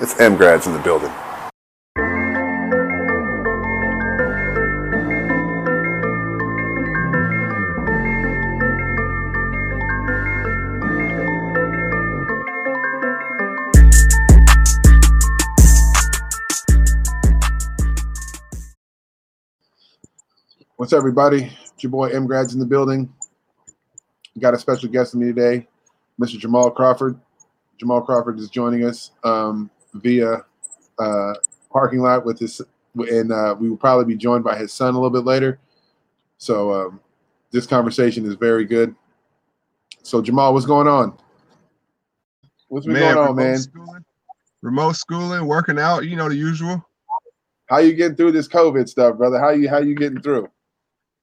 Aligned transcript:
It's 0.00 0.18
M 0.18 0.36
grads 0.36 0.66
in 0.66 0.72
the 0.72 0.78
building. 0.78 1.10
What's 20.76 20.92
up, 20.92 20.98
everybody? 20.98 21.44
It's 21.44 21.82
your 21.82 21.90
boy 21.90 22.08
M 22.08 22.26
Grads 22.26 22.54
in 22.54 22.60
the 22.60 22.66
building. 22.66 23.12
We 24.34 24.40
got 24.40 24.54
a 24.54 24.58
special 24.58 24.88
guest 24.88 25.14
with 25.14 25.22
me 25.22 25.32
today, 25.32 25.68
Mr. 26.18 26.38
Jamal 26.38 26.70
Crawford. 26.70 27.20
Jamal 27.78 28.00
Crawford 28.00 28.38
is 28.38 28.48
joining 28.48 28.84
us 28.84 29.10
um, 29.22 29.70
via 29.94 30.44
uh, 30.98 31.34
parking 31.70 32.00
lot 32.00 32.24
with 32.24 32.38
his, 32.38 32.60
and 32.94 33.32
uh, 33.32 33.54
we 33.58 33.68
will 33.68 33.76
probably 33.76 34.04
be 34.04 34.16
joined 34.16 34.44
by 34.44 34.56
his 34.56 34.72
son 34.72 34.94
a 34.94 34.96
little 34.96 35.10
bit 35.10 35.24
later. 35.24 35.58
So 36.38 36.72
um, 36.72 37.00
this 37.50 37.66
conversation 37.66 38.26
is 38.26 38.34
very 38.34 38.64
good. 38.64 38.94
So 40.02 40.20
Jamal, 40.20 40.52
what's 40.52 40.66
going 40.66 40.88
on? 40.88 41.16
What's 42.68 42.86
been 42.86 42.96
going 42.96 43.18
on, 43.18 43.36
man? 43.36 43.58
Schooling, 43.58 44.04
remote 44.62 44.96
schooling, 44.96 45.46
working 45.46 45.78
out, 45.78 46.06
you 46.06 46.16
know 46.16 46.28
the 46.28 46.36
usual. 46.36 46.84
How 47.66 47.78
you 47.78 47.94
getting 47.94 48.16
through 48.16 48.32
this 48.32 48.48
COVID 48.48 48.88
stuff, 48.88 49.16
brother? 49.16 49.38
How 49.38 49.50
you 49.50 49.68
how 49.68 49.78
you 49.78 49.94
getting 49.94 50.20
through? 50.20 50.48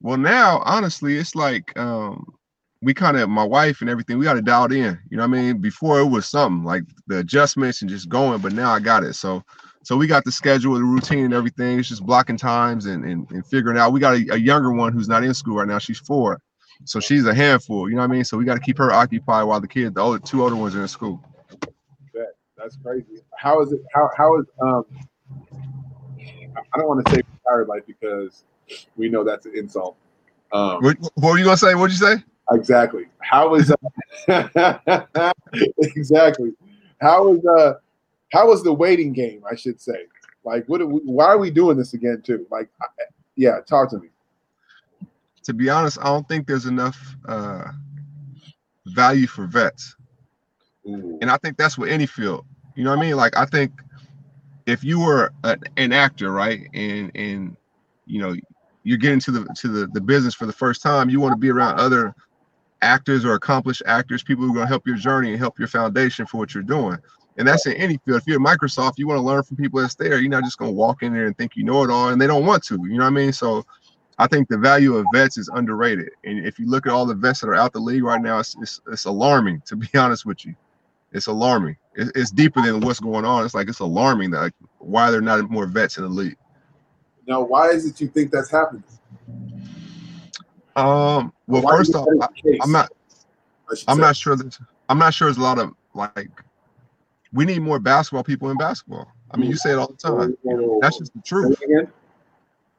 Well, 0.02 0.18
now 0.18 0.62
honestly, 0.66 1.18
it's 1.18 1.36
like 1.36 1.78
um 1.78 2.34
we 2.82 2.94
kind 2.94 3.18
of 3.18 3.30
my 3.30 3.44
wife 3.44 3.82
and 3.82 3.90
everything, 3.90 4.18
we 4.18 4.26
got 4.26 4.38
it 4.38 4.46
dialed 4.46 4.72
in. 4.72 4.98
You 5.10 5.18
know 5.18 5.28
what 5.28 5.38
I 5.38 5.42
mean? 5.42 5.58
Before 5.60 6.00
it 6.00 6.08
was 6.08 6.28
something 6.28 6.64
like 6.64 6.84
the 7.08 7.20
adjustments 7.20 7.82
and 7.82 7.90
just 7.90 8.10
going, 8.10 8.40
but 8.42 8.54
now 8.54 8.72
I 8.72 8.80
got 8.80 9.04
it. 9.04 9.14
So 9.14 9.44
so 9.84 9.98
we 9.98 10.08
got 10.08 10.24
the 10.26 10.32
schedule, 10.32 10.76
the 10.76 10.84
routine 10.84 11.26
and 11.26 11.34
everything. 11.34 11.80
It's 11.80 11.90
just 11.90 12.06
blocking 12.06 12.38
times 12.38 12.86
and 12.86 13.04
and, 13.04 13.30
and 13.32 13.46
figuring 13.46 13.78
out. 13.78 13.92
We 13.92 14.00
got 14.00 14.16
a, 14.16 14.34
a 14.34 14.38
younger 14.38 14.72
one 14.72 14.94
who's 14.94 15.10
not 15.10 15.24
in 15.24 15.34
school 15.34 15.58
right 15.58 15.68
now. 15.68 15.80
She's 15.80 16.00
four. 16.00 16.40
So 16.86 17.02
she's 17.02 17.26
a 17.26 17.34
handful, 17.34 17.90
you 17.90 17.96
know 17.96 18.02
what 18.02 18.10
I 18.10 18.14
mean? 18.14 18.24
So 18.24 18.38
we 18.38 18.46
got 18.46 18.54
to 18.54 18.62
keep 18.62 18.78
her 18.78 18.94
occupied 18.94 19.46
while 19.46 19.60
the 19.60 19.68
kids, 19.68 19.96
the 19.96 20.02
older 20.02 20.20
two 20.20 20.44
older 20.44 20.56
ones 20.56 20.76
are 20.76 20.82
in 20.82 20.88
school. 20.88 21.22
That's 22.60 22.78
crazy. 22.84 23.22
How 23.38 23.62
is 23.62 23.72
it? 23.72 23.82
How 23.94 24.10
how 24.18 24.38
is 24.40 24.46
um? 24.62 24.84
I 26.74 26.78
don't 26.78 26.88
want 26.88 27.06
to 27.06 27.12
say 27.12 27.22
retired 27.46 27.68
life 27.70 27.84
because 27.88 28.44
we 28.98 29.10
know 29.10 29.24
that's 29.24 29.46
an 29.46 29.54
insult. 29.56 29.96
Um, 30.52 30.84
What, 30.84 30.98
what 31.16 31.32
were 31.32 31.38
you 31.38 31.46
gonna 31.46 31.58
say? 31.58 31.74
What'd 31.74 31.98
you 31.98 32.06
say? 32.06 32.24
Exactly. 32.52 33.06
How 33.20 33.56
is 33.56 33.72
uh, 34.28 34.44
exactly? 35.80 36.54
How 37.02 37.34
is 37.34 37.46
uh? 37.46 37.74
was 38.34 38.64
the 38.64 38.74
waiting 38.74 39.14
game? 39.14 39.44
I 39.50 39.56
should 39.56 39.82
say. 39.82 40.06
Like, 40.44 40.66
what? 40.68 40.82
Are 40.82 40.88
we, 40.88 41.02
why 41.02 41.26
are 41.26 41.38
we 41.38 41.52
doing 41.52 41.78
this 41.78 41.94
again 41.94 42.22
too? 42.24 42.46
Like, 42.50 42.70
I, 42.82 42.86
yeah, 43.36 43.60
talk 43.68 43.90
to 43.92 44.00
me. 44.00 44.10
To 45.44 45.54
be 45.54 45.70
honest, 45.70 46.00
I 46.00 46.06
don't 46.06 46.28
think 46.28 46.48
there's 46.48 46.66
enough 46.66 47.16
uh 47.28 47.72
value 48.88 49.28
for 49.28 49.46
vets. 49.46 49.96
and 50.86 51.30
I 51.30 51.38
think 51.38 51.58
that's 51.58 51.78
with 51.78 51.90
any 51.90 52.06
field. 52.06 52.46
You 52.76 52.84
know 52.84 52.92
what 52.92 53.00
I 53.00 53.02
mean? 53.02 53.16
Like 53.16 53.38
I 53.38 53.46
think 53.46 53.72
if 54.66 54.84
you 54.84 55.00
were 55.00 55.32
a, 55.44 55.58
an 55.78 55.94
actor, 55.94 56.32
right, 56.32 56.68
and 56.74 57.12
and 57.16 57.58
you 58.06 58.22
know 58.22 58.36
you're 58.84 58.98
getting 58.98 59.20
to 59.22 59.32
the 59.32 59.46
to 59.58 59.68
the, 59.68 59.88
the 59.88 60.02
business 60.02 60.34
for 60.34 60.46
the 60.46 60.54
first 60.54 60.82
time, 60.82 61.10
you 61.10 61.20
want 61.20 61.34
to 61.34 61.38
be 61.38 61.50
around 61.50 61.80
other 61.80 62.16
actors 62.82 63.26
or 63.26 63.34
accomplished 63.34 63.84
actors, 63.86 64.24
people 64.24 64.44
who 64.44 64.52
are 64.52 64.56
going 64.56 64.66
to 64.66 64.70
help 64.70 64.88
your 64.88 64.96
journey 64.96 65.32
and 65.32 65.40
help 65.40 65.60
your 65.60 65.68
foundation 65.68 66.26
for 66.26 66.38
what 66.38 66.54
you're 66.54 66.64
doing. 66.64 66.98
And 67.38 67.48
that's 67.48 67.66
in 67.66 67.74
any 67.74 67.98
field. 68.06 68.22
If 68.22 68.28
you're 68.28 68.42
at 68.42 68.60
Microsoft, 68.60 68.94
you 68.98 69.08
want 69.08 69.20
to 69.20 69.24
learn 69.24 69.44
from 69.44 69.58
people 69.58 69.80
that's 69.80 69.96
there. 69.96 70.20
You're 70.20 70.30
not 70.30 70.44
just 70.44 70.58
going 70.58 70.72
to 70.72 70.76
walk 70.76 71.04
in 71.04 71.14
there 71.14 71.26
and 71.26 71.38
think 71.38 71.56
you 71.56 71.64
know 71.64 71.84
it 71.84 71.90
all, 71.90 72.10
and 72.10 72.22
they 72.22 72.28
don't 72.28 72.46
want 72.46 72.64
to. 72.66 72.76
You 72.76 72.98
know 72.98 73.04
what 73.04 73.08
I 73.08 73.12
mean? 73.12 73.32
So 73.32 73.66
I 74.18 74.28
think 74.28 74.50
the 74.50 74.58
value 74.58 74.96
of 74.96 75.06
vets 75.14 75.38
is 75.38 75.50
underrated. 75.54 76.10
And 76.26 76.46
if 76.46 76.60
you 76.60 76.68
look 76.68 76.86
at 76.86 76.92
all 76.92 77.06
the 77.06 77.16
vets 77.16 77.40
that 77.42 77.48
are 77.48 77.56
out 77.56 77.72
the 77.72 77.80
league 77.80 78.04
right 78.04 78.22
now, 78.22 78.40
it's, 78.40 78.56
it's, 78.62 78.82
it's 78.92 79.06
alarming, 79.06 79.62
to 79.68 79.76
be 79.78 79.88
honest 79.98 80.26
with 80.26 80.46
you 80.46 80.56
it's 81.12 81.28
alarming. 81.28 81.76
It, 81.96 82.12
it's 82.16 82.32
deeper 82.32 82.62
than 82.62 82.80
what's 82.82 83.00
going 83.00 83.26
on. 83.26 83.46
It's 83.46 83.54
like 83.54 83.70
it's 83.70 83.80
alarming 83.80 84.32
that 84.32 84.42
like, 84.42 84.54
why 84.78 85.12
there 85.12 85.20
are 85.20 85.24
not 85.24 85.50
more 85.50 85.66
vets 85.66 85.98
in 85.98 86.04
the 86.04 86.10
league. 86.10 86.38
Now, 87.28 87.42
why 87.42 87.70
is 87.70 87.86
it 87.86 88.00
you 88.02 88.08
think 88.08 88.32
that's 88.32 88.52
happening? 88.52 88.84
Um. 90.76 91.34
Well, 91.50 91.64
Why 91.64 91.78
first 91.78 91.96
off, 91.96 92.08
I, 92.08 92.16
that's 92.20 92.42
the 92.42 92.52
case, 92.52 92.60
I'm 92.62 92.72
not. 92.72 92.92
I'm 93.88 93.98
say? 93.98 94.02
not 94.02 94.16
sure 94.16 94.36
that. 94.36 94.58
I'm 94.88 95.00
not 95.00 95.14
sure. 95.14 95.28
There's 95.28 95.38
a 95.38 95.42
lot 95.42 95.60
of 95.60 95.72
like. 95.96 96.30
We 97.34 97.46
need 97.46 97.62
more 97.62 97.80
basketball 97.80 98.24
people 98.24 98.50
in 98.52 98.58
basketball. 98.58 99.12
I 99.32 99.38
mean, 99.38 99.50
you 99.50 99.58
say 99.58 99.72
it 99.72 99.78
all 99.78 99.88
the 99.88 99.96
time. 99.96 100.36
That's 100.82 100.98
just 100.98 101.14
the 101.14 101.22
truth. 101.22 101.60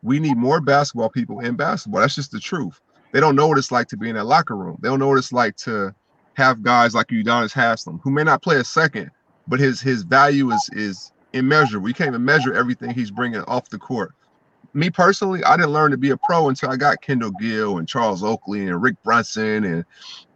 We 0.02 0.18
need 0.18 0.36
more 0.36 0.60
basketball 0.60 1.10
people 1.10 1.40
in 1.40 1.56
basketball. 1.56 2.00
That's 2.00 2.14
just 2.14 2.32
the 2.32 2.40
truth. 2.40 2.80
They 3.12 3.20
don't 3.20 3.36
know 3.36 3.48
what 3.48 3.58
it's 3.58 3.72
like 3.72 3.88
to 3.88 3.96
be 3.96 4.08
in 4.08 4.16
that 4.16 4.24
locker 4.24 4.56
room. 4.56 4.78
They 4.80 4.88
don't 4.88 4.98
know 4.98 5.08
what 5.08 5.18
it's 5.18 5.32
like 5.32 5.56
to 5.56 5.94
have 6.34 6.62
guys 6.62 6.94
like 6.94 7.08
Udonis 7.08 7.52
Haslem, 7.52 8.00
who 8.02 8.10
may 8.10 8.22
not 8.22 8.42
play 8.42 8.56
a 8.56 8.64
second, 8.64 9.10
but 9.48 9.60
his 9.60 9.80
his 9.80 10.02
value 10.02 10.50
is 10.52 10.70
is 10.72 11.12
immeasurable. 11.32 11.84
We 11.84 11.92
can't 11.92 12.08
even 12.08 12.24
measure 12.24 12.54
everything 12.54 12.90
he's 12.90 13.10
bringing 13.10 13.42
off 13.42 13.68
the 13.68 13.78
court. 13.78 14.12
Me 14.72 14.88
personally, 14.88 15.42
I 15.44 15.56
didn't 15.56 15.72
learn 15.72 15.90
to 15.90 15.96
be 15.96 16.10
a 16.10 16.16
pro 16.16 16.48
until 16.48 16.70
I 16.70 16.76
got 16.76 17.02
Kendall 17.02 17.32
Gill 17.32 17.78
and 17.78 17.88
Charles 17.88 18.22
Oakley 18.22 18.66
and 18.66 18.80
Rick 18.80 19.02
Brunson 19.02 19.64
and 19.64 19.84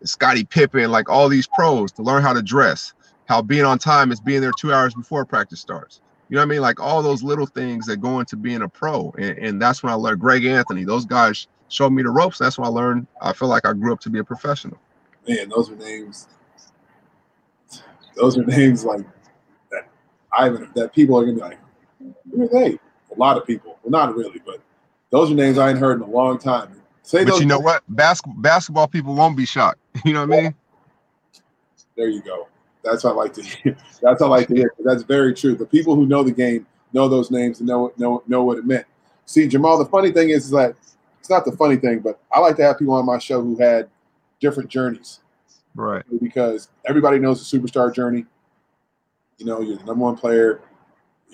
Scottie 0.02 0.44
Pippen, 0.44 0.90
like 0.90 1.08
all 1.08 1.28
these 1.28 1.46
pros, 1.46 1.92
to 1.92 2.02
learn 2.02 2.22
how 2.22 2.32
to 2.32 2.42
dress, 2.42 2.94
how 3.26 3.40
being 3.40 3.64
on 3.64 3.78
time 3.78 4.10
is 4.10 4.20
being 4.20 4.40
there 4.40 4.52
two 4.58 4.72
hours 4.72 4.94
before 4.94 5.24
practice 5.24 5.60
starts. 5.60 6.00
You 6.28 6.36
know 6.36 6.40
what 6.40 6.46
I 6.46 6.48
mean? 6.48 6.62
Like 6.62 6.80
all 6.80 7.02
those 7.02 7.22
little 7.22 7.46
things 7.46 7.86
that 7.86 7.98
go 7.98 8.18
into 8.18 8.36
being 8.36 8.62
a 8.62 8.68
pro. 8.68 9.14
And, 9.18 9.38
and 9.38 9.62
that's 9.62 9.82
when 9.82 9.92
I 9.92 9.96
learned 9.96 10.20
Greg 10.20 10.44
Anthony. 10.44 10.84
Those 10.84 11.04
guys 11.04 11.46
showed 11.68 11.90
me 11.90 12.02
the 12.02 12.10
ropes. 12.10 12.38
That's 12.38 12.58
when 12.58 12.66
I 12.66 12.70
learned. 12.70 13.06
I 13.20 13.32
feel 13.32 13.48
like 13.48 13.66
I 13.66 13.72
grew 13.72 13.92
up 13.92 14.00
to 14.00 14.10
be 14.10 14.18
a 14.18 14.24
professional. 14.24 14.78
man, 15.28 15.48
those 15.48 15.70
are 15.70 15.76
names. 15.76 16.28
Those 18.16 18.38
are 18.38 18.44
names 18.44 18.84
like 18.84 19.04
that. 19.70 19.88
I 20.32 20.48
that 20.48 20.92
people 20.94 21.18
are 21.18 21.24
gonna 21.24 21.34
be 21.34 21.40
like, 21.40 21.58
who 22.30 22.42
are 22.44 22.48
they? 22.48 22.78
A 23.14 23.18
lot 23.18 23.36
of 23.36 23.46
people. 23.46 23.78
Well, 23.82 23.90
not 23.90 24.16
really, 24.16 24.40
but 24.44 24.60
those 25.10 25.30
are 25.30 25.34
names 25.34 25.58
I 25.58 25.70
ain't 25.70 25.78
heard 25.78 26.00
in 26.00 26.02
a 26.02 26.10
long 26.10 26.38
time. 26.38 26.80
Say 27.02 27.24
But 27.24 27.40
you 27.40 27.46
know 27.46 27.58
what? 27.58 27.82
Basketball 27.88 28.40
basketball 28.40 28.88
people 28.88 29.14
won't 29.14 29.36
be 29.36 29.46
shocked. 29.46 29.78
You 30.04 30.12
know 30.12 30.26
what 30.26 30.38
I 30.38 30.42
mean? 30.42 30.54
There 31.96 32.08
you 32.08 32.20
go. 32.22 32.48
That's 32.82 33.04
what 33.04 33.12
I 33.12 33.14
like 33.14 33.32
to 33.34 33.42
hear. 33.44 33.76
That's 34.02 34.20
what 34.20 34.26
I 34.26 34.30
like 34.30 34.48
to 34.48 34.54
hear. 34.54 34.74
That's 34.80 35.02
very 35.02 35.32
true. 35.34 35.54
The 35.54 35.66
people 35.66 35.94
who 35.94 36.06
know 36.06 36.22
the 36.22 36.32
game 36.32 36.66
know 36.92 37.08
those 37.08 37.30
names 37.30 37.60
and 37.60 37.68
know 37.68 37.92
know 37.96 38.22
know 38.26 38.42
what 38.42 38.58
it 38.58 38.66
meant. 38.66 38.86
See, 39.26 39.46
Jamal. 39.46 39.78
The 39.78 39.86
funny 39.86 40.10
thing 40.10 40.30
is, 40.30 40.46
is 40.46 40.50
that 40.50 40.74
it's 41.20 41.30
not 41.30 41.44
the 41.44 41.52
funny 41.52 41.76
thing, 41.76 42.00
but 42.00 42.18
I 42.32 42.40
like 42.40 42.56
to 42.56 42.62
have 42.64 42.78
people 42.78 42.94
on 42.94 43.06
my 43.06 43.18
show 43.18 43.40
who 43.40 43.56
had 43.56 43.88
different 44.40 44.68
journeys. 44.68 45.20
Right. 45.74 46.04
because 46.22 46.68
everybody 46.86 47.18
knows 47.18 47.50
the 47.50 47.58
superstar 47.58 47.92
journey. 47.92 48.26
You 49.38 49.46
know, 49.46 49.60
you're 49.60 49.76
the 49.76 49.84
number 49.84 50.04
one 50.04 50.16
player. 50.16 50.60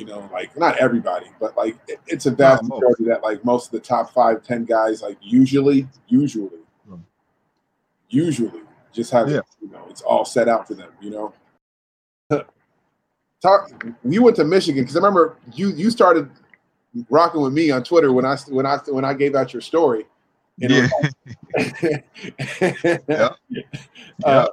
You 0.00 0.06
know, 0.06 0.30
like 0.32 0.56
not 0.56 0.78
everybody, 0.78 1.26
but 1.38 1.54
like 1.58 1.76
it- 1.86 2.00
it's 2.06 2.24
a 2.24 2.30
vast 2.30 2.64
majority 2.64 3.04
that 3.04 3.22
like 3.22 3.44
most 3.44 3.66
of 3.66 3.72
the 3.72 3.80
top 3.80 4.14
five, 4.14 4.42
ten 4.42 4.64
guys, 4.64 5.02
like 5.02 5.18
usually, 5.20 5.86
usually, 6.08 6.60
Hmm. 6.88 7.00
usually 8.08 8.62
just 8.92 9.10
have 9.10 9.28
Yeah. 9.28 9.38
it, 9.40 9.44
you 9.60 9.68
know, 9.68 9.84
it's 9.90 10.00
all 10.00 10.24
set 10.24 10.48
out 10.48 10.66
for 10.66 10.72
them, 10.72 10.90
you 11.02 11.10
know. 11.10 11.34
Talk 13.42 13.70
you 14.02 14.22
went 14.22 14.36
to 14.36 14.44
Michigan 14.44 14.84
because 14.84 14.96
I 14.96 15.00
remember 15.00 15.36
you 15.52 15.68
you 15.68 15.90
started 15.90 16.30
rocking 17.10 17.42
with 17.42 17.52
me 17.52 17.70
on 17.70 17.84
Twitter 17.84 18.10
when 18.10 18.24
I 18.24 18.38
when 18.48 18.64
I 18.64 18.78
when 18.88 19.04
I 19.04 19.12
gave 19.12 19.34
out 19.34 19.52
your 19.52 19.60
story. 19.60 20.06
And 20.62 20.72
Yeah. 20.72 20.88
was 21.02 21.14
Yeah. 23.06 23.34
uh, 24.24 24.48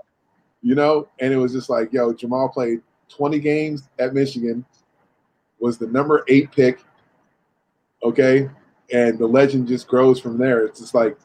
you 0.61 0.75
know, 0.75 1.07
and 1.21 1.31
it 1.33 1.37
was 1.37 1.53
just 1.53 1.69
like, 1.69 1.93
yo, 1.93 2.11
Jamal 2.11 2.49
played 2.49 2.81
20 3.07 3.39
games 3.39 3.87
at 3.97 4.13
Michigan, 4.13 4.65
was 5.59 5.77
the 5.77 5.87
number 5.87 6.23
eight 6.27 6.51
pick. 6.51 6.83
Okay. 8.03 8.49
And 8.91 9.19
the 9.19 9.27
legend 9.27 9.67
just 9.67 9.87
grows 9.87 10.19
from 10.19 10.37
there. 10.37 10.65
It's 10.65 10.79
just 10.79 10.93
like, 10.93 11.17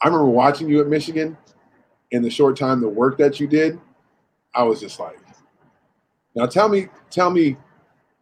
I 0.00 0.08
remember 0.08 0.26
watching 0.26 0.68
you 0.68 0.80
at 0.80 0.86
Michigan 0.86 1.36
in 2.10 2.22
the 2.22 2.30
short 2.30 2.56
time, 2.56 2.80
the 2.80 2.88
work 2.88 3.18
that 3.18 3.40
you 3.40 3.46
did. 3.46 3.80
I 4.54 4.62
was 4.62 4.80
just 4.80 5.00
like, 5.00 5.18
now 6.36 6.46
tell 6.46 6.68
me, 6.68 6.88
tell 7.10 7.30
me, 7.30 7.56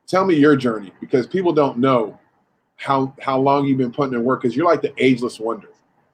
tell 0.06 0.24
me 0.24 0.34
your 0.34 0.56
journey 0.56 0.92
because 1.00 1.26
people 1.26 1.52
don't 1.52 1.78
know 1.78 2.18
how 2.76 3.14
how 3.20 3.38
long 3.38 3.66
you've 3.66 3.78
been 3.78 3.92
putting 3.92 4.14
in 4.14 4.24
work 4.24 4.42
because 4.42 4.56
you're 4.56 4.66
like 4.66 4.82
the 4.82 4.92
ageless 5.02 5.38
wonder. 5.38 5.68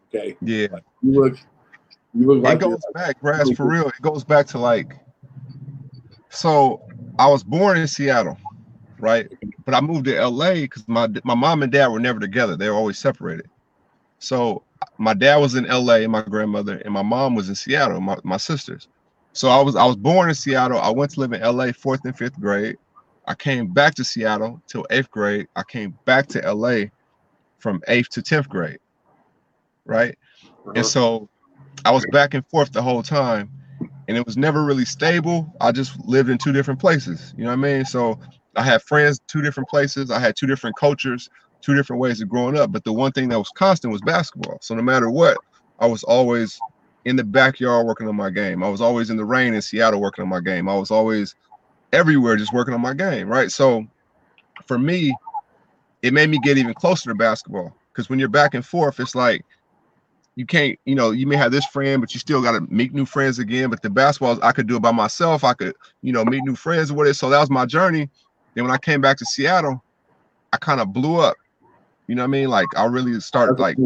Okay. 0.09 0.37
Yeah. 0.41 0.69
You 1.03 1.13
look 1.13 1.39
you 2.15 2.27
look 2.27 2.39
It 2.39 2.43
like 2.43 2.61
goes 2.61 2.81
back, 2.95 3.21
Brass, 3.21 3.51
for 3.53 3.69
real. 3.69 3.89
It 3.89 4.01
goes 4.01 4.25
back 4.25 4.47
to 4.49 4.59
like 4.59 4.95
so 6.39 6.81
I 7.19 7.27
was 7.27 7.43
born 7.43 7.79
in 7.79 7.89
Seattle, 7.89 8.39
right? 9.01 9.29
But 9.67 9.75
I 9.75 9.81
moved 9.81 10.05
to 10.05 10.25
LA 10.25 10.55
because 10.55 10.87
my 10.87 11.09
my 11.25 11.35
mom 11.35 11.65
and 11.65 11.73
dad 11.73 11.89
were 11.89 11.99
never 11.99 12.21
together. 12.21 12.57
They 12.57 12.69
were 12.71 12.77
always 12.77 12.99
separated. 12.99 13.51
So 14.21 14.63
my 14.99 15.15
dad 15.15 15.37
was 15.39 15.57
in 15.57 15.67
LA, 15.67 16.07
my 16.07 16.23
grandmother, 16.23 16.81
and 16.85 16.95
my 16.95 17.03
mom 17.03 17.35
was 17.35 17.49
in 17.49 17.57
Seattle, 17.57 18.01
my, 18.01 18.17
my 18.23 18.37
sisters. 18.37 18.87
So 19.33 19.49
I 19.49 19.61
was 19.61 19.75
I 19.75 19.85
was 19.85 19.97
born 19.97 20.29
in 20.29 20.35
Seattle. 20.37 20.79
I 20.79 20.91
went 20.91 21.11
to 21.13 21.21
live 21.21 21.33
in 21.33 21.43
LA 21.43 21.73
fourth 21.73 22.05
and 22.05 22.17
fifth 22.17 22.41
grade. 22.41 22.77
I 23.27 23.35
came 23.35 23.67
back 23.73 23.97
to 23.97 24.05
Seattle 24.05 24.63
till 24.69 24.87
eighth 24.91 25.11
grade. 25.11 25.49
I 25.57 25.65
came 25.65 25.99
back 26.07 26.29
to 26.29 26.55
LA 26.55 26.85
from 27.59 27.81
eighth 27.89 28.11
to 28.11 28.23
tenth 28.23 28.49
grade. 28.49 28.79
Right. 29.85 30.17
Uh-huh. 30.45 30.73
And 30.77 30.87
so 30.87 31.29
I 31.85 31.91
was 31.91 32.07
back 32.13 32.35
and 32.35 32.47
forth 32.47 32.73
the 32.73 32.83
whole 32.83 33.03
time. 33.03 33.51
And 34.09 34.17
it 34.17 34.25
was 34.25 34.37
never 34.37 34.65
really 34.65 34.87
stable. 34.87 35.55
I 35.61 35.71
just 35.71 35.99
lived 36.07 36.31
in 36.31 36.39
two 36.39 36.53
different 36.53 36.81
places. 36.81 37.35
You 37.37 37.45
know 37.45 37.51
what 37.51 37.59
I 37.59 37.73
mean? 37.73 37.85
So 37.85 38.19
I 38.57 38.63
had 38.63 38.83
friends 38.83 39.21
two 39.29 39.43
different 39.43 39.69
places. 39.69 40.11
I 40.11 40.19
had 40.19 40.35
two 40.35 40.47
different 40.47 40.77
cultures, 40.77 41.29
two 41.61 41.75
different 41.75 42.01
ways 42.01 42.21
of 42.21 42.29
growing 42.29 42.59
up. 42.59 42.73
But 42.73 42.85
the 42.85 42.93
one 42.93 43.13
thing 43.13 43.29
that 43.29 43.39
was 43.39 43.51
constant 43.51 43.93
was 43.93 44.01
basketball. 44.01 44.59
So 44.63 44.75
no 44.75 44.83
matter 44.83 45.11
what, 45.11 45.37
I 45.79 45.87
was 45.87 46.03
always 46.05 46.59
in 47.05 47.17
the 47.17 47.25
backyard 47.25 47.87
working 47.87 48.09
on 48.09 48.17
my 48.17 48.31
game. 48.31 48.63
I 48.63 48.69
was 48.69 48.81
always 48.81 49.11
in 49.11 49.17
the 49.17 49.25
rain 49.25 49.55
in 49.55 49.63
Seattle 49.63 50.01
working 50.01 50.23
on 50.23 50.29
my 50.29 50.41
game. 50.41 50.69
I 50.69 50.75
was 50.75 50.91
always 50.91 51.35
everywhere 51.93 52.37
just 52.37 52.53
working 52.53 52.75
on 52.75 52.81
my 52.81 52.95
game, 52.95 53.29
right? 53.29 53.51
So 53.51 53.87
for 54.67 54.79
me, 54.79 55.15
it 56.03 56.13
made 56.13 56.31
me 56.31 56.39
get 56.43 56.59
even 56.59 56.75
closer 56.75 57.11
to 57.11 57.15
basketball 57.15 57.75
because 57.93 58.09
when 58.09 58.19
you're 58.19 58.29
back 58.29 58.55
and 58.55 58.65
forth, 58.65 59.01
it's 59.01 59.15
like 59.15 59.45
you 60.39 60.47
can't, 60.47 60.79
you 60.85 60.95
know, 60.95 61.11
you 61.11 61.27
may 61.27 61.35
have 61.35 61.51
this 61.51 61.67
friend, 61.67 62.01
but 62.01 62.15
you 62.15 62.21
still 62.21 62.41
got 62.41 62.53
to 62.53 62.61
make 62.73 62.95
new 62.95 63.05
friends 63.05 63.41
again. 63.41 63.71
But 63.71 63.83
the 63.83 63.91
basketball, 63.91 64.39
I 64.41 64.53
could 64.53 64.69
do 64.69 64.77
it 64.77 64.83
by 64.83 64.93
myself. 64.93 65.43
I 65.43 65.53
could, 65.53 65.75
you 66.01 66.13
know, 66.13 66.25
meet 66.25 66.45
new 66.45 66.55
friends 66.55 66.93
with 66.93 67.09
it. 67.09 67.15
So 67.15 67.29
that 67.29 67.41
was 67.41 67.51
my 67.51 67.67
journey. 67.67 68.09
Then 68.55 68.63
when 68.63 68.73
I 68.73 68.79
came 68.79 69.01
back 69.01 69.17
to 69.17 69.25
Seattle, 69.25 69.83
I 70.53 70.57
kind 70.59 70.81
of 70.81 70.93
blew 70.93 71.19
up. 71.19 71.35
You 72.07 72.15
know 72.15 72.23
what 72.23 72.29
I 72.29 72.31
mean? 72.31 72.51
Like 72.51 72.69
I 72.77 72.85
really 72.85 73.19
started 73.19 73.59
like 73.59 73.79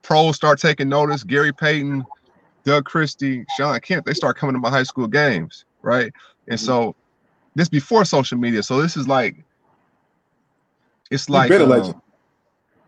pros 0.00 0.36
start 0.36 0.58
taking 0.58 0.88
notice. 0.88 1.22
Gary 1.22 1.52
Payton, 1.52 2.02
Doug 2.64 2.86
Christie, 2.86 3.44
Shawn 3.58 3.78
Kemp, 3.80 4.06
they 4.06 4.14
start 4.14 4.38
coming 4.38 4.54
to 4.54 4.60
my 4.60 4.70
high 4.70 4.84
school 4.84 5.06
games, 5.06 5.66
right? 5.82 6.10
And 6.48 6.58
so 6.58 6.96
this 7.56 7.68
before 7.68 8.06
social 8.06 8.38
media. 8.38 8.62
So 8.62 8.80
this 8.80 8.96
is 8.96 9.06
like 9.06 9.36
it's 11.10 11.28
like 11.28 11.50
been 11.50 11.60
a 11.60 11.66
legend. 11.66 11.94
Um, 11.96 12.02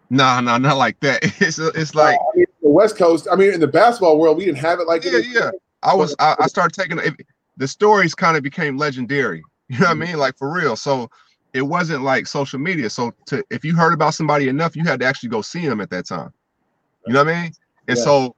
nah, 0.08 0.40
nah, 0.40 0.56
not 0.56 0.78
like 0.78 0.98
that. 1.00 1.22
It's 1.42 1.58
it's 1.58 1.94
like 1.94 2.18
I 2.18 2.36
mean, 2.36 2.46
the 2.59 2.59
West 2.80 2.96
Coast. 2.96 3.28
I 3.30 3.36
mean, 3.36 3.52
in 3.52 3.60
the 3.60 3.66
basketball 3.66 4.18
world, 4.18 4.38
we 4.38 4.46
didn't 4.46 4.58
have 4.58 4.80
it 4.80 4.86
like 4.86 5.04
yeah, 5.04 5.18
yeah. 5.18 5.50
I 5.82 5.94
was 5.94 6.16
I, 6.18 6.34
I 6.38 6.46
started 6.46 6.72
taking 6.72 6.98
it, 6.98 7.26
the 7.58 7.68
stories 7.68 8.14
kind 8.14 8.38
of 8.38 8.42
became 8.42 8.76
legendary. 8.78 9.42
You 9.68 9.78
know 9.78 9.86
what 9.86 9.92
mm-hmm. 9.92 10.02
I 10.02 10.06
mean? 10.06 10.18
Like 10.18 10.36
for 10.36 10.52
real. 10.52 10.74
So 10.74 11.08
it 11.52 11.62
wasn't 11.62 12.02
like 12.02 12.26
social 12.26 12.58
media. 12.58 12.90
So 12.90 13.12
to 13.26 13.44
if 13.50 13.64
you 13.64 13.76
heard 13.76 13.92
about 13.92 14.14
somebody 14.14 14.48
enough, 14.48 14.74
you 14.74 14.82
had 14.82 14.98
to 14.98 15.06
actually 15.06 15.28
go 15.28 15.42
see 15.42 15.64
them 15.64 15.80
at 15.80 15.90
that 15.90 16.08
time. 16.08 16.32
You 17.06 17.12
know 17.12 17.22
what 17.22 17.32
I 17.32 17.42
mean? 17.42 17.52
And 17.86 17.96
yeah. 17.96 18.02
so, 18.02 18.34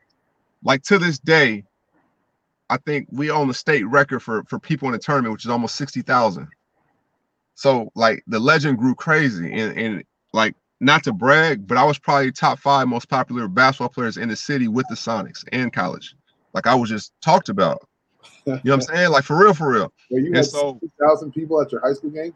like 0.62 0.82
to 0.82 0.98
this 0.98 1.18
day, 1.18 1.64
I 2.68 2.76
think 2.76 3.08
we 3.10 3.30
own 3.30 3.48
the 3.48 3.54
state 3.54 3.86
record 3.86 4.20
for 4.20 4.44
for 4.44 4.58
people 4.58 4.88
in 4.88 4.92
the 4.92 4.98
tournament, 4.98 5.32
which 5.32 5.46
is 5.46 5.50
almost 5.50 5.76
sixty 5.76 6.02
thousand. 6.02 6.48
So 7.54 7.90
like 7.94 8.22
the 8.26 8.38
legend 8.38 8.76
grew 8.76 8.94
crazy, 8.94 9.52
and 9.52 9.78
and 9.78 10.04
like 10.34 10.54
not 10.82 11.04
to 11.04 11.12
brag, 11.12 11.66
but 11.66 11.78
I 11.78 11.84
was 11.84 11.98
probably 11.98 12.32
top 12.32 12.58
five 12.58 12.88
most 12.88 13.08
popular 13.08 13.46
basketball 13.46 13.88
players 13.88 14.16
in 14.16 14.28
the 14.28 14.36
city 14.36 14.66
with 14.66 14.84
the 14.88 14.96
Sonics 14.96 15.46
in 15.52 15.70
college. 15.70 16.16
Like 16.52 16.66
I 16.66 16.74
was 16.74 16.90
just 16.90 17.12
talked 17.22 17.48
about. 17.48 17.78
You 18.44 18.52
know 18.52 18.60
what 18.64 18.72
I'm 18.72 18.80
saying? 18.80 19.10
Like 19.10 19.22
for 19.22 19.38
real, 19.38 19.54
for 19.54 19.70
real. 19.70 19.92
Well, 20.10 20.20
you 20.20 20.26
and 20.26 20.36
had 20.36 20.46
so, 20.46 20.80
thousand 21.00 21.30
people 21.30 21.62
at 21.62 21.70
your 21.70 21.80
high 21.80 21.92
school 21.92 22.10
game. 22.10 22.34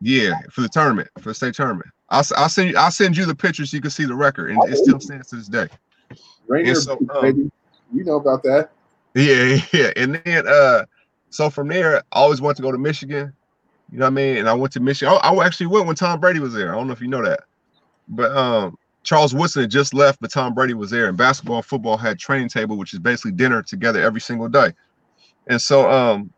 Yeah, 0.00 0.38
for 0.52 0.60
the 0.60 0.68
tournament, 0.68 1.08
for 1.18 1.30
the 1.30 1.34
state 1.34 1.54
tournament. 1.54 1.90
I'll, 2.10 2.22
I'll 2.36 2.48
send 2.48 2.70
you. 2.70 2.76
I'll 2.76 2.92
send 2.92 3.16
you 3.16 3.26
the 3.26 3.34
pictures 3.34 3.72
so 3.72 3.76
you 3.76 3.80
can 3.80 3.90
see 3.90 4.04
the 4.04 4.14
record, 4.14 4.52
and 4.52 4.72
it 4.72 4.76
still 4.76 5.00
stands 5.00 5.30
to 5.30 5.36
this 5.36 5.48
day. 5.48 5.66
Rainier, 6.46 6.76
so, 6.76 6.96
um, 7.10 7.50
you 7.92 8.04
know 8.04 8.16
about 8.16 8.44
that. 8.44 8.70
Yeah, 9.14 9.58
yeah. 9.72 9.90
And 9.96 10.22
then 10.24 10.46
uh 10.46 10.84
so 11.30 11.50
from 11.50 11.66
there, 11.66 11.98
I 11.98 12.02
always 12.12 12.40
wanted 12.40 12.58
to 12.58 12.62
go 12.62 12.70
to 12.70 12.78
Michigan. 12.78 13.32
You 13.90 13.98
know 13.98 14.04
what 14.04 14.12
I 14.12 14.14
mean? 14.14 14.36
And 14.36 14.48
I 14.48 14.54
went 14.54 14.72
to 14.74 14.80
Michigan. 14.80 15.18
I, 15.20 15.28
I 15.28 15.44
actually 15.44 15.66
went 15.66 15.86
when 15.86 15.96
Tom 15.96 16.20
Brady 16.20 16.38
was 16.38 16.54
there. 16.54 16.72
I 16.72 16.76
don't 16.76 16.86
know 16.86 16.92
if 16.92 17.00
you 17.00 17.08
know 17.08 17.24
that. 17.24 17.40
But 18.08 18.36
um 18.36 18.78
Charles 19.02 19.34
Woodson 19.34 19.62
had 19.62 19.70
just 19.70 19.94
left, 19.94 20.20
but 20.20 20.30
Tom 20.30 20.54
Brady 20.54 20.74
was 20.74 20.90
there. 20.90 21.08
And 21.08 21.16
basketball 21.16 21.56
and 21.56 21.64
football 21.64 21.96
had 21.96 22.18
training 22.18 22.48
table, 22.48 22.76
which 22.76 22.92
is 22.92 22.98
basically 22.98 23.32
dinner 23.32 23.62
together 23.62 24.02
every 24.02 24.20
single 24.20 24.48
day. 24.48 24.72
And 25.46 25.60
so 25.60 25.90
um 25.90 26.32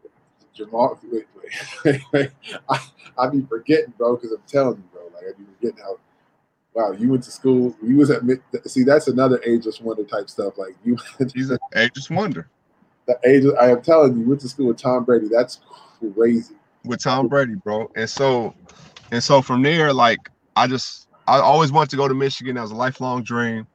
Jamal, 0.55 0.99
wait, 1.11 1.27
wait, 1.85 2.03
wait. 2.13 2.31
I, 2.69 2.79
I 3.19 3.29
be 3.29 3.43
forgetting, 3.43 3.95
bro, 3.97 4.17
because 4.17 4.33
I'm 4.33 4.43
telling 4.47 4.77
you, 4.77 4.85
bro. 4.93 5.03
Like 5.15 5.25
I 5.25 5.39
be 5.39 5.45
forgetting 5.59 5.83
how 5.83 5.99
wow, 6.75 6.93
you 6.93 7.09
went 7.09 7.25
to 7.25 7.31
school. 7.31 7.77
You 7.83 7.97
was 7.97 8.11
at 8.11 8.23
see 8.67 8.85
that's 8.85 9.09
another 9.09 9.41
ageless 9.45 9.81
wonder 9.81 10.05
type 10.05 10.31
stuff. 10.31 10.59
Like 10.59 10.77
you, 10.85 10.97
he's 11.35 11.51
an 11.51 11.59
ageless 11.75 12.11
wonder 12.11 12.49
the 13.11 13.29
age 13.29 13.45
I 13.61 13.71
am 13.71 13.83
telling 13.83 14.19
you, 14.19 14.29
went 14.29 14.41
to 14.43 14.49
school 14.49 14.69
with 14.69 14.79
Tom 14.79 15.05
Brady. 15.05 15.29
That's 15.31 15.61
crazy. 16.15 16.55
With 16.85 17.03
Tom 17.03 17.29
Brady, 17.29 17.55
bro. 17.55 17.91
And 17.97 18.09
so 18.09 18.55
and 19.11 19.23
so 19.23 19.43
from 19.43 19.63
there, 19.63 19.93
like 19.93 20.31
I 20.57 20.67
just 20.67 21.09
I 21.31 21.41
always 21.41 21.71
wanted 21.71 21.91
to 21.91 21.97
go 21.97 22.09
to 22.09 22.15
Michigan. 22.15 22.57
That 22.57 22.63
was 22.63 22.73
a 22.73 22.77
lifelong 22.77 23.23
dream. 23.23 23.67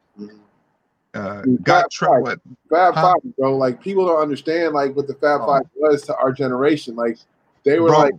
Uh, 1.14 1.44
got 1.64 1.90
tripped 1.90 2.24
with 2.24 2.40
Fab 2.70 2.94
huh? 2.94 3.14
Five, 3.14 3.36
bro. 3.38 3.56
Like 3.56 3.82
people 3.82 4.06
don't 4.06 4.22
understand 4.22 4.74
like 4.74 4.94
what 4.96 5.08
the 5.08 5.14
Fab 5.14 5.42
oh. 5.42 5.48
Five 5.48 5.64
was 5.76 6.02
to 6.04 6.16
our 6.18 6.34
generation. 6.34 6.96
Like 6.96 7.18
they 7.64 7.80
were 7.80 7.88
bro. 7.88 8.00
like, 8.00 8.14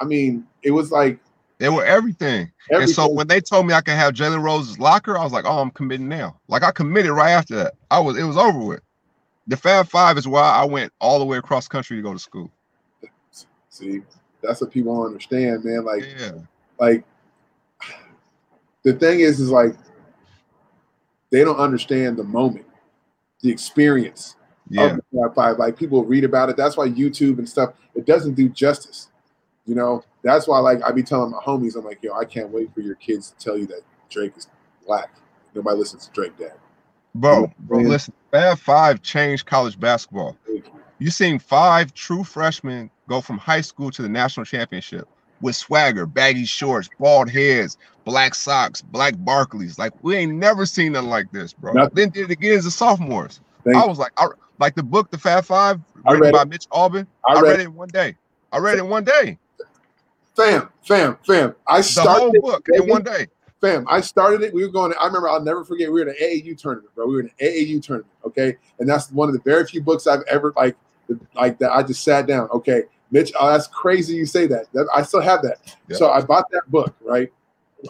I 0.00 0.04
mean, 0.04 0.46
it 0.62 0.70
was 0.70 0.92
like 0.92 1.18
they 1.58 1.68
were 1.68 1.84
everything. 1.84 2.52
everything. 2.70 2.82
And 2.82 2.90
so 2.90 3.08
when 3.08 3.26
they 3.26 3.40
told 3.40 3.66
me 3.66 3.74
I 3.74 3.80
could 3.80 3.94
have 3.94 4.14
Jalen 4.14 4.42
Rose's 4.42 4.78
locker, 4.78 5.18
I 5.18 5.24
was 5.24 5.32
like, 5.32 5.44
oh, 5.46 5.58
I'm 5.58 5.72
committing 5.72 6.08
now. 6.08 6.38
Like 6.46 6.62
I 6.62 6.70
committed 6.70 7.10
right 7.10 7.32
after 7.32 7.56
that. 7.56 7.74
I 7.90 7.98
was 7.98 8.16
it 8.16 8.24
was 8.24 8.36
over 8.36 8.60
with 8.60 8.80
the 9.48 9.56
Fab 9.56 9.88
Five 9.88 10.16
is 10.18 10.28
why 10.28 10.42
I 10.42 10.64
went 10.64 10.92
all 11.00 11.18
the 11.18 11.24
way 11.24 11.38
across 11.38 11.66
country 11.66 11.96
to 11.96 12.02
go 12.02 12.12
to 12.12 12.18
school. 12.20 12.52
See, 13.70 14.02
that's 14.40 14.60
what 14.60 14.70
people 14.70 14.94
don't 14.94 15.06
understand, 15.06 15.64
man. 15.64 15.84
Like, 15.84 16.04
yeah. 16.16 16.32
like 16.78 17.04
the 18.84 18.92
thing 18.92 19.20
is, 19.20 19.40
is 19.40 19.50
like 19.50 19.74
they 21.30 21.42
don't 21.42 21.58
understand 21.58 22.16
the 22.16 22.22
moment, 22.22 22.66
the 23.40 23.50
experience 23.50 24.36
yeah. 24.68 24.84
of 24.84 25.00
the 25.12 25.32
Five. 25.34 25.58
Like 25.58 25.76
people 25.76 26.04
read 26.04 26.24
about 26.24 26.50
it. 26.50 26.56
That's 26.56 26.76
why 26.76 26.88
YouTube 26.88 27.38
and 27.38 27.48
stuff 27.48 27.74
it 27.94 28.06
doesn't 28.06 28.34
do 28.34 28.48
justice. 28.48 29.08
You 29.66 29.74
know, 29.74 30.04
that's 30.22 30.46
why 30.46 30.58
like 30.58 30.82
I 30.84 30.92
be 30.92 31.02
telling 31.02 31.32
my 31.32 31.38
homies, 31.38 31.76
I'm 31.76 31.84
like, 31.84 32.02
yo, 32.02 32.14
I 32.14 32.24
can't 32.24 32.50
wait 32.50 32.72
for 32.72 32.80
your 32.80 32.94
kids 32.96 33.30
to 33.30 33.44
tell 33.44 33.58
you 33.58 33.66
that 33.66 33.80
Drake 34.10 34.34
is 34.36 34.48
black. 34.86 35.10
Nobody 35.54 35.78
listens 35.78 36.06
to 36.06 36.12
Drake 36.12 36.36
dad. 36.38 36.54
Bro, 37.14 37.52
bro, 37.60 37.78
listen, 37.78 38.12
Fab 38.30 38.58
Five 38.58 39.02
changed 39.02 39.46
college 39.46 39.78
basketball. 39.78 40.36
You 40.98 41.10
seen 41.10 41.38
five 41.38 41.94
true 41.94 42.24
freshmen 42.24 42.90
go 43.08 43.20
from 43.20 43.38
high 43.38 43.60
school 43.60 43.90
to 43.92 44.02
the 44.02 44.08
national 44.08 44.44
championship 44.44 45.08
with 45.40 45.56
swagger, 45.56 46.06
baggy 46.06 46.44
shorts, 46.44 46.88
bald 46.98 47.30
heads, 47.30 47.78
black 48.04 48.34
socks, 48.34 48.82
black 48.82 49.14
Barclays. 49.18 49.78
Like 49.78 49.92
we 50.02 50.16
ain't 50.16 50.34
never 50.34 50.66
seen 50.66 50.92
nothing 50.92 51.10
like 51.10 51.30
this, 51.32 51.52
bro. 51.52 51.72
Nothing. 51.72 51.94
Then 51.94 52.10
did 52.10 52.24
it 52.24 52.32
again 52.32 52.58
as 52.58 52.64
the 52.64 52.70
sophomores. 52.70 53.40
Thank 53.64 53.76
I 53.76 53.86
was 53.86 53.98
like, 53.98 54.12
I, 54.16 54.26
like 54.58 54.74
the 54.74 54.82
book, 54.82 55.10
The 55.10 55.18
Fab 55.18 55.44
Five, 55.44 55.80
written 56.08 56.32
by 56.32 56.42
it. 56.42 56.48
Mitch 56.48 56.68
Albom. 56.70 57.06
I, 57.26 57.32
I 57.32 57.40
read, 57.40 57.42
read, 57.42 57.60
it 57.60 57.64
in 57.64 57.74
one 57.74 57.88
day. 57.88 58.16
I 58.52 58.58
read 58.58 58.76
it 58.76 58.80
in 58.80 58.88
one 58.88 59.04
day. 59.04 59.38
Fam, 60.36 60.68
fam, 60.82 61.18
fam. 61.26 61.54
I 61.66 61.80
started 61.80 62.34
the 62.34 62.40
whole 62.40 62.52
book 62.52 62.66
in 62.72 62.88
one 62.88 63.02
day 63.02 63.28
fam, 63.64 63.86
I 63.88 64.00
started 64.00 64.42
it. 64.42 64.52
We 64.52 64.64
were 64.64 64.70
going. 64.70 64.92
To, 64.92 65.00
I 65.00 65.06
remember. 65.06 65.28
I'll 65.28 65.42
never 65.42 65.64
forget. 65.64 65.90
We 65.90 66.02
were 66.02 66.08
in 66.08 66.14
an 66.14 66.16
AAU 66.22 66.56
tournament, 66.58 66.94
bro. 66.94 67.06
We 67.06 67.14
were 67.14 67.20
in 67.20 67.30
an 67.40 67.46
AAU 67.46 67.82
tournament. 67.82 68.12
Okay, 68.26 68.56
and 68.78 68.88
that's 68.88 69.10
one 69.10 69.28
of 69.28 69.34
the 69.34 69.40
very 69.40 69.66
few 69.66 69.82
books 69.82 70.06
I've 70.06 70.22
ever 70.28 70.52
like, 70.56 70.76
like 71.34 71.58
that. 71.58 71.72
I 71.72 71.82
just 71.82 72.04
sat 72.04 72.26
down. 72.26 72.48
Okay, 72.50 72.82
Mitch. 73.14 73.32
Oh, 73.38 73.48
that's 73.48 73.68
crazy. 73.68 74.16
You 74.16 74.26
say 74.26 74.46
that. 74.48 74.66
that 74.72 74.88
I 74.94 75.02
still 75.02 75.20
have 75.20 75.40
that. 75.42 75.76
Yeah. 75.88 75.96
So 75.96 76.10
I 76.10 76.20
bought 76.20 76.50
that 76.50 76.70
book. 76.70 76.94
Right. 77.00 77.32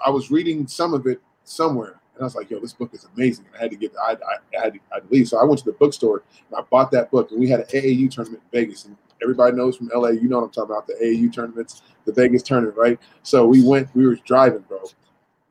I 0.04 0.10
was 0.10 0.30
reading 0.30 0.66
some 0.66 0.92
of 0.92 1.06
it 1.06 1.20
somewhere, 1.44 2.00
and 2.14 2.20
I 2.20 2.24
was 2.24 2.34
like, 2.34 2.50
"Yo, 2.50 2.60
this 2.60 2.74
book 2.74 2.92
is 2.92 3.08
amazing." 3.16 3.46
And 3.46 3.56
I 3.56 3.62
had 3.62 3.70
to 3.70 3.76
get. 3.76 3.92
I, 3.96 4.12
I, 4.12 4.58
I 4.58 4.62
had 4.62 4.74
to, 4.74 4.80
I 4.92 4.98
leave. 5.10 5.26
So 5.28 5.38
I 5.38 5.44
went 5.44 5.58
to 5.60 5.64
the 5.64 5.72
bookstore 5.72 6.22
and 6.50 6.58
I 6.58 6.62
bought 6.70 6.90
that 6.92 7.10
book. 7.10 7.30
And 7.30 7.40
we 7.40 7.48
had 7.48 7.60
an 7.60 7.66
AAU 7.66 8.10
tournament 8.10 8.42
in 8.52 8.60
Vegas, 8.60 8.84
and 8.84 8.96
everybody 9.22 9.56
knows 9.56 9.78
from 9.78 9.90
LA. 9.94 10.10
You 10.10 10.28
know 10.28 10.40
what 10.40 10.44
I'm 10.44 10.50
talking 10.50 10.70
about? 10.70 10.86
The 10.86 10.94
AAU 11.02 11.32
tournaments, 11.32 11.82
the 12.04 12.12
Vegas 12.12 12.42
tournament, 12.42 12.76
right? 12.76 13.00
So 13.22 13.46
we 13.46 13.66
went. 13.66 13.88
We 13.96 14.06
were 14.06 14.16
driving, 14.16 14.60
bro 14.68 14.84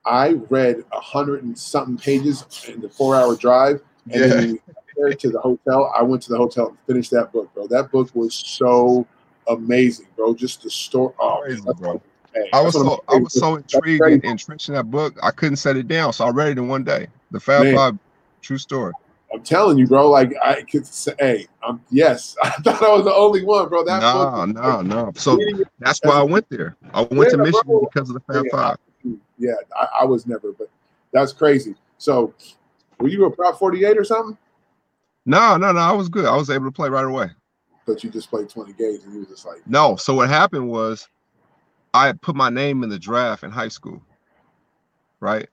I 0.05 0.33
read 0.49 0.83
a 0.91 0.99
hundred 0.99 1.43
and 1.43 1.57
something 1.57 1.97
pages 1.97 2.45
in 2.67 2.81
the 2.81 2.89
four 2.89 3.15
hour 3.15 3.35
drive, 3.35 3.81
and 4.11 4.21
yeah. 4.21 4.27
then 4.27 4.59
we 4.97 5.15
to 5.15 5.29
the 5.29 5.39
hotel. 5.39 5.91
I 5.95 6.03
went 6.03 6.21
to 6.23 6.29
the 6.29 6.37
hotel 6.37 6.69
and 6.69 6.77
finished 6.85 7.11
that 7.11 7.31
book, 7.31 7.53
bro. 7.53 7.67
That 7.67 7.91
book 7.91 8.09
was 8.13 8.35
so 8.35 9.07
amazing, 9.47 10.07
bro. 10.15 10.33
Just 10.33 10.63
the 10.63 10.69
story. 10.69 11.13
Oh, 11.19 11.73
bro. 11.77 12.01
Hey, 12.33 12.49
I 12.51 12.61
was 12.61 12.73
so 12.73 13.03
I 13.07 13.15
was 13.15 13.33
so 13.33 13.55
intrigued 13.55 14.03
and 14.03 14.23
entrenched 14.23 14.69
in 14.69 14.75
that 14.75 14.89
book. 14.89 15.17
I 15.21 15.31
couldn't 15.31 15.57
set 15.57 15.77
it 15.77 15.87
down, 15.87 16.13
so 16.13 16.25
I 16.25 16.29
read 16.29 16.49
it 16.49 16.57
in 16.57 16.67
one 16.67 16.83
day. 16.83 17.07
The 17.31 17.39
Fab 17.39 17.63
Man. 17.63 17.75
Five, 17.75 17.97
true 18.41 18.57
story. 18.57 18.93
I'm 19.31 19.43
telling 19.43 19.77
you, 19.77 19.87
bro. 19.87 20.09
Like 20.09 20.33
I 20.43 20.63
could 20.63 20.85
say, 20.85 21.13
hey, 21.19 21.47
um, 21.61 21.81
yes, 21.91 22.35
I 22.43 22.49
thought 22.49 22.81
I 22.83 22.91
was 22.91 23.03
the 23.03 23.13
only 23.13 23.43
one, 23.43 23.69
bro. 23.69 23.83
That 23.83 24.01
no, 24.01 24.45
no, 24.45 24.81
no. 24.81 25.11
So 25.15 25.37
that's 25.79 25.99
why 26.03 26.13
I 26.13 26.23
went 26.23 26.49
there. 26.49 26.75
I 26.93 27.01
went 27.01 27.25
yeah, 27.25 27.29
to 27.29 27.37
Michigan 27.37 27.61
bro. 27.65 27.89
because 27.91 28.09
of 28.09 28.15
the 28.15 28.33
Fab 28.33 28.45
yeah, 28.45 28.51
Five 28.51 28.77
yeah, 29.37 29.53
I, 29.75 30.01
I, 30.01 30.05
was 30.05 30.25
never, 30.25 30.51
but 30.51 30.69
that's 31.11 31.33
crazy. 31.33 31.75
So, 31.97 32.33
were 32.99 33.09
you 33.09 33.25
a 33.25 33.31
Prop 33.31 33.59
48 33.59 33.97
or 33.97 34.03
something? 34.03 34.37
No, 35.25 35.57
no, 35.57 35.71
no. 35.71 35.79
I 35.79 35.91
was 35.91 36.09
good. 36.09 36.25
I 36.25 36.35
was 36.35 36.49
able 36.49 36.65
to 36.65 36.71
play 36.71 36.89
right 36.89 37.05
away. 37.05 37.29
But 37.85 38.03
you 38.03 38.09
just 38.09 38.29
played 38.29 38.49
20 38.49 38.73
games 38.73 39.03
and 39.03 39.13
you 39.13 39.19
were 39.19 39.25
just 39.25 39.45
like 39.45 39.65
no. 39.67 39.95
So 39.95 40.15
what 40.15 40.29
happened 40.29 40.69
was 40.69 41.07
I 41.93 42.13
put 42.13 42.35
my 42.35 42.49
name 42.49 42.83
in 42.83 42.89
the 42.89 42.99
draft 42.99 43.43
in 43.43 43.51
high 43.51 43.67
school, 43.67 44.01
right? 45.19 45.47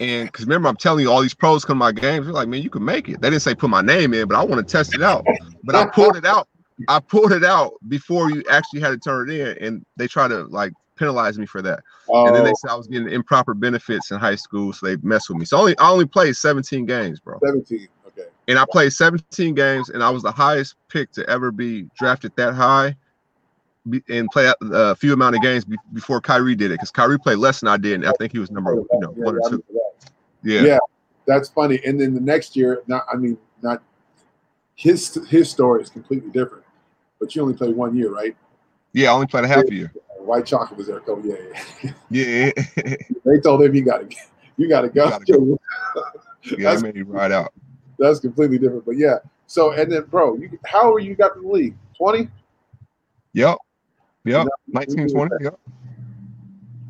And 0.00 0.28
because 0.28 0.44
remember, 0.44 0.68
I'm 0.68 0.76
telling 0.76 1.04
you, 1.04 1.10
all 1.10 1.22
these 1.22 1.34
pros 1.34 1.64
come 1.64 1.76
to 1.76 1.78
my 1.78 1.92
games. 1.92 2.26
They're 2.26 2.34
like, 2.34 2.48
man, 2.48 2.62
you 2.62 2.70
can 2.70 2.84
make 2.84 3.08
it. 3.08 3.20
They 3.20 3.30
didn't 3.30 3.42
say 3.42 3.54
put 3.54 3.70
my 3.70 3.80
name 3.80 4.12
in, 4.12 4.28
but 4.28 4.36
I 4.36 4.44
want 4.44 4.66
to 4.66 4.70
test 4.70 4.94
it 4.94 5.02
out. 5.02 5.24
But 5.62 5.74
I 5.74 5.86
pulled 5.86 6.16
it 6.16 6.24
out. 6.24 6.48
I 6.88 6.98
pulled 6.98 7.32
it 7.32 7.44
out 7.44 7.74
before 7.88 8.30
you 8.30 8.42
actually 8.50 8.80
had 8.80 8.90
to 8.90 8.98
turn 8.98 9.30
it 9.30 9.40
in, 9.40 9.66
and 9.66 9.86
they 9.96 10.08
try 10.08 10.26
to 10.28 10.44
like 10.44 10.72
penalize 10.96 11.38
me 11.38 11.46
for 11.46 11.62
that. 11.62 11.80
Oh. 12.08 12.26
And 12.26 12.36
then 12.36 12.44
they 12.44 12.50
oh. 12.50 12.54
said 12.58 12.70
I 12.70 12.74
was 12.74 12.88
getting 12.88 13.08
improper 13.08 13.54
benefits 13.54 14.10
in 14.10 14.18
high 14.18 14.34
school, 14.34 14.72
so 14.72 14.86
they 14.86 14.96
messed 14.96 15.28
with 15.28 15.38
me. 15.38 15.44
So 15.44 15.58
only 15.58 15.78
I 15.78 15.90
only 15.90 16.06
played 16.06 16.36
17 16.36 16.84
games, 16.86 17.20
bro. 17.20 17.38
17. 17.44 17.88
And 18.46 18.58
I 18.58 18.64
played 18.70 18.92
17 18.92 19.54
games, 19.54 19.88
and 19.88 20.02
I 20.02 20.10
was 20.10 20.22
the 20.22 20.32
highest 20.32 20.76
pick 20.88 21.10
to 21.12 21.28
ever 21.28 21.50
be 21.50 21.88
drafted 21.96 22.32
that 22.36 22.54
high 22.54 22.96
and 24.08 24.28
play 24.30 24.52
a 24.60 24.94
few 24.96 25.12
amount 25.12 25.36
of 25.36 25.42
games 25.42 25.66
before 25.92 26.20
Kyrie 26.20 26.54
did 26.54 26.70
it 26.70 26.74
because 26.74 26.90
Kyrie 26.90 27.18
played 27.18 27.38
less 27.38 27.60
than 27.60 27.68
I 27.68 27.76
did, 27.76 27.94
and 27.94 28.06
I 28.06 28.12
think 28.18 28.32
he 28.32 28.38
was 28.38 28.50
number 28.50 28.74
you 28.74 29.00
know 29.00 29.14
yeah, 29.16 29.24
one 29.24 29.36
or 29.36 29.50
two. 29.50 29.64
Yeah, 30.42 30.62
yeah, 30.62 30.78
that's 31.26 31.48
funny. 31.48 31.80
And 31.84 32.00
then 32.00 32.14
the 32.14 32.20
next 32.20 32.56
year, 32.56 32.82
not 32.86 33.04
I 33.12 33.16
mean, 33.16 33.36
not 33.62 33.82
his 34.74 35.18
his 35.28 35.50
story 35.50 35.82
is 35.82 35.90
completely 35.90 36.30
different, 36.30 36.64
but 37.20 37.34
you 37.34 37.42
only 37.42 37.54
played 37.54 37.76
one 37.76 37.96
year, 37.96 38.10
right? 38.10 38.36
Yeah, 38.92 39.10
I 39.10 39.14
only 39.14 39.26
played 39.26 39.44
a 39.44 39.48
half 39.48 39.64
a 39.64 39.74
year. 39.74 39.92
White 40.18 40.46
chocolate 40.46 40.78
was 40.78 40.86
there. 40.86 41.02
Oh 41.06 41.22
yeah, 41.22 41.92
yeah. 42.10 42.50
yeah. 42.56 42.96
they 43.24 43.40
told 43.42 43.62
him 43.62 43.74
you 43.74 43.84
got 43.84 44.08
to 44.08 44.16
you 44.56 44.68
got 44.68 44.82
to 44.82 44.88
go. 44.88 45.10
Gotta 45.10 45.24
go. 45.24 45.60
yeah, 46.58 46.74
they 46.74 46.82
made 46.82 46.96
you 46.96 47.04
ride 47.04 47.32
out. 47.32 47.52
That's 47.98 48.20
completely 48.20 48.58
different, 48.58 48.84
but 48.84 48.96
yeah. 48.96 49.18
So 49.46 49.72
and 49.72 49.90
then, 49.90 50.04
bro, 50.04 50.36
you, 50.36 50.58
how 50.64 50.92
old 50.92 51.04
you 51.04 51.14
got 51.14 51.34
to 51.34 51.40
the 51.40 51.48
league? 51.48 51.76
Twenty. 51.96 52.28
Yep. 53.34 53.58
Yep. 54.24 54.46
19 54.68 55.08
20. 55.08 55.30
Yep. 55.40 55.60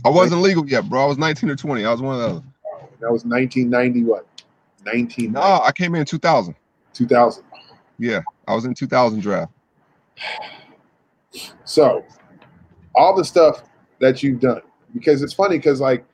I 0.04 0.08
wasn't 0.08 0.42
legal 0.42 0.66
yet, 0.68 0.88
bro. 0.88 1.02
I 1.02 1.06
was 1.06 1.18
19 1.18 1.50
or 1.50 1.56
20. 1.56 1.84
I 1.84 1.90
was 1.90 2.02
one 2.02 2.14
of 2.14 2.20
those. 2.20 2.42
Oh, 2.66 2.88
that 3.00 3.10
was 3.10 3.24
1990, 3.24 4.04
what? 4.04 4.26
19. 4.84 5.32
No, 5.32 5.40
I 5.40 5.72
came 5.72 5.94
in 5.94 6.04
2000. 6.04 6.54
2000. 6.92 7.44
Yeah, 7.98 8.20
I 8.46 8.54
was 8.54 8.66
in 8.66 8.74
2000 8.74 9.20
draft. 9.20 9.50
So, 11.64 12.04
all 12.94 13.16
the 13.16 13.24
stuff 13.24 13.64
that 14.00 14.22
you've 14.22 14.40
done, 14.40 14.60
because 14.94 15.22
it's 15.22 15.32
funny, 15.32 15.56
because 15.56 15.80
like, 15.80 16.04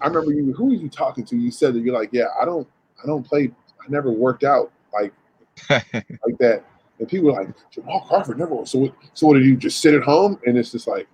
I 0.00 0.08
remember 0.08 0.32
you. 0.32 0.52
Who 0.52 0.66
were 0.66 0.74
you 0.74 0.88
talking 0.88 1.24
to? 1.24 1.36
You 1.36 1.50
said 1.50 1.74
that 1.74 1.80
you're 1.80 1.94
like, 1.94 2.10
yeah, 2.12 2.26
I 2.40 2.44
don't, 2.44 2.68
I 3.02 3.06
don't 3.06 3.22
play. 3.22 3.50
I 3.86 3.90
never 3.90 4.10
worked 4.10 4.44
out 4.44 4.72
like, 4.92 5.12
like 5.70 6.38
that. 6.38 6.64
And 6.98 7.08
people 7.08 7.30
are 7.30 7.44
like, 7.44 7.54
Jamal 7.70 8.00
Crawford 8.00 8.38
never. 8.38 8.64
So 8.66 8.78
what, 8.78 8.94
so 9.14 9.26
what 9.26 9.34
did 9.34 9.44
you 9.44 9.56
just 9.56 9.80
sit 9.80 9.94
at 9.94 10.02
home? 10.02 10.38
And 10.46 10.56
it's 10.56 10.72
just 10.72 10.86
like, 10.86 11.06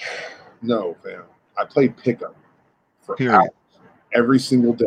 no, 0.62 0.96
fam. 1.02 1.22
I 1.56 1.64
played 1.64 1.96
pickup 1.96 2.36
for 3.00 3.16
Period. 3.16 3.36
hours 3.36 3.50
every 4.14 4.38
single 4.38 4.72
day. 4.72 4.86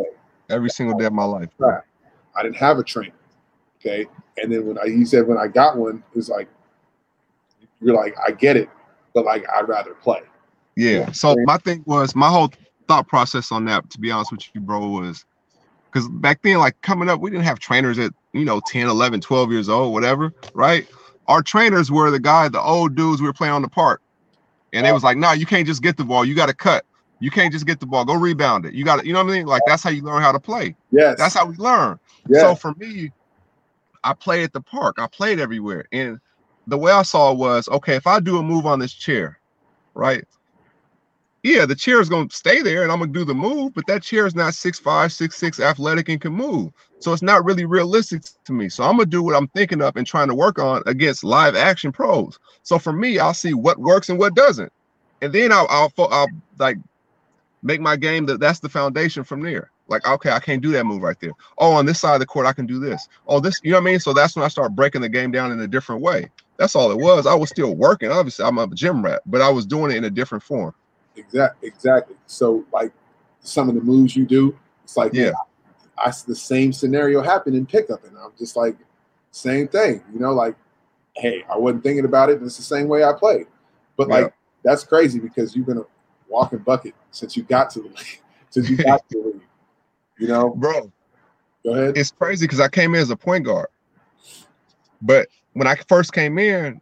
Every 0.50 0.70
single 0.70 0.98
day 0.98 1.06
of 1.06 1.12
my 1.12 1.24
life. 1.24 1.48
I 2.36 2.42
didn't 2.42 2.56
have 2.56 2.78
a 2.78 2.82
trainer. 2.82 3.14
Okay. 3.80 4.06
And 4.36 4.52
then 4.52 4.66
when 4.66 4.78
I, 4.78 4.86
he 4.86 5.04
said, 5.04 5.26
when 5.26 5.38
I 5.38 5.46
got 5.46 5.76
one, 5.76 6.02
it's 6.14 6.28
like, 6.28 6.48
you're 7.80 7.94
like, 7.94 8.14
I 8.26 8.32
get 8.32 8.56
it, 8.56 8.68
but 9.14 9.24
like, 9.24 9.44
I'd 9.54 9.68
rather 9.68 9.94
play. 9.94 10.22
Yeah. 10.76 11.12
So 11.12 11.34
my 11.44 11.58
thing 11.58 11.82
was, 11.86 12.14
my 12.14 12.28
whole 12.28 12.50
thought 12.88 13.06
process 13.06 13.52
on 13.52 13.64
that, 13.66 13.88
to 13.90 14.00
be 14.00 14.10
honest 14.10 14.32
with 14.32 14.48
you, 14.54 14.60
bro, 14.60 14.86
was 14.88 15.24
because 15.94 16.08
back 16.08 16.42
then, 16.42 16.58
like 16.58 16.80
coming 16.82 17.08
up, 17.08 17.20
we 17.20 17.30
didn't 17.30 17.44
have 17.44 17.60
trainers 17.60 18.00
at, 18.00 18.12
you 18.32 18.44
know, 18.44 18.60
10, 18.66 18.88
11, 18.88 19.20
12 19.20 19.52
years 19.52 19.68
old, 19.68 19.92
whatever, 19.92 20.34
right? 20.52 20.88
Our 21.28 21.40
trainers 21.40 21.88
were 21.88 22.10
the 22.10 22.18
guy, 22.18 22.48
the 22.48 22.60
old 22.60 22.96
dudes 22.96 23.20
we 23.20 23.28
were 23.28 23.32
playing 23.32 23.54
on 23.54 23.62
the 23.62 23.68
park. 23.68 24.02
And 24.72 24.84
it 24.88 24.92
was 24.92 25.04
like, 25.04 25.16
no, 25.16 25.28
nah, 25.28 25.32
you 25.34 25.46
can't 25.46 25.68
just 25.68 25.82
get 25.82 25.96
the 25.96 26.02
ball. 26.02 26.24
You 26.24 26.34
got 26.34 26.46
to 26.46 26.54
cut. 26.54 26.84
You 27.20 27.30
can't 27.30 27.52
just 27.52 27.64
get 27.64 27.78
the 27.78 27.86
ball. 27.86 28.04
Go 28.04 28.14
rebound 28.14 28.66
it. 28.66 28.74
You 28.74 28.84
got 28.84 29.00
to, 29.00 29.06
you 29.06 29.12
know 29.12 29.22
what 29.22 29.32
I 29.32 29.36
mean? 29.36 29.46
Like 29.46 29.62
that's 29.68 29.84
how 29.84 29.90
you 29.90 30.02
learn 30.02 30.20
how 30.20 30.32
to 30.32 30.40
play. 30.40 30.74
yeah 30.90 31.14
That's 31.16 31.34
how 31.34 31.46
we 31.46 31.54
learn. 31.56 32.00
Yes. 32.28 32.40
So 32.40 32.56
for 32.56 32.74
me, 32.74 33.12
I 34.02 34.14
play 34.14 34.42
at 34.42 34.52
the 34.52 34.60
park. 34.60 34.96
I 34.98 35.06
played 35.06 35.38
everywhere. 35.38 35.86
And 35.92 36.18
the 36.66 36.76
way 36.76 36.90
I 36.90 37.02
saw 37.02 37.30
it 37.30 37.38
was, 37.38 37.68
okay, 37.68 37.94
if 37.94 38.08
I 38.08 38.18
do 38.18 38.38
a 38.38 38.42
move 38.42 38.66
on 38.66 38.80
this 38.80 38.92
chair, 38.92 39.38
right? 39.94 40.24
Yeah, 41.44 41.66
the 41.66 41.74
chair 41.74 42.00
is 42.00 42.08
going 42.08 42.26
to 42.26 42.34
stay 42.34 42.62
there 42.62 42.82
and 42.82 42.90
I'm 42.90 42.98
going 42.98 43.12
to 43.12 43.18
do 43.18 43.24
the 43.24 43.34
move, 43.34 43.74
but 43.74 43.86
that 43.86 44.02
chair 44.02 44.26
is 44.26 44.34
not 44.34 44.54
six 44.54 44.78
five, 44.78 45.12
six 45.12 45.36
six, 45.36 45.60
athletic 45.60 46.08
and 46.08 46.18
can 46.18 46.32
move. 46.32 46.72
So 47.00 47.12
it's 47.12 47.22
not 47.22 47.44
really 47.44 47.66
realistic 47.66 48.22
to 48.46 48.52
me. 48.52 48.70
So 48.70 48.82
I'm 48.82 48.96
going 48.96 49.04
to 49.04 49.10
do 49.10 49.22
what 49.22 49.36
I'm 49.36 49.48
thinking 49.48 49.82
of 49.82 49.94
and 49.94 50.06
trying 50.06 50.28
to 50.28 50.34
work 50.34 50.58
on 50.58 50.82
against 50.86 51.22
live 51.22 51.54
action 51.54 51.92
pros. 51.92 52.38
So 52.62 52.78
for 52.78 52.94
me, 52.94 53.18
I'll 53.18 53.34
see 53.34 53.52
what 53.52 53.78
works 53.78 54.08
and 54.08 54.18
what 54.18 54.34
doesn't. 54.34 54.72
And 55.20 55.34
then 55.34 55.52
I'll, 55.52 55.66
I'll, 55.68 55.92
I'll 55.98 56.28
like 56.58 56.78
make 57.62 57.80
my 57.80 57.96
game 57.96 58.24
that 58.26 58.40
that's 58.40 58.60
the 58.60 58.70
foundation 58.70 59.22
from 59.22 59.42
there. 59.42 59.70
Like, 59.86 60.06
okay, 60.08 60.30
I 60.30 60.40
can't 60.40 60.62
do 60.62 60.72
that 60.72 60.86
move 60.86 61.02
right 61.02 61.20
there. 61.20 61.32
Oh, 61.58 61.72
on 61.72 61.84
this 61.84 62.00
side 62.00 62.14
of 62.14 62.20
the 62.20 62.26
court, 62.26 62.46
I 62.46 62.54
can 62.54 62.64
do 62.64 62.80
this. 62.80 63.06
Oh, 63.26 63.38
this, 63.38 63.60
you 63.62 63.72
know 63.72 63.76
what 63.76 63.88
I 63.88 63.90
mean? 63.90 64.00
So 64.00 64.14
that's 64.14 64.34
when 64.34 64.46
I 64.46 64.48
start 64.48 64.74
breaking 64.74 65.02
the 65.02 65.10
game 65.10 65.30
down 65.30 65.52
in 65.52 65.60
a 65.60 65.68
different 65.68 66.00
way. 66.00 66.30
That's 66.56 66.74
all 66.74 66.90
it 66.90 66.96
was. 66.96 67.26
I 67.26 67.34
was 67.34 67.50
still 67.50 67.74
working. 67.74 68.10
Obviously, 68.10 68.46
I'm 68.46 68.56
a 68.56 68.66
gym 68.68 69.04
rat, 69.04 69.20
but 69.26 69.42
I 69.42 69.50
was 69.50 69.66
doing 69.66 69.90
it 69.90 69.98
in 69.98 70.04
a 70.04 70.10
different 70.10 70.42
form. 70.42 70.74
Exactly. 71.16 71.68
Exactly. 71.68 72.16
So 72.26 72.64
like 72.72 72.92
some 73.40 73.68
of 73.68 73.74
the 73.74 73.80
moves 73.80 74.16
you 74.16 74.26
do, 74.26 74.58
it's 74.82 74.96
like 74.96 75.12
yeah, 75.12 75.32
I, 75.98 76.08
I 76.08 76.12
the 76.26 76.34
same 76.34 76.72
scenario 76.72 77.22
happened 77.22 77.56
in 77.56 77.66
pickup, 77.66 78.04
and 78.04 78.16
I'm 78.18 78.32
just 78.38 78.56
like 78.56 78.76
same 79.30 79.68
thing. 79.68 80.02
You 80.12 80.20
know, 80.20 80.32
like 80.32 80.56
hey, 81.16 81.44
I 81.50 81.56
wasn't 81.56 81.82
thinking 81.82 82.04
about 82.04 82.30
it, 82.30 82.38
and 82.38 82.46
it's 82.46 82.56
the 82.56 82.62
same 82.62 82.88
way 82.88 83.04
I 83.04 83.12
play. 83.12 83.46
But 83.96 84.08
yeah. 84.08 84.14
like 84.14 84.34
that's 84.62 84.84
crazy 84.84 85.18
because 85.18 85.54
you've 85.54 85.66
been 85.66 85.78
a 85.78 85.86
walking 86.28 86.58
bucket 86.58 86.94
since 87.10 87.36
you 87.36 87.42
got 87.44 87.70
to 87.70 87.80
the 87.80 87.88
league. 87.88 88.20
since 88.50 88.68
you 88.68 88.76
got 88.76 89.08
to 89.10 89.22
the 89.22 89.28
league. 89.28 89.48
You 90.18 90.28
know, 90.28 90.50
bro. 90.50 90.92
Go 91.64 91.72
ahead. 91.72 91.96
It's 91.96 92.10
crazy 92.10 92.46
because 92.46 92.60
I 92.60 92.68
came 92.68 92.94
in 92.94 93.00
as 93.00 93.10
a 93.10 93.16
point 93.16 93.44
guard, 93.44 93.68
but 95.00 95.28
when 95.54 95.66
I 95.66 95.76
first 95.88 96.12
came 96.12 96.38
in, 96.38 96.80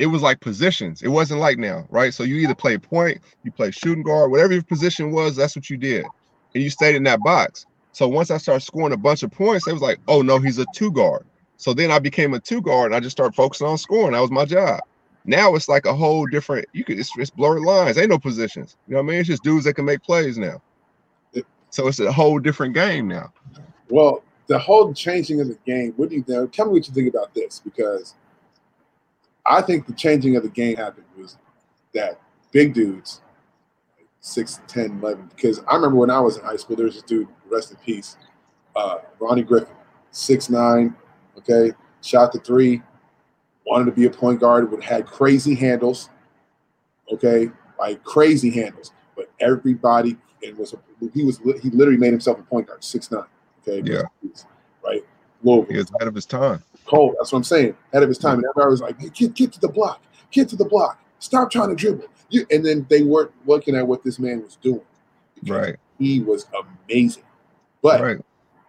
it 0.00 0.06
was 0.06 0.22
like 0.22 0.40
positions. 0.40 1.02
It 1.02 1.08
wasn't 1.08 1.40
like 1.40 1.58
now, 1.58 1.86
right? 1.90 2.14
So 2.14 2.22
you 2.22 2.36
either 2.36 2.54
play 2.54 2.78
point, 2.78 3.20
you 3.44 3.52
play 3.52 3.70
shooting 3.70 4.02
guard, 4.02 4.30
whatever 4.30 4.54
your 4.54 4.62
position 4.62 5.12
was, 5.12 5.36
that's 5.36 5.54
what 5.54 5.68
you 5.68 5.76
did. 5.76 6.06
And 6.54 6.64
you 6.64 6.70
stayed 6.70 6.96
in 6.96 7.02
that 7.02 7.20
box. 7.20 7.66
So 7.92 8.08
once 8.08 8.30
I 8.30 8.38
started 8.38 8.64
scoring 8.64 8.94
a 8.94 8.96
bunch 8.96 9.22
of 9.22 9.30
points, 9.30 9.68
it 9.68 9.74
was 9.74 9.82
like, 9.82 9.98
oh 10.08 10.22
no, 10.22 10.38
he's 10.38 10.58
a 10.58 10.64
two 10.74 10.90
guard. 10.90 11.26
So 11.58 11.74
then 11.74 11.90
I 11.90 11.98
became 11.98 12.32
a 12.32 12.40
two 12.40 12.62
guard 12.62 12.86
and 12.86 12.94
I 12.94 13.00
just 13.00 13.14
started 13.14 13.34
focusing 13.34 13.66
on 13.66 13.76
scoring. 13.76 14.12
That 14.12 14.20
was 14.20 14.30
my 14.30 14.46
job. 14.46 14.80
Now 15.26 15.54
it's 15.54 15.68
like 15.68 15.84
a 15.84 15.94
whole 15.94 16.26
different, 16.26 16.66
you 16.72 16.82
could 16.82 16.98
it's, 16.98 17.12
it's 17.18 17.28
blurred 17.28 17.60
lines. 17.60 17.98
Ain't 17.98 18.08
no 18.08 18.18
positions. 18.18 18.78
You 18.88 18.94
know 18.94 19.02
what 19.02 19.08
I 19.08 19.12
mean? 19.12 19.20
It's 19.20 19.28
just 19.28 19.42
dudes 19.42 19.66
that 19.66 19.74
can 19.74 19.84
make 19.84 20.02
plays 20.02 20.38
now. 20.38 20.62
So 21.68 21.88
it's 21.88 22.00
a 22.00 22.10
whole 22.10 22.38
different 22.38 22.72
game 22.72 23.06
now. 23.06 23.34
Well, 23.90 24.24
the 24.46 24.58
whole 24.58 24.94
changing 24.94 25.42
of 25.42 25.48
the 25.48 25.58
game, 25.66 25.92
what 25.98 26.08
do 26.08 26.16
you 26.16 26.24
know? 26.26 26.46
Tell 26.46 26.66
me 26.66 26.72
what 26.72 26.88
you 26.88 26.94
think 26.94 27.14
about 27.14 27.34
this 27.34 27.60
because 27.62 28.14
I 29.50 29.60
think 29.60 29.86
the 29.86 29.92
changing 29.92 30.36
of 30.36 30.44
the 30.44 30.48
game 30.48 30.76
happened 30.76 31.06
was 31.18 31.36
that 31.92 32.20
big 32.52 32.72
dudes, 32.72 33.20
6, 34.20 34.60
10, 34.68 35.00
11, 35.00 35.30
because 35.34 35.60
I 35.66 35.74
remember 35.74 35.96
when 35.96 36.10
I 36.10 36.20
was 36.20 36.36
in 36.36 36.44
high 36.44 36.56
school, 36.56 36.76
there 36.76 36.86
was 36.86 36.94
this 36.94 37.02
dude, 37.02 37.26
rest 37.50 37.72
in 37.72 37.76
peace, 37.78 38.16
uh, 38.76 38.98
Ronnie 39.18 39.42
Griffin, 39.42 39.74
six 40.12 40.48
nine, 40.48 40.94
okay, 41.36 41.72
shot 42.00 42.32
the 42.32 42.38
three, 42.38 42.80
wanted 43.66 43.86
to 43.86 43.92
be 43.92 44.06
a 44.06 44.10
point 44.10 44.38
guard, 44.38 44.70
would 44.70 44.84
had 44.84 45.04
crazy 45.04 45.54
handles, 45.56 46.10
okay, 47.12 47.50
like 47.76 48.04
crazy 48.04 48.50
handles, 48.50 48.92
but 49.16 49.30
everybody 49.40 50.16
and 50.46 50.56
was 50.56 50.72
a, 50.72 50.78
he 51.12 51.24
was 51.24 51.38
he 51.60 51.70
literally 51.70 51.98
made 51.98 52.12
himself 52.12 52.38
a 52.38 52.42
point 52.42 52.68
guard, 52.68 52.84
six 52.84 53.10
nine, 53.10 53.24
okay, 53.66 53.82
yeah, 53.84 54.02
right, 54.84 55.04
Louisville, 55.42 55.66
he 55.72 55.78
was 55.78 55.90
ahead 55.90 56.06
of 56.06 56.14
his 56.14 56.26
time. 56.26 56.62
Cold. 56.90 57.14
That's 57.18 57.32
what 57.32 57.38
I'm 57.38 57.44
saying. 57.44 57.76
Ahead 57.92 58.02
of 58.02 58.08
his 58.08 58.18
time. 58.18 58.38
Mm-hmm. 58.38 58.44
And 58.44 58.50
everybody 58.50 58.70
was 58.70 58.80
like, 58.80 59.00
hey, 59.00 59.10
get, 59.14 59.34
get 59.34 59.52
to 59.52 59.60
the 59.60 59.68
block. 59.68 60.02
Get 60.30 60.48
to 60.48 60.56
the 60.56 60.64
block. 60.64 61.00
Stop 61.20 61.50
trying 61.50 61.68
to 61.68 61.76
dribble. 61.76 62.06
You, 62.30 62.46
and 62.50 62.64
then 62.64 62.86
they 62.88 63.02
weren't 63.02 63.32
looking 63.46 63.76
at 63.76 63.86
what 63.86 64.02
this 64.02 64.18
man 64.18 64.42
was 64.42 64.56
doing. 64.56 64.82
Right. 65.46 65.76
He 65.98 66.20
was 66.20 66.46
amazing. 66.88 67.24
But 67.82 68.00
right. 68.00 68.18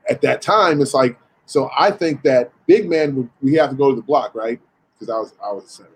at 0.09 0.21
that 0.21 0.41
time, 0.41 0.81
it's 0.81 0.93
like, 0.93 1.17
so 1.45 1.69
I 1.77 1.91
think 1.91 2.23
that 2.23 2.51
big 2.67 2.89
man, 2.89 3.29
we 3.41 3.55
have 3.55 3.71
to 3.71 3.75
go 3.75 3.89
to 3.89 3.95
the 3.95 4.01
block, 4.01 4.35
right? 4.35 4.59
Because 4.93 5.13
I 5.13 5.17
was 5.17 5.33
I 5.43 5.51
was 5.51 5.65
a 5.65 5.69
center. 5.69 5.89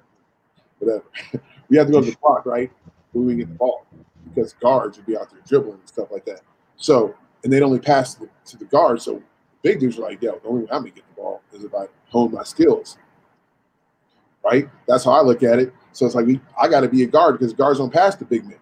Whatever. 0.79 1.03
we 1.69 1.77
have 1.77 1.87
to 1.87 1.93
go 1.93 2.01
to 2.01 2.11
the 2.11 2.17
block, 2.21 2.45
right? 2.45 2.71
When 3.13 3.25
we 3.25 3.35
get 3.35 3.49
the 3.49 3.55
ball. 3.55 3.85
Because 4.33 4.53
guards 4.53 4.97
would 4.97 5.05
be 5.05 5.15
out 5.15 5.29
there 5.31 5.39
dribbling 5.47 5.79
and 5.79 5.87
stuff 5.87 6.09
like 6.11 6.25
that. 6.25 6.41
So, 6.75 7.15
and 7.43 7.53
they'd 7.53 7.61
only 7.61 7.79
pass 7.79 8.15
to 8.15 8.21
the, 8.21 8.29
to 8.47 8.57
the 8.57 8.65
guard. 8.65 9.01
So 9.01 9.21
big 9.65 9.79
dudes 9.79 9.97
are 9.97 10.03
like, 10.03 10.21
yeah, 10.21 10.31
the 10.41 10.47
only 10.47 10.61
way 10.61 10.67
I'm 10.71 10.83
gonna 10.83 10.91
get 10.91 11.03
the 11.09 11.21
ball 11.21 11.41
is 11.51 11.63
if 11.63 11.73
I 11.73 11.87
hone 12.09 12.31
my 12.31 12.43
skills. 12.43 12.97
Right? 14.43 14.69
That's 14.87 15.03
how 15.03 15.11
I 15.11 15.21
look 15.21 15.41
at 15.41 15.57
it. 15.57 15.73
So 15.91 16.05
it's 16.05 16.13
like 16.13 16.27
I 16.57 16.67
got 16.67 16.81
to 16.81 16.87
be 16.87 17.01
a 17.01 17.07
guard 17.07 17.39
because 17.39 17.51
guards 17.51 17.79
don't 17.79 17.91
pass 17.91 18.15
the 18.15 18.25
big 18.25 18.45
men, 18.45 18.59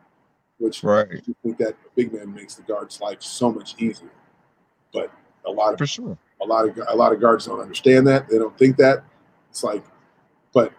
which 0.59 0.81
right. 0.81 1.07
I 1.11 1.33
think 1.43 1.57
that 1.57 1.73
a 1.73 1.89
big 1.93 2.13
man 2.13 2.33
makes 2.33 2.55
the 2.55 2.61
guard's 2.61 3.01
life 3.01 3.21
so 3.21 3.51
much 3.51 3.75
easier. 3.79 4.11
But 4.93 5.11
a 5.45 5.51
lot 5.51 5.73
of 5.73 5.79
for 5.79 5.85
sure, 5.85 6.17
a 6.41 6.45
lot 6.45 6.69
of 6.69 6.79
a 6.87 6.95
lot 6.95 7.11
of 7.11 7.19
guards 7.19 7.47
don't 7.47 7.59
understand 7.59 8.07
that. 8.07 8.29
They 8.29 8.37
don't 8.37 8.57
think 8.57 8.77
that. 8.77 9.03
It's 9.49 9.63
like, 9.63 9.83
but 10.53 10.71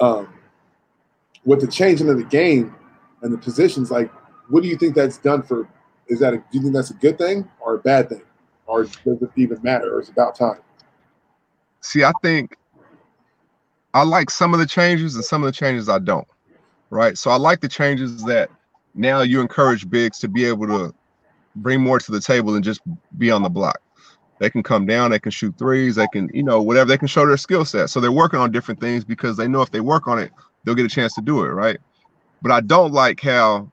um, 0.00 0.32
with 1.44 1.60
the 1.60 1.66
changing 1.66 2.08
of 2.08 2.16
the 2.16 2.24
game 2.24 2.74
and 3.20 3.30
the 3.32 3.38
positions, 3.38 3.90
like, 3.90 4.10
what 4.48 4.62
do 4.62 4.70
you 4.70 4.76
think 4.76 4.94
that's 4.94 5.18
done 5.18 5.42
for? 5.42 5.68
Is 6.08 6.18
that 6.20 6.32
a, 6.32 6.38
do 6.38 6.44
you 6.52 6.62
think 6.62 6.72
that's 6.72 6.90
a 6.90 6.94
good 6.94 7.18
thing 7.18 7.48
or 7.60 7.74
a 7.74 7.78
bad 7.78 8.08
thing, 8.08 8.22
or 8.66 8.84
does 8.84 9.22
it 9.22 9.30
even 9.36 9.60
matter? 9.62 9.94
Or 9.94 10.00
is 10.00 10.08
it 10.08 10.12
about 10.12 10.34
time? 10.36 10.60
See, 11.80 12.04
I 12.04 12.12
think 12.22 12.56
I 13.92 14.02
like 14.02 14.30
some 14.30 14.54
of 14.54 14.60
the 14.60 14.66
changes 14.66 15.14
and 15.14 15.24
some 15.24 15.42
of 15.42 15.46
the 15.46 15.52
changes 15.52 15.88
I 15.88 15.98
don't. 15.98 16.26
Right. 16.90 17.18
So 17.18 17.30
I 17.30 17.36
like 17.36 17.60
the 17.60 17.68
changes 17.68 18.24
that 18.24 18.50
now 18.94 19.22
you 19.22 19.40
encourage 19.40 19.88
bigs 19.88 20.18
to 20.20 20.28
be 20.28 20.44
able 20.44 20.66
to 20.68 20.94
bring 21.56 21.80
more 21.80 21.98
to 21.98 22.12
the 22.12 22.20
table 22.20 22.54
and 22.54 22.64
just 22.64 22.80
be 23.18 23.30
on 23.30 23.42
the 23.42 23.48
block. 23.48 23.80
They 24.40 24.50
can 24.50 24.62
come 24.62 24.86
down, 24.86 25.10
they 25.10 25.20
can 25.20 25.30
shoot 25.30 25.56
threes, 25.58 25.94
they 25.94 26.08
can, 26.08 26.28
you 26.34 26.42
know, 26.42 26.60
whatever, 26.60 26.88
they 26.88 26.98
can 26.98 27.08
show 27.08 27.26
their 27.26 27.36
skill 27.36 27.64
set. 27.64 27.90
So 27.90 28.00
they're 28.00 28.12
working 28.12 28.40
on 28.40 28.50
different 28.50 28.80
things 28.80 29.04
because 29.04 29.36
they 29.36 29.48
know 29.48 29.62
if 29.62 29.70
they 29.70 29.80
work 29.80 30.08
on 30.08 30.18
it, 30.18 30.32
they'll 30.64 30.74
get 30.74 30.86
a 30.86 30.88
chance 30.88 31.14
to 31.14 31.20
do 31.20 31.44
it, 31.44 31.48
right? 31.48 31.78
But 32.42 32.50
I 32.50 32.60
don't 32.60 32.92
like 32.92 33.20
how 33.20 33.70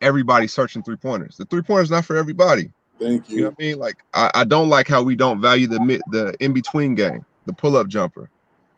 everybody's 0.00 0.52
searching 0.52 0.82
three 0.82 0.96
pointers. 0.96 1.36
The 1.36 1.44
three 1.44 1.62
pointers 1.62 1.90
not 1.90 2.04
for 2.04 2.16
everybody. 2.16 2.70
Thank 2.98 3.28
you. 3.28 3.36
You 3.36 3.42
know 3.42 3.48
what 3.50 3.56
I 3.58 3.62
mean? 3.62 3.78
Like 3.78 3.96
I, 4.14 4.30
I 4.34 4.44
don't 4.44 4.68
like 4.68 4.88
how 4.88 5.02
we 5.02 5.16
don't 5.16 5.40
value 5.40 5.66
the 5.66 5.80
mid, 5.80 6.02
the 6.10 6.34
in 6.40 6.52
between 6.52 6.94
game, 6.94 7.24
the 7.46 7.52
pull 7.52 7.76
up 7.76 7.88
jumper, 7.88 8.28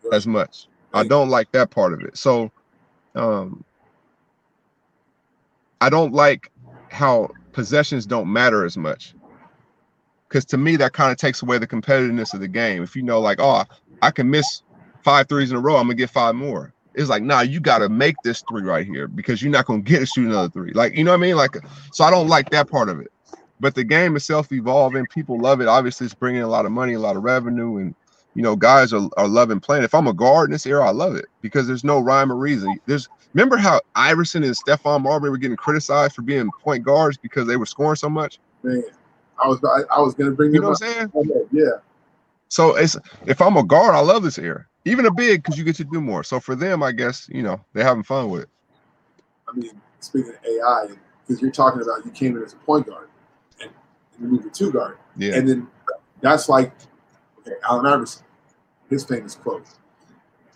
right. 0.05 0.15
as 0.15 0.27
much. 0.27 0.67
I 0.93 1.05
don't 1.05 1.29
like 1.29 1.53
that 1.53 1.71
part 1.71 1.93
of 1.93 2.00
it. 2.00 2.17
So, 2.17 2.50
um, 3.15 3.65
I 5.81 5.89
don't 5.89 6.12
like 6.12 6.50
how 6.89 7.31
possessions 7.53 8.07
don't 8.07 8.33
matter 8.33 8.65
as 8.65 8.77
much. 8.77 9.15
Because 10.29 10.45
to 10.47 10.59
me, 10.59 10.77
that 10.77 10.93
kind 10.93 11.11
of 11.11 11.17
takes 11.19 11.43
away 11.43 11.59
the 11.59 11.67
competitiveness 11.67 12.35
of 12.35 12.41
the 12.41 12.49
game. 12.49 12.83
If 12.83 12.95
you 12.95 13.03
know, 13.03 13.21
like, 13.21 13.39
oh, 13.41 13.65
I 14.03 14.11
can 14.11 14.31
miss 14.31 14.62
five 15.03 15.29
threes 15.29 15.50
in 15.50 15.57
a 15.57 15.61
row, 15.61 15.77
I'm 15.77 15.85
gonna 15.85 15.95
get 15.95 16.11
five 16.11 16.35
more. 16.35 16.73
It's 16.95 17.09
like, 17.09 17.23
nah, 17.23 17.41
you 17.41 17.61
got 17.61 17.79
to 17.79 17.89
make 17.89 18.17
this 18.25 18.43
three 18.49 18.62
right 18.62 18.87
here 18.87 19.07
because 19.07 19.43
you're 19.43 19.53
not 19.53 19.67
gonna 19.67 19.81
get 19.83 20.00
to 20.00 20.07
shoot 20.07 20.27
another 20.27 20.49
three. 20.49 20.73
Like, 20.73 20.97
you 20.97 21.05
know 21.05 21.12
what 21.12 21.19
I 21.19 21.21
mean? 21.21 21.37
Like, 21.37 21.57
so 21.93 22.05
I 22.05 22.11
don't 22.11 22.29
like 22.29 22.50
that 22.50 22.69
part 22.69 22.89
of 22.89 23.00
it. 23.00 23.11
But 23.61 23.75
the 23.75 23.85
game 23.85 24.17
itself 24.17 24.50
evolving, 24.52 25.07
people 25.07 25.38
love 25.38 25.61
it. 25.61 25.69
Obviously, 25.69 26.07
it's 26.07 26.14
bringing 26.14 26.43
a 26.43 26.49
lot 26.49 26.64
of 26.64 26.73
money, 26.73 26.95
a 26.95 26.99
lot 26.99 27.17
of 27.17 27.23
revenue, 27.23 27.76
and 27.76 27.95
you 28.35 28.43
know, 28.43 28.57
guys 28.57 28.93
are, 28.93 29.09
are 29.17 29.29
loving 29.29 29.61
playing. 29.61 29.85
If 29.85 29.95
I'm 29.95 30.07
a 30.07 30.12
guard 30.12 30.49
in 30.49 30.52
this 30.52 30.67
era, 30.67 30.87
I 30.87 30.93
love 30.93 31.17
it 31.17 31.26
because 31.43 31.67
there's 31.67 31.85
no 31.85 32.00
rhyme 32.00 32.33
or 32.33 32.37
reason. 32.37 32.79
There's 32.87 33.09
remember 33.35 33.57
how 33.57 33.81
Iverson 33.95 34.45
and 34.45 34.55
Stephon 34.55 35.02
Marbury 35.02 35.31
were 35.31 35.38
getting 35.38 35.57
criticized 35.57 36.14
for 36.14 36.23
being 36.23 36.50
point 36.62 36.85
guards 36.85 37.19
because 37.19 37.47
they 37.47 37.57
were 37.57 37.67
scoring 37.67 37.97
so 37.97 38.09
much? 38.09 38.38
Man, 38.62 38.83
I 39.43 39.47
was 39.47 39.61
I, 39.64 39.95
I 39.95 40.00
was 40.00 40.14
gonna 40.14 40.31
bring 40.31 40.55
you 40.55 40.61
know 40.61 40.71
what 40.71 40.83
I'm 40.83 41.11
saying? 41.12 41.49
Yeah. 41.52 41.79
So 42.49 42.76
it's 42.76 42.97
if 43.26 43.40
I'm 43.40 43.57
a 43.57 43.64
guard, 43.64 43.95
I 43.95 44.00
love 44.00 44.23
this 44.23 44.38
era. 44.38 44.67
Even 44.87 45.05
a 45.07 45.12
big 45.12 45.43
because 45.43 45.59
you 45.59 45.64
get 45.64 45.76
to 45.76 45.85
do 45.85 46.00
more. 46.00 46.25
So 46.25 46.40
for 46.40 46.55
them, 46.55 46.83
I 46.83 46.93
guess 46.93 47.29
you 47.31 47.43
know 47.43 47.61
they're 47.75 47.85
having 47.85 48.05
fun 48.05 48.31
with 48.31 48.43
it. 48.43 48.49
I 49.49 49.52
mean, 49.57 49.73
speaking 49.99 50.31
of 50.31 50.38
AI, 50.45 50.95
because 51.26 51.43
you're 51.43 51.50
talking 51.50 51.83
about 51.83 52.07
you 52.07 52.11
came 52.12 52.37
in 52.37 52.43
as 52.43 52.55
a 52.55 52.57
point 52.57 52.87
guard 52.87 53.10
you 54.21 54.29
moved 54.29 54.45
to 54.45 54.50
two 54.50 54.73
guard, 54.73 54.99
yeah, 55.17 55.35
and 55.35 55.49
then 55.49 55.69
that's 56.21 56.49
like 56.49 56.73
okay, 57.41 57.53
Allen 57.69 57.87
Iverson, 57.87 58.25
his 58.89 59.05
famous 59.05 59.35
quote 59.35 59.67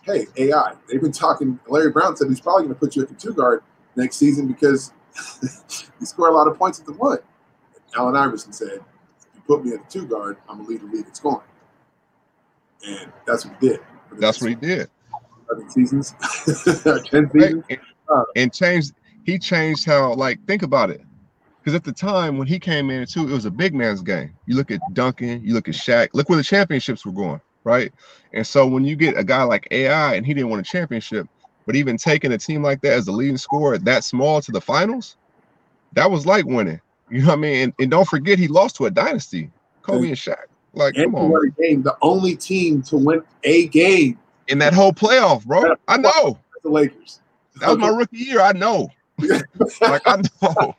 hey, 0.05 0.27
AI, 0.37 0.73
they've 0.87 1.01
been 1.01 1.11
talking. 1.11 1.59
Larry 1.67 1.91
Brown 1.91 2.15
said 2.15 2.29
he's 2.29 2.39
probably 2.39 2.63
going 2.63 2.75
to 2.75 2.79
put 2.79 2.95
you 2.95 3.01
at 3.01 3.09
the 3.09 3.15
two 3.15 3.33
guard 3.33 3.63
next 3.95 4.17
season 4.17 4.47
because 4.47 4.93
you 5.99 6.05
score 6.05 6.29
a 6.29 6.31
lot 6.31 6.47
of 6.47 6.57
points 6.57 6.79
at 6.79 6.85
the 6.85 6.93
one. 6.93 7.19
Allen 7.97 8.15
Iverson 8.15 8.53
said, 8.53 8.67
if 8.73 9.35
you 9.35 9.41
put 9.47 9.65
me 9.65 9.73
at 9.73 9.83
the 9.83 9.99
two 9.99 10.07
guard, 10.07 10.37
I'm 10.47 10.63
going 10.63 10.65
to 10.65 10.71
lead 10.71 10.81
the 10.81 10.97
league 10.97 11.07
in 11.07 11.13
scoring. 11.13 11.47
And 12.85 13.11
that's 13.25 13.45
what 13.45 13.55
he 13.59 13.69
did. 13.69 13.79
That's 14.19 14.41
what 14.41 14.49
he 14.49 14.55
did. 14.55 14.89
11 15.51 15.69
seasons, 15.69 16.15
10 17.09 17.31
seasons. 17.31 17.63
And, 17.69 17.79
uh, 18.09 18.23
and 18.35 18.53
changed, 18.53 18.93
he 19.23 19.39
changed 19.39 19.85
how, 19.85 20.13
like, 20.13 20.43
think 20.45 20.63
about 20.63 20.89
it. 20.89 21.01
Because 21.65 21.75
at 21.75 21.83
the 21.83 21.91
time 21.91 22.37
when 22.37 22.45
he 22.45 22.59
came 22.59 22.91
in 22.91 23.07
too, 23.07 23.27
it 23.27 23.33
was 23.33 23.45
a 23.45 23.51
big 23.51 23.73
man's 23.73 24.03
game. 24.03 24.35
You 24.45 24.55
look 24.55 24.69
at 24.69 24.79
Duncan, 24.93 25.43
you 25.43 25.55
look 25.55 25.67
at 25.67 25.73
Shaq, 25.73 26.09
look 26.13 26.29
where 26.29 26.37
the 26.37 26.43
championships 26.43 27.03
were 27.03 27.11
going 27.11 27.41
right? 27.65 27.91
And 28.31 28.47
so 28.47 28.65
when 28.65 28.85
you 28.85 28.95
get 28.95 29.17
a 29.17 29.23
guy 29.23 29.43
like 29.43 29.67
AI 29.71 30.15
and 30.15 30.25
he 30.25 30.33
didn't 30.33 30.49
win 30.49 30.61
a 30.61 30.63
championship, 30.63 31.27
but 31.65 31.75
even 31.75 31.97
taking 31.97 32.31
a 32.31 32.37
team 32.37 32.63
like 32.63 32.79
that 32.81 32.93
as 32.93 33.05
the 33.05 33.11
leading 33.11 33.37
scorer 33.37 33.77
that 33.79 34.05
small 34.05 34.39
to 34.39 34.51
the 34.53 34.61
finals, 34.61 35.17
that 35.93 36.09
was 36.09 36.25
like 36.25 36.45
winning. 36.45 36.79
You 37.09 37.21
know 37.21 37.27
what 37.27 37.33
I 37.33 37.41
mean? 37.41 37.63
And, 37.63 37.73
and 37.79 37.91
don't 37.91 38.07
forget 38.07 38.39
he 38.39 38.47
lost 38.47 38.77
to 38.77 38.85
a 38.85 38.91
dynasty, 38.91 39.51
Kobe 39.81 40.07
and 40.07 40.17
Shaq. 40.17 40.45
Like, 40.73 40.95
and 40.95 41.05
come 41.05 41.15
on, 41.15 41.55
game, 41.59 41.83
the 41.83 41.95
only 42.01 42.35
team 42.35 42.81
to 42.83 42.97
win 42.97 43.21
a 43.43 43.67
game 43.67 44.17
in 44.47 44.59
that 44.59 44.73
whole 44.73 44.91
playoff, 44.91 45.45
bro. 45.45 45.75
I 45.87 45.97
know 45.97 46.39
the 46.63 46.69
Lakers. 46.69 47.21
That 47.61 47.69
was 47.69 47.77
my 47.77 47.87
rookie 47.87 48.17
year. 48.17 48.41
I 48.41 48.51
know. 48.51 48.89
like 49.81 50.01
I 50.05 50.21
know. 50.41 50.75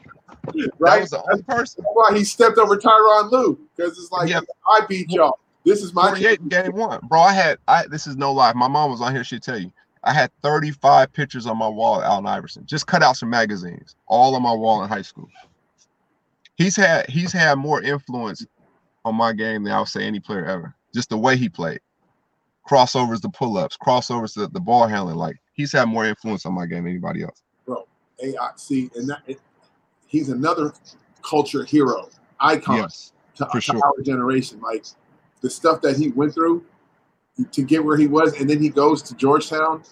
Right, 0.79 0.97
that 0.97 1.01
was 1.01 1.11
the 1.11 1.23
only 1.31 1.43
person. 1.43 1.85
That's 1.85 1.95
why 1.95 2.17
he 2.17 2.25
stepped 2.25 2.59
over 2.59 2.77
Tyronn 2.77 3.31
Lue 3.31 3.59
because 3.77 3.99
it's 3.99 4.13
like 4.13 4.33
I 4.69 4.87
beat 4.87 5.11
y'all. 5.11 5.39
This 5.65 5.83
is 5.83 5.93
my 5.93 6.09
48 6.09 6.49
game 6.49 6.73
one, 6.73 7.01
bro. 7.09 7.21
I 7.21 7.33
had 7.33 7.59
I 7.67 7.87
this 7.89 8.07
is 8.07 8.17
no 8.17 8.33
lie. 8.33 8.53
My 8.53 8.69
mom 8.69 8.91
was 8.91 9.01
on 9.01 9.15
here. 9.15 9.25
She'd 9.25 9.43
tell 9.43 9.59
you. 9.59 9.73
I 10.07 10.13
had 10.13 10.31
35 10.43 11.13
pictures 11.13 11.47
on 11.47 11.59
my 11.59 11.67
wall 11.67 11.97
of 11.97 12.05
Allen 12.05 12.27
Iverson, 12.27 12.65
just 12.65 12.87
cut 12.87 13.03
out 13.03 13.17
some 13.17 13.29
magazines, 13.29 13.97
all 14.07 14.37
on 14.37 14.43
my 14.43 14.55
wall 14.55 14.85
in 14.85 14.89
high 14.89 15.03
school. 15.03 15.29
He's 16.57 16.77
had 16.77 17.11
he's 17.11 17.33
had 17.33 17.57
more 17.57 17.83
influence 17.83 18.47
on 19.05 19.17
my 19.17 19.33
game 19.33 19.65
than 19.65 19.73
I 19.73 19.81
would 19.81 19.89
say 19.89 20.05
any 20.05 20.21
player 20.21 20.47
ever. 20.47 20.75
Just 20.95 21.11
the 21.11 21.19
way 21.19 21.37
he 21.37 21.49
played, 21.49 21.81
crossovers, 22.69 23.21
the 23.21 23.29
pull-ups, 23.29 23.77
crossovers, 23.77 24.35
the, 24.35 24.47
the 24.49 24.61
ball 24.61 24.87
handling. 24.87 25.17
Like 25.17 25.37
he's 25.55 25.73
had 25.73 25.87
more 25.87 26.07
influence 26.07 26.47
on 26.47 26.55
my 26.55 26.67
game 26.67 26.85
than 26.85 26.93
anybody 26.93 27.25
else. 27.25 27.43
Bro, 27.67 27.87
AI, 28.23 28.51
see, 28.55 28.89
and 28.95 29.09
that 29.11 29.23
it, 29.27 29.41
he's 30.07 30.29
another 30.29 30.73
culture 31.23 31.65
hero, 31.65 32.09
icon 32.41 32.77
yes, 32.77 33.13
to, 33.37 33.49
to 33.53 33.61
sure. 33.61 33.81
our 33.85 34.03
generation. 34.03 34.61
Like 34.61 34.85
the 35.41 35.51
stuff 35.51 35.81
that 35.83 35.97
he 35.97 36.09
went 36.11 36.35
through 36.35 36.65
to 37.51 37.63
get 37.63 37.85
where 37.85 37.97
he 37.97 38.07
was, 38.07 38.41
and 38.41 38.49
then 38.49 38.61
he 38.61 38.69
goes 38.69 39.03
to 39.03 39.15
Georgetown. 39.15 39.83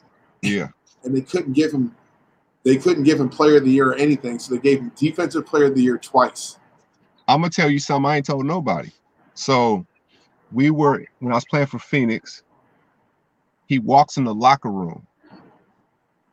Yeah. 0.42 0.68
And 1.04 1.14
they 1.14 1.20
couldn't 1.20 1.52
give 1.52 1.72
him 1.72 1.94
they 2.64 2.76
couldn't 2.76 3.04
give 3.04 3.20
him 3.20 3.28
player 3.28 3.58
of 3.58 3.64
the 3.64 3.70
year 3.70 3.90
or 3.90 3.94
anything, 3.94 4.38
so 4.38 4.54
they 4.54 4.60
gave 4.60 4.80
him 4.80 4.90
defensive 4.96 5.44
player 5.46 5.66
of 5.66 5.74
the 5.74 5.82
year 5.82 5.98
twice. 5.98 6.58
I'm 7.28 7.40
gonna 7.40 7.50
tell 7.50 7.70
you 7.70 7.78
something 7.78 8.10
I 8.10 8.16
ain't 8.16 8.26
told 8.26 8.46
nobody. 8.46 8.90
So 9.34 9.86
we 10.52 10.70
were 10.70 11.04
when 11.18 11.32
I 11.32 11.36
was 11.36 11.44
playing 11.44 11.66
for 11.66 11.78
Phoenix, 11.78 12.42
he 13.66 13.78
walks 13.78 14.16
in 14.16 14.24
the 14.24 14.34
locker 14.34 14.70
room. 14.70 15.06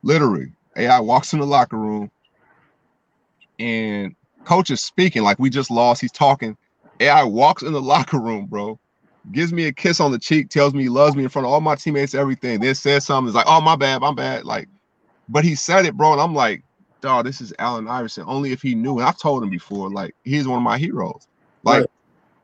Literally, 0.03 0.53
AI 0.77 0.99
walks 0.99 1.33
in 1.33 1.39
the 1.39 1.45
locker 1.45 1.77
room 1.77 2.09
and 3.61 4.15
coach 4.43 4.71
is 4.71 4.81
speaking 4.81 5.21
like 5.21 5.39
we 5.39 5.49
just 5.49 5.71
lost. 5.71 6.01
He's 6.01 6.11
talking. 6.11 6.57
AI 6.99 7.23
walks 7.23 7.63
in 7.63 7.73
the 7.73 7.81
locker 7.93 8.19
room, 8.19 8.45
bro, 8.47 8.79
gives 9.31 9.53
me 9.53 9.65
a 9.65 9.71
kiss 9.71 9.99
on 9.99 10.11
the 10.11 10.19
cheek, 10.19 10.49
tells 10.49 10.73
me 10.73 10.83
he 10.83 10.89
loves 10.89 11.15
me 11.15 11.23
in 11.23 11.29
front 11.29 11.45
of 11.45 11.53
all 11.53 11.61
my 11.61 11.75
teammates, 11.75 12.15
everything. 12.15 12.59
Then 12.59 12.75
says 12.75 13.05
something, 13.05 13.29
it's 13.29 13.35
like, 13.35 13.45
oh, 13.47 13.61
my 13.61 13.75
bad, 13.75 14.01
my 14.01 14.13
bad. 14.13 14.45
Like, 14.45 14.67
but 15.29 15.43
he 15.43 15.55
said 15.55 15.85
it, 15.85 15.95
bro. 15.95 16.11
And 16.13 16.21
I'm 16.21 16.33
like, 16.33 16.63
dog, 17.01 17.25
this 17.25 17.41
is 17.41 17.53
Allen 17.59 17.87
Iverson. 17.87 18.25
Only 18.27 18.51
if 18.51 18.61
he 18.61 18.75
knew. 18.75 18.97
And 18.99 19.07
I've 19.07 19.19
told 19.19 19.43
him 19.43 19.49
before, 19.49 19.89
like, 19.89 20.15
he's 20.23 20.47
one 20.47 20.57
of 20.57 20.63
my 20.63 20.77
heroes. 20.77 21.27
Like, 21.63 21.81
right. 21.81 21.89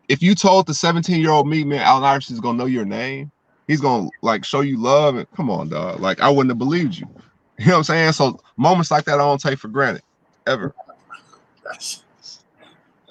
if 0.08 0.22
you 0.22 0.36
told 0.36 0.68
the 0.68 0.74
17 0.74 1.20
year 1.20 1.32
old 1.32 1.48
me, 1.48 1.64
man, 1.64 1.82
Allen 1.82 2.04
Iverson 2.04 2.36
is 2.36 2.40
gonna 2.40 2.58
know 2.58 2.66
your 2.66 2.86
name, 2.86 3.32
he's 3.68 3.82
gonna 3.82 4.10
like 4.22 4.46
show 4.46 4.62
you 4.62 4.82
love. 4.82 5.16
And 5.16 5.30
come 5.32 5.50
on, 5.50 5.70
dog. 5.70 6.00
Like, 6.00 6.22
I 6.22 6.30
wouldn't 6.30 6.52
have 6.52 6.60
believed 6.60 6.96
you. 6.96 7.08
You 7.60 7.66
know 7.66 7.72
what 7.72 7.78
I'm 7.78 7.84
saying? 7.86 8.12
So 8.12 8.40
moments 8.56 8.92
like 8.92 9.06
that 9.06 9.16
I 9.16 9.24
don't 9.24 9.42
take 9.42 9.58
for 9.58 9.68
granted 9.68 10.04
ever. 10.46 10.76
That's 11.70 12.04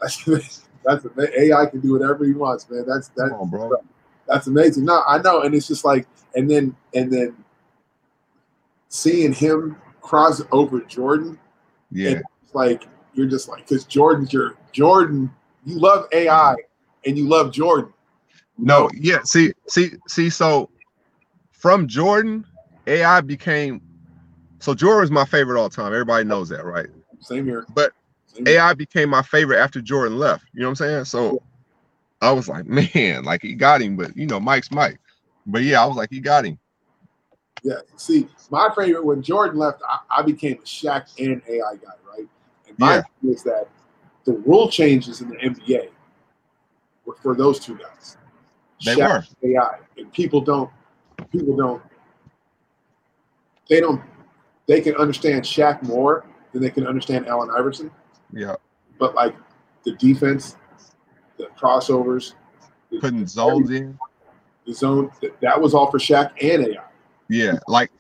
that's 0.01 0.67
that's 0.85 1.05
AI 1.19 1.67
can 1.67 1.81
do 1.81 1.93
whatever 1.93 2.25
he 2.25 2.33
wants, 2.33 2.69
man. 2.71 2.85
That's 2.87 3.09
that's 3.09 3.33
on, 3.33 3.51
bro. 3.51 3.73
That's 4.27 4.47
amazing. 4.47 4.85
No, 4.85 5.03
I 5.07 5.19
know, 5.19 5.43
and 5.43 5.55
it's 5.55 5.69
just 5.69 5.85
like, 5.85 6.07
and 6.35 6.51
then 6.51 6.77
and 6.95 7.13
then 7.13 7.37
seeing 8.89 9.33
him 9.33 9.77
cross 10.01 10.43
over 10.53 10.81
Jordan, 10.81 11.39
yeah, 11.91 12.21
like 12.53 12.87
you're 13.15 13.27
just 13.27 13.49
like 13.49 13.67
because 13.67 13.85
Jordan's 13.85 14.33
your 14.33 14.57
Jordan. 14.73 15.31
You 15.65 15.81
love 15.81 16.07
AI 16.13 16.55
and 17.05 17.19
you 17.19 17.29
love 17.29 17.53
Jordan. 17.53 17.93
No, 18.57 18.89
yeah. 18.95 19.23
See, 19.25 19.53
see, 19.67 19.91
see. 20.07 20.31
So 20.31 20.71
from 21.51 21.89
Jordan, 21.89 22.47
AI 22.87 23.21
became. 23.21 23.81
So 24.61 24.75
Jordan 24.75 25.05
is 25.05 25.11
my 25.11 25.25
favorite 25.25 25.61
all 25.61 25.69
time. 25.69 25.93
Everybody 25.93 26.25
knows 26.25 26.49
that, 26.51 26.65
right? 26.65 26.87
Same 27.21 27.45
here. 27.45 27.67
But 27.75 27.93
Mm-hmm. 28.37 28.49
AI 28.49 28.75
became 28.75 29.11
my 29.11 29.23
favorite 29.23 29.59
after 29.59 29.81
Jordan 29.81 30.19
left. 30.19 30.45
You 30.53 30.61
know 30.61 30.67
what 30.67 30.81
I'm 30.81 30.87
saying? 30.87 31.05
So 31.07 31.43
I 32.21 32.33
was 32.33 32.49
like, 32.49 32.67
man, 32.95 33.25
like 33.25 33.43
he 33.43 33.55
got 33.55 33.83
him, 33.83 33.97
but 33.97 34.17
you 34.17 34.27
know, 34.27 34.41
Mike's 34.41 34.71
Mike. 34.71 34.99
But 35.47 35.63
yeah, 35.63 35.83
I 35.83 35.87
was 35.87 35.97
like, 35.97 36.11
he 36.11 36.21
got 36.21 36.45
him. 36.45 36.59
Yeah. 37.63 37.81
See, 37.97 38.29
my 38.51 38.69
favorite 38.77 39.05
when 39.05 39.23
Jordan 39.23 39.59
left, 39.59 39.83
I, 39.89 39.99
I 40.19 40.23
became 40.23 40.55
a 40.55 40.67
Shaq 40.67 41.09
and 41.19 41.43
AI 41.49 41.77
guy, 41.77 41.93
right? 42.09 42.29
And 42.69 42.79
my 42.79 43.03
yeah. 43.23 43.31
is 43.31 43.43
that 43.45 43.69
the 44.25 44.33
rule 44.33 44.69
changes 44.69 45.21
in 45.21 45.31
the 45.31 45.37
NBA 45.37 45.89
were 47.05 47.17
for 47.23 47.35
those 47.35 47.59
two 47.59 47.77
guys. 47.77 48.19
They 48.85 48.97
Shaq 48.97 49.27
were 49.43 49.57
AI, 49.57 49.79
and 49.97 50.13
people 50.13 50.41
don't 50.41 50.71
people 51.31 51.57
don't 51.57 51.83
they 53.69 53.81
don't 53.81 54.03
they 54.67 54.81
can 54.81 54.95
understand 54.97 55.43
Shaq 55.43 55.83
more 55.83 56.27
than 56.53 56.63
they 56.63 56.71
can 56.71 56.87
understand 56.87 57.27
Allen 57.27 57.51
Iverson. 57.57 57.91
Yeah. 58.37 58.57
But 58.99 59.15
like 59.15 59.35
the 59.85 59.93
defense, 59.93 60.57
the 61.39 61.47
crossovers, 61.59 62.35
putting 63.01 63.27
zones 63.27 63.71
in, 63.71 63.99
the 64.67 64.75
zone 64.75 65.11
that, 65.23 65.41
that 65.41 65.61
was 65.61 65.73
all 65.73 65.91
for 65.91 65.99
Shaq 65.99 66.33
and 66.43 66.67
AI. 66.69 66.85
Yeah, 67.29 67.59
like 67.67 67.91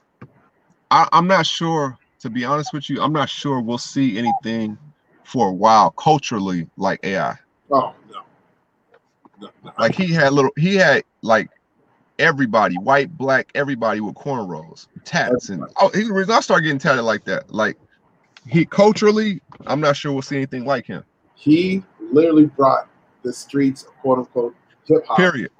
I, 0.90 1.08
I'm 1.12 1.26
not 1.26 1.46
sure. 1.46 1.98
To 2.20 2.30
be 2.30 2.44
honest 2.44 2.72
with 2.72 2.90
you, 2.90 3.00
I'm 3.00 3.12
not 3.12 3.28
sure 3.28 3.60
we'll 3.60 3.78
see 3.78 4.18
anything 4.18 4.76
for 5.24 5.48
a 5.48 5.52
while 5.52 5.90
culturally 5.92 6.68
like 6.76 6.98
AI. 7.04 7.34
Oh 7.70 7.94
no. 8.10 8.22
no, 9.40 9.48
no. 9.64 9.72
Like 9.78 9.94
he 9.94 10.12
had 10.12 10.32
little, 10.32 10.50
he 10.56 10.74
had 10.76 11.04
like 11.22 11.48
everybody, 12.18 12.76
white, 12.76 13.16
black, 13.16 13.50
everybody 13.54 14.00
with 14.00 14.16
cornrows, 14.16 14.88
tats, 15.04 15.50
and 15.50 15.64
oh, 15.76 15.88
he, 15.90 16.04
the 16.04 16.12
reason 16.12 16.34
I 16.34 16.40
started 16.40 16.64
getting 16.64 16.78
tatted 16.78 17.02
like 17.02 17.24
that, 17.24 17.52
like 17.52 17.76
he 18.48 18.64
culturally, 18.64 19.40
I'm 19.66 19.80
not 19.80 19.96
sure 19.96 20.12
we'll 20.12 20.22
see 20.22 20.36
anything 20.36 20.64
like 20.64 20.86
him. 20.86 21.04
He 21.34 21.82
literally 22.12 22.46
brought 22.46 22.88
the 23.22 23.32
streets 23.32 23.86
quote 24.00 24.18
unquote 24.18 24.54
hip 24.84 25.04
hop. 25.06 25.18
Period. 25.18 25.50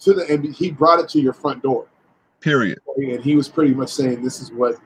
To 0.00 0.14
the 0.14 0.26
and 0.32 0.54
he 0.54 0.70
brought 0.70 1.00
it 1.00 1.08
to 1.10 1.20
your 1.20 1.32
front 1.32 1.62
door. 1.62 1.86
Period. 2.40 2.78
And 2.96 3.22
he 3.22 3.36
was 3.36 3.48
pretty 3.48 3.74
much 3.74 3.90
saying, 3.90 4.22
"This 4.22 4.40
is 4.40 4.50
what, 4.52 4.76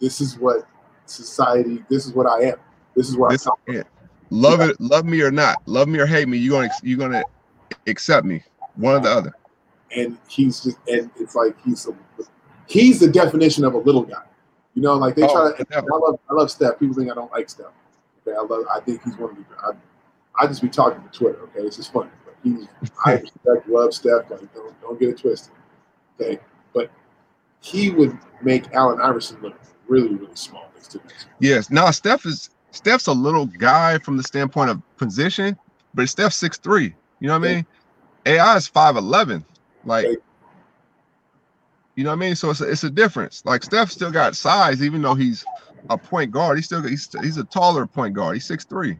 this 0.00 0.20
is 0.20 0.38
what 0.38 0.66
society. 1.06 1.84
This 1.88 2.06
is 2.06 2.12
what 2.12 2.26
I 2.26 2.50
am. 2.50 2.56
This 2.94 3.08
is 3.08 3.16
where 3.16 3.30
this, 3.30 3.46
I 3.46 3.50
come 3.50 3.76
yeah. 3.76 3.82
Love 4.30 4.60
yeah. 4.60 4.68
it, 4.68 4.80
love 4.80 5.04
me 5.04 5.20
or 5.22 5.30
not, 5.30 5.56
love 5.66 5.88
me 5.88 5.98
or 5.98 6.06
hate 6.06 6.28
me, 6.28 6.38
You're 6.38 6.60
gonna 6.60 6.72
you're 6.82 6.98
gonna 6.98 7.24
accept 7.86 8.26
me, 8.26 8.42
one 8.76 8.94
or 8.94 9.00
the 9.00 9.10
other. 9.10 9.32
And 9.94 10.16
he's 10.28 10.62
just, 10.62 10.78
and 10.88 11.10
it's 11.20 11.34
like 11.34 11.54
he's 11.64 11.86
a, 11.86 11.94
he's 12.66 13.00
the 13.00 13.08
definition 13.08 13.64
of 13.64 13.74
a 13.74 13.78
little 13.78 14.04
guy. 14.04 14.22
You 14.74 14.82
know, 14.82 14.94
like 14.94 15.14
they 15.14 15.22
oh, 15.22 15.54
try 15.54 15.64
to. 15.64 15.76
I 15.76 15.96
love, 15.96 16.18
I 16.30 16.34
love 16.34 16.50
Steph. 16.50 16.78
People 16.78 16.94
think 16.94 17.10
I 17.10 17.14
don't 17.14 17.30
like 17.32 17.48
Steph. 17.50 17.66
Okay, 18.26 18.36
I 18.36 18.40
love. 18.40 18.64
I 18.70 18.80
think 18.80 19.02
he's 19.02 19.16
one 19.16 19.30
of 19.30 19.36
the. 19.36 19.44
I, 19.62 19.72
I 20.42 20.46
just 20.46 20.62
be 20.62 20.68
talking 20.68 21.02
to 21.02 21.08
Twitter. 21.10 21.40
Okay, 21.42 21.60
it's 21.60 21.76
just 21.76 21.92
funny. 21.92 22.10
But 22.24 22.34
he's. 22.42 22.68
I 23.04 23.12
respect, 23.20 23.68
love 23.68 23.92
Steph. 23.92 24.30
Like, 24.30 24.54
don't 24.54 24.80
don't 24.80 24.98
get 24.98 25.10
it 25.10 25.18
twisted. 25.18 25.52
Okay, 26.18 26.38
but 26.72 26.90
he 27.60 27.90
would 27.90 28.16
make 28.40 28.72
Allen 28.72 29.00
Iverson 29.00 29.40
look 29.42 29.58
really, 29.88 30.14
really 30.14 30.34
small 30.34 30.70
next 30.74 30.88
to. 30.92 31.00
Yes. 31.38 31.70
Now 31.70 31.90
Steph 31.90 32.24
is 32.24 32.50
Steph's 32.70 33.06
a 33.06 33.12
little 33.12 33.46
guy 33.46 33.98
from 33.98 34.16
the 34.16 34.22
standpoint 34.22 34.70
of 34.70 34.80
position, 34.96 35.56
but 35.94 36.08
Steph's 36.08 36.36
six 36.36 36.58
three. 36.58 36.94
You 37.20 37.28
know 37.28 37.38
what 37.38 37.48
I 37.48 37.54
mean? 37.54 37.66
AI 38.26 38.56
is 38.56 38.66
five 38.66 38.96
eleven. 38.96 39.44
Like, 39.84 40.06
you 41.94 42.04
know 42.04 42.10
what 42.10 42.16
I 42.16 42.20
mean? 42.20 42.36
So 42.36 42.50
it's 42.50 42.60
a, 42.60 42.70
it's 42.70 42.84
a 42.84 42.90
difference. 42.90 43.44
Like 43.44 43.62
Steph 43.62 43.90
still 43.90 44.10
got 44.10 44.36
size, 44.36 44.82
even 44.82 45.02
though 45.02 45.14
he's 45.14 45.44
a 45.90 45.98
point 45.98 46.30
guard. 46.30 46.56
He's 46.58 46.66
still 46.66 46.82
he's, 46.82 47.08
he's 47.20 47.36
a 47.36 47.44
taller 47.44 47.86
point 47.86 48.14
guard. 48.14 48.34
He's 48.34 48.46
six 48.46 48.64
three. 48.64 48.98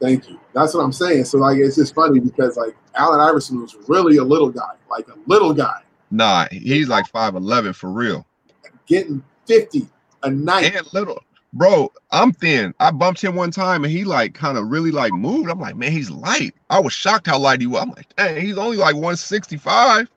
Thank 0.00 0.28
you. 0.28 0.38
That's 0.52 0.74
what 0.74 0.82
I'm 0.82 0.92
saying. 0.92 1.24
So 1.24 1.38
like 1.38 1.58
it's 1.58 1.76
just 1.76 1.94
funny 1.94 2.20
because 2.20 2.56
like 2.56 2.76
Allen 2.94 3.20
Iverson 3.20 3.60
was 3.60 3.76
really 3.88 4.18
a 4.18 4.24
little 4.24 4.50
guy, 4.50 4.72
like 4.90 5.08
a 5.08 5.14
little 5.26 5.52
guy. 5.52 5.82
Nah, 6.10 6.46
he's 6.50 6.88
like 6.88 7.06
five 7.08 7.34
eleven 7.34 7.72
for 7.72 7.90
real. 7.90 8.26
Getting 8.86 9.22
fifty 9.46 9.86
a 10.22 10.30
night. 10.30 10.74
And 10.74 10.92
little, 10.92 11.22
bro. 11.52 11.92
I'm 12.10 12.32
thin. 12.32 12.74
I 12.80 12.90
bumped 12.90 13.22
him 13.22 13.34
one 13.34 13.50
time 13.50 13.84
and 13.84 13.92
he 13.92 14.04
like 14.04 14.34
kind 14.34 14.56
of 14.56 14.68
really 14.68 14.90
like 14.90 15.12
moved. 15.12 15.50
I'm 15.50 15.60
like, 15.60 15.76
man, 15.76 15.92
he's 15.92 16.10
light. 16.10 16.54
I 16.70 16.78
was 16.78 16.92
shocked 16.92 17.26
how 17.26 17.38
light 17.38 17.60
he 17.60 17.66
was. 17.66 17.82
I'm 17.82 17.90
like, 17.90 18.14
dang, 18.16 18.40
he's 18.40 18.58
only 18.58 18.76
like 18.76 18.94
165. 18.94 20.08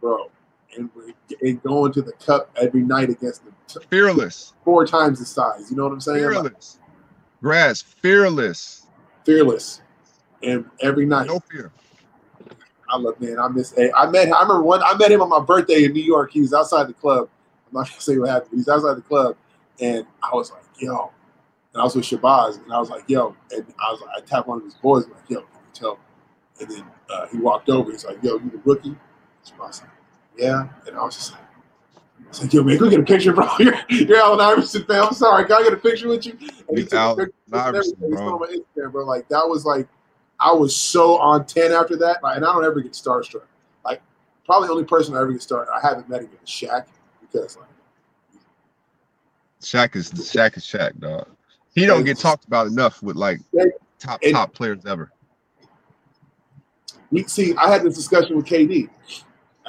Bro, 0.00 0.30
and, 0.76 0.90
and 1.42 1.62
going 1.62 1.92
to 1.92 2.02
the 2.02 2.12
cup 2.12 2.50
every 2.60 2.82
night 2.82 3.10
against 3.10 3.42
the 3.72 3.80
fearless, 3.80 4.54
four 4.64 4.86
times 4.86 5.18
the 5.18 5.24
size. 5.24 5.70
You 5.70 5.76
know 5.76 5.84
what 5.84 5.92
I'm 5.92 6.00
saying? 6.00 6.18
Fearless, 6.18 6.78
grass, 7.42 7.82
fearless, 7.82 8.86
fearless, 9.24 9.82
and 10.42 10.64
every 10.80 11.06
night, 11.06 11.26
no 11.26 11.40
fear. 11.40 11.72
I 12.90 12.96
love 12.96 13.20
man. 13.20 13.38
I 13.38 13.48
miss. 13.48 13.76
A. 13.78 13.92
I 13.96 14.10
met. 14.10 14.32
I 14.32 14.42
remember 14.42 14.62
one. 14.62 14.82
I 14.82 14.96
met 14.96 15.12
him 15.12 15.22
on 15.22 15.28
my 15.28 15.40
birthday 15.40 15.84
in 15.84 15.92
New 15.92 16.02
York. 16.02 16.32
He 16.32 16.40
was 16.40 16.52
outside 16.52 16.88
the 16.88 16.94
club. 16.94 17.28
I'm 17.68 17.80
not 17.80 17.88
gonna 17.88 18.00
say 18.00 18.18
what 18.18 18.30
happened. 18.30 18.52
He's 18.54 18.68
outside 18.68 18.94
the 18.94 19.02
club, 19.02 19.36
and 19.80 20.06
I 20.22 20.34
was 20.34 20.50
like, 20.50 20.64
"Yo," 20.78 21.12
and 21.72 21.80
I 21.80 21.84
was 21.84 21.94
with 21.94 22.04
Shabazz, 22.04 22.62
and 22.62 22.72
I 22.72 22.78
was 22.78 22.90
like, 22.90 23.04
"Yo," 23.08 23.36
and 23.52 23.64
I 23.78 23.92
was 23.92 24.00
like, 24.00 24.10
I 24.16 24.20
tapped 24.26 24.48
one 24.48 24.58
of 24.58 24.64
his 24.64 24.74
boys, 24.74 25.06
like, 25.06 25.28
"Yo, 25.28 25.40
can 25.40 25.48
you 25.54 25.72
tell?" 25.72 25.98
And 26.60 26.70
then 26.70 26.84
uh, 27.08 27.26
he 27.28 27.38
walked 27.38 27.68
over. 27.68 27.90
He's 27.90 28.04
like, 28.04 28.22
"Yo, 28.22 28.34
you 28.38 28.50
the 28.50 28.60
rookie?" 28.64 28.96
Shabazz 29.46 29.82
like, 29.82 29.90
"Yeah," 30.36 30.68
and 30.86 30.96
I 30.96 31.02
was 31.02 31.16
just 31.16 31.32
like. 31.32 31.40
I 31.40 32.28
was 32.30 32.42
like, 32.42 32.52
yo, 32.52 32.62
man, 32.62 32.78
we 32.80 32.90
get 32.90 33.00
a 33.00 33.02
picture, 33.02 33.32
bro? 33.32 33.48
You're, 33.58 33.74
you're 33.88 34.16
Allen 34.18 34.40
Iverson 34.40 34.84
fan. 34.84 35.02
I'm 35.02 35.12
sorry. 35.14 35.46
Can 35.46 35.52
I 35.54 35.62
get 35.64 35.72
a 35.72 35.76
picture 35.76 36.06
with 36.06 36.24
you? 36.24 36.38
And 36.68 36.78
he 36.78 36.84
took 36.84 36.92
Allen 36.92 37.32
Iverson, 37.52 37.96
bro. 37.98 38.34
on 38.34 38.40
my 38.40 38.46
Instagram, 38.46 38.92
bro. 38.92 39.04
Like, 39.04 39.28
that 39.30 39.48
was 39.48 39.64
like, 39.64 39.88
I 40.38 40.52
was 40.52 40.76
so 40.76 41.18
on 41.18 41.44
10 41.44 41.72
after 41.72 41.96
that. 41.96 42.22
Like, 42.22 42.36
and 42.36 42.46
I 42.46 42.52
don't 42.52 42.64
ever 42.64 42.80
get 42.82 42.92
starstruck. 42.92 43.42
Like, 43.84 44.00
probably 44.44 44.68
the 44.68 44.74
only 44.74 44.84
person 44.84 45.16
I 45.16 45.22
ever 45.22 45.32
get 45.32 45.40
starstruck, 45.40 45.70
I 45.70 45.80
haven't 45.84 46.08
met 46.08 46.20
him 46.20 46.30
is 46.40 46.48
Shaq 46.48 46.86
because, 47.20 47.56
like, 47.56 47.66
Shaq 49.60 49.96
is 49.96 50.10
Shaq 50.12 50.56
is 50.56 50.64
Shaq, 50.64 50.98
dog. 50.98 51.28
He 51.74 51.86
don't 51.86 52.04
get 52.04 52.18
talked 52.18 52.46
about 52.46 52.66
enough 52.66 53.02
with 53.02 53.16
like 53.16 53.40
top 53.98 54.20
and, 54.22 54.32
top 54.32 54.54
players 54.54 54.84
ever. 54.86 55.12
We 57.10 57.24
see. 57.24 57.54
I 57.56 57.70
had 57.70 57.82
this 57.82 57.94
discussion 57.94 58.36
with 58.36 58.46
KD. 58.46 58.88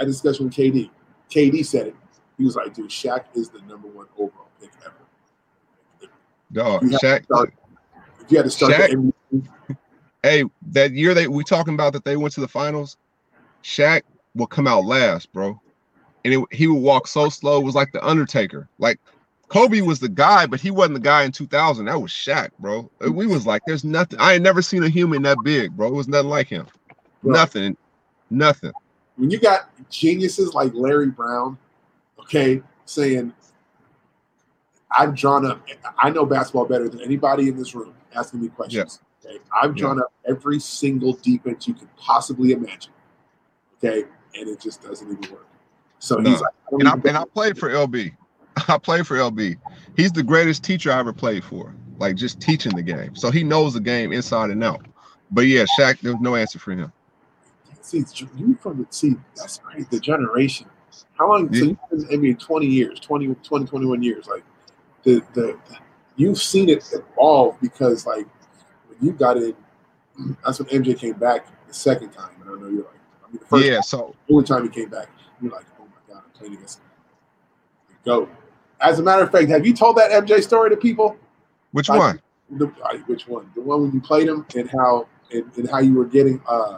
I 0.02 0.06
discussion 0.06 0.46
with 0.46 0.56
KD. 0.56 0.90
KD 1.30 1.66
said 1.66 1.88
it. 1.88 1.96
He 2.38 2.44
was 2.44 2.56
like, 2.56 2.74
"Dude, 2.74 2.90
Shaq 2.90 3.26
is 3.36 3.50
the 3.50 3.60
number 3.60 3.88
one 3.88 4.08
overall 4.18 4.48
pick 4.60 4.72
ever." 4.84 6.10
Dog, 6.52 6.82
Shaq. 6.84 7.24
Start, 7.26 7.54
if 8.20 8.32
you 8.32 8.38
had 8.38 8.44
to 8.44 8.50
start 8.50 8.74
Shaq, 8.74 9.14
hey, 10.24 10.44
that 10.72 10.92
year 10.92 11.14
they 11.14 11.28
we 11.28 11.44
talking 11.44 11.76
about 11.76 11.94
that 11.94 12.04
they 12.04 12.18
went 12.18 12.34
to 12.34 12.42
the 12.42 12.48
finals, 12.48 12.98
Shaq 13.64 14.02
will 14.34 14.48
come 14.48 14.68
out 14.68 14.86
last, 14.86 15.32
bro. 15.34 15.62
And 16.26 16.34
it, 16.34 16.44
he 16.52 16.68
would 16.68 16.82
walk 16.82 17.08
so 17.08 17.30
slow, 17.30 17.60
it 17.60 17.64
was 17.64 17.76
like 17.76 17.92
the 17.94 18.06
Undertaker. 18.06 18.68
Like 18.80 19.00
Kobe 19.48 19.82
was 19.82 20.00
the 20.00 20.10
guy, 20.10 20.48
but 20.48 20.60
he 20.60 20.72
wasn't 20.72 20.96
the 20.96 21.02
guy 21.02 21.24
in 21.24 21.32
2000. 21.32 21.86
That 21.86 22.02
was 22.02 22.12
Shaq, 22.12 22.50
bro. 22.58 22.90
We 23.02 23.28
was 23.28 23.46
like, 23.46 23.62
there's 23.68 23.84
nothing. 23.84 24.20
I 24.20 24.34
ain't 24.34 24.44
never 24.44 24.62
seen 24.62 24.84
a 24.84 24.90
human 24.90 25.22
that 25.24 25.38
big, 25.44 25.76
bro. 25.78 25.90
It 25.90 25.94
was 25.94 26.08
nothing 26.08 26.30
like 26.30 26.48
him. 26.48 26.68
Bro. 27.22 27.34
Nothing. 27.34 27.78
Nothing. 28.30 28.72
When 29.18 29.30
you 29.30 29.40
got 29.40 29.70
geniuses 29.90 30.54
like 30.54 30.74
Larry 30.74 31.10
Brown, 31.10 31.58
okay, 32.20 32.62
saying, 32.86 33.34
I've 34.98 35.16
drawn 35.16 35.46
up, 35.46 35.66
I 35.98 36.10
know 36.10 36.26
basketball 36.26 36.66
better 36.66 36.90
than 36.90 37.02
anybody 37.02 37.48
in 37.50 37.58
this 37.58 37.74
room 37.76 37.94
asking 38.16 38.42
me 38.42 38.50
questions. 38.50 39.00
Yeah. 39.24 39.32
Okay, 39.32 39.40
I've 39.62 39.76
drawn 39.76 39.98
yeah. 39.98 40.04
up 40.04 40.14
every 40.28 40.60
single 40.60 41.14
defense 41.14 41.68
you 41.68 41.74
could 41.74 41.96
possibly 41.96 42.52
imagine. 42.52 42.92
Okay, 43.78 44.04
and 44.36 44.50
it 44.50 44.60
just 44.60 44.82
doesn't 44.82 45.08
even 45.08 45.32
work. 45.32 45.48
So 46.00 46.16
no. 46.16 46.30
he's 46.30 46.42
like, 46.42 46.54
and 46.72 46.88
I, 46.88 46.94
and 46.94 47.18
I 47.18 47.24
played 47.26 47.58
for 47.58 47.70
LB. 47.70 48.16
I 48.68 48.78
played 48.78 49.06
for 49.06 49.18
LB. 49.18 49.58
He's 49.96 50.12
the 50.12 50.24
greatest 50.24 50.64
teacher 50.64 50.92
I 50.92 51.00
ever 51.00 51.14
played 51.14 51.44
for. 51.44 51.74
Like 52.00 52.16
just 52.16 52.42
teaching 52.42 52.76
the 52.76 52.82
game, 52.82 53.16
so 53.16 53.30
he 53.30 53.44
knows 53.44 53.76
the 53.76 53.80
game 53.80 54.12
inside 54.12 54.50
and 54.50 54.64
out. 54.64 54.86
But 55.30 55.42
yeah, 55.42 55.66
Shaq, 55.78 56.00
there's 56.00 56.20
no 56.20 56.36
answer 56.36 56.58
for 56.58 56.72
him. 56.72 56.92
See, 57.82 58.04
you 58.38 58.56
from 58.62 58.78
the 58.78 58.88
see, 58.90 59.16
that's 59.36 59.58
great. 59.60 59.90
The 59.90 60.00
generation. 60.00 60.68
How 61.18 61.30
long? 61.30 61.52
Yeah. 61.54 61.60
So 61.60 61.66
you've 61.66 62.10
been 62.10 62.22
in 62.22 62.36
NBA 62.36 62.40
20 62.40 62.66
years, 62.66 63.00
20, 63.00 63.36
20, 63.36 63.66
21 63.66 64.04
years. 64.04 64.28
Like 64.28 64.44
the, 65.04 65.22
the 65.34 65.60
the 65.68 65.78
you've 66.16 66.38
seen 66.38 66.70
it 66.70 66.84
evolve 66.94 67.60
because 67.62 68.06
like 68.06 68.28
when 68.88 68.98
you 69.02 69.12
got 69.14 69.38
in. 69.38 69.56
That's 70.46 70.60
when 70.60 70.68
MJ 70.84 71.00
came 71.00 71.14
back 71.14 71.48
the 71.68 71.74
second 71.74 72.12
time, 72.12 72.30
and 72.42 72.50
I 72.50 72.54
know 72.54 72.68
you're 72.68 72.84
like, 72.84 73.00
I 73.26 73.32
mean, 73.32 73.40
the 73.40 73.46
first 73.46 73.66
yeah. 73.66 73.76
Time, 73.76 73.84
so 73.84 74.16
the 74.28 74.34
only 74.34 74.46
time 74.46 74.64
he 74.64 74.70
came 74.70 74.90
back, 74.90 75.08
you're 75.42 75.52
like, 75.52 75.66
oh 75.80 75.86
my 75.86 76.14
god, 76.14 76.24
I'm 76.26 76.32
playing 76.38 76.54
against 76.56 76.82
go. 78.06 78.30
As 78.80 79.00
a 79.00 79.04
matter 79.04 79.24
of 79.24 79.32
fact, 79.32 79.50
have 79.50 79.66
you 79.66 79.74
told 79.74 79.96
that 79.98 80.12
MJ 80.12 80.44
story 80.44 80.70
to 80.70 80.78
people? 80.78 81.16
Which 81.72 81.90
like, 81.90 82.00
one? 82.00 82.22
The, 82.52 82.66
which 83.06 83.28
one? 83.28 83.50
The 83.56 83.62
one 83.62 83.84
when 83.84 83.92
you 83.94 84.02
played 84.02 84.28
him 84.28 84.46
and 84.56 84.70
how 84.70 85.08
and, 85.32 85.50
and 85.56 85.70
how 85.70 85.80
you 85.80 85.94
were 85.94 86.06
getting. 86.06 86.42
uh 86.48 86.78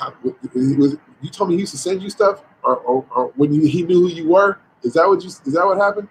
you 0.00 1.30
told 1.30 1.50
me 1.50 1.56
he 1.56 1.60
used 1.60 1.72
to 1.72 1.78
send 1.78 2.02
you 2.02 2.10
stuff, 2.10 2.42
or, 2.62 2.76
or, 2.78 3.06
or 3.14 3.26
when 3.36 3.52
you, 3.52 3.66
he 3.66 3.82
knew 3.82 4.00
who 4.00 4.08
you 4.08 4.28
were. 4.28 4.58
Is 4.82 4.94
that 4.94 5.06
what 5.06 5.22
you? 5.22 5.28
Is 5.28 5.52
that 5.54 5.64
what 5.66 5.78
happened? 5.78 6.08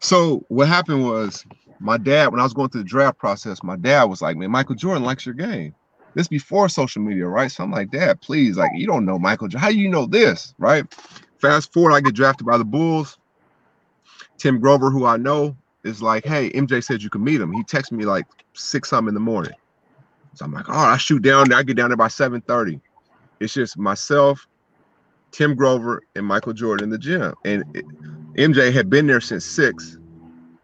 So 0.00 0.44
what 0.48 0.68
happened 0.68 1.04
was 1.04 1.44
my 1.80 1.96
dad, 1.96 2.28
when 2.30 2.40
I 2.40 2.44
was 2.44 2.54
going 2.54 2.68
through 2.68 2.82
the 2.82 2.88
draft 2.88 3.18
process, 3.18 3.62
my 3.62 3.76
dad 3.76 4.04
was 4.04 4.22
like, 4.22 4.36
"Man, 4.36 4.50
Michael 4.50 4.74
Jordan 4.74 5.04
likes 5.04 5.26
your 5.26 5.34
game." 5.34 5.74
This 6.14 6.28
before 6.28 6.68
social 6.68 7.02
media, 7.02 7.26
right? 7.26 7.50
So 7.50 7.64
I'm 7.64 7.72
like, 7.72 7.90
"Dad, 7.90 8.20
please, 8.20 8.56
like, 8.56 8.70
you 8.74 8.86
don't 8.86 9.04
know 9.04 9.18
Michael. 9.18 9.48
How 9.56 9.70
do 9.70 9.78
you 9.78 9.88
know 9.88 10.06
this, 10.06 10.54
right?" 10.58 10.84
Fast 11.38 11.72
forward, 11.72 11.92
I 11.92 12.00
get 12.00 12.14
drafted 12.14 12.46
by 12.46 12.56
the 12.56 12.64
Bulls. 12.64 13.18
Tim 14.38 14.60
Grover, 14.60 14.90
who 14.90 15.06
I 15.06 15.16
know, 15.16 15.56
is 15.82 16.02
like, 16.02 16.24
"Hey, 16.24 16.50
MJ 16.50 16.82
said 16.84 17.02
you 17.02 17.10
can 17.10 17.24
meet 17.24 17.40
him." 17.40 17.52
He 17.52 17.62
texted 17.64 17.92
me 17.92 18.04
like 18.04 18.26
six 18.52 18.90
something 18.90 19.08
in 19.08 19.14
the 19.14 19.20
morning. 19.20 19.52
So 20.34 20.44
I'm 20.44 20.52
like, 20.52 20.68
"All 20.68 20.74
right, 20.74 20.94
I 20.94 20.96
shoot 20.96 21.22
down 21.22 21.48
there. 21.48 21.58
I 21.58 21.62
get 21.62 21.76
down 21.76 21.90
there 21.90 21.96
by 21.96 22.08
7:30." 22.08 22.80
It's 23.40 23.54
just 23.54 23.76
myself, 23.78 24.46
Tim 25.32 25.54
Grover 25.54 26.02
and 26.14 26.24
Michael 26.24 26.52
Jordan 26.52 26.84
in 26.84 26.90
the 26.90 26.98
gym. 26.98 27.34
And 27.44 27.64
it, 27.74 27.84
MJ 28.34 28.72
had 28.72 28.90
been 28.90 29.06
there 29.06 29.20
since 29.20 29.44
six. 29.44 29.98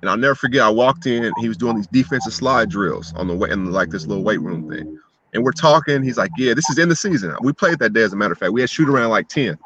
And 0.01 0.09
I'll 0.09 0.17
never 0.17 0.35
forget, 0.35 0.63
I 0.63 0.71
walked 0.71 1.07
in, 1.07 1.25
and 1.25 1.35
he 1.41 1.49
was 1.49 1.57
doing 1.57 1.77
these 1.77 1.87
defensive 1.89 2.33
slide 2.33 2.71
drills 2.71 3.13
on 3.17 3.29
the 3.29 3.35
way 3.35 3.51
in 3.51 3.71
like 3.71 3.91
this 3.91 4.07
little 4.07 4.25
weight 4.25 4.41
room 4.41 4.69
thing. 4.71 4.99
And 5.35 5.45
we're 5.45 5.53
talking. 5.53 6.03
He's 6.03 6.17
like, 6.17 6.31
Yeah, 6.39 6.55
this 6.55 6.71
is 6.71 6.79
in 6.79 6.89
the 6.89 6.97
season. 6.97 7.35
We 7.43 7.53
played 7.53 7.79
that 7.81 7.93
day, 7.93 8.03
as 8.03 8.13
a 8.13 8.17
matter 8.17 8.33
of 8.33 8.39
fact. 8.39 8.53
We 8.53 8.63
had 8.63 8.71
shoot 8.71 8.89
around 8.89 9.11
like 9.11 9.29
10. 9.29 9.59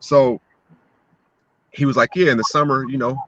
So 0.00 0.40
he 1.70 1.84
was 1.84 1.96
like, 1.96 2.10
Yeah, 2.14 2.32
in 2.32 2.38
the 2.38 2.44
summer, 2.44 2.88
you 2.88 2.98
know, 2.98 3.18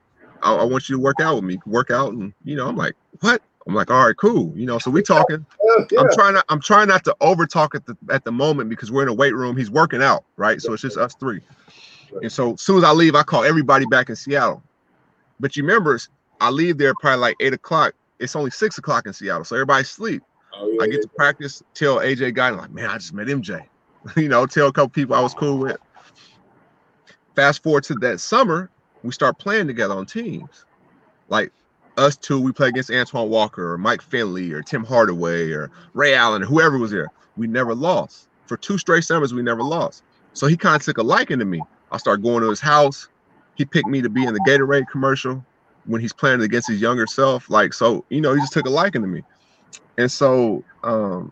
I, 0.41 0.55
I 0.55 0.63
want 0.63 0.89
you 0.89 0.95
to 0.95 1.01
work 1.01 1.19
out 1.19 1.35
with 1.35 1.43
me, 1.43 1.59
work 1.65 1.91
out. 1.91 2.13
And 2.13 2.33
you 2.43 2.55
know, 2.55 2.67
I'm 2.67 2.75
like, 2.75 2.95
What? 3.19 3.41
I'm 3.67 3.75
like, 3.75 3.91
all 3.91 4.05
right, 4.05 4.17
cool. 4.17 4.51
You 4.55 4.65
know, 4.65 4.79
so 4.79 4.91
we 4.91 5.01
talking. 5.01 5.45
Yeah. 5.89 6.01
I'm 6.01 6.09
trying 6.11 6.33
to 6.33 6.43
I'm 6.49 6.59
trying 6.59 6.89
not 6.89 7.05
to 7.05 7.15
over 7.21 7.47
talk 7.47 7.75
at 7.75 7.85
the 7.85 7.95
at 8.09 8.25
the 8.25 8.31
moment 8.31 8.69
because 8.69 8.91
we're 8.91 9.03
in 9.03 9.07
a 9.07 9.13
weight 9.13 9.33
room. 9.33 9.55
He's 9.55 9.71
working 9.71 10.03
out, 10.03 10.25
right? 10.35 10.61
So 10.61 10.73
it's 10.73 10.81
just 10.81 10.97
us 10.97 11.15
three. 11.15 11.39
And 12.21 12.29
so 12.29 12.55
as 12.55 12.61
soon 12.61 12.79
as 12.79 12.83
I 12.83 12.91
leave, 12.91 13.15
I 13.15 13.23
call 13.23 13.45
everybody 13.45 13.85
back 13.85 14.09
in 14.09 14.17
Seattle. 14.17 14.61
But 15.39 15.55
you 15.55 15.63
remember, 15.63 15.97
I 16.41 16.49
leave 16.49 16.77
there 16.77 16.93
probably 16.99 17.21
like 17.21 17.37
eight 17.39 17.53
o'clock. 17.53 17.93
It's 18.19 18.35
only 18.35 18.51
six 18.51 18.77
o'clock 18.77 19.07
in 19.07 19.13
Seattle, 19.13 19.45
so 19.45 19.55
everybody's 19.55 19.87
asleep. 19.87 20.23
Oh, 20.53 20.69
yeah, 20.71 20.83
I 20.83 20.85
get 20.87 20.95
yeah. 20.95 21.01
to 21.01 21.07
practice, 21.09 21.63
tell 21.73 21.97
AJ 21.97 22.33
guy, 22.33 22.49
like, 22.49 22.71
man, 22.71 22.89
I 22.89 22.97
just 22.97 23.13
met 23.13 23.27
MJ. 23.27 23.65
you 24.17 24.27
know, 24.27 24.45
tell 24.45 24.67
a 24.67 24.73
couple 24.73 24.89
people 24.89 25.15
I 25.15 25.21
was 25.21 25.33
cool 25.33 25.57
with. 25.57 25.77
Fast 27.35 27.63
forward 27.63 27.85
to 27.85 27.95
that 27.95 28.19
summer, 28.19 28.69
we 29.03 29.11
start 29.11 29.39
playing 29.39 29.67
together 29.67 29.93
on 29.93 30.05
teams. 30.05 30.65
Like 31.29 31.53
us 31.97 32.15
two, 32.15 32.39
we 32.39 32.51
play 32.51 32.69
against 32.69 32.91
Antoine 32.91 33.29
Walker 33.29 33.73
or 33.73 33.77
Mike 33.77 34.01
Finley 34.01 34.51
or 34.51 34.61
Tim 34.61 34.83
Hardaway 34.83 35.51
or 35.51 35.71
Ray 35.93 36.15
Allen 36.15 36.43
or 36.43 36.45
whoever 36.45 36.77
was 36.77 36.91
there. 36.91 37.07
We 37.37 37.47
never 37.47 37.75
lost. 37.75 38.27
For 38.45 38.57
two 38.57 38.77
straight 38.77 39.03
summers, 39.03 39.33
we 39.33 39.41
never 39.41 39.63
lost. 39.63 40.03
So 40.33 40.47
he 40.47 40.57
kind 40.57 40.75
of 40.75 40.81
took 40.83 40.97
a 40.97 41.03
liking 41.03 41.39
to 41.39 41.45
me. 41.45 41.61
I 41.91 41.97
started 41.97 42.23
going 42.23 42.41
to 42.41 42.49
his 42.49 42.59
house. 42.59 43.07
He 43.55 43.65
picked 43.65 43.87
me 43.87 44.01
to 44.01 44.09
be 44.09 44.25
in 44.25 44.33
the 44.33 44.39
Gatorade 44.41 44.87
commercial 44.89 45.45
when 45.85 46.01
he's 46.01 46.13
playing 46.13 46.41
against 46.41 46.69
his 46.69 46.81
younger 46.81 47.07
self. 47.07 47.49
Like, 47.49 47.73
so, 47.73 48.05
you 48.09 48.21
know, 48.21 48.33
he 48.33 48.39
just 48.39 48.53
took 48.53 48.65
a 48.65 48.69
liking 48.69 49.01
to 49.01 49.07
me. 49.07 49.23
And 49.97 50.11
so, 50.11 50.63
um, 50.83 51.31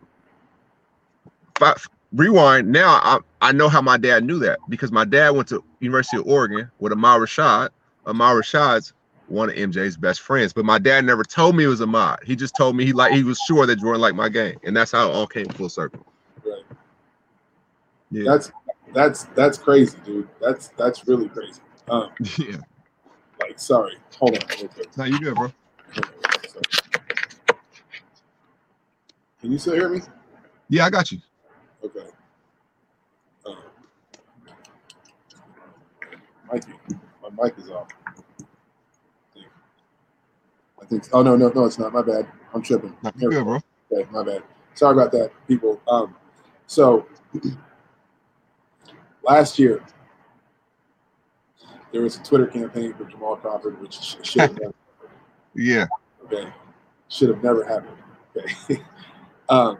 rewind 2.13 2.69
now, 2.69 2.99
I, 3.03 3.19
I 3.41 3.51
know 3.51 3.69
how 3.69 3.81
my 3.81 3.97
dad 3.97 4.23
knew 4.23 4.39
that 4.39 4.59
because 4.67 4.91
my 4.91 5.05
dad 5.05 5.31
went 5.31 5.47
to 5.49 5.63
University 5.79 6.17
of 6.17 6.27
Oregon 6.27 6.69
with 6.79 6.91
Ahmad 6.91 7.21
Rashad. 7.21 7.69
Ahmad 8.05 8.35
Rashad's 8.35 8.93
one 9.29 9.49
of 9.49 9.55
MJ's 9.55 9.97
best 9.97 10.21
friends, 10.21 10.53
but 10.53 10.65
my 10.65 10.79
dad 10.79 11.05
never 11.05 11.23
told 11.23 11.55
me 11.55 11.63
it 11.63 11.67
was 11.67 11.81
Ahmad. 11.81 12.19
He 12.25 12.35
just 12.35 12.55
told 12.55 12.75
me 12.75 12.85
he 12.85 12.93
like 12.93 13.13
he 13.13 13.23
was 13.23 13.39
sure 13.47 13.65
that 13.65 13.77
Jordan 13.77 14.01
liked 14.01 14.15
my 14.15 14.29
game, 14.29 14.57
and 14.63 14.75
that's 14.75 14.91
how 14.91 15.09
it 15.09 15.13
all 15.13 15.27
came 15.27 15.47
full 15.49 15.69
circle. 15.69 16.05
Right. 16.43 16.63
Yeah. 18.11 18.23
That's 18.25 18.51
that's 18.93 19.23
that's 19.35 19.57
crazy, 19.57 19.97
dude. 20.05 20.27
That's 20.41 20.69
that's 20.69 21.07
really 21.07 21.29
crazy. 21.29 21.61
Um, 21.89 22.09
yeah. 22.37 22.57
Like, 23.39 23.59
sorry. 23.59 23.97
Hold 24.19 24.37
on. 24.37 24.43
Okay. 24.51 24.83
No, 24.97 25.03
you 25.05 25.19
good, 25.19 25.35
bro. 25.35 25.51
Can 29.41 29.51
you 29.51 29.57
still 29.57 29.75
hear 29.75 29.89
me? 29.89 30.01
Yeah, 30.67 30.85
I 30.85 30.89
got 30.89 31.11
you. 31.11 31.19
Okay. 31.83 32.07
Um, 33.45 33.55
mic, 36.51 36.63
my 37.21 37.43
mic 37.43 37.57
is 37.57 37.69
off. 37.69 37.87
Think. 40.89 41.07
Oh 41.13 41.21
no, 41.21 41.35
no, 41.35 41.49
no, 41.49 41.65
it's 41.65 41.77
not. 41.77 41.93
My 41.93 42.01
bad. 42.01 42.27
I'm 42.53 42.61
tripping. 42.61 42.95
No, 43.03 43.11
good, 43.11 43.43
bro. 43.43 43.59
Okay, 43.91 44.09
my 44.11 44.23
bad. 44.23 44.43
Sorry 44.73 44.93
about 44.93 45.11
that, 45.11 45.31
people. 45.47 45.81
Um, 45.87 46.15
so 46.67 47.05
last 49.23 49.59
year 49.59 49.83
there 51.91 52.01
was 52.01 52.17
a 52.17 52.23
Twitter 52.23 52.47
campaign 52.47 52.93
for 52.93 53.05
Jamal 53.05 53.35
Crawford, 53.35 53.79
which 53.81 54.17
should 54.23 54.41
have 54.41 54.59
never. 54.59 54.73
yeah. 55.55 55.85
Okay. 56.25 56.47
Should 57.07 57.29
have 57.29 57.43
never 57.43 57.63
happened. 57.63 57.97
Okay. 58.35 58.81
um, 59.49 59.77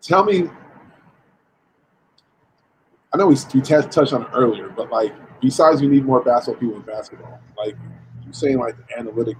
tell 0.00 0.24
me. 0.24 0.48
I 3.12 3.16
know 3.16 3.28
we, 3.28 3.36
we 3.54 3.60
t- 3.62 3.74
touched 3.90 4.12
on 4.12 4.22
it 4.22 4.28
earlier, 4.34 4.68
but 4.68 4.90
like, 4.90 5.14
besides 5.40 5.80
we 5.80 5.88
need 5.88 6.04
more 6.04 6.22
basketball 6.22 6.60
people 6.60 6.76
in 6.76 6.82
basketball, 6.82 7.40
like 7.56 7.74
you're 8.28 8.34
saying, 8.34 8.58
like 8.58 8.76
the 8.76 8.98
analytic 8.98 9.36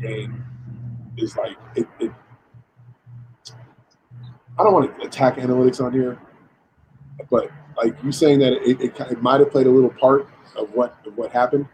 game 0.00 0.44
is 1.16 1.36
like 1.36 1.56
it, 1.76 1.86
it 2.00 2.12
I 4.58 4.64
don't 4.64 4.72
want 4.72 4.98
to 4.98 5.06
attack 5.06 5.36
analytics 5.36 5.80
on 5.84 5.92
here, 5.92 6.18
but 7.30 7.50
like 7.76 7.94
you 8.02 8.10
saying 8.10 8.40
that 8.40 8.54
it, 8.54 8.80
it, 8.80 9.00
it 9.00 9.22
might 9.22 9.38
have 9.38 9.52
played 9.52 9.68
a 9.68 9.70
little 9.70 9.90
part 9.90 10.28
of 10.56 10.74
what 10.74 10.96
of 11.06 11.16
what 11.16 11.30
happened, 11.30 11.66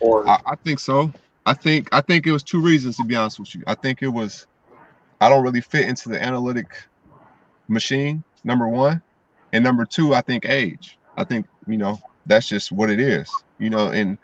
or 0.00 0.28
I, 0.28 0.40
I, 0.44 0.54
think 0.56 0.80
so. 0.80 1.12
I 1.44 1.54
think 1.54 1.88
I 1.92 2.00
think 2.00 2.26
it 2.26 2.32
was 2.32 2.42
two 2.42 2.60
reasons 2.60 2.96
to 2.96 3.04
be 3.04 3.14
honest 3.14 3.38
with 3.38 3.54
you. 3.54 3.62
I 3.68 3.74
think 3.74 4.02
it 4.02 4.08
was 4.08 4.48
I 5.20 5.28
don't 5.28 5.44
really 5.44 5.60
fit 5.60 5.88
into 5.88 6.08
the 6.08 6.20
analytic 6.20 6.66
machine. 7.68 8.24
Number 8.42 8.66
one, 8.68 9.02
and 9.52 9.62
number 9.62 9.84
two, 9.84 10.14
I 10.14 10.20
think 10.20 10.46
age. 10.46 10.98
I 11.16 11.22
think 11.22 11.46
you 11.68 11.76
know 11.76 12.00
that's 12.26 12.48
just 12.48 12.72
what 12.72 12.90
it 12.90 12.98
is. 12.98 13.30
You 13.60 13.70
know, 13.70 13.88
and 13.88 14.18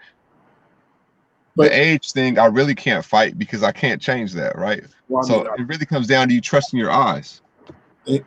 but, 1.55 1.65
the 1.65 1.79
age 1.79 2.13
thing 2.13 2.39
I 2.39 2.47
really 2.47 2.75
can't 2.75 3.05
fight 3.05 3.39
because 3.39 3.63
I 3.63 3.73
can't 3.73 4.01
change 4.01 4.33
that, 4.33 4.57
right? 4.57 4.85
Well, 5.09 5.23
so 5.23 5.43
it 5.55 5.67
really 5.67 5.87
comes 5.87 6.07
down 6.07 6.29
to 6.29 6.35
you 6.35 6.41
trusting 6.41 6.79
your 6.79 6.91
eyes. 6.91 7.43
It, 8.07 8.25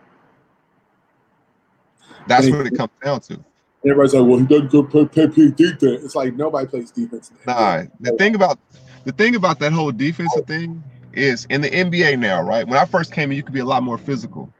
that's 2.27 2.49
what 2.49 2.67
it 2.67 2.75
comes 2.75 2.91
down 3.03 3.21
to. 3.21 3.43
Everybody's 3.83 4.13
like, 4.13 4.27
"Well, 4.27 4.39
he 4.39 4.45
doesn't 4.45 4.71
go 4.71 4.83
play, 4.83 5.05
play, 5.05 5.27
play 5.27 5.49
defense." 5.51 6.03
It's 6.03 6.15
like 6.15 6.35
nobody 6.35 6.67
plays 6.67 6.91
defense. 6.91 7.31
Nah, 7.45 7.83
the 7.99 8.11
thing 8.13 8.35
about 8.35 8.59
the 9.05 9.11
thing 9.11 9.35
about 9.35 9.59
that 9.59 9.71
whole 9.73 9.91
defensive 9.91 10.45
thing 10.45 10.83
is 11.13 11.45
in 11.49 11.61
the 11.61 11.69
NBA 11.69 12.19
now, 12.19 12.41
right? 12.41 12.67
When 12.67 12.77
I 12.77 12.85
first 12.85 13.11
came 13.11 13.31
in, 13.31 13.37
you 13.37 13.43
could 13.43 13.53
be 13.53 13.59
a 13.59 13.65
lot 13.65 13.83
more 13.83 13.97
physical. 13.97 14.51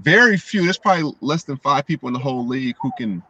Very 0.00 0.36
few. 0.36 0.64
There's 0.64 0.78
probably 0.78 1.12
less 1.20 1.44
than 1.44 1.56
five 1.58 1.86
people 1.86 2.08
in 2.08 2.12
the 2.12 2.18
whole 2.18 2.46
league 2.46 2.76
who 2.80 2.92
can 2.98 3.22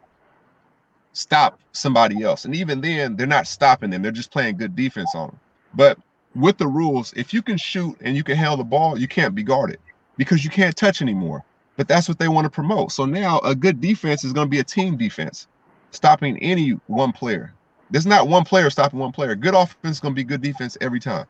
stop 1.17 1.59
somebody 1.71 2.23
else, 2.23 2.45
and 2.45 2.55
even 2.55 2.81
then, 2.81 3.15
they're 3.15 3.27
not 3.27 3.47
stopping 3.47 3.89
them. 3.89 4.01
They're 4.01 4.11
just 4.11 4.31
playing 4.31 4.57
good 4.57 4.75
defense 4.75 5.15
on 5.15 5.29
them. 5.29 5.39
But 5.73 5.97
with 6.35 6.57
the 6.57 6.67
rules, 6.67 7.13
if 7.15 7.33
you 7.33 7.41
can 7.41 7.57
shoot 7.57 7.97
and 8.01 8.15
you 8.15 8.23
can 8.23 8.37
handle 8.37 8.57
the 8.57 8.63
ball, 8.63 8.97
you 8.97 9.07
can't 9.07 9.35
be 9.35 9.43
guarded 9.43 9.79
because 10.17 10.43
you 10.43 10.49
can't 10.49 10.75
touch 10.75 11.01
anymore 11.01 11.43
but 11.77 11.87
that's 11.87 12.09
what 12.09 12.19
they 12.19 12.27
want 12.27 12.45
to 12.45 12.49
promote. 12.49 12.91
So 12.91 13.05
now 13.05 13.39
a 13.39 13.55
good 13.55 13.79
defense 13.79 14.23
is 14.23 14.33
going 14.33 14.47
to 14.47 14.49
be 14.51 14.59
a 14.59 14.63
team 14.63 14.97
defense, 14.97 15.47
stopping 15.91 16.37
any 16.39 16.71
one 16.87 17.13
player. 17.13 17.53
There's 17.91 18.07
not 18.07 18.27
one 18.27 18.43
player 18.43 18.69
stopping 18.69 18.99
one 18.99 19.13
player. 19.13 19.35
Good 19.35 19.53
offense 19.53 19.97
is 19.97 19.99
going 19.99 20.13
to 20.13 20.15
be 20.15 20.23
good 20.23 20.41
defense 20.41 20.75
every 20.81 20.99
time. 20.99 21.25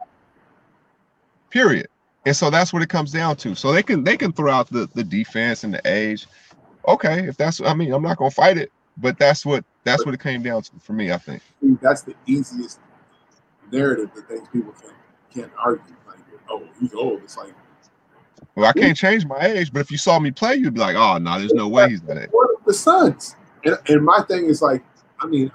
Period. 1.52 1.88
And 2.26 2.36
so 2.36 2.50
that's 2.50 2.74
what 2.74 2.82
it 2.82 2.90
comes 2.90 3.12
down 3.12 3.36
to. 3.38 3.56
So 3.56 3.72
they 3.72 3.84
can 3.84 4.04
they 4.04 4.18
can 4.18 4.34
throw 4.34 4.52
out 4.52 4.70
the 4.70 4.90
the 4.96 5.04
defense 5.04 5.64
and 5.64 5.74
the 5.74 5.82
age. 5.86 6.28
Okay, 6.88 7.28
if 7.28 7.38
that's 7.38 7.62
I 7.62 7.74
mean 7.74 7.94
I'm 7.94 8.02
not 8.02 8.18
going 8.18 8.32
to 8.32 8.36
fight 8.36 8.58
it, 8.58 8.72
but 8.98 9.20
that's 9.20 9.46
what 9.46 9.64
that's 9.88 10.06
what 10.06 10.14
it 10.14 10.20
came 10.20 10.44
down 10.44 10.62
to 10.64 10.72
for 10.82 10.94
me. 10.94 11.12
I 11.12 11.18
think 11.18 11.42
that's 11.82 12.02
the 12.02 12.16
easiest 12.26 12.80
narrative 13.72 14.12
that 14.16 14.28
things 14.28 14.48
people 14.52 14.74
can 14.74 14.92
can't 15.34 15.52
argue. 15.58 15.96
Like, 16.08 16.20
oh, 16.50 16.64
he's 16.80 16.94
old. 16.94 17.22
It's 17.24 17.38
like 17.38 17.54
well, 18.56 18.66
I 18.66 18.74
can't 18.74 18.98
change 18.98 19.26
my 19.26 19.40
age, 19.40 19.72
but 19.72 19.82
if 19.82 19.92
you 19.92 19.98
saw 19.98 20.20
me 20.20 20.32
play, 20.32 20.56
you'd 20.56 20.74
be 20.74 20.80
like, 20.80 20.96
"Oh, 20.96 21.18
no, 21.20 21.38
there's 21.38 21.54
no 21.54 21.68
way 21.68 21.90
he's 21.90 22.02
that 22.02 22.18
age." 22.18 22.30
The 22.66 22.74
Suns, 22.74 23.36
and, 23.64 23.78
and 23.88 24.04
my 24.04 24.24
thing 24.24 24.46
is 24.46 24.62
like, 24.62 24.84
I 25.20 25.28
mean, 25.28 25.52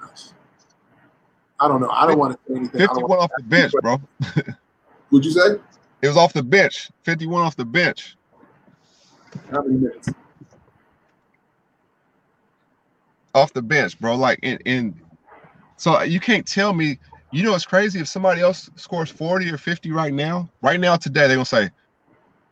I 1.59 1.67
don't 1.67 1.81
know. 1.81 1.89
I 1.89 2.07
don't 2.07 2.17
want 2.17 2.33
to 2.33 2.39
say 2.47 2.57
anything. 2.59 2.79
Fifty-one 2.79 3.19
off 3.19 3.29
the 3.37 3.43
bench, 3.43 3.73
bro. 3.81 4.01
Would 5.11 5.25
you 5.25 5.31
say? 5.31 5.59
It 6.01 6.07
was 6.07 6.17
off 6.17 6.33
the 6.33 6.43
bench. 6.43 6.89
Fifty-one 7.03 7.43
off 7.43 7.55
the 7.55 7.65
bench. 7.65 8.15
How 9.51 9.61
many 9.61 9.79
minutes? 9.79 10.09
Off 13.33 13.53
the 13.53 13.61
bench, 13.61 13.99
bro. 13.99 14.15
Like 14.15 14.39
in, 14.43 14.57
in 14.65 15.01
so 15.77 16.01
you 16.03 16.19
can't 16.19 16.45
tell 16.45 16.73
me. 16.73 16.99
You 17.31 17.41
know, 17.41 17.55
it's 17.55 17.65
crazy 17.65 17.99
if 17.99 18.07
somebody 18.07 18.41
else 18.41 18.69
scores 18.75 19.09
forty 19.09 19.49
or 19.49 19.57
fifty 19.57 19.91
right 19.91 20.13
now. 20.13 20.49
Right 20.61 20.79
now, 20.79 20.95
today, 20.95 21.27
they're 21.27 21.35
gonna 21.35 21.45
say 21.45 21.71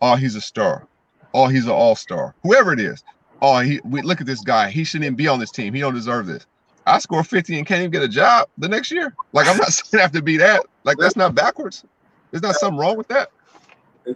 oh, 0.02 0.16
he's 0.16 0.36
a 0.36 0.42
star. 0.42 0.88
Oh, 1.34 1.48
he's 1.48 1.66
an 1.66 1.72
all-star. 1.72 2.36
Whoever 2.44 2.74
it 2.74 2.80
is. 2.80 3.04
Oh, 3.42 3.60
he 3.60 3.80
we 3.86 4.02
look 4.02 4.22
at 4.22 4.28
this 4.28 4.42
guy. 4.42 4.70
He 4.70 4.84
shouldn't 4.84 5.16
be 5.18 5.28
on 5.28 5.40
this 5.40 5.52
team. 5.52 5.74
He 5.74 5.80
don't 5.80 5.94
deserve 5.94 6.28
this. 6.28 6.46
I 6.86 7.00
score 7.00 7.24
50 7.24 7.58
and 7.58 7.66
can't 7.66 7.80
even 7.80 7.92
get 7.92 8.04
a 8.04 8.08
job 8.08 8.50
the 8.58 8.68
next 8.68 8.92
year. 8.92 9.16
Like 9.34 9.48
I'm 9.48 9.58
not 9.58 9.68
saying 9.74 10.00
I 10.00 10.04
have 10.04 10.12
to 10.12 10.22
be 10.22 10.38
that. 10.38 10.64
Like 10.84 10.98
that's 10.98 11.16
not 11.16 11.34
backwards. 11.34 11.86
There's 12.32 12.44
not 12.44 12.56
something 12.56 12.78
wrong 12.78 12.98
with 12.98 13.08
that. 13.08 13.32
Hey, 14.06 14.14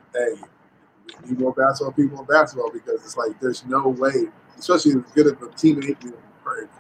need 1.26 1.40
more 1.40 1.54
basketball 1.54 1.94
people 1.94 2.20
in 2.20 2.26
basketball 2.26 2.72
because 2.72 3.04
it's 3.04 3.18
like 3.18 3.40
there's 3.40 3.66
no 3.66 3.88
way, 3.90 4.28
especially 4.58 4.94
as 4.94 5.12
good 5.14 5.28
of 5.28 5.42
a 5.42 5.48
teammate, 5.48 6.14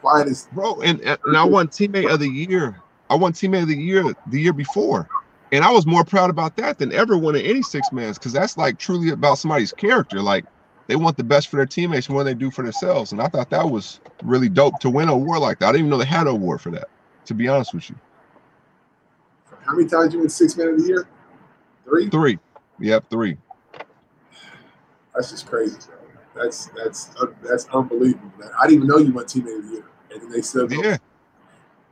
quiet 0.01 0.27
as 0.27 0.47
bro. 0.51 0.81
And 0.81 1.01
and 1.01 1.37
I 1.37 1.43
won 1.43 1.67
teammate 1.67 2.11
of 2.11 2.19
the 2.19 2.29
year. 2.29 2.81
I 3.09 3.15
won 3.15 3.33
teammate 3.33 3.63
of 3.63 3.67
the 3.67 3.77
year 3.77 4.03
the 4.27 4.41
year 4.41 4.53
before. 4.53 5.09
And 5.51 5.63
I 5.63 5.71
was 5.71 5.85
more 5.85 6.03
proud 6.03 6.29
about 6.29 6.55
that 6.57 6.79
than 6.79 6.91
ever 6.91 7.17
winning 7.17 7.45
any 7.45 7.61
six 7.61 7.91
mans 7.91 8.17
because 8.17 8.33
that's 8.33 8.57
like 8.57 8.79
truly 8.79 9.09
about 9.09 9.37
somebody's 9.37 9.71
character. 9.71 10.21
Like 10.21 10.45
they 10.87 10.95
want 10.95 11.17
the 11.17 11.23
best 11.23 11.47
for 11.47 11.57
their 11.57 11.65
teammates 11.65 12.09
more 12.09 12.23
than 12.23 12.37
they 12.37 12.39
do 12.39 12.51
for 12.51 12.63
themselves. 12.63 13.11
And 13.11 13.21
I 13.21 13.27
thought 13.27 13.49
that 13.51 13.69
was 13.69 13.99
really 14.23 14.49
dope 14.49 14.79
to 14.81 14.89
win 14.89 15.09
a 15.09 15.13
award 15.13 15.39
like 15.39 15.59
that. 15.59 15.69
I 15.69 15.71
didn't 15.71 15.87
even 15.87 15.91
know 15.91 15.97
they 15.97 16.05
had 16.05 16.27
an 16.27 16.33
award 16.33 16.61
for 16.61 16.71
that, 16.71 16.89
to 17.25 17.33
be 17.33 17.47
honest 17.47 17.73
with 17.73 17.89
you. 17.89 17.95
How 19.65 19.73
many 19.73 19.87
times 19.87 20.13
you 20.13 20.19
win 20.19 20.29
six 20.29 20.57
man 20.57 20.69
of 20.69 20.81
the 20.81 20.87
year? 20.87 21.07
Three? 21.85 22.09
Three. 22.09 22.39
Yep, 22.79 23.09
three. 23.09 23.37
That's 25.15 25.31
just 25.31 25.47
crazy, 25.47 25.77
bro. 25.87 25.94
That's 26.35 26.65
that's 26.75 27.11
uh, 27.21 27.27
that's 27.41 27.67
unbelievable, 27.69 28.31
man. 28.37 28.49
I 28.59 28.67
didn't 28.67 28.83
even 28.83 28.87
know 28.87 28.97
you 28.97 29.13
won 29.13 29.25
teammate 29.25 29.57
of 29.57 29.65
the 29.65 29.71
year. 29.71 29.85
And 30.11 30.21
then 30.21 30.31
they 30.31 30.41
go. 30.75 30.83
Yeah. 30.83 30.97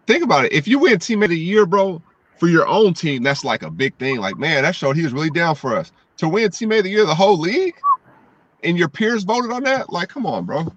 Think 0.05 0.23
about 0.23 0.45
it. 0.45 0.53
If 0.53 0.67
you 0.67 0.79
win 0.79 0.97
teammate 0.97 1.25
of 1.25 1.29
the 1.29 1.39
year, 1.39 1.65
bro, 1.65 2.01
for 2.37 2.47
your 2.47 2.67
own 2.67 2.93
team, 2.93 3.23
that's 3.23 3.45
like 3.45 3.63
a 3.63 3.71
big 3.71 3.95
thing. 3.97 4.19
Like, 4.19 4.37
man, 4.37 4.63
that 4.63 4.75
showed 4.75 4.97
he 4.97 5.03
was 5.03 5.13
really 5.13 5.29
down 5.29 5.55
for 5.55 5.75
us. 5.75 5.91
To 6.17 6.27
win 6.27 6.49
teammate 6.49 6.79
of 6.79 6.83
the 6.83 6.89
year, 6.89 7.05
the 7.05 7.15
whole 7.15 7.39
league, 7.39 7.75
and 8.63 8.77
your 8.77 8.89
peers 8.89 9.23
voted 9.23 9.51
on 9.51 9.63
that, 9.63 9.91
like, 9.91 10.09
come 10.09 10.25
on, 10.25 10.45
bro. 10.45 10.67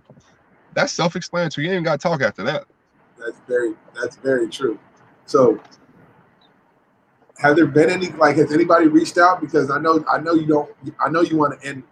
That's 0.75 0.93
self-explanatory. 0.93 1.67
You 1.67 1.73
ain't 1.73 1.85
got 1.85 2.01
to 2.01 2.09
talk 2.09 2.23
after 2.23 2.45
that. 2.45 2.65
That's 3.19 3.41
very 3.49 3.75
that's 4.01 4.17
very 4.17 4.49
true. 4.49 4.79
So 5.25 5.61
have 7.39 7.57
there 7.57 7.67
been 7.67 7.91
any 7.91 8.09
like 8.13 8.37
has 8.37 8.53
anybody 8.53 8.89
reached 8.89 9.19
out? 9.19 9.41
Because 9.41 9.71
i 9.71 9.79
know 9.79 10.05
i 10.11 10.19
know 10.19 10.35
you 10.35 10.47
don't 10.47 10.71
i 11.01 11.09
know 11.09 11.21
you 11.21 11.37
want 11.37 11.61
to 11.61 11.67
end 11.67 11.83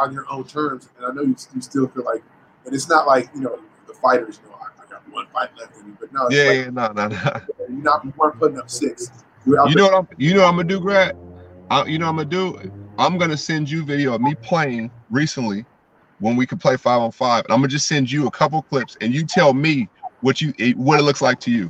on 0.00 0.12
your 0.12 0.26
own 0.30 0.44
terms 0.44 0.88
and 0.96 1.06
i 1.06 1.10
know 1.12 1.22
you, 1.22 1.36
you 1.54 1.60
still 1.60 1.88
feel 1.88 2.04
like 2.04 2.22
and 2.64 2.74
it's 2.74 2.88
not 2.88 3.06
like 3.06 3.28
you 3.34 3.40
know 3.40 3.58
the 3.86 3.94
fighters 3.94 4.40
you 4.42 4.50
know 4.50 4.56
i, 4.56 4.82
I 4.82 4.90
got 4.90 5.02
one 5.12 5.26
fight 5.32 5.50
left 5.58 5.76
in 5.78 5.88
me 5.88 5.96
but 5.98 6.12
no 6.12 6.28
yeah, 6.30 6.44
like, 6.44 6.56
yeah 6.56 6.70
no 6.70 6.92
no 6.92 7.08
no. 7.08 7.40
You're 7.68 7.82
not 7.82 8.04
you 8.04 8.12
weren't 8.16 8.38
putting 8.38 8.58
up 8.58 8.70
six. 8.70 9.10
You 9.46 9.54
know 9.56 9.84
what 9.84 9.94
i'm 9.94 10.08
you 10.16 10.34
know 10.34 10.42
what 10.42 10.48
i'm 10.48 10.56
gonna 10.56 10.68
do 10.68 10.80
grad 10.80 11.16
I, 11.70 11.84
you 11.84 11.98
know 11.98 12.06
what 12.06 12.22
i'm 12.22 12.28
gonna 12.30 12.62
do? 12.62 12.72
I'm 12.98 13.18
gonna 13.18 13.36
send 13.36 13.70
you 13.70 13.84
video 13.84 14.14
of 14.14 14.20
me 14.20 14.34
playing 14.36 14.90
recently 15.10 15.64
when 16.18 16.34
we 16.34 16.46
could 16.46 16.60
play 16.60 16.76
five 16.76 17.00
on 17.00 17.12
five 17.12 17.44
and 17.44 17.52
i'm 17.52 17.60
gonna 17.60 17.68
just 17.68 17.86
send 17.86 18.10
you 18.10 18.26
a 18.26 18.30
couple 18.30 18.62
clips 18.62 18.96
and 19.00 19.14
you 19.14 19.24
tell 19.24 19.54
me 19.54 19.88
what 20.20 20.40
you 20.40 20.52
what 20.76 20.98
it 20.98 21.02
looks 21.02 21.22
like 21.22 21.38
to 21.40 21.50
you 21.50 21.68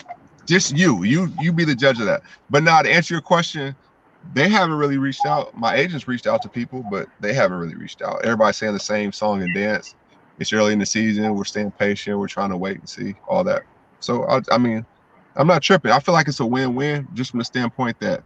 just 0.49 0.77
you. 0.77 1.05
You 1.05 1.33
you 1.41 1.53
be 1.53 1.65
the 1.65 1.75
judge 1.75 2.01
of 2.01 2.07
that. 2.07 2.23
But 2.51 2.65
now 2.65 2.83
to 2.83 2.91
answer 2.91 3.15
your 3.15 3.21
question, 3.21 3.77
they 4.33 4.49
haven't 4.49 4.75
really 4.77 4.99
reached 4.99 5.27
out. 5.27 5.57
My 5.57 5.77
agents 5.77 6.09
reached 6.09 6.27
out 6.27 6.43
to 6.43 6.49
people, 6.49 6.85
but 6.91 7.09
they 7.21 7.35
haven't 7.35 7.59
really 7.59 7.75
reached 7.77 8.03
out. 8.03 8.25
Everybody's 8.25 8.57
saying 8.57 8.73
the 8.73 8.81
same 8.81 9.13
song 9.13 9.43
and 9.43 9.55
dance. 9.55 9.95
It's 10.39 10.53
early 10.53 10.73
in 10.73 10.79
the 10.79 10.87
season. 10.87 11.35
We're 11.35 11.45
staying 11.45 11.73
patient. 11.73 12.19
We're 12.19 12.29
trying 12.29 12.51
to 12.51 12.57
wait 12.57 12.79
and 12.79 12.89
see 12.89 13.15
all 13.29 13.45
that. 13.45 13.63
So 14.01 14.25
I, 14.25 14.41
I 14.51 14.59
mean, 14.59 14.87
I'm 15.37 15.47
not 15.47 15.63
tripping. 15.63 15.91
I 15.91 16.01
feel 16.01 16.15
like 16.15 16.29
it's 16.29 16.41
a 16.41 16.47
win-win 16.47 17.09
just 17.15 17.31
from 17.31 17.39
the 17.39 17.45
standpoint 17.45 17.99
that 18.01 18.23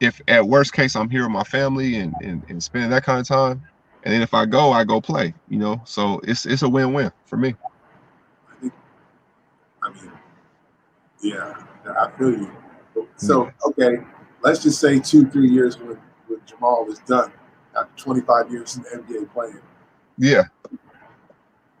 if 0.00 0.20
at 0.28 0.46
worst 0.46 0.72
case 0.74 0.94
I'm 0.94 1.08
here 1.08 1.22
with 1.22 1.32
my 1.32 1.44
family 1.44 1.96
and, 1.96 2.14
and, 2.22 2.42
and 2.48 2.62
spending 2.62 2.90
that 2.90 3.04
kind 3.04 3.20
of 3.20 3.26
time, 3.26 3.62
and 4.04 4.14
then 4.14 4.22
if 4.22 4.34
I 4.34 4.46
go, 4.46 4.72
I 4.72 4.84
go 4.84 5.00
play. 5.00 5.34
You 5.48 5.58
know, 5.58 5.80
so 5.84 6.20
it's 6.24 6.46
it's 6.46 6.62
a 6.62 6.68
win-win 6.68 7.10
for 7.24 7.36
me. 7.36 7.54
I 9.82 9.90
mean, 9.90 10.15
yeah, 11.28 11.54
I 11.98 12.10
feel 12.16 12.30
you. 12.30 12.50
So, 13.16 13.50
okay, 13.68 13.98
let's 14.42 14.62
just 14.62 14.80
say 14.80 14.98
two, 14.98 15.26
three 15.30 15.48
years 15.48 15.78
when, 15.78 15.98
when 16.28 16.40
Jamal 16.46 16.86
is 16.90 16.98
done 17.00 17.32
after 17.78 18.02
25 18.02 18.50
years 18.50 18.76
in 18.76 18.82
the 18.82 18.88
NBA 18.90 19.32
playing. 19.32 19.60
Yeah. 20.18 20.44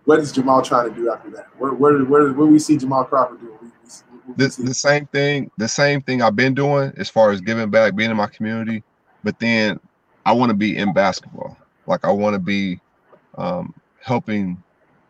What 0.04 0.20
is 0.20 0.30
Jamal 0.32 0.62
trying 0.62 0.88
to 0.88 0.94
do 0.94 1.10
after 1.10 1.30
that? 1.30 1.46
Where 1.58 1.72
where 1.72 2.04
where, 2.04 2.32
where 2.32 2.46
we 2.46 2.58
see 2.58 2.76
Jamal 2.76 3.04
Crawford 3.04 3.40
doing? 3.40 3.58
We, 3.60 3.68
we, 3.68 4.18
we 4.28 4.34
the, 4.36 4.62
the 4.62 4.74
same 4.74 5.06
thing, 5.06 5.50
the 5.58 5.66
same 5.66 6.00
thing 6.02 6.22
I've 6.22 6.36
been 6.36 6.54
doing 6.54 6.92
as 6.96 7.08
far 7.08 7.30
as 7.30 7.40
giving 7.40 7.70
back, 7.70 7.96
being 7.96 8.10
in 8.10 8.16
my 8.16 8.28
community, 8.28 8.84
but 9.24 9.38
then 9.40 9.80
I 10.24 10.32
want 10.32 10.50
to 10.50 10.56
be 10.56 10.76
in 10.76 10.92
basketball. 10.92 11.56
Like 11.86 12.04
I 12.04 12.12
want 12.12 12.34
to 12.34 12.38
be 12.38 12.80
um, 13.36 13.74
helping 14.00 14.62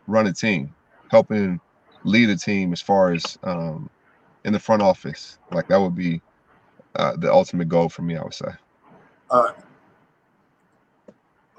run 0.07 0.27
a 0.27 0.33
team, 0.33 0.75
helping 1.11 1.61
lead 2.05 2.31
a 2.31 2.37
team 2.37 2.73
as 2.73 2.81
far 2.81 3.13
as 3.13 3.39
um, 3.43 3.91
in 4.47 4.53
the 4.53 4.59
front 4.59 4.81
office. 4.81 5.39
Like 5.53 5.69
that 5.69 5.79
would 5.79 5.95
be 5.95 6.23
uh, 6.95 7.17
the 7.17 7.31
ultimate 7.31 7.69
goal 7.69 7.91
for 7.91 8.03
me. 8.03 8.17
I 8.17 8.23
would 8.23 8.33
say. 8.33 8.49
Uh, 9.31 9.53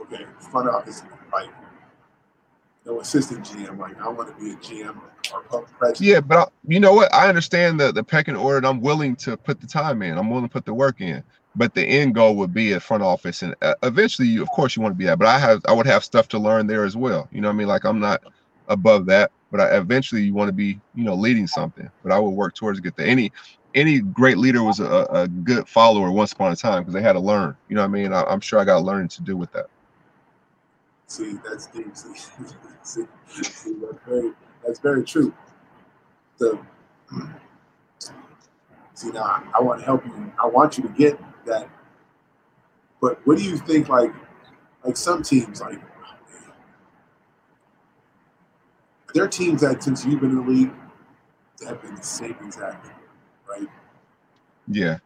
okay, 0.01 0.25
front 0.39 0.69
office, 0.69 1.03
like 1.31 1.49
no 2.85 3.01
assistant 3.01 3.45
GM. 3.45 3.77
Like 3.77 4.01
I 4.01 4.07
want 4.07 4.35
to 4.35 4.43
be 4.43 4.51
a 4.51 4.55
GM 4.55 4.99
or 5.51 5.63
president. 5.63 6.01
Yeah, 6.01 6.21
but 6.21 6.37
I, 6.37 6.45
you 6.67 6.79
know 6.79 6.93
what? 6.93 7.13
I 7.13 7.29
understand 7.29 7.79
the 7.79 7.91
the 7.91 8.03
pecking 8.03 8.35
order, 8.35 8.57
and 8.57 8.65
I'm 8.65 8.81
willing 8.81 9.15
to 9.17 9.37
put 9.37 9.61
the 9.61 9.67
time 9.67 10.01
in. 10.01 10.17
I'm 10.17 10.29
willing 10.29 10.45
to 10.45 10.51
put 10.51 10.65
the 10.65 10.73
work 10.73 11.01
in. 11.01 11.23
But 11.55 11.73
the 11.73 11.83
end 11.83 12.13
goal 12.13 12.35
would 12.35 12.53
be 12.53 12.73
a 12.73 12.79
front 12.79 13.01
office, 13.01 13.41
and 13.41 13.55
uh, 13.63 13.73
eventually, 13.81 14.27
you, 14.27 14.43
of 14.43 14.49
course, 14.51 14.75
you 14.75 14.81
want 14.83 14.93
to 14.93 14.97
be 14.97 15.05
that. 15.05 15.17
But 15.17 15.27
I 15.27 15.39
have, 15.39 15.61
I 15.67 15.73
would 15.73 15.87
have 15.87 16.03
stuff 16.03 16.27
to 16.29 16.39
learn 16.39 16.67
there 16.67 16.85
as 16.85 16.95
well. 16.95 17.27
You 17.31 17.41
know 17.41 17.47
what 17.47 17.55
I 17.55 17.57
mean? 17.57 17.67
Like 17.67 17.83
I'm 17.83 17.99
not 17.99 18.21
above 18.67 19.05
that 19.05 19.31
but 19.51 19.59
I, 19.59 19.77
eventually 19.77 20.23
you 20.23 20.33
want 20.33 20.49
to 20.49 20.53
be 20.53 20.79
you 20.95 21.03
know 21.03 21.13
leading 21.15 21.47
something 21.47 21.89
but 22.03 22.11
i 22.11 22.19
will 22.19 22.33
work 22.33 22.55
towards 22.55 22.79
get 22.79 22.95
there 22.95 23.07
any 23.07 23.31
any 23.75 23.99
great 23.99 24.37
leader 24.37 24.63
was 24.63 24.79
a, 24.79 25.07
a 25.11 25.27
good 25.27 25.67
follower 25.67 26.11
once 26.11 26.31
upon 26.31 26.51
a 26.51 26.55
time 26.55 26.81
because 26.81 26.93
they 26.93 27.01
had 27.01 27.13
to 27.13 27.19
learn 27.19 27.55
you 27.69 27.75
know 27.75 27.81
what 27.81 27.89
i 27.89 27.91
mean? 27.91 28.13
I, 28.13 28.31
am 28.31 28.39
sure 28.39 28.59
i 28.59 28.65
got 28.65 28.83
learning 28.83 29.09
to 29.09 29.21
do 29.21 29.37
with 29.37 29.51
that. 29.51 29.67
See 31.07 31.37
that's 31.47 31.67
deep 31.67 31.95
see, 31.95 32.13
see, 32.83 33.03
that's 33.41 34.03
very 34.05 34.31
that's 34.65 34.79
very 34.79 35.03
true. 35.03 35.33
The 36.37 36.59
see 38.93 39.11
now 39.11 39.43
i 39.55 39.61
want 39.61 39.79
to 39.79 39.85
help 39.85 40.05
you 40.05 40.33
i 40.41 40.47
want 40.47 40.77
you 40.77 40.83
to 40.83 40.89
get 40.89 41.19
that 41.45 41.69
but 42.99 43.25
what 43.25 43.37
do 43.37 43.43
you 43.43 43.57
think 43.57 43.89
like 43.89 44.11
like 44.83 44.97
some 44.97 45.21
teams 45.21 45.61
like 45.61 45.79
there 49.17 49.25
are 49.25 49.29
teams 49.29 49.61
that 49.61 49.81
since 49.81 50.05
you've 50.05 50.21
been 50.21 50.29
in 50.29 50.35
the 50.35 50.51
league 50.51 50.71
have 51.65 51.81
been 51.81 51.95
the 51.95 52.03
same 52.03 52.35
exact 52.45 52.87
right? 53.49 53.67
Yeah. 54.67 54.99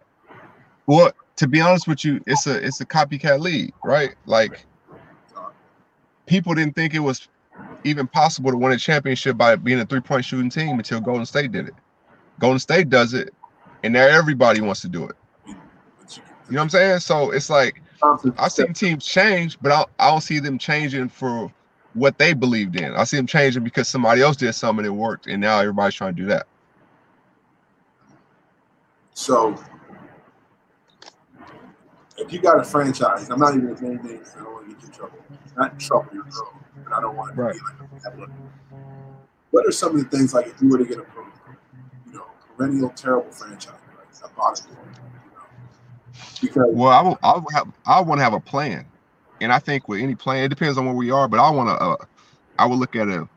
Well, 0.85 1.13
to 1.37 1.47
be 1.47 1.61
honest 1.61 1.87
with 1.87 2.03
you, 2.03 2.21
it's 2.27 2.45
a 2.45 2.55
it's 2.65 2.81
a 2.81 2.85
copycat 2.85 3.39
league, 3.39 3.73
right? 3.85 4.15
Like 4.25 4.65
people 6.25 6.53
didn't 6.53 6.75
think 6.75 6.93
it 6.93 6.99
was 6.99 7.29
even 7.85 8.05
possible 8.05 8.51
to 8.51 8.57
win 8.57 8.73
a 8.73 8.77
championship 8.77 9.37
by 9.37 9.55
being 9.55 9.79
a 9.79 9.85
three-point 9.85 10.25
shooting 10.25 10.49
team 10.49 10.77
until 10.77 10.99
Golden 10.99 11.25
State 11.25 11.53
did 11.53 11.69
it. 11.69 11.75
Golden 12.39 12.59
State 12.59 12.89
does 12.89 13.13
it, 13.13 13.33
and 13.83 13.93
now 13.93 14.05
everybody 14.05 14.59
wants 14.59 14.81
to 14.81 14.89
do 14.89 15.05
it. 15.05 15.15
You 15.47 15.53
know 16.49 16.57
what 16.57 16.61
I'm 16.63 16.69
saying? 16.69 16.99
So 16.99 17.31
it's 17.31 17.49
like 17.49 17.81
I've 18.37 18.51
seen 18.51 18.73
teams 18.73 19.05
change, 19.05 19.57
but 19.61 19.71
I, 19.71 19.85
I 20.05 20.11
don't 20.11 20.21
see 20.21 20.39
them 20.39 20.57
changing 20.57 21.07
for 21.07 21.49
what 21.93 22.17
they 22.17 22.33
believed 22.33 22.75
in. 22.79 22.93
I 22.95 23.03
see 23.03 23.17
them 23.17 23.27
changing 23.27 23.63
because 23.63 23.87
somebody 23.87 24.21
else 24.21 24.37
did 24.37 24.53
something 24.53 24.85
and 24.85 24.93
it 24.93 24.97
worked, 24.97 25.27
and 25.27 25.41
now 25.41 25.59
everybody's 25.59 25.95
trying 25.95 26.15
to 26.15 26.21
do 26.21 26.27
that. 26.27 26.47
So, 29.13 29.61
if 32.17 32.31
you 32.31 32.39
got 32.41 32.59
a 32.59 32.63
franchise, 32.63 33.29
I'm 33.29 33.39
not 33.39 33.55
even 33.55 33.65
going 33.67 33.77
to 33.77 33.83
name 33.83 34.03
names. 34.03 34.33
I 34.35 34.43
don't 34.43 34.53
want 34.53 34.69
to 34.69 34.73
get 34.73 34.81
you 34.81 34.87
in 34.87 34.93
trouble. 34.93 35.17
Not 35.57 35.73
in 35.73 35.77
trouble, 35.79 36.09
you're 36.13 36.23
girl, 36.23 36.53
but 36.83 36.93
I 36.93 37.01
don't 37.01 37.15
want 37.15 37.35
to 37.35 37.41
right. 37.41 37.53
be 37.53 37.59
like 37.59 38.03
that. 38.03 38.29
What 39.51 39.67
are 39.67 39.71
some 39.71 39.95
of 39.95 39.97
the 40.03 40.17
things 40.17 40.33
like 40.33 40.47
if 40.47 40.61
you 40.61 40.69
were 40.69 40.77
to 40.77 40.85
get 40.85 40.97
a, 40.97 41.05
you 42.07 42.13
know, 42.13 42.25
perennial 42.55 42.89
terrible 42.91 43.31
franchise, 43.31 43.73
right? 43.97 44.07
A 44.23 44.29
bottom, 44.35 44.65
you 44.71 45.31
know, 45.31 45.43
because 46.41 46.67
well, 46.73 46.89
I 46.89 47.01
will, 47.01 47.19
I 47.21 47.33
will 47.33 47.51
have, 47.53 47.67
I 47.85 47.99
want 47.99 48.19
to 48.19 48.23
have 48.23 48.33
a 48.33 48.39
plan 48.39 48.85
and 49.41 49.51
I 49.51 49.59
think 49.59 49.87
with 49.87 50.01
any 50.01 50.15
plan, 50.15 50.45
it 50.45 50.49
depends 50.49 50.77
on 50.77 50.85
where 50.85 50.95
we 50.95 51.11
are. 51.11 51.27
But 51.27 51.39
I 51.39 51.49
want 51.49 51.69
to, 51.69 51.73
uh, 51.73 51.97
I 52.59 52.65
would 52.65 52.79
look 52.79 52.95
at 52.95 53.09
a 53.09 53.27